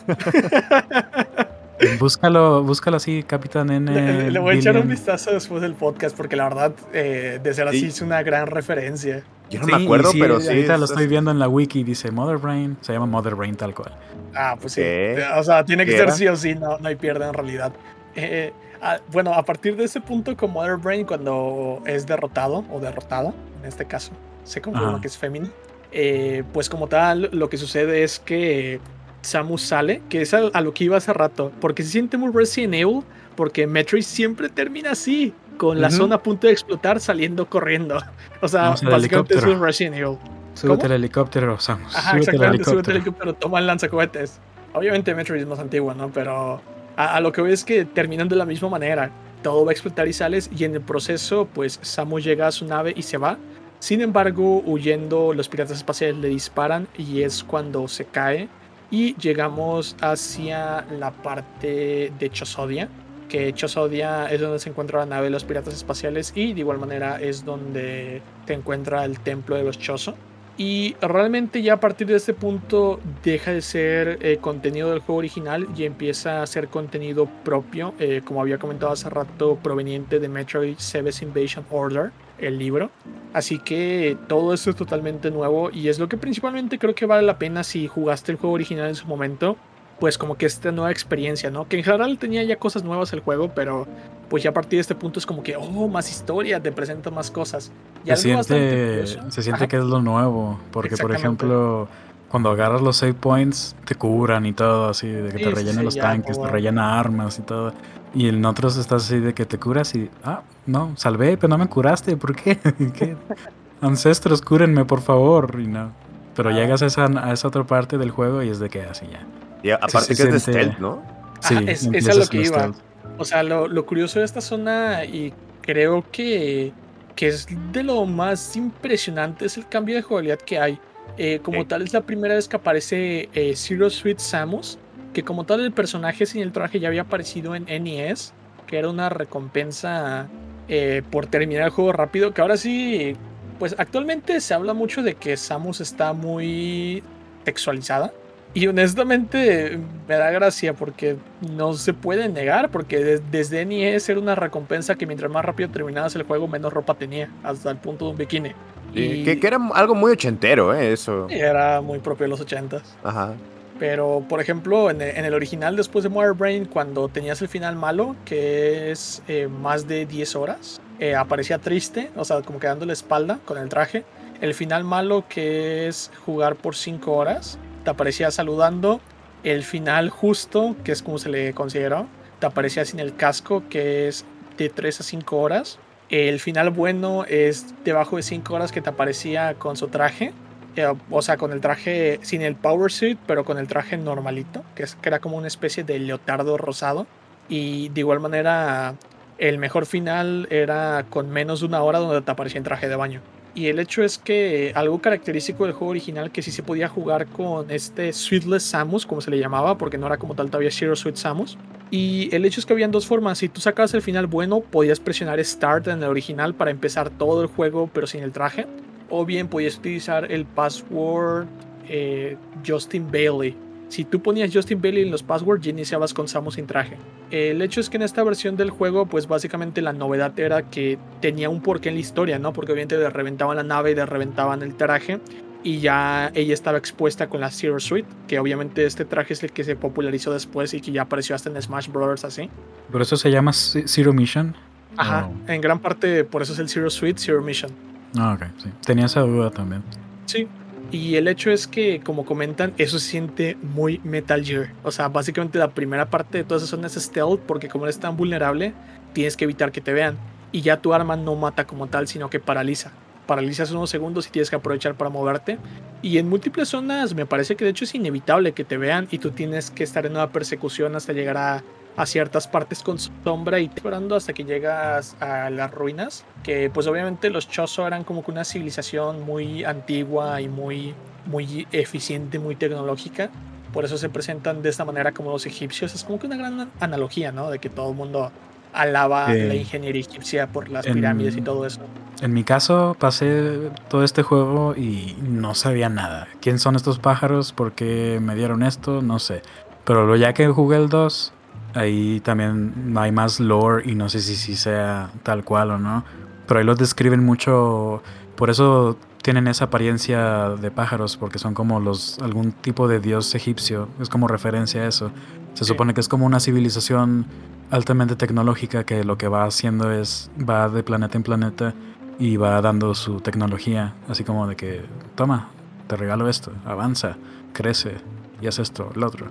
Búscalo, 1.99 2.63
búscalo 2.63 2.97
así, 2.97 3.23
Capitán 3.23 3.71
N. 3.71 3.93
Le, 3.93 4.31
le 4.31 4.39
voy 4.39 4.57
a 4.57 4.59
echar 4.59 4.77
un 4.77 4.89
vistazo 4.89 5.33
después 5.33 5.61
del 5.63 5.75
podcast 5.75 6.17
porque 6.17 6.37
la 6.37 6.45
verdad, 6.45 6.73
eh, 6.93 7.39
de 7.43 7.55
ser 7.55 7.69
así, 7.69 7.81
Sí. 7.81 7.87
es 7.87 8.01
una 8.03 8.23
gran 8.23 8.47
referencia. 8.47 9.23
Yo 9.51 9.61
no 9.61 9.67
Sí, 9.67 9.73
me 9.75 9.85
acuerdo, 9.85 10.11
sí, 10.11 10.19
pero 10.21 10.41
sí. 10.41 10.49
Ahorita 10.49 10.77
lo 10.79 10.85
es- 10.87 10.91
estoy 10.91 11.07
viendo 11.07 11.31
en 11.31 11.39
la 11.39 11.49
wiki, 11.49 11.85
dice 11.85 12.11
Mother 12.11 12.39
Brain, 12.39 12.77
se 12.81 12.93
llama 12.93 13.07
Mother 13.07 13.35
Brain 13.35 13.55
tal 13.57 13.75
cual. 13.75 13.93
Ah, 14.35 14.57
pues 14.61 14.73
sí. 14.73 14.81
¿Qué? 14.81 15.23
O 15.37 15.43
sea, 15.45 15.65
tiene 15.65 15.85
que 15.85 15.93
¿Qué 15.93 15.97
ser 15.99 16.07
era? 16.09 16.17
sí 16.17 16.27
o 16.29 16.37
sí, 16.37 16.55
no, 16.55 16.79
no 16.79 16.89
hay 16.89 16.97
pierde 16.97 17.27
en 17.27 17.35
realidad. 17.35 17.73
Eh, 18.17 18.53
ah, 18.83 18.99
bueno, 19.13 19.33
a 19.35 19.45
partir 19.45 19.77
de 19.77 19.85
ese 19.85 20.01
punto 20.01 20.37
con 20.37 20.51
Mother 20.53 20.77
Brain, 20.79 21.05
cuando 21.07 21.83
es 21.87 22.07
derrotado 22.07 22.65
o 22.73 22.81
derrotada, 22.81 23.33
en 23.63 23.69
este 23.69 23.85
caso, 23.85 24.13
se 24.45 24.61
confirma 24.61 24.91
Ajá. 24.93 25.01
que 25.01 25.09
es 25.09 25.17
femenino. 25.19 25.53
eh, 25.93 26.43
pues 26.53 26.69
como 26.69 26.89
tal, 26.89 27.31
lo 27.33 27.49
que 27.49 27.57
sucede 27.57 28.03
es 28.03 28.19
que 28.19 28.81
Samus 29.27 29.63
sale, 29.63 30.03
que 30.09 30.23
es 30.23 30.33
a, 30.33 30.39
a 30.53 30.61
lo 30.61 30.73
que 30.73 30.85
iba 30.85 30.97
hace 30.97 31.13
rato, 31.13 31.53
porque 31.61 31.83
se 31.83 31.91
siente 31.91 32.17
muy 32.17 32.33
Resident 32.33 32.75
Evil, 32.75 33.03
porque 33.37 33.67
Metroid 33.67 34.03
siempre 34.03 34.49
termina 34.49 34.93
así, 34.93 35.35
con 35.59 35.81
la 35.81 35.91
zona 35.91 36.17
a 36.17 36.23
punto 36.23 36.47
de 36.47 36.53
explotar 36.53 37.01
saliendo 37.01 37.49
corriendo. 37.49 37.99
O 38.43 38.49
sea, 38.49 38.71
básicamente 38.71 39.35
es 39.35 39.43
helicóptero. 39.43 39.65
Resident 39.65 39.97
Evil. 39.97 40.19
Súbete 40.55 40.83
¿Cómo? 40.83 40.85
al 40.85 40.93
helicóptero, 40.93 41.59
Samus. 41.59 41.97
Ajá, 41.97 42.11
súbete 42.11 42.31
exactamente, 42.31 42.65
súbete 42.65 42.91
helicóptero. 42.91 43.35
toma 43.35 43.59
el 43.61 43.67
lanzacohetes. 43.67 44.41
Obviamente 44.75 45.15
Metroid 45.15 45.41
es 45.41 45.47
más 45.47 45.59
antiguo, 45.59 45.95
¿no? 45.95 46.11
Pero 46.13 46.61
a, 46.97 47.17
a 47.17 47.21
lo 47.21 47.33
que 47.33 47.41
veo 47.41 47.53
es 47.53 47.65
que 47.65 47.87
terminan 47.87 48.29
de 48.29 48.37
la 48.37 48.45
misma 48.45 48.69
manera. 48.69 49.11
Todo 49.43 49.65
va 49.65 49.71
a 49.71 49.73
explotar 49.73 50.07
y 50.07 50.13
sales 50.13 50.51
y 50.55 50.65
en 50.65 50.75
el 50.75 50.83
proceso, 50.83 51.49
pues 51.55 51.79
Samus 51.83 52.25
llega 52.25 52.47
a 52.47 52.53
su 52.53 52.67
nave 52.67 52.93
y 52.95 53.03
se 53.03 53.17
va. 53.17 53.39
Sin 53.79 54.01
embargo, 54.01 54.63
huyendo, 54.67 55.33
los 55.35 55.49
piratas 55.49 55.79
espaciales 55.79 56.17
le 56.17 56.29
disparan 56.29 56.89
y 56.97 57.23
es 57.23 57.45
cuando 57.45 57.89
se 57.89 58.05
cae. 58.05 58.49
Y 58.91 59.17
llegamos 59.17 59.97
hacia 60.01 60.87
la 60.91 61.11
parte 61.11 62.13
de 62.19 62.31
Chosodia, 62.31 62.89
que 63.29 63.53
Chosodia 63.53 64.27
es 64.27 64.41
donde 64.41 64.59
se 64.59 64.71
encuentra 64.71 65.01
la 65.01 65.07
nave 65.07 65.25
de 65.25 65.31
los 65.31 65.45
piratas 65.45 65.75
espaciales 65.75 66.33
y 66.35 66.53
de 66.53 66.61
igual 66.61 66.79
manera 66.79 67.21
es 67.21 67.45
donde 67.45 68.23
te 68.45 68.55
encuentra 68.55 69.05
el 69.05 69.19
templo 69.21 69.57
de 69.57 69.65
los 69.65 69.79
Choso. 69.79 70.15
Y 70.59 70.97
realmente 71.03 71.61
ya 71.61 71.75
a 71.75 71.81
partir 71.81 72.07
de 72.07 72.17
este 72.17 72.33
punto 72.33 72.99
deja 73.23 73.53
de 73.53 73.61
ser 73.61 74.19
eh, 74.23 74.39
contenido 74.41 74.91
del 74.91 75.01
juego 75.01 75.19
original 75.19 75.67
y 75.77 75.85
empieza 75.85 76.43
a 76.43 76.47
ser 76.47 76.69
contenido 76.69 77.29
propio, 77.45 77.93
eh, 77.99 78.23
como 78.25 78.41
había 78.41 78.57
comentado 78.57 78.93
hace 78.93 79.11
rato, 79.11 79.59
proveniente 79.63 80.19
de 80.19 80.29
Metroid 80.31 80.79
Seventh 80.79 81.21
Invasion 81.21 81.67
Order, 81.71 82.11
el 82.39 82.59
libro. 82.59 82.91
Así 83.33 83.59
que 83.59 84.17
todo 84.29 84.55
esto 84.55 84.71
es 84.71 84.77
totalmente 84.77 85.31
nuevo 85.31 85.71
y 85.71 85.89
es 85.89 85.99
lo 85.99 86.09
que 86.09 86.17
principalmente 86.17 86.79
creo 86.79 86.95
que 86.95 87.07
vale 87.07 87.27
la 87.27 87.39
pena 87.39 87.65
si 87.65 87.87
jugaste 87.87 88.33
el 88.33 88.39
juego 88.39 88.55
original 88.55 88.89
en 88.89 88.95
su 88.95 89.07
momento. 89.07 89.57
Pues 89.99 90.19
como 90.19 90.37
que 90.37 90.45
esta 90.45 90.73
nueva 90.73 90.91
experiencia, 90.91 91.51
¿no? 91.51 91.67
Que 91.67 91.79
en 91.79 91.85
general 91.85 92.19
tenía 92.19 92.43
ya 92.43 92.57
cosas 92.57 92.85
nuevas 92.85 93.15
el 93.15 93.21
juego, 93.21 93.53
pero 93.55 93.87
pues 94.29 94.43
ya 94.43 94.51
a 94.51 94.53
partir 94.53 94.77
de 94.77 94.83
este 94.83 94.95
punto 94.95 95.19
es 95.19 95.25
como 95.25 95.43
que, 95.43 95.57
oh, 95.57 95.89
más 95.89 96.11
historia, 96.11 96.61
te 96.61 96.71
presenta 96.71 97.11
más 97.11 97.31
cosas. 97.31 97.73
Y 98.05 98.11
Se 98.11 98.17
siente, 98.17 99.07
se 99.07 99.43
siente 99.43 99.69
que 99.69 99.77
es 99.77 99.85
lo 99.85 100.03
nuevo. 100.03 100.61
Porque, 100.71 100.99
por 100.99 101.15
ejemplo, 101.15 101.89
cuando 102.37 102.51
agarras 102.51 102.83
los 102.83 102.99
save 102.99 103.15
points, 103.15 103.75
te 103.87 103.95
curan 103.95 104.45
y 104.45 104.53
todo, 104.53 104.91
así, 104.91 105.09
de 105.09 105.31
que 105.33 105.39
Sí, 105.39 105.45
te 105.45 105.51
rellenan 105.53 105.79
sí, 105.79 105.85
los 105.87 105.97
tanques, 105.97 106.39
te 106.39 106.47
rellena 106.49 107.01
armas 107.01 107.39
y 107.39 107.43
todo. 107.43 107.73
Y 108.15 108.29
en 108.29 108.45
otros 108.45 108.77
estás 108.77 109.05
así 109.07 109.21
de 109.21 109.33
que 109.33 109.47
te 109.47 109.57
curas 109.59 109.95
y, 109.95 110.11
ah, 110.23 110.43
no, 110.67 110.93
salvé, 110.99 111.39
pero 111.39 111.49
no 111.49 111.57
me 111.57 111.67
curaste, 111.67 112.15
¿por 112.19 112.37
qué? 112.37 112.59
¿Qué? 112.95 113.17
Ancestros, 113.81 114.43
cúrenme, 114.43 114.85
por 114.85 115.01
favor. 115.01 115.59
Y 115.59 115.67
no. 115.67 115.93
Pero 116.35 116.51
Ah. 116.51 116.53
llegas 116.53 116.83
a 116.83 116.87
esa, 116.87 117.07
a 117.07 117.33
esa 117.33 117.49
otra 117.49 117.65
parte 117.65 117.97
del 117.97 118.11
juego 118.11 118.43
y 118.43 118.51
es 118.51 118.59
de 118.59 118.69
que 118.69 118.83
así 118.83 119.07
ya. 119.11 119.27
Y 119.63 119.71
aparte 119.71 120.15
que 120.15 120.23
es 120.25 120.33
de 120.33 120.39
stealth, 120.41 120.79
¿no? 120.79 121.01
Sí, 121.41 121.55
Ajá, 121.55 121.71
es, 121.71 121.89
es 121.91 122.07
a 122.11 122.15
lo 122.17 122.27
que 122.27 122.37
iba. 122.43 122.59
stealth. 122.59 122.77
O 123.17 123.25
sea, 123.25 123.43
lo, 123.43 123.67
lo 123.67 123.87
curioso 123.87 124.19
de 124.19 124.27
esta 124.27 124.43
zona, 124.43 125.07
y 125.07 125.33
creo 125.63 126.05
que 126.13 126.75
que 127.15 127.29
es 127.29 127.47
de 127.73 127.83
lo 127.83 128.05
más 128.05 128.55
impresionante, 128.57 129.47
es 129.47 129.57
el 129.57 129.67
cambio 129.67 129.97
de 129.97 130.03
jugabilidad 130.03 130.39
que 130.39 130.59
hay. 130.59 130.79
Eh, 131.19 131.41
como 131.43 131.67
tal, 131.67 131.83
es 131.83 131.93
la 131.93 132.03
primera 132.03 132.35
vez 132.35 132.49
que 132.49 132.57
aparece 132.57 133.29
eh, 133.33 133.55
Zero 133.57 133.89
Sweet 133.89 134.19
Samus, 134.19 134.79
que 135.15 135.23
como 135.23 135.45
tal 135.45 135.61
el 135.61 135.73
personaje 135.73 136.27
sin 136.27 136.43
el 136.43 136.53
traje 136.53 136.79
ya 136.79 136.89
había 136.89 137.03
aparecido 137.03 137.55
en 137.55 137.65
NES, 137.65 138.35
que 138.67 138.79
era 138.79 138.91
una 138.91 139.09
recompensa 139.09 140.29
eh, 140.69 141.03
por 141.11 141.27
terminar 141.27 141.65
el 141.65 141.71
juego 141.71 141.93
rápido, 141.93 142.35
que 142.35 142.43
ahora 142.43 142.57
sí, 142.57 143.17
pues 143.59 143.75
actualmente 143.79 144.41
se 144.41 144.53
habla 144.53 144.75
mucho 144.75 145.03
de 145.03 145.15
que 145.15 145.37
Samus 145.37 145.81
está 145.81 146.13
muy 146.13 147.03
sexualizada. 147.45 148.13
Y 148.53 148.67
honestamente 148.69 149.79
me 150.09 150.17
da 150.17 150.31
gracia 150.31 150.73
porque 150.73 151.17
no 151.43 151.75
se 151.75 151.93
puede 151.93 152.29
negar, 152.29 152.71
porque 152.71 153.21
desde 153.31 153.67
NES 153.67 154.09
era 154.09 154.19
una 154.19 154.35
recompensa 154.35 154.95
que 154.95 155.07
mientras 155.07 155.31
más 155.31 155.45
rápido 155.45 155.69
terminabas 155.69 156.17
el 156.17 156.23
juego, 156.23 156.49
menos 156.49 156.73
ropa 156.73 156.95
tenía, 156.95 157.31
hasta 157.43 157.71
el 157.71 157.77
punto 157.77 158.07
de 158.07 158.11
un 158.13 158.17
bikini. 158.17 158.53
Y... 158.97 159.25
que, 159.25 159.47
era 159.47 159.59
algo 159.75 159.95
muy 159.95 160.13
ochentero, 160.13 160.75
¿eh? 160.75 160.93
Eso. 160.93 161.29
Era 161.29 161.81
muy 161.81 161.99
propio 161.99 162.25
de 162.25 162.29
los 162.29 162.41
ochentas. 162.41 162.97
Ajá. 163.03 163.35
Pero, 163.79 164.25
por 164.27 164.41
ejemplo, 164.41 164.91
en 164.91 165.03
el, 165.03 165.35
original, 165.35 165.77
después 165.77 166.03
de 166.03 166.09
Mother 166.09 166.33
Brain, 166.33 166.65
cuando 166.65 167.09
tenías 167.09 167.43
el 167.43 167.49
final 167.49 167.77
malo, 167.77 168.17
que 168.25 168.91
es 168.91 169.23
eh, 169.29 169.49
más 169.49 169.87
de 169.87 170.07
10 170.07 170.35
horas, 170.37 170.81
eh, 170.99 171.15
aparecía 171.15 171.59
triste, 171.59 172.11
o 172.17 172.25
sea, 172.25 172.41
como 172.41 172.59
quedando 172.59 172.87
la 172.87 172.95
espalda 172.95 173.39
con 173.45 173.59
el 173.59 173.69
traje. 173.69 174.05
El 174.41 174.55
final 174.55 174.85
malo, 174.85 175.25
que 175.29 175.89
es 175.89 176.11
jugar 176.25 176.57
por 176.57 176.75
5 176.75 177.13
horas, 177.13 177.59
te 177.85 177.91
aparecía 177.91 178.31
saludando. 178.31 179.01
El 179.45 179.63
final 179.63 180.09
justo, 180.09 180.75
que 180.83 180.93
es 180.93 181.03
como 181.03 181.19
se 181.19 181.29
le 181.29 181.53
consideró, 181.53 182.07
te 182.39 182.47
aparecía 182.47 182.85
sin 182.85 182.99
el 182.99 183.15
casco, 183.15 183.63
que 183.69 184.09
es 184.09 184.25
de 184.57 184.71
3 184.71 185.01
a 185.01 185.03
5 185.03 185.37
horas. 185.37 185.79
El 186.09 186.39
final 186.39 186.71
bueno 186.71 187.25
es 187.25 187.75
debajo 187.85 188.17
de 188.17 188.23
5 188.23 188.55
horas 188.55 188.71
que 188.71 188.81
te 188.81 188.91
aparecía 188.91 189.55
con 189.55 189.77
su 189.77 189.89
traje. 189.89 190.33
Eh, 190.77 190.87
o 191.11 191.23
sea, 191.23 191.37
con 191.37 191.53
el 191.53 191.61
traje 191.61 192.21
sin 192.23 192.43
el 192.43 192.55
power 192.55 192.93
suit, 192.93 193.19
pero 193.27 193.45
con 193.45 193.59
el 193.59 193.67
traje 193.67 193.97
normalito, 193.97 194.63
que, 194.75 194.85
que 194.85 195.09
era 195.09 195.21
como 195.21 195.37
una 195.37 195.49
especie 195.49 195.85
de 195.85 195.99
leotardo 195.99 196.57
rosado. 196.59 197.07
Y 197.49 197.89
de 197.91 198.01
igual 198.01 198.21
manera, 198.21 198.95
el 199.39 199.59
mejor 199.59 199.87
final 199.87 200.47
era 200.51 201.07
con 201.11 201.31
menos 201.31 201.61
de 201.61 201.67
una 201.67 201.83
hora 201.83 201.99
donde 201.99 202.23
te 202.23 202.31
aparecía 202.31 202.59
en 202.59 202.65
traje 202.65 202.89
de 202.89 202.97
baño. 202.97 203.21
Y 203.57 203.69
el 203.69 203.79
hecho 203.79 204.03
es 204.03 204.19
que 204.19 204.71
algo 204.75 205.01
característico 205.01 205.65
del 205.65 205.73
juego 205.73 205.91
original 205.93 206.31
que 206.31 206.43
sí 206.43 206.51
se 206.51 206.63
podía 206.63 206.89
jugar 206.89 207.27
con 207.27 207.71
este 207.71 208.13
Sweetless 208.13 208.63
Samus, 208.63 209.07
como 209.07 209.23
se 209.23 209.31
le 209.31 209.39
llamaba, 209.39 209.79
porque 209.79 209.97
no 209.97 210.07
era 210.07 210.19
como 210.19 210.35
tal 210.35 210.51
todavía 210.51 210.71
Zero 210.71 210.95
Sweet 210.95 211.17
Samus. 211.17 211.57
Y 211.91 212.29
el 212.35 212.45
hecho 212.45 212.61
es 212.61 212.67
que 212.67 212.75
habían 212.75 212.91
dos 212.91 213.07
formas. 213.07 213.39
Si 213.39 213.49
tú 213.49 213.63
sacabas 213.63 213.95
el 213.95 214.03
final 214.03 214.27
bueno, 214.27 214.61
podías 214.61 215.01
presionar 215.01 215.43
Start 215.43 215.89
en 215.89 216.03
el 216.03 216.11
original 216.11 216.55
para 216.55 216.71
empezar 216.71 217.09
todo 217.09 217.41
el 217.41 217.49
juego, 217.49 217.89
pero 217.95 218.07
sin 218.07 218.23
el 218.23 218.31
traje. 218.31 218.67
O 219.09 219.25
bien 219.25 219.49
podías 219.49 219.79
utilizar 219.79 220.31
el 220.31 220.45
password 220.45 221.47
eh, 221.89 222.37
Justin 222.67 223.11
Bailey, 223.11 223.57
si 223.89 224.05
tú 224.05 224.21
ponías 224.21 224.51
Justin 224.53 224.81
Bailey 224.81 225.05
en 225.05 225.11
los 225.11 225.23
passwords, 225.23 225.65
ya 225.65 225.71
iniciabas 225.71 226.13
con 226.13 226.27
Samus 226.29 226.55
sin 226.55 226.67
traje. 226.67 226.97
El 227.31 227.63
hecho 227.63 227.81
es 227.81 227.89
que 227.89 227.97
en 227.97 228.03
esta 228.03 228.23
versión 228.25 228.57
del 228.57 228.71
juego, 228.71 229.07
pues 229.07 229.29
básicamente 229.29 229.81
la 229.83 229.93
novedad 229.93 230.39
era 230.39 230.63
que 230.63 230.99
tenía 231.21 231.49
un 231.49 231.61
porqué 231.61 231.91
en 231.91 231.95
la 231.95 232.01
historia, 232.01 232.39
¿no? 232.39 232.53
Porque 232.53 232.73
obviamente 232.73 232.97
le 232.97 233.09
reventaban 233.11 233.57
la 233.57 233.63
nave 233.63 233.93
y 233.93 233.95
le 233.95 234.07
reventaban 234.07 234.63
el 234.63 234.75
traje. 234.75 235.21
Y 235.63 235.81
ya 235.81 236.31
ella 236.35 236.55
estaba 236.55 236.79
expuesta 236.79 237.29
con 237.29 237.41
la 237.41 237.51
Zero 237.51 237.81
Suite, 237.81 238.09
que 238.29 238.39
obviamente 238.39 238.87
este 238.87 239.05
traje 239.05 239.33
es 239.33 239.43
el 239.43 239.51
que 239.51 239.65
se 239.65 239.75
popularizó 239.75 240.33
después 240.33 240.73
y 240.75 240.81
que 240.81 240.93
ya 240.93 241.03
apareció 241.03 241.35
hasta 241.35 241.51
en 241.51 241.61
Smash 241.61 241.89
Bros. 241.89 242.25
así. 242.25 242.49
¿Por 242.93 243.03
eso 243.03 243.17
se 243.17 243.31
llama 243.33 243.53
Zero 243.53 244.13
Mission? 244.13 244.55
Ajá, 244.97 245.29
en 245.49 245.61
gran 245.61 245.81
parte 245.81 246.25
por 246.25 246.43
eso 246.43 246.53
es 246.53 246.59
el 246.61 246.69
Zero 246.69 246.89
Suite, 246.89 247.21
Zero 247.21 247.43
Mission. 247.43 247.73
Ah, 248.17 248.35
ok, 248.35 248.47
sí. 248.63 248.71
Tenía 248.85 249.07
esa 249.07 249.21
duda 249.21 249.51
también. 249.51 249.83
Sí, 250.27 250.47
y 250.93 251.17
el 251.17 251.27
hecho 251.27 251.51
es 251.51 251.67
que, 251.67 252.01
como 252.01 252.25
comentan, 252.25 252.73
eso 252.79 252.99
se 252.99 253.11
siente 253.11 253.57
muy 253.63 254.01
Metal 254.05 254.45
Gear. 254.45 254.73
O 254.85 254.93
sea, 254.93 255.09
básicamente 255.09 255.59
la 255.59 255.71
primera 255.71 256.09
parte 256.11 256.39
de 256.39 256.45
todas 256.45 256.63
esas 256.63 256.71
zonas 256.71 256.97
es 256.97 257.05
stealth, 257.05 257.41
porque 257.41 257.69
como 257.69 257.87
eres 257.87 257.99
tan 257.99 258.17
vulnerable, 258.17 258.73
tienes 259.13 259.37
que 259.37 259.45
evitar 259.45 259.73
que 259.73 259.81
te 259.81 259.93
vean. 259.93 260.17
Y 260.53 260.61
ya 260.61 260.81
tu 260.81 260.95
arma 260.95 261.17
no 261.17 261.35
mata 261.35 261.67
como 261.67 261.89
tal, 261.89 262.07
sino 262.07 262.31
que 262.31 262.39
paraliza. 262.39 262.93
Paralizas 263.27 263.73
unos 263.73 263.91
segundos 263.91 264.29
y 264.29 264.31
tienes 264.31 264.49
que 264.49 264.57
aprovechar 264.57 264.95
para 264.95 265.11
moverte. 265.11 265.59
Y 266.03 266.19
en 266.19 266.29
múltiples 266.29 266.69
zonas 266.69 267.15
me 267.15 267.27
parece 267.27 267.57
que 267.57 267.65
de 267.65 267.73
hecho 267.73 267.85
es 267.85 267.95
inevitable 267.95 268.53
que 268.53 268.65
te 268.65 268.77
vean 268.77 269.09
y 269.11 269.19
tú 269.19 269.33
tienes 269.33 269.73
que 269.73 269.83
estar 269.83 270.07
en 270.07 270.13
una 270.13 270.31
persecución 270.31 270.95
hasta 270.95 271.13
llegar 271.13 271.37
a 271.37 271.65
a 271.97 272.07
ciertas 272.07 272.47
partes 272.47 272.83
con 272.83 272.99
sombra 272.99 273.59
y 273.59 273.71
esperando 273.75 274.17
hasta 274.17 274.33
que 274.33 274.45
llegas 274.45 275.17
a 275.21 275.51
las 275.51 275.73
ruinas. 275.73 276.25
Que 276.43 276.71
pues 276.71 276.87
obviamente 276.87 277.31
los 277.31 277.49
Chozo 277.49 277.87
eran 277.87 278.05
como 278.05 278.25
que 278.25 278.31
una 278.31 278.45
civilización 278.45 279.23
muy 279.23 279.65
antigua 279.65 280.41
y 280.41 280.49
muy, 280.49 280.95
muy 281.27 281.67
eficiente, 281.73 282.39
muy 282.39 282.57
tecnológica. 282.57 283.31
Por 283.73 283.85
eso 283.85 283.99
se 283.99 284.09
presentan 284.09 284.63
de 284.63 284.69
esta 284.69 284.85
manera 284.85 285.13
como 285.13 285.31
los 285.31 285.47
egipcios. 285.47 285.95
Es 285.95 286.05
como 286.05 286.19
que 286.19 286.27
una 286.27 286.37
gran 286.37 286.71
analogía, 286.81 287.33
¿no? 287.33 287.51
De 287.51 287.59
que 287.59 287.69
todo 287.69 287.91
el 287.91 287.97
mundo 287.97 288.31
alaba 288.73 289.33
la 289.33 289.55
ingeniería 289.55 290.01
egipcia 290.03 290.49
por 290.49 290.69
las 290.69 290.87
pirámides 290.87 291.37
y 291.37 291.41
todo 291.41 291.67
eso. 291.67 291.81
En 292.21 292.33
mi 292.33 292.45
caso, 292.45 292.97
pasé 292.99 293.71
todo 293.89 294.05
este 294.05 294.23
juego 294.23 294.75
y 294.75 295.17
no 295.21 295.55
sabía 295.55 295.89
nada. 295.89 296.29
¿Quién 296.41 296.59
son 296.59 296.77
estos 296.77 296.99
pájaros? 296.99 297.53
¿Por 297.53 297.73
qué 297.73 298.19
me 298.21 298.35
dieron 298.35 298.63
esto? 298.63 299.03
No 299.03 299.19
sé. 299.19 299.43
Pero 299.85 300.17
ya 300.17 300.33
que 300.33 300.49
jugué 300.49 300.77
el 300.77 300.89
2, 300.89 301.33
ahí 301.75 302.21
también 302.21 302.95
hay 302.97 303.13
más 303.13 303.41
lore 303.41 303.91
y 303.91 303.95
no 303.95 304.09
sé 304.09 304.21
si, 304.21 304.37
si 304.37 304.57
sea 304.57 305.11
tal 305.23 305.45
cual 305.45 305.71
o 305.71 305.79
no. 305.79 306.05
Pero 306.47 306.61
ahí 306.61 306.67
los 306.67 306.79
describen 306.79 307.25
mucho, 307.25 308.03
por 308.37 308.51
eso 308.51 308.97
tienen 309.23 309.49
esa 309.49 309.65
apariencia 309.65 310.51
de 310.51 310.71
pájaros, 310.71 311.17
porque 311.17 311.41
son 311.41 311.53
como 311.53 311.81
los 311.81 312.19
algún 312.21 312.53
tipo 312.53 312.87
de 312.87 313.01
dios 313.01 313.35
egipcio, 313.35 313.89
es 314.01 314.09
como 314.09 314.29
referencia 314.29 314.83
a 314.83 314.87
eso. 314.87 315.11
Se 315.55 315.65
supone 315.65 315.95
que 315.95 316.01
es 316.01 316.09
como 316.09 316.27
una 316.27 316.39
civilización 316.39 317.27
altamente 317.71 318.15
tecnológica 318.15 318.85
que 318.85 319.03
lo 319.03 319.19
que 319.19 319.27
va 319.27 319.45
haciendo 319.45 319.91
es 319.91 320.31
va 320.39 320.69
de 320.69 320.85
planeta 320.85 321.17
en 321.17 321.25
planeta 321.25 321.75
y 322.19 322.37
va 322.37 322.61
dando 322.61 322.95
su 322.95 323.21
tecnología, 323.21 323.95
así 324.09 324.23
como 324.23 324.47
de 324.47 324.55
que 324.55 324.85
toma, 325.17 325.49
te 325.89 325.97
regalo 325.97 326.29
esto, 326.29 326.53
avanza, 326.65 327.17
crece 327.53 327.97
y 328.41 328.47
haz 328.47 328.59
esto, 328.59 328.93
lo 328.95 329.07
otro. 329.09 329.27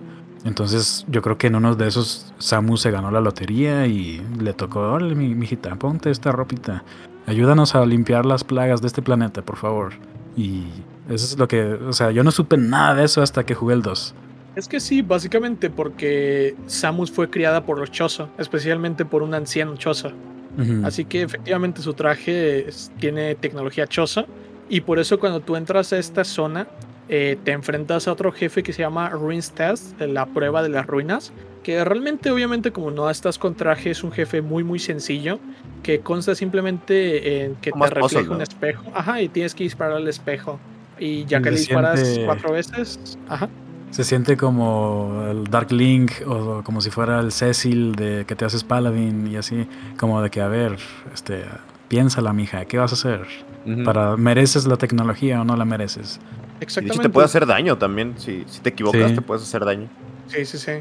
Entonces 0.46 1.06
yo 1.10 1.24
creo 1.24 1.38
que 1.38 1.48
en 1.48 1.56
uno 1.56 1.76
de 1.76 1.88
esos 1.88 2.32
Samus 2.38 2.82
se 2.82 2.91
ganó 2.91 3.10
la 3.10 3.20
lotería 3.20 3.88
y 3.88 4.22
le 4.39 4.54
tocó, 4.54 4.98
mi, 5.00 5.32
hijita, 5.43 5.76
ponte 5.76 6.12
esta 6.12 6.32
ropita. 6.32 6.84
Ayúdanos 7.26 7.74
a 7.74 7.84
limpiar 7.84 8.28
las 8.28 8.43
plagas 8.43 8.80
de 8.82 8.88
este 8.88 9.02
planeta, 9.02 9.41
por 9.41 9.58
favor. 9.58 9.93
Y 10.38 10.66
eso 11.10 11.26
es 11.26 11.39
lo 11.39 11.48
que, 11.48 11.64
o 11.64 11.93
sea, 11.93 12.12
yo 12.12 12.24
no 12.24 12.30
supe 12.30 12.58
nada 12.58 12.93
de 12.93 13.06
eso 13.06 13.24
hasta 13.24 13.43
que 13.43 13.56
jugué 13.56 13.74
el 13.74 13.82
2. 13.82 14.14
Es 14.56 14.68
que 14.68 14.80
sí, 14.80 15.02
básicamente 15.02 15.72
porque 15.72 16.56
Samus 16.68 17.12
fue 17.12 17.30
criada 17.30 17.66
por 17.66 17.80
los 17.80 17.91
Chozo, 17.91 18.30
especialmente 18.38 19.04
por 19.04 19.24
un 19.24 19.34
anciano 19.34 19.76
Chozo. 19.76 20.12
Así 20.84 21.04
que 21.04 21.24
efectivamente 21.24 21.82
su 21.82 21.93
traje 21.93 22.68
tiene 23.00 23.36
tecnología 23.36 23.88
Chozo. 23.88 24.26
Y 24.70 24.82
por 24.82 25.00
eso 25.00 25.20
cuando 25.20 25.41
tú 25.41 25.56
entras 25.58 25.91
a 25.91 25.98
esta 25.98 26.24
zona, 26.24 26.68
eh, 27.08 27.38
te 27.43 27.51
enfrentas 27.51 28.08
a 28.08 28.12
otro 28.12 28.32
jefe 28.32 28.64
que 28.64 28.74
se 28.74 28.82
llama 28.82 29.10
Ruins 29.10 29.51
Test, 29.51 29.99
la 30.01 30.26
prueba 30.26 30.64
de 30.64 30.70
las 30.70 30.88
ruinas, 30.88 31.32
que 31.64 31.84
realmente 31.84 32.32
obviamente 32.32 32.72
como 32.72 32.91
no 32.91 33.10
estás 33.10 33.38
con 33.38 33.56
traje 33.56 33.91
es 33.91 34.03
un 34.03 34.12
jefe 34.12 34.41
muy 34.41 34.64
muy 34.64 34.80
sencillo, 34.80 35.39
que 35.84 35.99
consta 35.99 36.34
simplemente 36.36 37.43
en 37.43 37.56
que 37.56 37.72
te 37.72 37.89
refleja 37.89 38.32
un 38.32 38.41
espejo, 38.41 38.84
ajá, 38.93 39.22
y 39.22 39.30
tienes 39.30 39.53
que 39.53 39.64
disparar 39.64 39.97
al 39.97 40.08
espejo. 40.08 40.60
Y 40.97 41.26
ya 41.26 41.41
que 41.41 41.51
le 41.51 41.58
disparas 41.58 42.20
cuatro 42.26 42.53
veces, 42.53 43.18
ajá. 43.28 43.49
Se 43.91 44.03
siente 44.03 44.36
como 44.36 45.26
el 45.30 45.45
Dark 45.45 45.72
Link 45.72 46.12
o 46.26 46.64
como 46.64 46.82
si 46.82 46.89
fuera 46.89 47.20
el 47.20 47.32
Cecil 47.32 47.95
de 47.95 48.26
que 48.26 48.36
te 48.36 48.45
haces 48.45 48.64
Paladin 48.64 49.28
y 49.28 49.38
así, 49.38 49.68
como 49.97 50.22
de 50.22 50.30
que 50.30 50.41
a 50.41 50.47
ver, 50.47 50.78
este, 51.14 51.45
piénsala, 51.88 52.34
mija, 52.34 52.66
¿qué 52.66 52.78
vas 52.78 52.91
a 52.91 52.95
hacer? 52.95 53.26
Para 53.84 54.18
mereces 54.18 54.66
la 54.66 54.78
tecnología 54.78 55.41
o 55.41 55.43
no 55.43 55.56
la 55.56 55.66
mereces. 55.66 56.20
Exactamente. 56.60 56.86
Y 56.86 56.88
de 56.88 56.93
hecho 56.93 57.01
te 57.01 57.10
puede 57.10 57.26
hacer 57.26 57.45
daño 57.45 57.78
también. 57.78 58.16
Si, 58.18 58.43
si 58.47 58.60
te 58.62 58.70
equivocas, 58.70 59.14
te 59.14 59.22
puedes 59.22 59.43
hacer 59.43 59.66
daño. 59.66 59.88
Sí, 60.28 60.45
sí, 60.45 60.58
sí. 60.58 60.72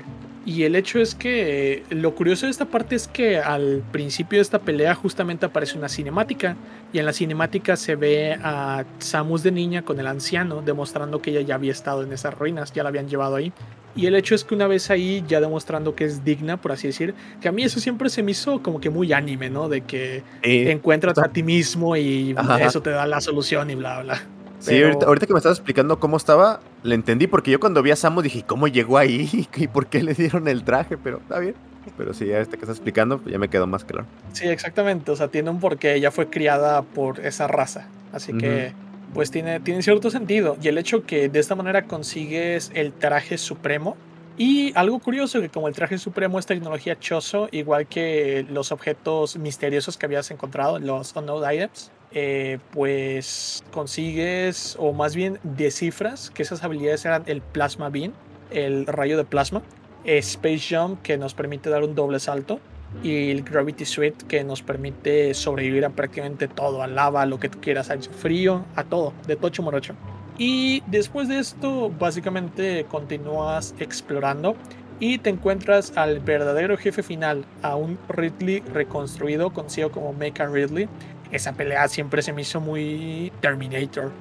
Y 0.46 0.64
el 0.64 0.76
hecho 0.76 0.98
es 0.98 1.14
que 1.14 1.84
lo 1.88 2.14
curioso 2.14 2.44
de 2.44 2.50
esta 2.50 2.66
parte 2.66 2.94
es 2.96 3.08
que 3.08 3.38
al 3.38 3.82
principio 3.92 4.38
de 4.38 4.42
esta 4.42 4.58
pelea 4.58 4.94
justamente 4.94 5.46
aparece 5.46 5.78
una 5.78 5.88
cinemática 5.88 6.54
y 6.92 6.98
en 6.98 7.06
la 7.06 7.14
cinemática 7.14 7.76
se 7.76 7.96
ve 7.96 8.34
a 8.42 8.84
Samus 8.98 9.42
de 9.42 9.52
niña 9.52 9.82
con 9.82 9.98
el 10.00 10.06
anciano 10.06 10.60
demostrando 10.60 11.22
que 11.22 11.30
ella 11.30 11.40
ya 11.40 11.54
había 11.54 11.72
estado 11.72 12.02
en 12.02 12.12
esas 12.12 12.34
ruinas, 12.34 12.74
ya 12.74 12.82
la 12.82 12.90
habían 12.90 13.08
llevado 13.08 13.36
ahí. 13.36 13.54
Y 13.96 14.06
el 14.06 14.14
hecho 14.16 14.34
es 14.34 14.44
que 14.44 14.54
una 14.54 14.66
vez 14.66 14.90
ahí 14.90 15.24
ya 15.26 15.40
demostrando 15.40 15.94
que 15.94 16.04
es 16.04 16.24
digna, 16.24 16.60
por 16.60 16.72
así 16.72 16.88
decir, 16.88 17.14
que 17.40 17.48
a 17.48 17.52
mí 17.52 17.62
eso 17.62 17.80
siempre 17.80 18.10
se 18.10 18.22
me 18.22 18.32
hizo 18.32 18.62
como 18.62 18.80
que 18.80 18.90
muy 18.90 19.14
anime, 19.14 19.48
¿no? 19.48 19.70
De 19.70 19.80
que 19.80 20.22
encuentras 20.42 21.16
a 21.16 21.28
ti 21.28 21.42
mismo 21.42 21.96
y 21.96 22.36
eso 22.60 22.82
te 22.82 22.90
da 22.90 23.06
la 23.06 23.22
solución 23.22 23.70
y 23.70 23.76
bla, 23.76 24.02
bla. 24.02 24.20
Sí, 24.64 24.82
ahorita, 24.82 25.26
que 25.26 25.32
me 25.32 25.38
estabas 25.38 25.58
explicando 25.58 26.00
cómo 26.00 26.16
estaba, 26.16 26.60
le 26.82 26.94
entendí 26.94 27.26
porque 27.26 27.50
yo 27.50 27.60
cuando 27.60 27.82
vi 27.82 27.90
a 27.90 27.96
Samus 27.96 28.24
dije, 28.24 28.44
¿cómo 28.46 28.66
llegó 28.66 28.96
ahí? 28.98 29.48
¿Y 29.56 29.68
por 29.68 29.86
qué 29.86 30.02
le 30.02 30.14
dieron 30.14 30.48
el 30.48 30.64
traje? 30.64 30.96
Pero 30.96 31.18
está 31.18 31.38
bien. 31.38 31.54
Pero 31.98 32.14
sí, 32.14 32.30
este 32.30 32.56
que 32.56 32.64
estás 32.64 32.78
explicando, 32.78 33.18
pues 33.18 33.32
ya 33.32 33.38
me 33.38 33.48
quedó 33.48 33.66
más 33.66 33.84
claro. 33.84 34.06
Sí, 34.32 34.48
exactamente. 34.48 35.10
O 35.10 35.16
sea, 35.16 35.28
tiene 35.28 35.50
un 35.50 35.60
porqué. 35.60 35.94
Ella 35.94 36.10
fue 36.10 36.30
criada 36.30 36.80
por 36.80 37.20
esa 37.20 37.46
raza. 37.46 37.88
Así 38.10 38.32
que, 38.32 38.72
pues 39.12 39.30
tiene, 39.30 39.60
tiene 39.60 39.82
cierto 39.82 40.10
sentido. 40.10 40.56
Y 40.62 40.68
el 40.68 40.78
hecho 40.78 41.04
que 41.04 41.28
de 41.28 41.38
esta 41.40 41.54
manera 41.54 41.84
consigues 41.84 42.70
el 42.74 42.92
traje 42.92 43.36
supremo. 43.36 43.96
Y 44.38 44.72
algo 44.76 44.98
curioso, 44.98 45.40
que 45.40 45.48
como 45.50 45.68
el 45.68 45.74
traje 45.74 45.98
supremo 45.98 46.38
es 46.38 46.46
tecnología 46.46 46.98
Choso, 46.98 47.48
igual 47.52 47.86
que 47.86 48.46
los 48.50 48.72
objetos 48.72 49.36
misteriosos 49.36 49.96
que 49.96 50.06
habías 50.06 50.30
encontrado, 50.30 50.80
los 50.80 51.14
Unknown 51.14 51.52
Items, 51.52 51.92
eh, 52.14 52.58
pues 52.70 53.64
consigues, 53.72 54.76
o 54.78 54.92
más 54.92 55.14
bien 55.14 55.38
descifras, 55.42 56.30
que 56.30 56.42
esas 56.42 56.62
habilidades 56.62 57.04
eran 57.04 57.24
el 57.26 57.42
Plasma 57.42 57.90
Beam, 57.90 58.12
el 58.50 58.86
rayo 58.86 59.16
de 59.16 59.24
plasma, 59.24 59.62
Space 60.04 60.62
Jump, 60.70 61.02
que 61.02 61.18
nos 61.18 61.34
permite 61.34 61.70
dar 61.70 61.82
un 61.82 61.94
doble 61.94 62.20
salto, 62.20 62.60
y 63.02 63.30
el 63.30 63.42
Gravity 63.42 63.84
Suite, 63.84 64.24
que 64.26 64.44
nos 64.44 64.62
permite 64.62 65.34
sobrevivir 65.34 65.84
a 65.84 65.90
prácticamente 65.90 66.46
todo, 66.46 66.82
a 66.82 66.86
lava, 66.86 67.22
a 67.22 67.26
lo 67.26 67.40
que 67.40 67.50
quieras, 67.50 67.90
al 67.90 68.02
frío, 68.02 68.64
a 68.76 68.84
todo, 68.84 69.12
de 69.26 69.36
tocho 69.36 69.62
morocho. 69.62 69.94
Y 70.38 70.82
después 70.86 71.28
de 71.28 71.38
esto, 71.38 71.90
básicamente 71.90 72.86
continúas 72.88 73.74
explorando 73.78 74.56
y 75.00 75.18
te 75.18 75.30
encuentras 75.30 75.96
al 75.96 76.20
verdadero 76.20 76.76
jefe 76.76 77.02
final, 77.02 77.44
a 77.62 77.76
un 77.76 77.98
Ridley 78.08 78.60
reconstruido, 78.60 79.52
conocido 79.52 79.90
como 79.90 80.12
Mecha 80.12 80.46
Ridley. 80.46 80.88
Esa 81.30 81.52
pelea 81.52 81.88
siempre 81.88 82.22
se 82.22 82.32
me 82.32 82.42
hizo 82.42 82.60
muy 82.60 83.32
Terminator. 83.40 84.12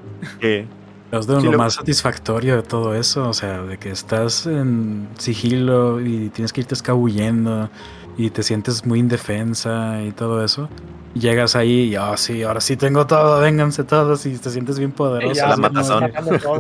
Es 1.14 1.28
de 1.28 1.42
lo, 1.44 1.58
más 1.60 1.76
satisfactorio 1.76 2.56
de 2.56 2.64
todo 2.64 2.96
eso, 2.96 3.30
o 3.30 3.34
sea, 3.34 3.62
de 3.62 3.78
que 3.78 3.92
estás 3.92 4.48
en 4.48 5.08
sigilo 5.20 6.02
y 6.02 6.30
tienes 6.30 6.52
que 6.52 6.62
irte 6.62 6.74
escabullendo 6.74 7.70
y 8.18 8.32
te 8.32 8.42
sientes 8.42 8.84
muy 8.84 8.98
indefensa 9.00 10.02
y 10.02 10.12
todo 10.12 10.44
eso. 10.44 10.70
Llegas 11.14 11.56
ahí 11.56 11.92
y, 11.92 11.98
oh, 11.98 12.18
sí, 12.18 12.42
ahora 12.42 12.62
sí 12.62 12.78
tengo 12.78 13.06
todo, 13.06 13.40
vénganse 13.40 13.84
todos 13.84 14.26
y 14.26 14.36
te 14.40 14.50
sientes 14.50 14.80
bien 14.80 14.92
poderoso. 14.92 15.36
Ya, 15.36 15.50
la 15.50 15.58
matazón. 15.58 16.12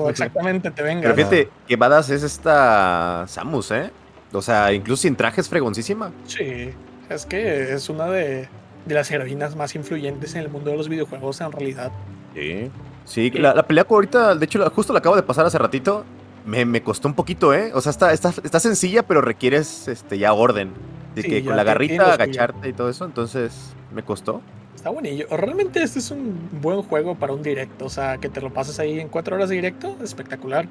exactamente, 0.07 0.69
te 0.69 0.83
vengas. 0.83 1.01
Pero 1.01 1.15
fíjate, 1.15 1.49
que 1.67 1.75
badass 1.75 2.11
es 2.11 2.21
esta 2.21 3.25
Samus, 3.27 3.71
¿eh? 3.71 3.91
O 4.31 4.41
sea, 4.43 4.71
incluso 4.71 5.01
sin 5.01 5.15
traje 5.15 5.41
es 5.41 5.49
fregoncísima. 5.49 6.11
Sí, 6.27 6.69
es 7.09 7.25
que 7.25 7.73
es 7.73 7.89
una 7.89 8.05
de, 8.05 8.47
de 8.85 8.95
las 8.95 9.09
heroínas 9.11 9.55
más 9.55 9.75
influyentes 9.75 10.35
en 10.35 10.41
el 10.41 10.49
mundo 10.49 10.71
de 10.71 10.77
los 10.77 10.89
videojuegos 10.89 11.41
en 11.41 11.51
realidad. 11.51 11.91
Sí. 12.33 12.71
Sí, 13.05 13.31
la, 13.31 13.53
la 13.53 13.67
pelea 13.67 13.85
ahorita, 13.89 14.35
de 14.35 14.45
hecho, 14.45 14.69
justo 14.69 14.93
la 14.93 14.99
acabo 14.99 15.15
de 15.15 15.23
pasar 15.23 15.45
hace 15.45 15.57
ratito. 15.57 16.05
Me, 16.45 16.65
me, 16.65 16.81
costó 16.81 17.07
un 17.07 17.13
poquito, 17.13 17.53
¿eh? 17.53 17.71
O 17.73 17.81
sea, 17.81 17.89
está, 17.89 18.11
está, 18.11 18.33
está 18.43 18.59
sencilla, 18.59 19.03
pero 19.03 19.21
requieres 19.21 19.87
este, 19.87 20.17
ya 20.17 20.33
orden. 20.33 20.71
De 21.15 21.23
que 21.23 21.43
con 21.43 21.55
la 21.55 21.63
garrita 21.63 22.13
agacharte 22.13 22.69
y 22.69 22.73
todo 22.73 22.89
eso, 22.89 23.05
entonces 23.05 23.73
me 23.93 24.03
costó. 24.03 24.41
Está 24.75 24.89
buenillo. 24.89 25.27
Realmente 25.29 25.81
este 25.81 25.99
es 25.99 26.11
un 26.11 26.49
buen 26.61 26.81
juego 26.81 27.15
para 27.15 27.33
un 27.33 27.43
directo. 27.43 27.85
O 27.85 27.89
sea, 27.89 28.17
que 28.17 28.29
te 28.29 28.41
lo 28.41 28.51
pases 28.51 28.79
ahí 28.79 28.99
en 28.99 29.09
cuatro 29.09 29.35
horas 29.35 29.49
de 29.49 29.55
directo, 29.55 29.95
espectacular. 30.03 30.67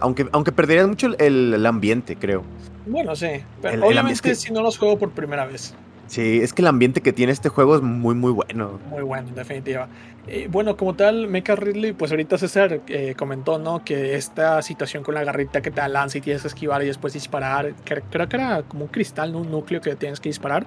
aunque, 0.00 0.28
aunque 0.32 0.52
perderías 0.52 0.88
mucho 0.88 1.08
el, 1.18 1.64
ambiente, 1.64 2.16
creo. 2.16 2.42
Bueno, 2.86 3.14
sí. 3.14 3.28
Pero 3.62 3.86
obviamente 3.86 4.34
si 4.34 4.52
no 4.52 4.62
los 4.62 4.76
juego 4.76 4.98
por 4.98 5.10
primera 5.10 5.46
vez. 5.46 5.74
Sí, 6.10 6.40
es 6.42 6.52
que 6.52 6.62
el 6.62 6.66
ambiente 6.66 7.02
que 7.02 7.12
tiene 7.12 7.30
este 7.30 7.48
juego 7.48 7.76
es 7.76 7.82
muy, 7.82 8.16
muy 8.16 8.32
bueno. 8.32 8.80
Muy 8.90 9.02
bueno, 9.02 9.28
en 9.28 9.34
definitiva. 9.36 9.86
Eh, 10.26 10.48
bueno, 10.50 10.76
como 10.76 10.96
tal, 10.96 11.28
Mecha 11.28 11.54
Ridley, 11.54 11.92
pues 11.92 12.10
ahorita 12.10 12.36
César 12.36 12.80
eh, 12.88 13.14
comentó, 13.16 13.60
¿no? 13.60 13.84
Que 13.84 14.16
esta 14.16 14.60
situación 14.60 15.04
con 15.04 15.14
la 15.14 15.22
garrita 15.22 15.60
que 15.60 15.70
te 15.70 15.88
lanza 15.88 16.18
y 16.18 16.20
tienes 16.20 16.42
que 16.42 16.48
esquivar 16.48 16.82
y 16.82 16.86
después 16.86 17.12
disparar, 17.12 17.74
creo 17.84 18.28
que 18.28 18.36
era 18.36 18.64
como 18.64 18.86
un 18.86 18.90
cristal, 18.90 19.30
¿no? 19.30 19.38
Un 19.38 19.52
núcleo 19.52 19.80
que 19.80 19.94
tienes 19.94 20.18
que 20.18 20.30
disparar. 20.30 20.66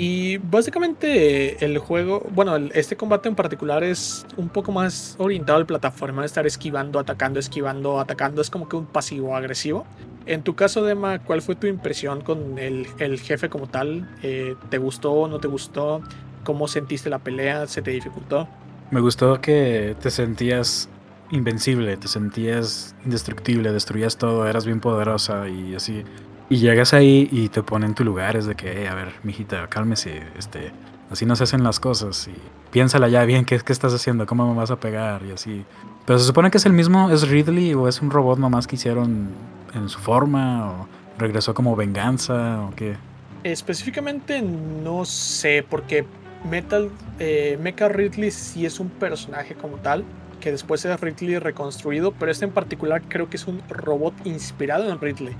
Y 0.00 0.38
básicamente 0.38 1.64
el 1.64 1.76
juego, 1.78 2.24
bueno, 2.32 2.56
este 2.72 2.96
combate 2.96 3.28
en 3.28 3.34
particular 3.34 3.82
es 3.82 4.24
un 4.36 4.48
poco 4.48 4.70
más 4.70 5.16
orientado 5.18 5.58
al 5.58 5.66
plataforma, 5.66 6.24
estar 6.24 6.46
esquivando, 6.46 7.00
atacando, 7.00 7.40
esquivando, 7.40 7.98
atacando, 7.98 8.40
es 8.40 8.48
como 8.48 8.68
que 8.68 8.76
un 8.76 8.86
pasivo 8.86 9.34
agresivo. 9.34 9.84
En 10.24 10.44
tu 10.44 10.54
caso, 10.54 10.84
Dema, 10.84 11.18
¿cuál 11.18 11.42
fue 11.42 11.56
tu 11.56 11.66
impresión 11.66 12.20
con 12.20 12.60
el, 12.60 12.86
el 13.00 13.18
jefe 13.18 13.48
como 13.48 13.66
tal? 13.66 14.08
Eh, 14.22 14.54
¿Te 14.70 14.78
gustó, 14.78 15.26
no 15.26 15.40
te 15.40 15.48
gustó? 15.48 16.00
¿Cómo 16.44 16.68
sentiste 16.68 17.10
la 17.10 17.18
pelea? 17.18 17.66
¿Se 17.66 17.82
te 17.82 17.90
dificultó? 17.90 18.48
Me 18.92 19.00
gustó 19.00 19.40
que 19.40 19.96
te 20.00 20.12
sentías 20.12 20.88
invencible, 21.32 21.96
te 21.96 22.06
sentías 22.06 22.94
indestructible, 23.04 23.72
destruías 23.72 24.16
todo, 24.16 24.46
eras 24.46 24.64
bien 24.64 24.78
poderosa 24.78 25.48
y 25.48 25.74
así. 25.74 26.04
Y 26.50 26.56
llegas 26.56 26.94
ahí 26.94 27.28
y 27.30 27.48
te 27.48 27.62
ponen 27.62 27.90
en 27.90 27.94
tu 27.94 28.04
lugar, 28.04 28.36
es 28.36 28.46
de 28.46 28.54
que, 28.54 28.88
a 28.88 28.94
ver, 28.94 29.12
mijita, 29.22 29.66
cálmese, 29.68 30.22
este, 30.38 30.72
así 31.10 31.26
no 31.26 31.36
se 31.36 31.44
hacen 31.44 31.62
las 31.62 31.78
cosas 31.78 32.28
y 32.28 32.34
piénsala 32.70 33.08
ya 33.08 33.24
bien, 33.24 33.44
¿qué, 33.44 33.58
¿qué 33.58 33.72
estás 33.72 33.92
haciendo? 33.92 34.26
¿Cómo 34.26 34.50
me 34.50 34.58
vas 34.58 34.70
a 34.70 34.80
pegar? 34.80 35.22
Y 35.26 35.32
así. 35.32 35.64
Pero 36.06 36.18
se 36.18 36.24
supone 36.24 36.50
que 36.50 36.56
es 36.58 36.64
el 36.64 36.72
mismo, 36.72 37.10
es 37.10 37.28
Ridley 37.28 37.74
o 37.74 37.86
es 37.86 38.00
un 38.00 38.10
robot 38.10 38.38
nomás 38.38 38.66
que 38.66 38.76
hicieron 38.76 39.28
en 39.74 39.88
su 39.90 39.98
forma 39.98 40.70
o 40.70 40.88
regresó 41.18 41.52
como 41.52 41.76
venganza 41.76 42.62
o 42.62 42.74
qué. 42.74 42.96
Específicamente 43.44 44.40
no 44.42 45.04
sé, 45.04 45.64
porque 45.68 46.06
Metal, 46.48 46.90
eh, 47.18 47.58
Mecha 47.60 47.88
Ridley 47.88 48.30
sí 48.30 48.64
es 48.64 48.80
un 48.80 48.88
personaje 48.88 49.54
como 49.54 49.76
tal, 49.76 50.04
que 50.38 50.50
después 50.50 50.84
es 50.84 51.00
Ridley 51.00 51.38
reconstruido, 51.38 52.12
pero 52.12 52.30
este 52.30 52.44
en 52.44 52.52
particular 52.52 53.02
creo 53.08 53.28
que 53.28 53.36
es 53.36 53.46
un 53.46 53.62
robot 53.68 54.14
inspirado 54.24 54.90
en 54.90 55.00
Ridley 55.00 55.36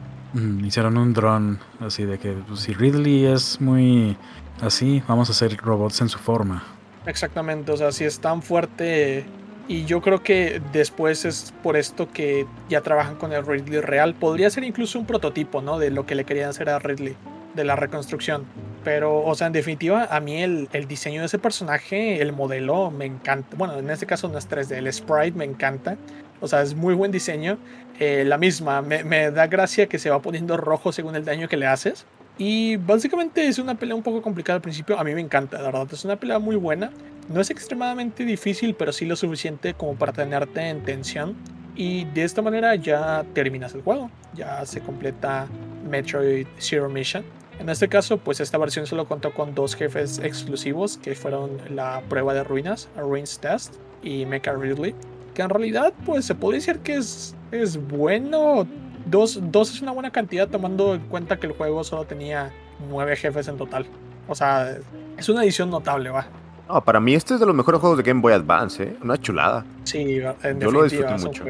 hicieron 0.65 0.99
un 0.99 1.13
dron 1.13 1.59
así 1.81 2.05
de 2.05 2.19
que 2.19 2.33
pues, 2.33 2.61
si 2.61 2.75
Ridley 2.75 3.27
es 3.27 3.61
muy 3.61 4.17
así, 4.61 5.03
vamos 5.09 5.29
a 5.29 5.33
hacer 5.33 5.57
robots 5.57 6.01
en 6.01 6.09
su 6.09 6.19
forma. 6.19 6.65
Exactamente, 7.07 7.73
o 7.73 7.77
sea, 7.77 7.93
si 7.93 8.05
es 8.05 8.21
tan 8.21 8.43
fuerte 8.43 9.25
y 9.67 9.85
yo 9.85 10.01
creo 10.01 10.23
que 10.23 10.61
después 10.73 11.25
es 11.25 11.55
por 11.63 11.77
esto 11.77 12.11
que 12.11 12.47
ya 12.69 12.81
trabajan 12.81 13.17
con 13.17 13.33
el 13.33 13.47
Ridley 13.47 13.81
real. 13.81 14.15
Podría 14.15 14.49
ser 14.51 14.65
incluso 14.65 14.99
un 14.99 15.07
prototipo, 15.07 15.61
¿no? 15.61 15.79
De 15.79 15.91
lo 15.91 16.07
que 16.07 16.15
le 16.15 16.25
querían 16.25 16.51
hacer 16.51 16.71
a 16.71 16.79
Ridley, 16.79 17.17
de 17.55 17.65
la 17.65 17.77
reconstrucción. 17.77 18.45
Pero, 18.85 19.25
o 19.25 19.35
sea, 19.35 19.49
en 19.49 19.53
definitiva, 19.53 20.09
a 20.11 20.21
mí 20.21 20.43
el, 20.43 20.69
el 20.73 20.87
diseño 20.87 21.21
de 21.21 21.27
ese 21.27 21.39
personaje, 21.39 22.23
el 22.23 22.33
modelo, 22.33 22.91
me 22.91 23.07
encanta. 23.07 23.57
Bueno, 23.57 23.79
en 23.79 23.91
este 23.91 24.07
caso 24.07 24.29
no 24.29 24.39
es 24.39 24.49
3D, 24.49 24.77
el 24.77 24.93
sprite 24.93 25.33
me 25.33 25.45
encanta. 25.45 25.97
O 26.41 26.49
sea, 26.49 26.63
es 26.63 26.75
muy 26.75 26.95
buen 26.95 27.11
diseño. 27.11 27.59
Eh, 27.99 28.25
la 28.25 28.39
misma, 28.39 28.81
me, 28.81 29.31
da 29.31 29.47
gracia 29.49 29.89
que 29.89 29.99
se 29.99 30.09
va 30.11 30.23
poniendo 30.23 30.57
rojo 30.57 30.93
según 30.93 31.17
el 31.17 31.25
daño 31.25 31.49
que 31.49 31.57
le 31.57 31.67
haces. 31.67 32.07
Y 32.39 32.77
básicamente 32.77 33.49
es 33.49 33.59
una 33.59 33.75
pelea 33.75 33.97
un 33.97 34.03
poco 34.03 34.23
complicada 34.23 34.57
al 34.57 34.63
principio. 34.63 34.99
A 34.99 35.05
mí 35.05 35.13
me 35.15 35.21
encanta, 35.21 35.59
la 35.59 35.65
verdad. 35.65 35.89
Es 35.93 36.05
una 36.05 36.17
pelea 36.17 36.39
muy 36.39 36.55
buena. 36.55 36.93
No 37.29 37.41
es 37.41 37.51
extremadamente 37.51 38.25
difícil, 38.25 38.75
pero 38.75 38.93
sí 38.93 39.05
lo 39.05 39.17
suficiente 39.17 39.75
como 39.75 39.97
para 39.97 40.13
tenerte 40.13 40.61
en 40.69 40.83
tensión. 40.85 41.35
Y 41.75 42.05
de 42.07 42.25
esta 42.25 42.41
manera 42.41 42.77
ya 42.77 43.25
terminas 43.35 43.75
el 43.75 43.83
juego. 43.83 44.11
Ya 44.35 44.65
se 44.65 44.81
completa 44.81 45.49
Metroid 45.89 46.47
Zero 46.59 46.89
Mission. 46.89 47.25
En 47.59 47.69
este 47.69 47.89
caso, 47.89 48.19
pues 48.19 48.41
esta 48.41 48.59
versión 48.59 48.87
solo 48.87 49.07
contó 49.07 49.35
con 49.35 49.55
dos 49.55 49.75
jefes 49.75 50.19
exclusivos 50.21 50.97
que 50.97 51.15
fueron 51.15 51.59
la 51.71 52.03
prueba 52.09 52.35
de 52.35 52.45
ruinas, 52.45 52.89
Ruins 52.97 53.39
Test 53.41 53.75
y 54.03 54.27
Mecha 54.27 54.53
Ridley 54.53 54.95
que 55.39 55.43
en 55.43 55.51
realidad 55.51 55.95
pues 56.05 56.25
se 56.25 56.35
puede 56.35 56.57
decir 56.59 56.81
que 56.81 56.97
es, 56.97 57.37
es 57.53 57.77
bueno. 57.89 58.67
Dos, 59.07 59.39
dos 59.41 59.73
es 59.73 59.81
una 59.81 59.93
buena 59.93 60.11
cantidad 60.11 60.49
tomando 60.49 60.97
en 60.97 61.03
cuenta 61.03 61.39
que 61.39 61.47
el 61.47 61.53
juego 61.53 61.85
solo 61.85 62.07
tenía 62.07 62.51
nueve 62.91 63.15
jefes 63.15 63.47
en 63.47 63.57
total. 63.57 63.87
O 64.27 64.35
sea, 64.35 64.77
es 65.17 65.29
una 65.29 65.45
edición 65.45 65.71
notable, 65.71 66.11
va. 66.11 66.27
No, 66.69 66.85
para 66.85 66.99
mí 66.99 67.15
este 67.15 67.35
es 67.35 67.41
de 67.41 67.47
los 67.47 67.55
mejores 67.55 67.81
juegos 67.81 67.99
de 67.99 68.03
Game 68.03 68.21
Boy 68.21 68.33
Advance, 68.33 68.83
¿eh? 68.83 68.97
Una 69.01 69.17
chulada. 69.17 69.65
Sí, 69.85 70.21
en 70.43 70.59
yo 70.59 70.73
lo 70.73 70.83
disfruté 70.83 71.13
mucho. 71.13 71.45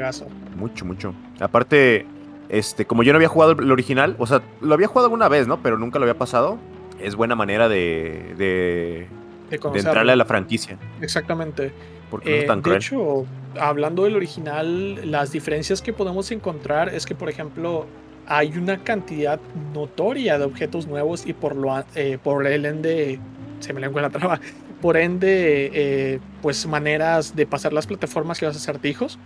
Mucho, 0.58 0.84
mucho. 0.84 1.14
Aparte, 1.40 2.06
este, 2.48 2.86
como 2.86 3.02
yo 3.02 3.12
no 3.12 3.16
había 3.16 3.28
jugado 3.28 3.52
el 3.52 3.70
original, 3.70 4.16
o 4.18 4.26
sea, 4.26 4.42
lo 4.60 4.74
había 4.74 4.86
jugado 4.86 5.06
alguna 5.06 5.28
vez, 5.28 5.46
¿no? 5.46 5.62
Pero 5.62 5.78
nunca 5.78 5.98
lo 5.98 6.04
había 6.04 6.18
pasado. 6.18 6.58
Es 7.00 7.14
buena 7.14 7.34
manera 7.34 7.68
de, 7.68 8.34
de, 8.36 9.08
de 9.50 9.78
entrarle 9.78 10.12
a 10.12 10.16
la 10.16 10.24
franquicia. 10.24 10.78
Exactamente. 11.00 11.72
Porque 12.10 12.46
no 12.46 12.54
eh, 12.54 12.60
De 12.62 12.76
hecho, 12.76 13.26
hablando 13.60 14.04
del 14.04 14.16
original, 14.16 15.10
las 15.10 15.30
diferencias 15.30 15.82
que 15.82 15.92
podemos 15.92 16.30
encontrar 16.30 16.88
es 16.88 17.06
que, 17.06 17.14
por 17.14 17.28
ejemplo, 17.28 17.86
hay 18.26 18.56
una 18.56 18.78
cantidad 18.82 19.40
notoria 19.72 20.38
de 20.38 20.44
objetos 20.44 20.86
nuevos 20.86 21.26
y 21.26 21.32
por 21.32 21.56
lo 21.56 21.84
eh, 21.94 22.18
por 22.22 22.46
el 22.46 22.66
ende 22.66 23.18
se 23.60 23.72
me 23.72 23.80
lengua 23.80 24.02
la 24.02 24.10
traba 24.10 24.38
por 24.82 24.96
ende 24.96 25.70
eh, 25.72 26.20
pues 26.42 26.66
maneras 26.66 27.34
de 27.34 27.46
pasar 27.46 27.72
las 27.72 27.86
plataformas 27.86 28.40
y 28.42 28.44
los 28.44 28.54
acertijos 28.54 29.18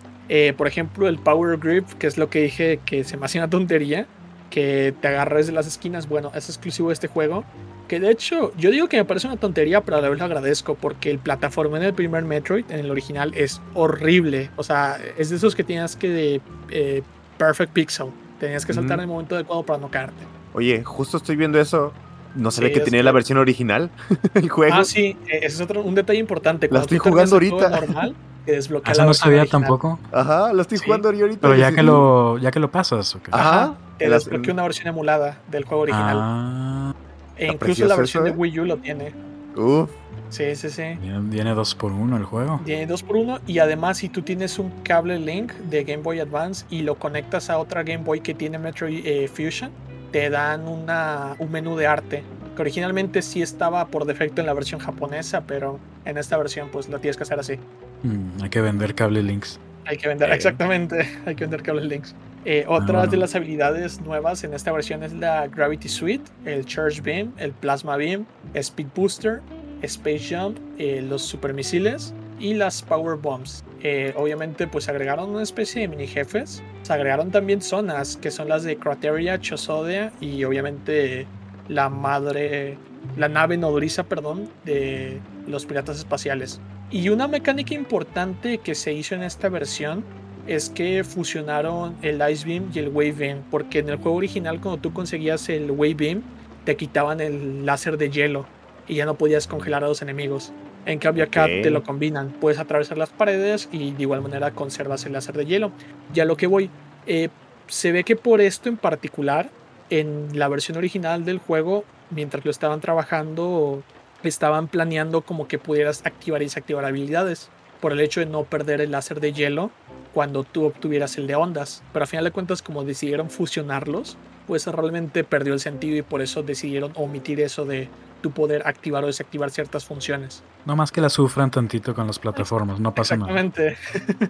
por 0.56 0.66
ejemplo 0.66 1.09
el 1.09 1.18
power 1.18 1.59
grip 1.59 1.86
que 1.98 2.06
es 2.06 2.16
lo 2.16 2.30
que 2.30 2.42
dije 2.42 2.80
que 2.84 3.04
se 3.04 3.16
me 3.16 3.26
hace 3.26 3.38
una 3.38 3.50
tontería 3.50 4.06
que 4.50 4.94
te 5.00 5.09
agarres 5.09 5.46
de 5.46 5.52
las 5.52 5.66
esquinas 5.66 6.09
bueno 6.09 6.32
es 6.34 6.48
exclusivo 6.48 6.88
de 6.88 6.94
este 6.94 7.09
juego 7.09 7.44
que 7.92 8.00
de 8.00 8.10
hecho, 8.10 8.52
yo 8.56 8.70
digo 8.70 8.88
que 8.88 8.96
me 8.96 9.04
parece 9.04 9.26
una 9.26 9.36
tontería, 9.36 9.82
pero 9.82 9.98
a 9.98 10.00
la 10.00 10.09
vez 10.09 10.18
lo 10.18 10.24
agradezco 10.24 10.76
porque 10.76 11.10
el 11.10 11.18
plataforma 11.18 11.76
en 11.76 11.82
el 11.82 11.92
primer 11.92 12.24
Metroid, 12.24 12.64
en 12.70 12.78
el 12.78 12.90
original, 12.90 13.32
es 13.34 13.60
horrible. 13.74 14.48
O 14.56 14.62
sea, 14.62 14.98
es 15.18 15.28
de 15.28 15.36
esos 15.36 15.54
que 15.54 15.62
tienes 15.62 15.94
que 15.94 16.09
de 16.09 16.40
eh, 16.70 17.02
Perfect 17.36 17.72
Pixel. 17.74 18.06
Tenías 18.40 18.64
que 18.64 18.72
saltar 18.72 18.98
en 18.98 19.02
el 19.02 19.09
momento 19.09 19.34
adecuado 19.34 19.62
para 19.62 19.78
no 19.78 19.90
caerte. 19.90 20.24
Oye, 20.54 20.82
justo 20.82 21.18
estoy 21.18 21.36
viendo 21.36 21.60
eso. 21.60 21.92
No 22.34 22.50
sabía 22.50 22.68
Sí, 22.70 22.74
que 22.74 22.80
tenía 22.80 23.00
que- 23.00 23.04
la 23.04 23.12
versión 23.12 23.38
original, 23.38 23.90
el 24.34 24.48
juego. 24.48 24.74
Ah, 24.76 24.84
sí, 24.84 25.16
eh, 25.28 25.38
ese 25.42 25.46
es 25.46 25.60
otro, 25.60 25.82
un 25.82 25.94
detalle 25.94 26.18
importante. 26.18 26.66
La 26.66 26.70
Cuando 26.70 26.82
estoy 26.84 26.98
tú 26.98 27.04
terminas 27.04 27.30
jugando 27.30 27.46
el 27.46 27.52
ahorita. 27.70 27.86
normal, 27.86 28.14
te 28.46 28.52
desbloquea 28.52 28.92
Eso 28.92 29.02
la 29.02 29.06
no 29.06 29.14
sabía 29.14 29.40
original. 29.42 29.62
tampoco. 29.62 29.98
Ajá, 30.12 30.52
lo 30.52 30.62
estoy 30.62 30.78
Sí. 30.78 30.84
jugando 30.84 31.09
ahorita. 31.09 31.38
Pero 31.40 31.54
ya 31.56 31.72
que 31.72 31.82
lo, 31.82 32.38
ya 32.38 32.50
que 32.50 32.60
lo 32.60 32.70
pasas, 32.70 33.14
¿o 33.14 33.22
qué? 33.22 33.30
Ajá. 33.32 33.74
Te 33.98 34.09
las- 34.09 34.24
desbloquea 34.24 34.54
una 34.54 34.62
versión 34.64 34.88
emulada 34.88 35.38
del 35.50 35.64
juego 35.64 35.82
original. 35.84 36.16
Ah, 36.20 36.94
e 37.36 37.46
incluso 37.46 37.84
la 37.86 37.96
versión 37.96 38.24
eso, 38.26 38.32
de 38.32 38.36
¿eh? 38.36 38.40
Wii 38.40 38.60
U 38.60 38.64
lo 38.64 38.76
tiene. 38.78 39.12
Uf, 39.56 39.90
Sí, 40.30 40.56
sí, 40.56 40.70
sí. 40.70 40.82
viene, 41.00 41.18
viene 41.24 41.54
dos 41.54 41.74
por 41.74 41.92
uno 41.92 42.16
el 42.16 42.24
juego. 42.24 42.60
Tiene 42.64 42.86
2x1 42.86 43.40
y 43.46 43.59
además 43.59 43.98
si 43.98 44.09
tú 44.09 44.22
tienes 44.22 44.59
un 44.59 44.70
cable 44.82 45.18
Link 45.18 45.52
de 45.52 45.84
Game 45.84 46.02
Boy 46.02 46.20
Advance 46.20 46.64
y 46.70 46.80
lo 46.82 46.94
conectas 46.94 47.50
a 47.50 47.59
otra 47.59 47.82
Game 47.82 48.02
Boy 48.02 48.20
que 48.20 48.32
tiene 48.32 48.59
Metroid 48.59 49.02
eh, 49.06 49.28
Fusion, 49.28 49.70
te 50.12 50.30
dan 50.30 50.68
una, 50.68 51.34
un 51.39 51.51
menú 51.51 51.76
de 51.76 51.86
arte 51.86 52.22
que 52.55 52.62
originalmente 52.62 53.22
sí 53.22 53.40
estaba 53.43 53.86
por 53.89 54.05
defecto 54.05 54.40
en 54.43 54.47
la 54.47 54.52
versión 54.52 54.78
japonesa, 54.78 55.43
pero 55.47 55.78
en 56.05 56.18
esta 56.18 56.36
versión 56.36 56.68
pues 56.70 56.89
lo 56.89 56.98
tienes 57.01 57.16
que 57.16 57.22
hacer 57.22 57.40
así. 57.40 57.55
Mm, 58.02 58.43
hay 58.43 58.51
que 58.51 58.60
vender 58.60 58.94
cable 58.94 59.22
links. 59.22 59.59
Hay 59.86 59.97
que 59.97 60.06
vender, 60.09 60.30
Eh. 60.30 60.34
exactamente, 60.34 61.09
hay 61.26 61.34
que 61.34 61.44
vender 61.44 61.62
cables 61.62 61.86
links. 61.86 62.14
Eh, 62.44 62.64
otras 62.68 63.05
Ah. 63.05 63.10
de 63.10 63.16
las 63.16 63.34
habilidades 63.34 64.01
nuevas 64.02 64.44
en 64.44 64.52
esta 64.52 64.70
versión 64.72 65.02
es 65.02 65.12
la 65.12 65.47
Gravity 65.48 65.89
Suite, 65.89 66.24
el 66.44 66.66
Charge 66.66 67.01
Beam, 67.01 67.32
el 67.39 67.52
Plasma 67.52 67.97
Beam, 67.97 68.26
Speed 68.55 68.89
Booster, 68.94 69.40
Space 69.82 70.26
Jump, 70.36 70.59
eh, 70.78 71.01
los 71.09 71.22
supermisiles 71.22 72.12
y 72.39 72.55
las 72.55 72.82
Power 72.82 73.16
Bombs. 73.16 73.64
Eh, 73.84 74.14
obviamente 74.16 74.68
pues 74.68 74.88
agregaron 74.88 75.30
una 75.30 75.42
especie 75.42 75.82
de 75.82 75.88
mini 75.88 76.06
jefes, 76.06 76.62
se 76.82 76.92
agregaron 76.92 77.32
también 77.32 77.60
zonas 77.60 78.16
que 78.16 78.30
son 78.30 78.48
las 78.48 78.62
de 78.62 78.76
Crateria, 78.76 79.40
Chosodia 79.40 80.12
y 80.20 80.44
obviamente 80.44 81.26
la 81.68 81.88
madre, 81.88 82.78
la 83.16 83.28
nave 83.28 83.56
nodriza, 83.56 84.04
perdón, 84.04 84.48
de 84.64 85.20
los 85.48 85.66
piratas 85.66 85.98
espaciales. 85.98 86.60
Y 86.92 87.09
una 87.09 87.26
mecánica 87.26 87.74
importante 87.74 88.59
que 88.59 88.74
se 88.74 88.92
hizo 88.92 89.16
en 89.16 89.24
esta 89.24 89.48
versión 89.48 90.04
es 90.46 90.70
que 90.70 91.02
fusionaron 91.02 91.96
el 92.02 92.22
Ice 92.30 92.46
Beam 92.46 92.70
y 92.72 92.78
el 92.78 92.88
Wave 92.88 93.12
Beam, 93.12 93.42
porque 93.50 93.80
en 93.80 93.88
el 93.88 93.96
juego 93.96 94.16
original 94.16 94.60
cuando 94.60 94.80
tú 94.80 94.92
conseguías 94.92 95.48
el 95.48 95.70
Wave 95.70 95.94
Beam 95.94 96.22
te 96.64 96.76
quitaban 96.76 97.20
el 97.20 97.66
láser 97.66 97.98
de 97.98 98.10
hielo 98.10 98.46
y 98.86 98.96
ya 98.96 99.06
no 99.06 99.14
podías 99.14 99.46
congelar 99.46 99.82
a 99.82 99.88
los 99.88 100.02
enemigos. 100.02 100.52
En 100.84 100.98
cambio 100.98 101.24
acá 101.24 101.44
Ok. 101.44 101.62
te 101.62 101.70
lo 101.70 101.82
combinan, 101.82 102.30
puedes 102.40 102.59
atravesar 102.59 102.98
las 102.98 103.10
paredes 103.10 103.68
y 103.70 103.92
de 103.92 104.02
igual 104.02 104.20
manera 104.20 104.50
conservas 104.50 105.04
el 105.06 105.12
láser 105.12 105.36
de 105.36 105.46
hielo. 105.46 105.70
Ya 106.12 106.24
lo 106.24 106.36
que 106.36 106.46
voy, 106.46 106.70
eh, 107.06 107.28
se 107.68 107.92
ve 107.92 108.04
que 108.04 108.16
por 108.16 108.40
esto 108.40 108.68
en 108.68 108.76
particular, 108.76 109.50
en 109.90 110.36
la 110.38 110.48
versión 110.48 110.76
original 110.78 111.24
del 111.24 111.38
juego, 111.38 111.84
mientras 112.10 112.44
lo 112.44 112.50
estaban 112.50 112.80
trabajando, 112.80 113.82
estaban 114.24 114.68
planeando 114.68 115.22
como 115.22 115.46
que 115.48 115.59
pudieras 115.59 116.02
activar 116.04 116.42
y 116.42 116.46
desactivar 116.46 116.84
habilidades 116.84 117.48
por 117.80 117.92
el 117.92 118.00
hecho 118.00 118.20
de 118.20 118.26
no 118.26 118.44
perder 118.44 118.80
el 118.80 118.90
láser 118.92 119.20
de 119.20 119.32
hielo 119.32 119.70
cuando 120.14 120.44
tú 120.44 120.64
obtuvieras 120.64 121.16
el 121.18 121.26
de 121.26 121.34
ondas. 121.34 121.82
Pero 121.92 122.04
a 122.04 122.06
final 122.06 122.24
de 122.24 122.30
cuentas, 122.30 122.62
como 122.62 122.84
decidieron 122.84 123.30
fusionarlos, 123.30 124.16
pues 124.46 124.66
realmente 124.66 125.24
perdió 125.24 125.54
el 125.54 125.60
sentido 125.60 125.96
y 125.96 126.02
por 126.02 126.22
eso 126.22 126.42
decidieron 126.42 126.92
omitir 126.96 127.40
eso 127.40 127.64
de 127.64 127.88
tu 128.23 128.31
poder 128.31 128.66
activar 128.66 129.05
o 129.05 129.09
desactivar 129.09 129.51
ciertas 129.51 129.85
funciones. 129.85 130.43
No 130.65 130.77
más 130.77 130.90
que 130.90 131.01
la 131.01 131.11
sufran 131.11 131.51
tantito 131.51 131.94
con 131.94 132.07
las 132.07 132.19
plataformas, 132.19 132.81
no 132.81 132.94
pasa 132.94 133.16
nada. 133.16 133.31
Exactamente. 133.39 133.77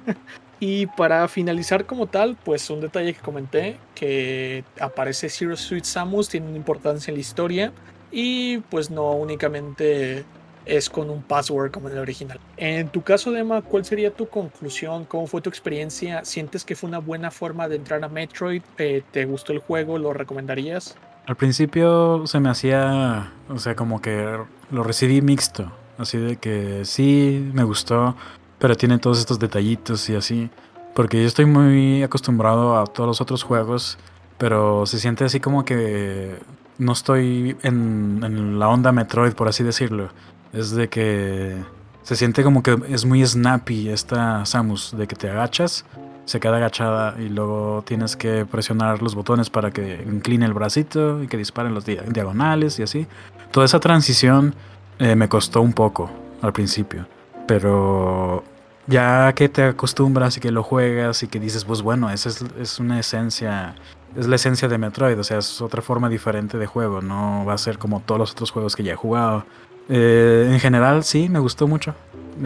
y 0.60 0.86
para 0.86 1.28
finalizar 1.28 1.86
como 1.86 2.08
tal, 2.08 2.36
pues 2.42 2.68
un 2.70 2.80
detalle 2.80 3.14
que 3.14 3.20
comenté, 3.20 3.76
que 3.94 4.64
aparece 4.80 5.28
Zero 5.28 5.56
Suit 5.56 5.84
Samus, 5.84 6.28
tiene 6.28 6.48
una 6.48 6.56
importancia 6.56 7.12
en 7.12 7.16
la 7.16 7.20
historia 7.20 7.72
y 8.10 8.58
pues 8.58 8.90
no 8.90 9.12
únicamente 9.12 10.24
es 10.64 10.88
con 10.88 11.10
un 11.10 11.22
password 11.22 11.70
como 11.70 11.88
en 11.88 11.94
el 11.94 12.00
original. 12.00 12.38
En 12.56 12.88
tu 12.88 13.02
caso, 13.02 13.32
Dema, 13.32 13.62
¿cuál 13.62 13.84
sería 13.84 14.12
tu 14.12 14.28
conclusión? 14.28 15.04
¿Cómo 15.04 15.26
fue 15.26 15.40
tu 15.40 15.50
experiencia? 15.50 16.24
¿Sientes 16.24 16.64
que 16.64 16.76
fue 16.76 16.88
una 16.88 16.98
buena 16.98 17.30
forma 17.30 17.68
de 17.68 17.76
entrar 17.76 18.02
a 18.04 18.08
Metroid? 18.08 18.62
Eh, 18.78 19.02
¿Te 19.10 19.24
gustó 19.24 19.52
el 19.52 19.58
juego? 19.58 19.98
¿Lo 19.98 20.12
recomendarías? 20.12 20.96
Al 21.26 21.36
principio 21.36 22.26
se 22.26 22.40
me 22.40 22.50
hacía, 22.50 23.32
o 23.48 23.58
sea, 23.58 23.76
como 23.76 24.00
que 24.00 24.38
lo 24.70 24.82
recibí 24.82 25.22
mixto, 25.22 25.70
así 25.98 26.18
de 26.18 26.36
que 26.36 26.84
sí, 26.84 27.48
me 27.54 27.62
gustó, 27.62 28.16
pero 28.58 28.76
tiene 28.76 28.98
todos 28.98 29.20
estos 29.20 29.38
detallitos 29.38 30.08
y 30.10 30.16
así, 30.16 30.50
porque 30.94 31.20
yo 31.20 31.26
estoy 31.26 31.46
muy 31.46 32.02
acostumbrado 32.02 32.78
a 32.78 32.86
todos 32.86 33.06
los 33.06 33.20
otros 33.20 33.44
juegos, 33.44 33.98
pero 34.36 34.84
se 34.86 34.98
siente 34.98 35.24
así 35.24 35.38
como 35.38 35.64
que 35.64 36.38
no 36.78 36.92
estoy 36.92 37.56
en, 37.62 38.58
la 38.58 38.68
onda 38.68 38.90
Metroid, 38.92 39.34
por 39.34 39.48
así 39.48 39.62
decirlo. 39.62 40.10
Es 40.52 40.72
de 40.72 40.88
que 40.88 41.62
se 42.02 42.16
siente 42.16 42.42
como 42.42 42.62
que 42.62 42.76
es 42.88 43.04
muy 43.04 43.24
snappy 43.24 43.88
esta 43.88 44.44
Samus, 44.44 44.96
de 44.96 45.06
que 45.06 45.16
te 45.16 45.30
agachas 45.30 45.84
se 46.24 46.40
queda 46.40 46.56
agachada 46.56 47.16
y 47.18 47.28
luego 47.28 47.82
tienes 47.86 48.16
que 48.16 48.46
presionar 48.46 49.02
los 49.02 49.14
botones 49.14 49.50
para 49.50 49.70
que 49.70 50.04
incline 50.06 50.44
el 50.46 50.52
bracito 50.54 51.22
y 51.22 51.26
que 51.26 51.36
disparen 51.36 51.74
los 51.74 51.84
dia- 51.84 52.02
diagonales 52.08 52.78
y 52.78 52.82
así. 52.84 53.06
Toda 53.50 53.66
esa 53.66 53.80
transición 53.80 54.54
eh, 54.98 55.14
me 55.16 55.28
costó 55.28 55.60
un 55.60 55.72
poco 55.72 56.10
al 56.40 56.52
principio, 56.52 57.06
pero 57.46 58.44
ya 58.86 59.32
que 59.34 59.48
te 59.48 59.64
acostumbras 59.64 60.36
y 60.36 60.40
que 60.40 60.50
lo 60.50 60.62
juegas 60.62 61.22
y 61.22 61.28
que 61.28 61.38
dices, 61.38 61.64
pues 61.64 61.82
bueno, 61.82 62.10
esa 62.10 62.28
es, 62.28 62.44
es 62.60 62.78
una 62.78 62.98
esencia, 62.98 63.74
es 64.16 64.26
la 64.26 64.36
esencia 64.36 64.68
de 64.68 64.78
Metroid, 64.78 65.18
o 65.18 65.24
sea, 65.24 65.38
es 65.38 65.60
otra 65.60 65.82
forma 65.82 66.08
diferente 66.08 66.56
de 66.58 66.66
juego, 66.66 67.00
no 67.00 67.44
va 67.44 67.54
a 67.54 67.58
ser 67.58 67.78
como 67.78 68.00
todos 68.00 68.18
los 68.18 68.32
otros 68.32 68.50
juegos 68.50 68.74
que 68.76 68.82
ya 68.82 68.92
he 68.92 68.96
jugado. 68.96 69.44
Eh, 69.88 70.48
en 70.50 70.60
general, 70.60 71.02
sí, 71.04 71.28
me 71.28 71.40
gustó 71.40 71.66
mucho. 71.66 71.94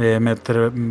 Eh, 0.01 0.19
me 0.21 0.35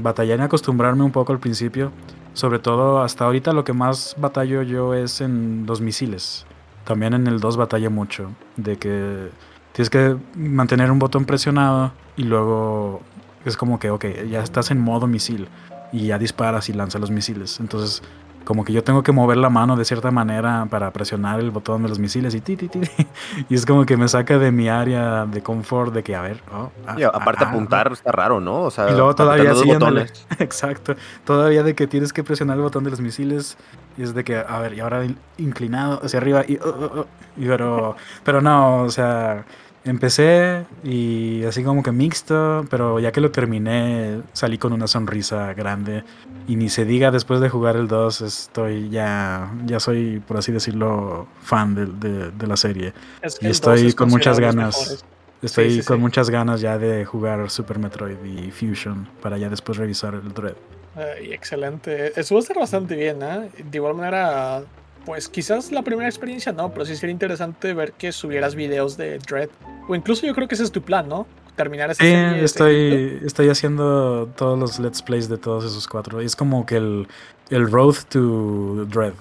batallé 0.02 0.34
en 0.34 0.42
acostumbrarme 0.42 1.04
un 1.04 1.12
poco 1.12 1.34
al 1.34 1.40
principio. 1.40 1.92
Sobre 2.36 2.60
todo 2.60 3.02
hasta 3.02 3.24
ahorita 3.24 3.54
lo 3.54 3.64
que 3.64 3.72
más 3.72 4.16
batallo 4.20 4.62
yo 4.62 4.94
es 4.94 5.22
en 5.22 5.66
los 5.66 5.80
misiles. 5.80 6.46
También 6.84 7.14
en 7.14 7.28
el 7.28 7.40
2 7.40 7.56
batalla 7.56 7.90
mucho. 7.90 8.30
De 8.58 8.76
que 8.76 9.30
tienes 9.72 9.90
que 9.90 10.18
mantener 10.36 10.92
un 10.92 11.00
botón 11.00 11.24
presionado 11.24 11.94
y 12.18 12.24
luego 12.24 13.02
es 13.46 13.56
como 13.56 13.80
que, 13.80 13.90
ok, 13.90 14.06
ya 14.30 14.44
estás 14.44 14.70
en 14.70 14.82
modo 14.82 15.08
misil 15.08 15.48
y 15.94 16.08
ya 16.08 16.18
disparas 16.18 16.68
y 16.68 16.74
lanzas 16.74 17.00
los 17.00 17.10
misiles. 17.10 17.62
Entonces, 17.62 18.04
como 18.46 18.64
que 18.64 18.72
yo 18.72 18.84
tengo 18.84 19.04
que 19.04 19.12
mover 19.12 19.38
la 19.38 19.50
mano 19.50 19.76
de 19.76 19.84
cierta 19.84 20.12
manera 20.12 20.68
para 20.70 20.92
presionar 20.92 21.40
el 21.40 21.52
botón 21.52 21.84
de 21.84 21.90
los 21.90 22.00
misiles 22.00 22.34
y 22.36 22.42
ti, 22.42 22.56
ti, 22.56 22.68
ti. 22.70 22.80
Y 23.50 23.56
es 23.56 23.66
como 23.66 23.86
que 23.86 23.98
me 23.98 24.08
saca 24.08 24.38
de 24.38 24.52
mi 24.52 24.70
área 24.70 25.26
de 25.26 25.42
confort 25.44 25.94
de 25.94 26.04
que, 26.04 26.16
a 26.16 26.22
ver, 26.22 26.42
oh, 26.54 26.72
ah, 26.88 26.96
Y 26.98 27.04
aparte 27.04 27.44
ah, 27.44 27.50
apuntar 27.50 27.92
está 27.92 28.12
raro, 28.12 28.40
¿no? 28.40 28.62
O 28.62 28.72
sea, 28.72 28.90
y 28.90 28.94
luego 28.94 29.14
todavía 29.16 29.54
siguiéndole. 29.56 30.02
botones. 30.02 30.28
Exacto. 30.40 30.96
Todavía 31.26 31.64
de 31.64 31.76
que 31.76 31.88
tienes 31.88 32.14
que 32.14 32.24
presionar 32.24 32.56
el 32.58 32.64
botón 32.64 32.84
de 32.84 32.92
los 32.92 33.02
misiles. 33.02 33.58
Y 33.98 34.04
es 34.04 34.14
de 34.14 34.24
que, 34.24 34.38
a 34.38 34.60
ver, 34.60 34.74
y 34.74 34.80
ahora 34.80 35.04
in- 35.06 35.18
inclinado 35.38 36.00
hacia 36.04 36.20
arriba. 36.20 36.44
Y, 36.48 36.58
oh, 36.58 36.70
oh, 36.70 37.00
oh, 37.02 37.06
y 37.38 37.46
pero, 37.48 37.96
pero 38.24 38.42
no, 38.42 38.82
o 38.84 38.90
sea, 38.90 39.46
empecé 39.86 40.66
y 40.84 41.44
así 41.46 41.64
como 41.64 41.82
que 41.84 41.92
mixto. 41.92 42.66
Pero 42.70 43.00
ya 43.00 43.12
que 43.12 43.22
lo 43.22 43.32
terminé, 43.32 44.22
salí 44.34 44.58
con 44.58 44.74
una 44.74 44.88
sonrisa 44.88 45.54
grande. 45.54 46.04
Y 46.48 46.56
ni 46.58 46.70
se 46.70 46.86
diga, 46.86 47.12
después 47.12 47.40
de 47.40 47.50
jugar 47.50 47.76
el 47.76 47.88
2, 47.88 48.22
estoy 48.22 48.90
ya, 48.90 49.52
ya 49.66 49.80
soy, 49.80 50.20
por 50.28 50.38
así 50.38 50.52
decirlo, 50.52 51.28
fan 51.42 51.74
de, 51.76 51.86
de- 51.86 52.32
de 52.32 52.48
la 52.48 52.58
serie. 52.58 52.94
Es 53.22 53.38
Y 53.42 53.46
el 53.46 53.52
estoy 53.52 53.78
2 53.80 53.88
es 53.90 53.96
con 53.96 54.10
muchas 54.10 54.40
ganas. 54.40 55.04
Estoy 55.42 55.70
Sí, 55.72 55.82
sí, 55.82 55.86
con 55.88 55.98
sí. 55.98 56.02
muchas 56.02 56.30
ganas 56.30 56.62
ya 56.62 56.78
de 56.78 57.06
jugar 57.06 57.50
Super 57.50 57.78
Metroid 57.78 58.18
y 58.24 58.52
Fusion 58.52 59.08
para 59.22 59.38
ya 59.38 59.50
después 59.50 59.78
revisar 59.78 60.14
el 60.16 60.34
Dread. 60.34 60.56
Ay, 60.96 61.34
excelente. 61.34 62.20
Eso 62.20 62.36
va 62.36 62.40
a 62.40 62.42
estar 62.44 62.58
bastante 62.58 62.96
bien, 62.96 63.22
¿eh? 63.22 63.50
De 63.70 63.78
igual 63.78 63.96
manera, 63.96 64.64
pues 65.06 65.30
quizás 65.30 65.72
la 65.72 65.82
primera 65.84 66.08
experiencia 66.10 66.52
no, 66.52 66.72
pero 66.72 66.86
sí 66.86 66.96
sería 66.96 67.12
interesante 67.14 67.74
ver 67.74 67.94
que 67.94 68.12
subieras 68.12 68.56
videos 68.56 68.98
de 68.98 69.20
Dread. 69.20 69.50
O 69.88 69.96
incluso 69.96 70.26
yo 70.26 70.34
creo 70.34 70.48
que 70.48 70.56
ese 70.56 70.64
es 70.64 70.72
tu 70.72 70.82
plan, 70.82 71.08
¿no? 71.08 71.28
Terminar 71.56 71.92
esa 71.92 72.04
Sí, 72.04 72.10
serie. 72.10 72.38
de 72.40 72.44
estoy, 72.46 73.22
estoy 73.26 73.50
haciendo 73.50 74.28
todos 74.36 74.60
los 74.60 74.80
Let's 74.80 75.02
Plays 75.02 75.30
de 75.30 75.38
todos 75.38 75.64
esos 75.64 75.88
cuatro. 75.88 76.22
Y 76.22 76.26
es 76.26 76.36
como 76.36 76.66
que 76.66 76.78
el, 76.78 77.08
el 77.50 77.72
Road 77.72 77.96
to 78.10 78.86
Dread. 78.90 79.14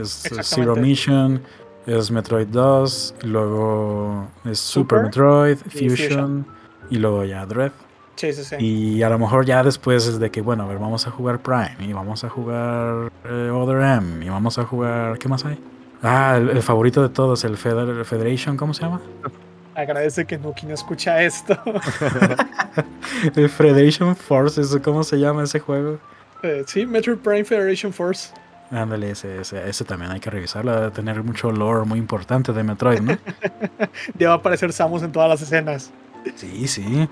Es. 0.00 0.22
Zero 0.42 0.74
Mission, 0.76 1.42
es 1.86 2.10
Metroid 2.10 2.46
2, 2.46 3.14
y 3.24 3.26
luego 3.26 4.26
es 4.44 4.58
Super, 4.58 4.98
Super 5.00 5.02
Metroid, 5.04 5.58
y 5.74 5.90
Fusion. 5.90 6.46
y 6.88 6.96
luego 6.98 7.24
ya 7.24 7.44
Dread. 7.44 7.72
Sí, 8.22 8.32
sí, 8.32 8.44
sí. 8.44 8.56
Y 8.60 9.02
a 9.02 9.08
lo 9.10 9.18
mejor 9.18 9.44
ya 9.44 9.64
después 9.64 10.06
es 10.06 10.20
de 10.20 10.30
que, 10.30 10.40
bueno, 10.42 10.62
a 10.62 10.66
ver, 10.68 10.78
vamos 10.78 11.08
a 11.08 11.10
jugar 11.10 11.40
Prime 11.40 11.74
y 11.80 11.92
vamos 11.92 12.22
a 12.22 12.28
jugar 12.28 13.10
eh, 13.24 13.50
Other 13.52 13.82
M 13.98 14.24
y 14.24 14.28
vamos 14.28 14.58
a 14.60 14.64
jugar... 14.64 15.18
¿Qué 15.18 15.28
más 15.28 15.44
hay? 15.44 15.58
Ah, 16.04 16.36
el, 16.36 16.50
el 16.50 16.62
favorito 16.62 17.02
de 17.02 17.08
todos, 17.08 17.42
el 17.42 17.56
Feder- 17.56 18.04
Federation, 18.04 18.56
¿cómo 18.56 18.74
se 18.74 18.82
llama? 18.82 19.00
Agradece 19.74 20.24
que 20.24 20.38
Nuki 20.38 20.66
no 20.66 20.74
escucha 20.74 21.20
esto. 21.20 21.58
El 23.34 23.48
Federation 23.48 24.14
Force, 24.14 24.60
¿eso 24.60 24.80
¿cómo 24.82 25.02
se 25.02 25.18
llama 25.18 25.42
ese 25.42 25.58
juego? 25.58 25.98
Eh, 26.44 26.62
sí, 26.66 26.86
Metroid 26.86 27.18
Prime 27.18 27.44
Federation 27.44 27.92
Force. 27.92 28.30
Ándale, 28.70 29.10
ese, 29.10 29.40
ese, 29.40 29.68
ese 29.68 29.84
también 29.84 30.12
hay 30.12 30.20
que 30.20 30.30
revisarlo. 30.30 30.72
Debe 30.74 30.90
tener 30.92 31.22
mucho 31.24 31.50
lore 31.50 31.86
muy 31.86 31.98
importante 31.98 32.52
de 32.52 32.62
Metroid, 32.62 33.00
¿no? 33.00 33.18
Ya 34.18 34.28
va 34.28 34.34
a 34.34 34.36
aparecer 34.38 34.72
Samus 34.72 35.02
en 35.02 35.10
todas 35.10 35.28
las 35.28 35.42
escenas. 35.42 35.90
Sí, 36.36 36.68
sí. 36.68 37.08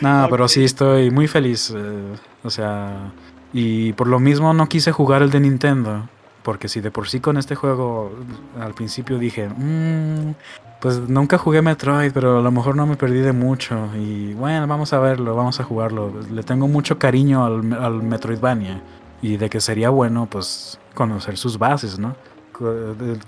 No, 0.00 0.26
pero 0.30 0.48
sí 0.48 0.64
estoy 0.64 1.10
muy 1.10 1.28
feliz. 1.28 1.72
eh, 1.76 2.14
o 2.42 2.50
sea, 2.50 3.12
y 3.52 3.92
por 3.94 4.06
lo 4.08 4.18
mismo 4.20 4.52
no 4.54 4.66
quise 4.68 4.92
jugar 4.92 5.22
el 5.22 5.30
de 5.30 5.40
Nintendo. 5.40 6.08
Porque 6.42 6.68
si 6.68 6.80
de 6.82 6.90
por 6.90 7.08
sí 7.08 7.20
con 7.20 7.38
este 7.38 7.54
juego 7.54 8.12
al 8.60 8.74
principio 8.74 9.18
dije, 9.18 9.48
"Mm, 9.48 10.34
pues 10.80 10.98
nunca 11.08 11.38
jugué 11.38 11.62
Metroid, 11.62 12.12
pero 12.12 12.38
a 12.38 12.42
lo 12.42 12.50
mejor 12.50 12.76
no 12.76 12.86
me 12.86 12.96
perdí 12.96 13.20
de 13.20 13.32
mucho. 13.32 13.88
Y 13.96 14.34
bueno, 14.34 14.66
vamos 14.66 14.92
a 14.92 14.98
verlo, 14.98 15.34
vamos 15.34 15.58
a 15.60 15.64
jugarlo. 15.64 16.12
Le 16.30 16.42
tengo 16.42 16.68
mucho 16.68 16.98
cariño 16.98 17.44
al, 17.46 17.72
al 17.72 18.02
Metroidvania. 18.02 18.82
Y 19.22 19.38
de 19.38 19.48
que 19.48 19.60
sería 19.60 19.88
bueno, 19.88 20.26
pues, 20.30 20.78
conocer 20.94 21.38
sus 21.38 21.58
bases, 21.58 21.98
¿no? 21.98 22.14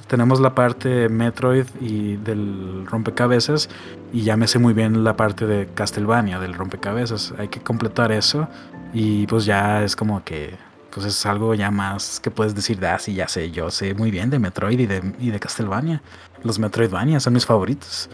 Tenemos 0.06 0.40
la 0.40 0.54
parte 0.54 1.08
Metroid 1.08 1.66
y 1.80 2.16
del 2.16 2.86
rompecabezas 2.86 3.68
y 4.12 4.22
ya 4.22 4.36
me 4.36 4.46
sé 4.48 4.58
muy 4.58 4.72
bien 4.74 5.04
la 5.04 5.16
parte 5.16 5.46
de 5.46 5.66
Castlevania, 5.74 6.38
del 6.38 6.54
rompecabezas. 6.54 7.34
Hay 7.38 7.48
que 7.48 7.60
completar 7.60 8.12
eso 8.12 8.48
y 8.94 9.26
pues 9.26 9.44
ya 9.44 9.82
es 9.82 9.96
como 9.96 10.22
que 10.24 10.54
pues 10.90 11.04
es 11.06 11.26
algo 11.26 11.54
ya 11.54 11.70
más 11.70 12.20
que 12.20 12.30
puedes 12.30 12.54
decir, 12.54 12.84
ah, 12.86 12.98
sí, 12.98 13.14
ya 13.14 13.28
sé, 13.28 13.50
yo 13.50 13.70
sé 13.70 13.92
muy 13.94 14.10
bien 14.10 14.30
de 14.30 14.38
Metroid 14.38 14.78
y 14.80 14.86
de, 14.86 15.02
y 15.20 15.30
de 15.30 15.38
Castlevania. 15.38 16.00
Los 16.42 16.58
Metroidvania 16.58 17.20
son 17.20 17.34
mis 17.34 17.44
favoritos. 17.44 18.08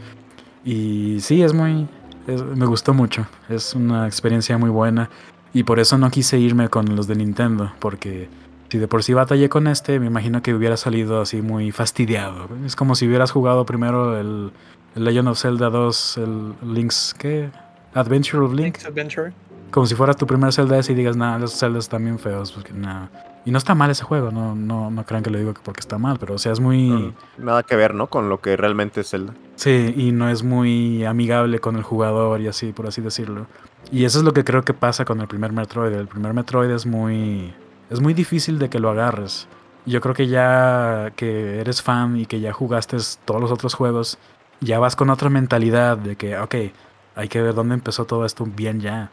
Y 0.64 1.18
sí, 1.20 1.42
es 1.42 1.52
muy... 1.52 1.86
es- 2.26 2.42
me 2.42 2.66
gustó 2.66 2.92
mucho. 2.94 3.26
Es 3.48 3.74
una 3.74 4.06
experiencia 4.06 4.58
muy 4.58 4.70
buena. 4.70 5.08
Y 5.54 5.62
por 5.64 5.78
eso 5.78 5.96
no 5.98 6.10
quise 6.10 6.38
irme 6.38 6.68
con 6.70 6.96
los 6.96 7.06
de 7.06 7.14
Nintendo, 7.14 7.72
porque 7.78 8.28
si 8.72 8.78
de 8.78 8.88
por 8.88 9.02
sí 9.02 9.12
batallé 9.12 9.50
con 9.50 9.66
este, 9.66 10.00
me 10.00 10.06
imagino 10.06 10.40
que 10.40 10.54
hubiera 10.54 10.78
salido 10.78 11.20
así 11.20 11.42
muy 11.42 11.72
fastidiado. 11.72 12.48
Es 12.64 12.74
como 12.74 12.94
si 12.94 13.06
hubieras 13.06 13.30
jugado 13.30 13.66
primero 13.66 14.18
el, 14.18 14.50
el 14.96 15.04
Legend 15.04 15.28
of 15.28 15.38
Zelda 15.38 15.68
2, 15.68 16.16
el 16.16 16.54
Link's, 16.72 17.14
¿qué? 17.18 17.50
Adventure 17.92 18.42
of 18.42 18.54
Link. 18.54 18.76
Link's 18.76 18.86
Adventure. 18.86 19.34
Como 19.70 19.84
si 19.84 19.94
fuera 19.94 20.14
tu 20.14 20.26
primer 20.26 20.54
Zelda 20.54 20.78
ese 20.78 20.92
y 20.92 20.94
digas, 20.94 21.18
nah, 21.18 21.38
los 21.38 21.52
Zeldas 21.58 21.84
están 21.84 22.02
bien 22.02 22.18
feos. 22.18 22.50
Porque, 22.50 22.72
nah. 22.72 23.08
Y 23.44 23.50
no 23.50 23.58
está 23.58 23.74
mal 23.74 23.90
ese 23.90 24.04
juego, 24.04 24.30
no, 24.30 24.54
no, 24.54 24.90
no 24.90 25.04
crean 25.04 25.22
que 25.22 25.28
lo 25.28 25.36
digo 25.36 25.52
porque 25.62 25.80
está 25.80 25.98
mal, 25.98 26.16
pero 26.18 26.36
o 26.36 26.38
sea, 26.38 26.52
es 26.52 26.60
muy... 26.60 26.88
No, 26.88 27.14
Nada 27.36 27.64
que 27.64 27.76
ver, 27.76 27.92
¿no? 27.94 28.06
Con 28.06 28.30
lo 28.30 28.40
que 28.40 28.56
realmente 28.56 29.02
es 29.02 29.10
Zelda. 29.10 29.34
Sí, 29.56 29.92
y 29.94 30.12
no 30.12 30.30
es 30.30 30.44
muy 30.44 31.04
amigable 31.04 31.58
con 31.58 31.76
el 31.76 31.82
jugador 31.82 32.40
y 32.40 32.48
así, 32.48 32.72
por 32.72 32.86
así 32.86 33.02
decirlo. 33.02 33.48
Y 33.90 34.06
eso 34.06 34.18
es 34.18 34.24
lo 34.24 34.32
que 34.32 34.44
creo 34.44 34.62
que 34.62 34.72
pasa 34.72 35.04
con 35.04 35.20
el 35.20 35.28
primer 35.28 35.52
Metroid. 35.52 35.92
El 35.92 36.06
primer 36.06 36.32
Metroid 36.32 36.70
es 36.70 36.86
muy. 36.86 37.52
Es 37.92 38.00
muy 38.00 38.14
difícil 38.14 38.58
de 38.58 38.70
que 38.70 38.78
lo 38.78 38.90
agarres. 38.90 39.46
Yo 39.84 40.00
creo 40.00 40.14
que 40.14 40.26
ya 40.26 41.12
que 41.16 41.60
eres 41.60 41.82
fan 41.82 42.16
y 42.16 42.26
que 42.26 42.40
ya 42.40 42.52
jugaste 42.52 42.96
todos 43.24 43.40
los 43.40 43.50
otros 43.50 43.74
juegos, 43.74 44.18
ya 44.60 44.78
vas 44.78 44.96
con 44.96 45.10
otra 45.10 45.28
mentalidad 45.28 45.98
de 45.98 46.16
que, 46.16 46.38
ok, 46.38 46.54
hay 47.14 47.28
que 47.28 47.42
ver 47.42 47.54
dónde 47.54 47.74
empezó 47.74 48.04
todo 48.04 48.24
esto 48.24 48.46
bien 48.46 48.80
ya. 48.80 49.10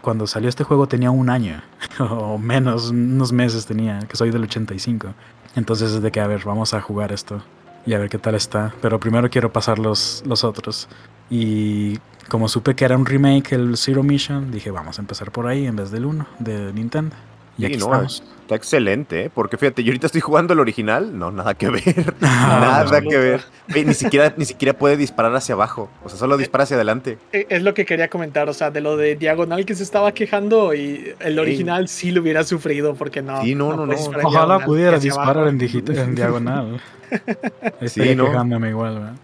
Cuando 0.00 0.26
salió 0.26 0.48
este 0.48 0.64
juego 0.64 0.86
tenía 0.86 1.10
un 1.10 1.28
año, 1.28 1.60
o 1.98 2.38
menos, 2.38 2.90
unos 2.90 3.32
meses 3.32 3.66
tenía, 3.66 3.98
que 4.08 4.16
soy 4.16 4.30
del 4.30 4.44
85. 4.44 5.08
Entonces 5.56 5.92
es 5.92 6.02
de 6.02 6.10
que, 6.10 6.20
a 6.20 6.26
ver, 6.26 6.42
vamos 6.44 6.72
a 6.72 6.80
jugar 6.80 7.12
esto 7.12 7.42
y 7.84 7.92
a 7.92 7.98
ver 7.98 8.08
qué 8.08 8.18
tal 8.18 8.34
está. 8.36 8.72
Pero 8.80 8.98
primero 8.98 9.28
quiero 9.28 9.52
pasar 9.52 9.78
los, 9.78 10.22
los 10.26 10.44
otros. 10.44 10.88
Y 11.28 11.98
como 12.28 12.48
supe 12.48 12.74
que 12.74 12.86
era 12.86 12.96
un 12.96 13.04
remake, 13.04 13.52
el 13.52 13.76
Zero 13.76 14.02
Mission, 14.02 14.50
dije, 14.50 14.70
vamos 14.70 14.98
a 14.98 15.02
empezar 15.02 15.30
por 15.30 15.46
ahí 15.46 15.66
en 15.66 15.76
vez 15.76 15.90
del 15.90 16.06
1 16.06 16.26
de 16.38 16.72
Nintendo. 16.72 17.14
Y 17.56 17.60
Sí, 17.62 17.66
aquí 17.66 17.76
no, 17.76 17.84
estamos. 17.86 18.22
Está 18.42 18.56
excelente, 18.56 19.24
¿eh? 19.24 19.30
Porque 19.32 19.56
fíjate, 19.56 19.82
yo 19.82 19.90
ahorita 19.90 20.06
estoy 20.06 20.20
jugando 20.20 20.52
el 20.52 20.60
original. 20.60 21.18
No, 21.18 21.30
nada 21.30 21.54
que 21.54 21.70
ver. 21.70 21.82
Nada 22.20 23.00
no. 23.00 23.08
que 23.08 23.16
ver. 23.16 23.40
Ve, 23.68 23.84
Ni 23.86 23.94
siquiera, 23.94 24.34
ni 24.36 24.44
siquiera 24.44 24.76
puede 24.76 24.98
disparar 24.98 25.34
hacia 25.34 25.54
abajo. 25.54 25.88
O 26.04 26.08
sea, 26.10 26.16
Eh, 26.16 26.18
solo 26.18 26.36
dispara 26.36 26.64
hacia 26.64 26.76
adelante. 26.76 27.16
E- 27.32 27.46
Es 27.48 27.62
lo 27.62 27.72
que 27.72 27.86
quería 27.86 28.08
comentar, 28.08 28.48
o 28.50 28.52
sea, 28.52 28.70
de 28.70 28.82
lo 28.82 28.98
de 28.98 29.16
diagonal 29.16 29.64
que 29.64 29.74
se 29.74 29.82
estaba 29.82 30.12
quejando 30.12 30.74
y 30.74 31.14
el 31.20 31.38
original 31.38 31.88
sí 31.88 32.10
lo 32.10 32.20
hubiera 32.20 32.44
sufrido 32.44 32.94
porque 32.94 33.22
no. 33.22 33.40
Sí, 33.42 33.54
no, 33.54 33.74
no, 33.74 33.86
no. 33.86 33.94
Ojalá 34.24 34.58
pudiera 34.64 34.98
disparar 34.98 35.48
en, 35.48 35.58
en 35.62 36.14
diagonal. 36.14 36.82
Estaría 37.80 37.88
Sí, 38.12 38.14
¿no? 38.16 38.26
quejándome 38.26 38.68
igual, 38.70 38.94
¿verdad? 38.94 39.14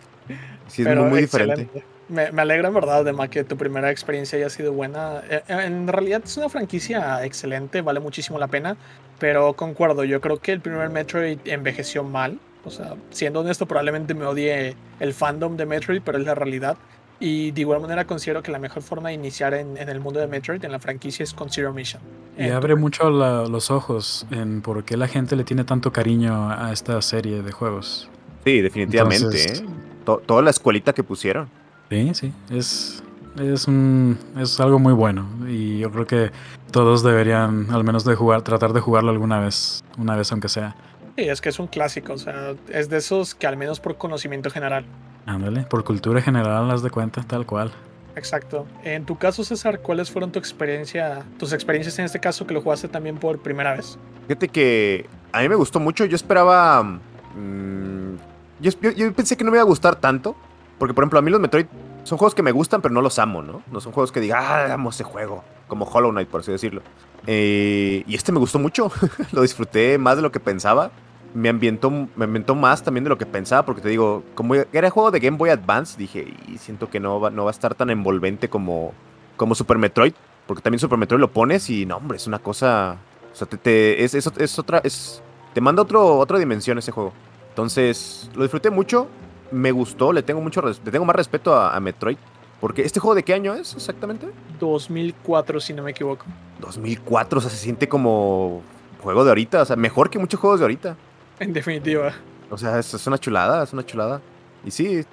Sí, 0.68 0.82
es 0.82 0.88
Pero 0.88 1.02
muy, 1.02 1.10
muy 1.10 1.20
diferente. 1.22 1.68
Me, 2.10 2.32
me 2.32 2.42
alegra 2.42 2.68
en 2.68 2.74
verdad, 2.74 2.98
además, 2.98 3.28
que 3.28 3.44
tu 3.44 3.56
primera 3.56 3.90
experiencia 3.90 4.36
haya 4.38 4.50
sido 4.50 4.72
buena. 4.72 5.22
Eh, 5.30 5.42
eh, 5.48 5.64
En 5.64 5.86
realidad 5.88 6.22
es 6.24 6.36
una 6.36 6.48
franquicia 6.48 7.24
excelente, 7.24 7.80
vale 7.82 8.00
muchísimo 8.00 8.38
la 8.38 8.48
pena, 8.48 8.76
pero 9.18 9.52
concuerdo, 9.54 10.04
yo 10.04 10.20
creo 10.20 10.38
que 10.38 10.52
el 10.52 10.60
primer 10.60 10.90
Metroid 10.90 11.38
envejeció 11.44 12.02
mal. 12.02 12.38
O 12.64 12.70
sea, 12.70 12.94
siendo 13.10 13.40
honesto, 13.40 13.64
probablemente 13.66 14.12
me 14.14 14.26
odie 14.26 14.76
el 14.98 15.14
fandom 15.14 15.56
de 15.56 15.64
Metroid, 15.66 16.02
pero 16.04 16.18
es 16.18 16.24
la 16.24 16.34
realidad. 16.34 16.76
Y 17.18 17.50
de 17.52 17.60
igual 17.62 17.80
manera 17.80 18.06
considero 18.06 18.42
que 18.42 18.50
la 18.50 18.58
mejor 18.58 18.82
forma 18.82 19.10
de 19.10 19.14
iniciar 19.14 19.52
en, 19.54 19.76
en 19.76 19.88
el 19.88 20.00
mundo 20.00 20.20
de 20.20 20.26
Metroid, 20.26 20.64
en 20.64 20.72
la 20.72 20.78
franquicia, 20.78 21.22
es 21.22 21.32
con 21.34 21.50
Zero 21.50 21.72
Mission. 21.72 22.02
Y 22.38 22.44
Eh, 22.44 22.52
abre 22.52 22.74
mucho 22.76 23.10
la- 23.10 23.46
los 23.46 23.70
ojos 23.70 24.26
en 24.30 24.62
por 24.62 24.84
qué 24.84 24.96
la 24.96 25.06
gente 25.06 25.36
le 25.36 25.44
tiene 25.44 25.64
tanto 25.64 25.92
cariño 25.92 26.50
a 26.50 26.72
esta 26.72 27.00
serie 27.02 27.42
de 27.42 27.52
juegos. 27.52 28.08
Sí, 28.44 28.60
definitivamente. 28.62 29.24
Entonces- 29.24 29.60
¿eh? 29.60 29.66
To- 30.04 30.22
toda 30.24 30.40
la 30.42 30.50
escuelita 30.50 30.92
que 30.94 31.02
pusieron. 31.04 31.48
Sí, 31.90 32.14
sí, 32.14 32.32
es, 32.50 33.02
es, 33.40 33.66
un, 33.66 34.16
es 34.38 34.60
algo 34.60 34.78
muy 34.78 34.92
bueno 34.92 35.26
y 35.48 35.78
yo 35.80 35.90
creo 35.90 36.06
que 36.06 36.30
todos 36.70 37.02
deberían 37.02 37.68
al 37.72 37.82
menos 37.82 38.04
de 38.04 38.14
jugar, 38.14 38.42
tratar 38.42 38.72
de 38.72 38.80
jugarlo 38.80 39.10
alguna 39.10 39.40
vez, 39.40 39.82
una 39.98 40.14
vez 40.14 40.30
aunque 40.30 40.48
sea. 40.48 40.76
Sí, 41.16 41.24
es 41.28 41.40
que 41.40 41.48
es 41.48 41.58
un 41.58 41.66
clásico, 41.66 42.12
o 42.12 42.18
sea, 42.18 42.54
es 42.68 42.88
de 42.88 42.98
esos 42.98 43.34
que 43.34 43.46
al 43.48 43.56
menos 43.56 43.80
por 43.80 43.96
conocimiento 43.96 44.50
general. 44.50 44.84
Ándale, 45.26 45.62
por 45.62 45.82
cultura 45.84 46.22
general, 46.22 46.68
las 46.68 46.82
de 46.82 46.90
cuenta, 46.90 47.22
tal 47.24 47.44
cual. 47.44 47.72
Exacto. 48.14 48.66
En 48.84 49.04
tu 49.04 49.18
caso, 49.18 49.42
César, 49.44 49.80
¿cuáles 49.80 50.10
fueron 50.10 50.30
tu 50.30 50.38
experiencia, 50.38 51.24
tus 51.38 51.52
experiencias 51.52 51.98
en 51.98 52.04
este 52.04 52.20
caso 52.20 52.46
que 52.46 52.54
lo 52.54 52.60
jugaste 52.62 52.86
también 52.88 53.16
por 53.18 53.38
primera 53.40 53.74
vez? 53.74 53.98
Fíjate 54.28 54.48
que 54.48 55.06
a 55.32 55.40
mí 55.40 55.48
me 55.48 55.54
gustó 55.56 55.80
mucho. 55.80 56.04
Yo 56.04 56.16
esperaba. 56.16 56.82
mm, 56.84 58.14
yo, 58.60 58.70
yo- 58.80 58.90
yo 58.92 59.12
pensé 59.12 59.36
que 59.36 59.44
no 59.44 59.50
me 59.50 59.56
iba 59.56 59.62
a 59.62 59.66
gustar 59.66 59.96
tanto. 59.96 60.36
Porque, 60.80 60.94
por 60.94 61.04
ejemplo, 61.04 61.18
a 61.18 61.22
mí 61.22 61.30
los 61.30 61.40
Metroid 61.40 61.66
son 62.04 62.16
juegos 62.16 62.34
que 62.34 62.42
me 62.42 62.52
gustan, 62.52 62.80
pero 62.80 62.94
no 62.94 63.02
los 63.02 63.18
amo, 63.18 63.42
¿no? 63.42 63.62
No 63.70 63.80
son 63.82 63.92
juegos 63.92 64.10
que 64.10 64.18
diga, 64.18 64.38
ah, 64.40 64.72
amo 64.74 64.88
ese 64.88 65.04
juego. 65.04 65.44
Como 65.68 65.84
Hollow 65.84 66.10
Knight, 66.10 66.28
por 66.28 66.40
así 66.40 66.50
decirlo. 66.50 66.80
Eh, 67.26 68.02
y 68.06 68.14
este 68.14 68.32
me 68.32 68.38
gustó 68.38 68.58
mucho. 68.58 68.90
lo 69.32 69.42
disfruté 69.42 69.98
más 69.98 70.16
de 70.16 70.22
lo 70.22 70.32
que 70.32 70.40
pensaba. 70.40 70.90
Me 71.34 71.50
ambientó, 71.50 71.90
me 71.90 72.24
ambientó 72.24 72.54
más 72.54 72.82
también 72.82 73.04
de 73.04 73.10
lo 73.10 73.18
que 73.18 73.26
pensaba. 73.26 73.64
Porque 73.66 73.82
te 73.82 73.90
digo, 73.90 74.24
como 74.34 74.54
era 74.54 74.88
juego 74.90 75.10
de 75.10 75.20
Game 75.20 75.36
Boy 75.36 75.50
Advance, 75.50 75.98
dije, 75.98 76.32
y 76.48 76.56
siento 76.56 76.88
que 76.88 76.98
no 76.98 77.20
va, 77.20 77.28
no 77.30 77.44
va 77.44 77.50
a 77.50 77.52
estar 77.52 77.74
tan 77.74 77.90
envolvente 77.90 78.48
como, 78.48 78.94
como 79.36 79.54
Super 79.54 79.76
Metroid. 79.76 80.14
Porque 80.46 80.62
también 80.62 80.80
Super 80.80 80.98
Metroid 80.98 81.20
lo 81.20 81.30
pones 81.30 81.68
y 81.68 81.84
no, 81.84 81.98
hombre, 81.98 82.16
es 82.16 82.26
una 82.26 82.38
cosa. 82.38 82.96
O 83.32 83.36
sea, 83.36 83.46
te, 83.46 83.58
te- 83.58 84.02
es, 84.02 84.14
es, 84.14 84.58
otra. 84.58 84.80
Es, 84.82 85.22
te 85.52 85.60
manda 85.60 85.82
otro, 85.82 86.18
otra 86.18 86.38
dimensión 86.38 86.78
ese 86.78 86.90
juego. 86.90 87.12
Entonces, 87.50 88.30
lo 88.34 88.42
disfruté 88.42 88.70
mucho. 88.70 89.06
Me 89.52 89.72
gustó, 89.72 90.12
le 90.12 90.22
tengo 90.22 90.40
mucho 90.40 90.62
le 90.62 90.90
tengo 90.90 91.04
más 91.04 91.16
respeto 91.16 91.54
a, 91.54 91.74
a 91.74 91.80
Metroid. 91.80 92.16
Porque 92.60 92.82
este 92.82 93.00
juego 93.00 93.14
de 93.14 93.22
qué 93.22 93.32
año 93.32 93.54
es 93.54 93.74
exactamente? 93.74 94.28
2004, 94.58 95.60
si 95.60 95.72
no 95.72 95.82
me 95.82 95.92
equivoco. 95.92 96.26
2004, 96.60 97.38
o 97.38 97.40
sea, 97.40 97.50
se 97.50 97.56
siente 97.56 97.88
como 97.88 98.62
juego 99.00 99.24
de 99.24 99.30
ahorita, 99.30 99.62
o 99.62 99.64
sea, 99.64 99.76
mejor 99.76 100.10
que 100.10 100.18
muchos 100.18 100.38
juegos 100.38 100.60
de 100.60 100.64
ahorita. 100.64 100.96
En 101.38 101.54
definitiva. 101.54 102.12
O 102.50 102.58
sea, 102.58 102.78
es, 102.78 102.92
es 102.92 103.06
una 103.06 103.16
chulada, 103.16 103.64
es 103.64 103.72
una 103.72 103.84
chulada. 103.84 104.20
Y 104.64 104.70
sí, 104.70 105.04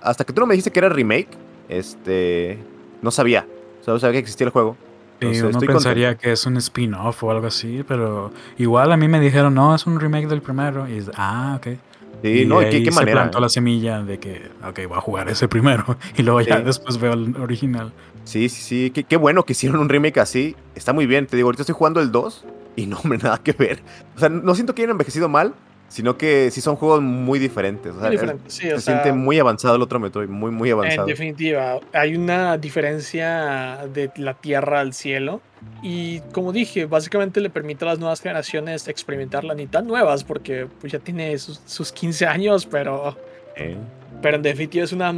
hasta 0.00 0.24
que 0.24 0.32
tú 0.32 0.40
no 0.40 0.46
me 0.46 0.54
dijiste 0.54 0.70
que 0.70 0.78
era 0.78 0.88
remake, 0.88 1.28
este, 1.68 2.58
no 3.00 3.10
sabía, 3.10 3.46
solo 3.84 3.98
sabía 3.98 4.12
que 4.12 4.20
existía 4.20 4.46
el 4.46 4.52
juego. 4.52 4.76
Entonces, 5.18 5.42
uno 5.42 5.50
estoy 5.50 5.68
pensaría 5.68 6.16
que 6.16 6.32
es 6.32 6.46
un 6.46 6.56
spin-off 6.56 7.22
o 7.22 7.30
algo 7.30 7.46
así, 7.46 7.84
pero 7.86 8.32
igual 8.58 8.90
a 8.90 8.96
mí 8.96 9.06
me 9.06 9.20
dijeron, 9.20 9.54
no, 9.54 9.74
es 9.74 9.86
un 9.86 10.00
remake 10.00 10.26
del 10.26 10.42
primero. 10.42 10.88
Y 10.88 10.98
es, 10.98 11.10
ah, 11.16 11.58
ok. 11.58 11.78
Sí, 12.22 12.42
y 12.42 12.46
no, 12.46 12.60
de 12.60 12.68
¿y 12.68 12.70
qué, 12.70 12.82
qué 12.84 12.92
se 12.92 12.94
manera? 13.00 13.22
plantó 13.22 13.40
la 13.40 13.48
semilla 13.48 14.02
de 14.02 14.18
que, 14.18 14.48
ok, 14.66 14.80
voy 14.88 14.96
a 14.98 15.00
jugar 15.00 15.28
ese 15.28 15.48
primero. 15.48 15.96
Y 16.16 16.22
luego 16.22 16.40
ya 16.40 16.60
después 16.60 16.98
veo 16.98 17.14
el 17.14 17.36
original. 17.36 17.92
Sí, 18.24 18.48
sí, 18.48 18.62
sí. 18.62 18.90
Qué, 18.94 19.02
qué 19.04 19.16
bueno 19.16 19.44
que 19.44 19.52
hicieron 19.52 19.80
un 19.80 19.88
remake 19.88 20.18
así. 20.18 20.54
Está 20.76 20.92
muy 20.92 21.06
bien. 21.06 21.26
Te 21.26 21.36
digo, 21.36 21.48
ahorita 21.48 21.62
estoy 21.62 21.74
jugando 21.74 22.00
el 22.00 22.12
2 22.12 22.44
y 22.76 22.86
no, 22.86 22.98
hombre, 22.98 23.18
nada 23.22 23.38
que 23.38 23.52
ver. 23.52 23.82
O 24.16 24.20
sea, 24.20 24.28
no 24.28 24.54
siento 24.54 24.74
que 24.74 24.82
hayan 24.82 24.92
envejecido 24.92 25.28
mal, 25.28 25.54
sino 25.92 26.16
que 26.16 26.50
sí 26.50 26.62
son 26.62 26.76
juegos 26.76 27.02
muy 27.02 27.38
diferentes. 27.38 27.92
O 27.92 27.96
sea, 28.00 28.04
Muy 28.08 28.12
diferente, 28.12 28.44
sí, 28.50 28.62
se 28.62 28.74
o 28.74 28.80
sea, 28.80 28.94
siente 28.94 29.12
muy 29.12 29.38
avanzado 29.38 29.76
el 29.76 29.82
otro 29.82 30.00
Metroid, 30.00 30.26
muy, 30.28 30.50
muy 30.50 30.70
En 30.70 30.74
avanzado. 30.78 31.06
definitiva, 31.06 31.80
hay 31.92 32.16
una 32.16 32.56
diferencia 32.56 33.86
de 33.92 34.10
la 34.16 34.32
tierra 34.32 34.80
al 34.80 34.94
cielo. 34.94 35.42
Y 35.82 36.20
como 36.32 36.50
dije, 36.52 36.86
básicamente 36.86 37.40
le 37.40 37.50
permite 37.50 37.84
a 37.84 37.88
las 37.88 37.98
nuevas 37.98 38.20
generaciones 38.22 38.88
experimentarla, 38.88 39.54
ni 39.54 39.66
tan 39.66 39.86
nuevas, 39.86 40.24
porque 40.24 40.66
pues 40.80 40.92
ya 40.94 40.98
tiene 40.98 41.36
sus, 41.36 41.60
sus 41.66 41.92
15 41.92 42.26
años, 42.26 42.64
pero 42.66 43.14
Eh. 43.56 43.76
Pero 44.20 44.36
en 44.36 44.42
definitiva 44.42 44.84
es 44.84 44.92
una, 44.92 45.12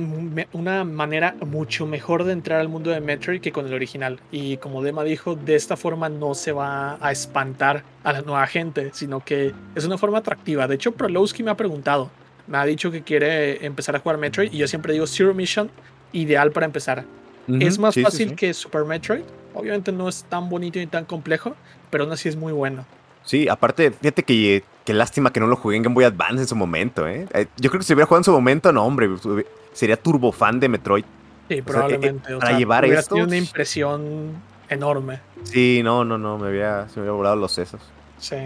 una 0.53 0.85
manera 0.85 1.35
mucho 1.47 1.87
mejor 1.87 2.25
de 2.25 2.33
entrar 2.33 2.61
al 2.61 2.69
mundo 2.69 2.91
de 2.91 3.01
Metroid 3.01 3.41
que 3.41 3.53
con 3.53 3.67
el 3.67 3.75
original. 3.75 4.19
Y 4.33 4.57
como 4.59 4.83
Dema 4.83 5.05
dijo, 5.05 5.35
de 5.35 5.57
esta 5.57 5.77
forma 5.77 6.09
no 6.09 6.35
se 6.35 6.53
va 6.53 6.97
a 7.01 7.13
espantar 7.13 7.83
a 8.03 8.13
la 8.13 8.23
nueva 8.23 8.47
gente, 8.47 8.91
sino 8.95 9.21
que 9.21 9.53
es 9.75 9.85
una 9.85 9.99
forma 9.99 10.19
atractiva. 10.19 10.67
De 10.67 10.77
hecho, 10.77 10.93
Prolowski 10.93 11.43
me 11.43 11.51
ha 11.51 11.57
preguntado, 11.57 12.11
me 12.47 12.57
ha 12.57 12.65
dicho 12.65 12.91
que 12.91 13.03
quiere 13.03 13.65
empezar 13.67 13.95
a 13.97 13.99
jugar 13.99 14.17
Metroid 14.17 14.53
y 14.53 14.59
yo 14.59 14.69
siempre 14.69 14.95
digo 14.95 15.07
Zero 15.07 15.35
Mission, 15.35 15.71
ideal 16.13 16.51
para 16.53 16.67
empezar. 16.67 17.05
es 17.49 17.79
más 17.79 17.95
fácil 17.95 18.35
que 18.35 18.55
Super 18.55 18.85
Metroid. 18.85 19.23
Obviamente 19.53 19.93
no 19.93 20.09
es 20.09 20.25
tan 20.25 20.49
bonito 20.49 20.79
ni 20.79 20.87
tan 20.87 21.05
complejo, 21.05 21.55
pero 21.91 22.05
aún 22.05 22.13
así 22.13 22.29
es 22.29 22.37
muy 22.37 22.53
bueno. 22.53 22.87
Sí, 23.23 23.49
aparte, 23.49 23.91
fíjate 23.91 24.23
que 24.23 24.65
qué 24.85 24.93
lástima 24.93 25.33
que 25.33 25.41
no 25.41 25.47
lo 25.47 25.57
jugué 25.57 25.77
en 25.77 25.83
Game 25.83 25.95
Boy 25.95 26.05
Advance 26.05 26.43
en 26.43 26.47
su 26.47 26.57
momento, 26.57 27.09
¿eh? 27.09 27.27
eh 27.33 27.47
yo 27.57 27.71
creo 27.71 27.81
que 27.81 27.87
si 27.87 27.95
hubiera 27.95 28.07
jugado 28.07 28.21
en 28.21 28.25
su 28.25 28.33
momento, 28.33 28.73
no, 28.73 28.85
hombre, 28.85 29.09
sería 29.73 29.97
turbo 29.97 30.33
fan 30.33 30.61
de 30.61 30.69
Metroid. 30.69 31.05
Sí, 31.49 31.63
probablemente. 31.63 32.37
para 32.37 32.59
llevar 32.59 32.85
esto. 32.85 33.17
una 33.17 33.37
impresión 33.37 34.33
enorme. 34.69 35.21
Sí, 35.43 35.83
no, 35.85 36.05
no, 36.05 36.17
no, 36.17 36.39
me 36.39 36.49
había, 36.49 36.89
se 36.89 37.01
me 37.01 37.07
había 37.07 37.17
volado 37.17 37.37
los 37.37 37.53
sesos. 37.53 37.81
Sí. 38.19 38.37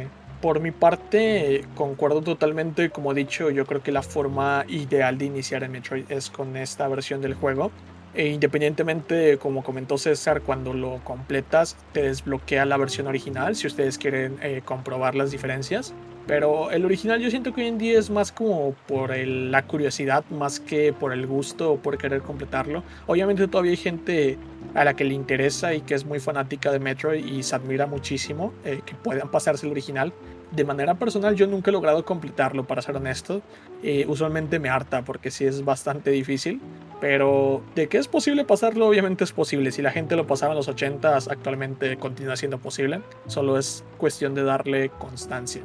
Por 0.40 0.60
mi 0.60 0.70
parte, 0.70 1.65
concuerdo 1.74 2.23
totalmente. 2.23 2.90
Como 2.90 3.12
he 3.12 3.15
dicho, 3.15 3.51
yo 3.51 3.66
creo 3.66 3.82
que 3.82 3.90
la 3.90 4.02
forma 4.02 4.65
ideal 4.69 5.19
de 5.19 5.24
iniciar 5.24 5.65
en 5.65 5.73
Metroid 5.73 6.05
es 6.10 6.31
con 6.31 6.56
esta 6.56 6.86
versión 6.89 7.20
del 7.20 7.35
juego. 7.35 7.73
E 8.15 8.28
independientemente, 8.28 9.39
como 9.39 9.62
comentó 9.62 9.98
César, 9.98 10.40
cuando 10.43 10.73
lo 10.73 10.98
completas 11.05 11.77
te 11.93 12.02
desbloquea 12.02 12.65
la 12.65 12.77
versión 12.77 13.06
original 13.06 13.55
si 13.55 13.66
ustedes 13.66 13.98
quieren 13.98 14.39
eh, 14.43 14.62
comprobar 14.65 15.15
las 15.15 15.31
diferencias. 15.31 15.93
Pero 16.29 16.71
el 16.71 16.85
original 16.85 17.21
yo 17.21 17.31
siento 17.31 17.55
que 17.55 17.63
hoy 17.63 17.69
en 17.69 17.79
día 17.79 17.99
es 17.99 18.11
más 18.11 18.31
como 18.33 18.75
por 18.87 19.17
la 19.17 19.63
curiosidad, 19.63 20.27
más 20.29 20.61
que 20.61 20.93
por 20.93 21.15
el 21.15 21.27
gusto 21.27 21.73
o 21.73 21.77
por 21.79 21.97
querer 21.97 22.21
completarlo. 22.21 22.85
Obviamente 23.07 23.49
todavía 23.49 23.71
hay 23.71 23.79
gente 23.79 24.37
a 24.75 24.85
la 24.85 24.95
que 24.95 25.05
le 25.05 25.15
interesa 25.15 25.73
y 25.73 25.81
que 25.81 25.95
es 25.95 26.05
muy 26.05 26.21
fanática 26.21 26.71
de 26.71 26.81
Metroid 26.81 27.25
y 27.25 27.43
se 27.43 27.57
admira 27.57 27.87
muchísimo 27.87 28.53
eh, 28.67 28.83
que 28.85 28.95
puedan 28.95 29.31
pasarse 29.31 29.65
el 29.65 29.73
original. 29.73 30.13
De 30.51 30.65
manera 30.65 30.97
personal 30.97 31.35
yo 31.35 31.47
nunca 31.47 31.71
he 31.71 31.73
logrado 31.73 32.05
completarlo, 32.05 32.67
para 32.67 32.83
ser 32.83 32.97
honesto. 32.97 33.41
Eh, 33.83 34.05
usualmente 34.07 34.59
me 34.59 34.69
harta 34.69 35.07
porque 35.07 35.31
sí 35.31 35.47
es 35.47 35.65
bastante 35.65 36.11
difícil. 36.11 36.61
Pero 37.01 37.63
de 37.75 37.89
que 37.89 37.97
es 37.97 38.07
posible 38.07 38.45
pasarlo, 38.45 38.87
obviamente 38.87 39.25
es 39.25 39.33
posible. 39.33 39.73
Si 39.73 39.81
la 39.81 39.93
gente 39.93 40.15
lo 40.15 40.27
pasaba 40.27 40.53
en 40.53 40.59
los 40.59 40.69
80s, 40.69 41.31
actualmente 41.31 41.97
continúa 41.97 42.37
siendo 42.37 42.59
posible. 42.59 43.01
Solo 43.29 43.57
es 43.57 43.83
cuestión 43.97 44.35
de 44.35 44.43
darle 44.43 44.91
constancia. 44.91 45.63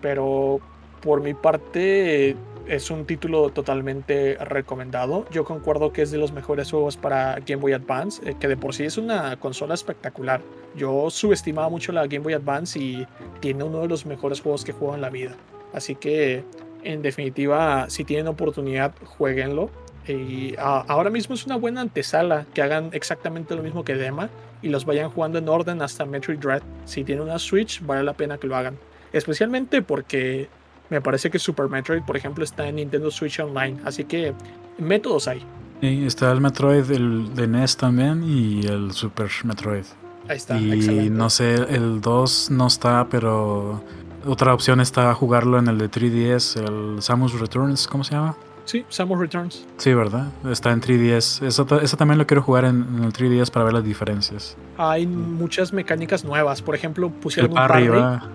Pero 0.00 0.60
por 1.00 1.20
mi 1.20 1.34
parte 1.34 2.36
es 2.68 2.90
un 2.90 3.06
título 3.06 3.48
totalmente 3.50 4.36
recomendado. 4.36 5.26
Yo 5.30 5.44
concuerdo 5.44 5.92
que 5.92 6.02
es 6.02 6.10
de 6.10 6.18
los 6.18 6.32
mejores 6.32 6.70
juegos 6.70 6.96
para 6.96 7.36
Game 7.46 7.56
Boy 7.56 7.72
Advance, 7.72 8.28
eh, 8.28 8.36
que 8.38 8.46
de 8.46 8.56
por 8.56 8.74
sí 8.74 8.84
es 8.84 8.98
una 8.98 9.38
consola 9.38 9.74
espectacular. 9.74 10.40
Yo 10.76 11.10
subestimaba 11.10 11.68
mucho 11.68 11.92
la 11.92 12.06
Game 12.06 12.24
Boy 12.24 12.34
Advance 12.34 12.78
y 12.78 13.06
tiene 13.40 13.64
uno 13.64 13.80
de 13.80 13.88
los 13.88 14.06
mejores 14.06 14.40
juegos 14.40 14.64
que 14.64 14.72
juego 14.72 14.94
en 14.94 15.00
la 15.00 15.10
vida. 15.10 15.34
Así 15.72 15.94
que, 15.94 16.44
en 16.84 17.02
definitiva, 17.02 17.88
si 17.88 18.04
tienen 18.04 18.28
oportunidad, 18.28 18.94
jueguenlo. 19.04 19.70
Y 20.06 20.54
ahora 20.58 21.10
mismo 21.10 21.34
es 21.34 21.44
una 21.44 21.56
buena 21.56 21.82
antesala 21.82 22.46
que 22.54 22.62
hagan 22.62 22.90
exactamente 22.92 23.54
lo 23.54 23.62
mismo 23.62 23.84
que 23.84 23.94
Dema 23.94 24.30
y 24.62 24.68
los 24.68 24.86
vayan 24.86 25.10
jugando 25.10 25.38
en 25.38 25.48
orden 25.48 25.82
hasta 25.82 26.06
Metroid 26.06 26.38
Dread. 26.38 26.62
Si 26.86 27.04
tienen 27.04 27.24
una 27.24 27.38
Switch, 27.38 27.84
vale 27.84 28.02
la 28.02 28.14
pena 28.14 28.38
que 28.38 28.46
lo 28.46 28.56
hagan. 28.56 28.78
Especialmente 29.12 29.82
porque 29.82 30.48
me 30.90 31.00
parece 31.00 31.30
que 31.30 31.38
Super 31.38 31.68
Metroid, 31.68 32.02
por 32.02 32.16
ejemplo, 32.16 32.44
está 32.44 32.68
en 32.68 32.76
Nintendo 32.76 33.10
Switch 33.10 33.40
Online. 33.40 33.78
Así 33.84 34.04
que 34.04 34.34
métodos 34.78 35.28
hay. 35.28 35.44
Sí, 35.80 36.04
está 36.06 36.32
el 36.32 36.40
Metroid 36.40 36.90
el 36.90 37.34
de 37.34 37.46
NES 37.46 37.76
también 37.76 38.24
y 38.24 38.66
el 38.66 38.92
Super 38.92 39.30
Metroid. 39.44 39.84
Ahí 40.28 40.36
está. 40.36 40.58
Y 40.58 41.08
no 41.10 41.30
sé, 41.30 41.54
el 41.54 42.00
2 42.00 42.50
no 42.50 42.66
está, 42.66 43.06
pero 43.08 43.82
otra 44.26 44.52
opción 44.52 44.80
está 44.80 45.14
jugarlo 45.14 45.58
en 45.58 45.68
el 45.68 45.78
de 45.78 45.90
3DS, 45.90 46.56
el 46.66 47.02
Samus 47.02 47.38
Returns, 47.38 47.86
¿cómo 47.86 48.04
se 48.04 48.14
llama? 48.14 48.36
Sí, 48.68 48.84
Samus 48.90 49.18
Returns. 49.18 49.66
Sí, 49.78 49.94
¿verdad? 49.94 50.26
Está 50.44 50.72
en 50.72 50.82
3DS. 50.82 51.42
Eso, 51.42 51.66
eso 51.80 51.96
también 51.96 52.18
lo 52.18 52.26
quiero 52.26 52.42
jugar 52.42 52.66
en, 52.66 53.02
el 53.02 53.14
3DS 53.14 53.50
para 53.50 53.64
ver 53.64 53.72
las 53.72 53.82
diferencias. 53.82 54.58
Hay 54.76 55.06
muchas 55.06 55.72
mecánicas 55.72 56.22
nuevas. 56.22 56.60
Por 56.60 56.74
ejemplo, 56.74 57.08
pusieron 57.08 57.52
un 57.52 57.56
parry, 57.56 57.88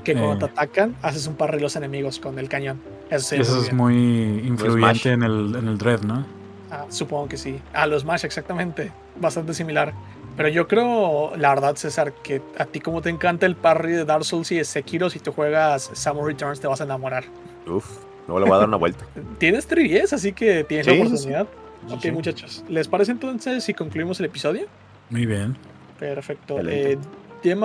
que 0.03 0.15
cuando 0.15 0.39
te 0.39 0.45
atacan, 0.45 0.95
haces 1.03 1.27
un 1.27 1.35
parry 1.35 1.59
los 1.59 1.75
enemigos 1.75 2.17
con 2.17 2.39
el 2.39 2.49
cañón. 2.49 2.81
Eso, 3.11 3.35
es 3.35 3.71
muy 3.71 4.41
influyente 4.43 5.11
en 5.11 5.21
el, 5.21 5.55
en 5.55 5.67
el 5.67 5.77
Dread, 5.77 6.01
¿no? 6.01 6.25
Ah, 6.71 6.85
supongo 6.89 7.27
que 7.27 7.37
sí. 7.37 7.61
A 7.71 7.85
los 7.85 8.01
Smash, 8.01 8.25
exactamente. 8.25 8.91
Bastante 9.15 9.53
similar. 9.53 9.93
Pero 10.35 10.49
yo 10.49 10.67
creo, 10.67 11.37
la 11.37 11.49
verdad, 11.49 11.75
César, 11.75 12.11
que 12.11 12.41
a 12.57 12.65
ti 12.65 12.79
como 12.79 13.03
te 13.03 13.11
encanta 13.11 13.45
el 13.45 13.55
parry 13.55 13.91
de 13.91 14.03
Dark 14.03 14.25
Souls 14.25 14.51
y 14.51 14.55
de 14.55 14.65
Sekiro, 14.65 15.11
si 15.11 15.19
tú 15.19 15.31
juegas 15.31 15.91
Samus 15.93 16.25
Returns 16.25 16.59
te 16.59 16.65
vas 16.65 16.81
a 16.81 16.85
enamorar. 16.85 17.25
Uf. 17.67 17.85
Luego 18.27 18.39
le 18.39 18.45
voy 18.45 18.55
a 18.55 18.59
dar 18.59 18.67
una 18.67 18.77
vuelta. 18.77 19.05
Tienes 19.37 19.67
3 19.67 20.13
así 20.13 20.33
que 20.33 20.63
tienes 20.63 20.87
la 20.87 20.93
oportunidad. 20.93 21.47
ok, 21.89 22.05
muchachos. 22.11 22.63
¿Les 22.69 22.87
parece 22.87 23.11
entonces 23.11 23.63
si 23.63 23.73
concluimos 23.73 24.19
el 24.19 24.27
episodio? 24.27 24.67
Muy 25.09 25.25
bien. 25.25 25.57
Perfecto. 25.99 26.59
Eh, 26.67 26.97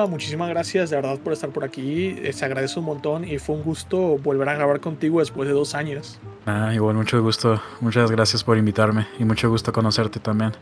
muchísimas 0.08 0.48
gracias 0.48 0.90
de 0.90 0.96
verdad 0.96 1.18
por 1.18 1.32
estar 1.32 1.50
por 1.50 1.64
aquí. 1.64 2.16
Eh, 2.22 2.32
se 2.32 2.44
agradece 2.44 2.78
un 2.78 2.86
montón 2.86 3.24
y 3.24 3.38
fue 3.38 3.56
un 3.56 3.62
gusto 3.62 4.18
volver 4.18 4.48
a 4.48 4.54
grabar 4.54 4.80
contigo 4.80 5.20
después 5.20 5.48
de 5.48 5.54
dos 5.54 5.74
años. 5.74 6.18
Ah, 6.46 6.72
igual, 6.74 6.96
mucho 6.96 7.22
gusto. 7.22 7.60
Muchas 7.80 8.10
gracias 8.10 8.42
por 8.42 8.58
invitarme 8.58 9.06
y 9.18 9.24
mucho 9.24 9.48
gusto 9.48 9.72
conocerte 9.72 10.18
también. 10.20 10.52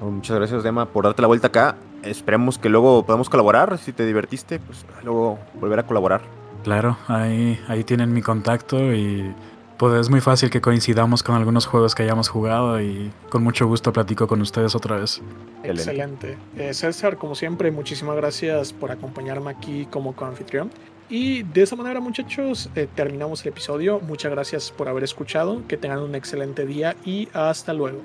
Muchas 0.00 0.36
gracias, 0.36 0.62
Dema, 0.62 0.86
por 0.86 1.04
darte 1.04 1.22
la 1.22 1.28
vuelta 1.28 1.46
acá. 1.46 1.76
Esperemos 2.02 2.58
que 2.58 2.68
luego 2.68 3.04
podamos 3.06 3.30
colaborar. 3.30 3.78
Si 3.78 3.92
te 3.92 4.04
divertiste, 4.04 4.58
pues 4.58 4.84
luego 5.02 5.38
volver 5.58 5.78
a 5.78 5.86
colaborar. 5.86 6.20
Claro, 6.66 6.98
ahí, 7.06 7.60
ahí 7.68 7.84
tienen 7.84 8.12
mi 8.12 8.22
contacto 8.22 8.92
y 8.92 9.32
pues 9.78 10.00
es 10.00 10.10
muy 10.10 10.20
fácil 10.20 10.50
que 10.50 10.60
coincidamos 10.60 11.22
con 11.22 11.36
algunos 11.36 11.64
juegos 11.64 11.94
que 11.94 12.02
hayamos 12.02 12.28
jugado 12.28 12.82
y 12.82 13.12
con 13.30 13.44
mucho 13.44 13.68
gusto 13.68 13.92
platico 13.92 14.26
con 14.26 14.40
ustedes 14.40 14.74
otra 14.74 14.96
vez. 14.96 15.22
Excelente. 15.62 16.36
Eh, 16.56 16.74
César, 16.74 17.18
como 17.18 17.36
siempre, 17.36 17.70
muchísimas 17.70 18.16
gracias 18.16 18.72
por 18.72 18.90
acompañarme 18.90 19.52
aquí 19.52 19.86
como 19.92 20.16
coanfitrión. 20.16 20.72
Y 21.08 21.44
de 21.44 21.62
esa 21.62 21.76
manera, 21.76 22.00
muchachos, 22.00 22.68
eh, 22.74 22.88
terminamos 22.92 23.42
el 23.42 23.50
episodio. 23.50 24.00
Muchas 24.00 24.32
gracias 24.32 24.72
por 24.72 24.88
haber 24.88 25.04
escuchado. 25.04 25.62
Que 25.68 25.76
tengan 25.76 26.00
un 26.00 26.16
excelente 26.16 26.66
día 26.66 26.96
y 27.04 27.28
hasta 27.32 27.74
luego. 27.74 28.00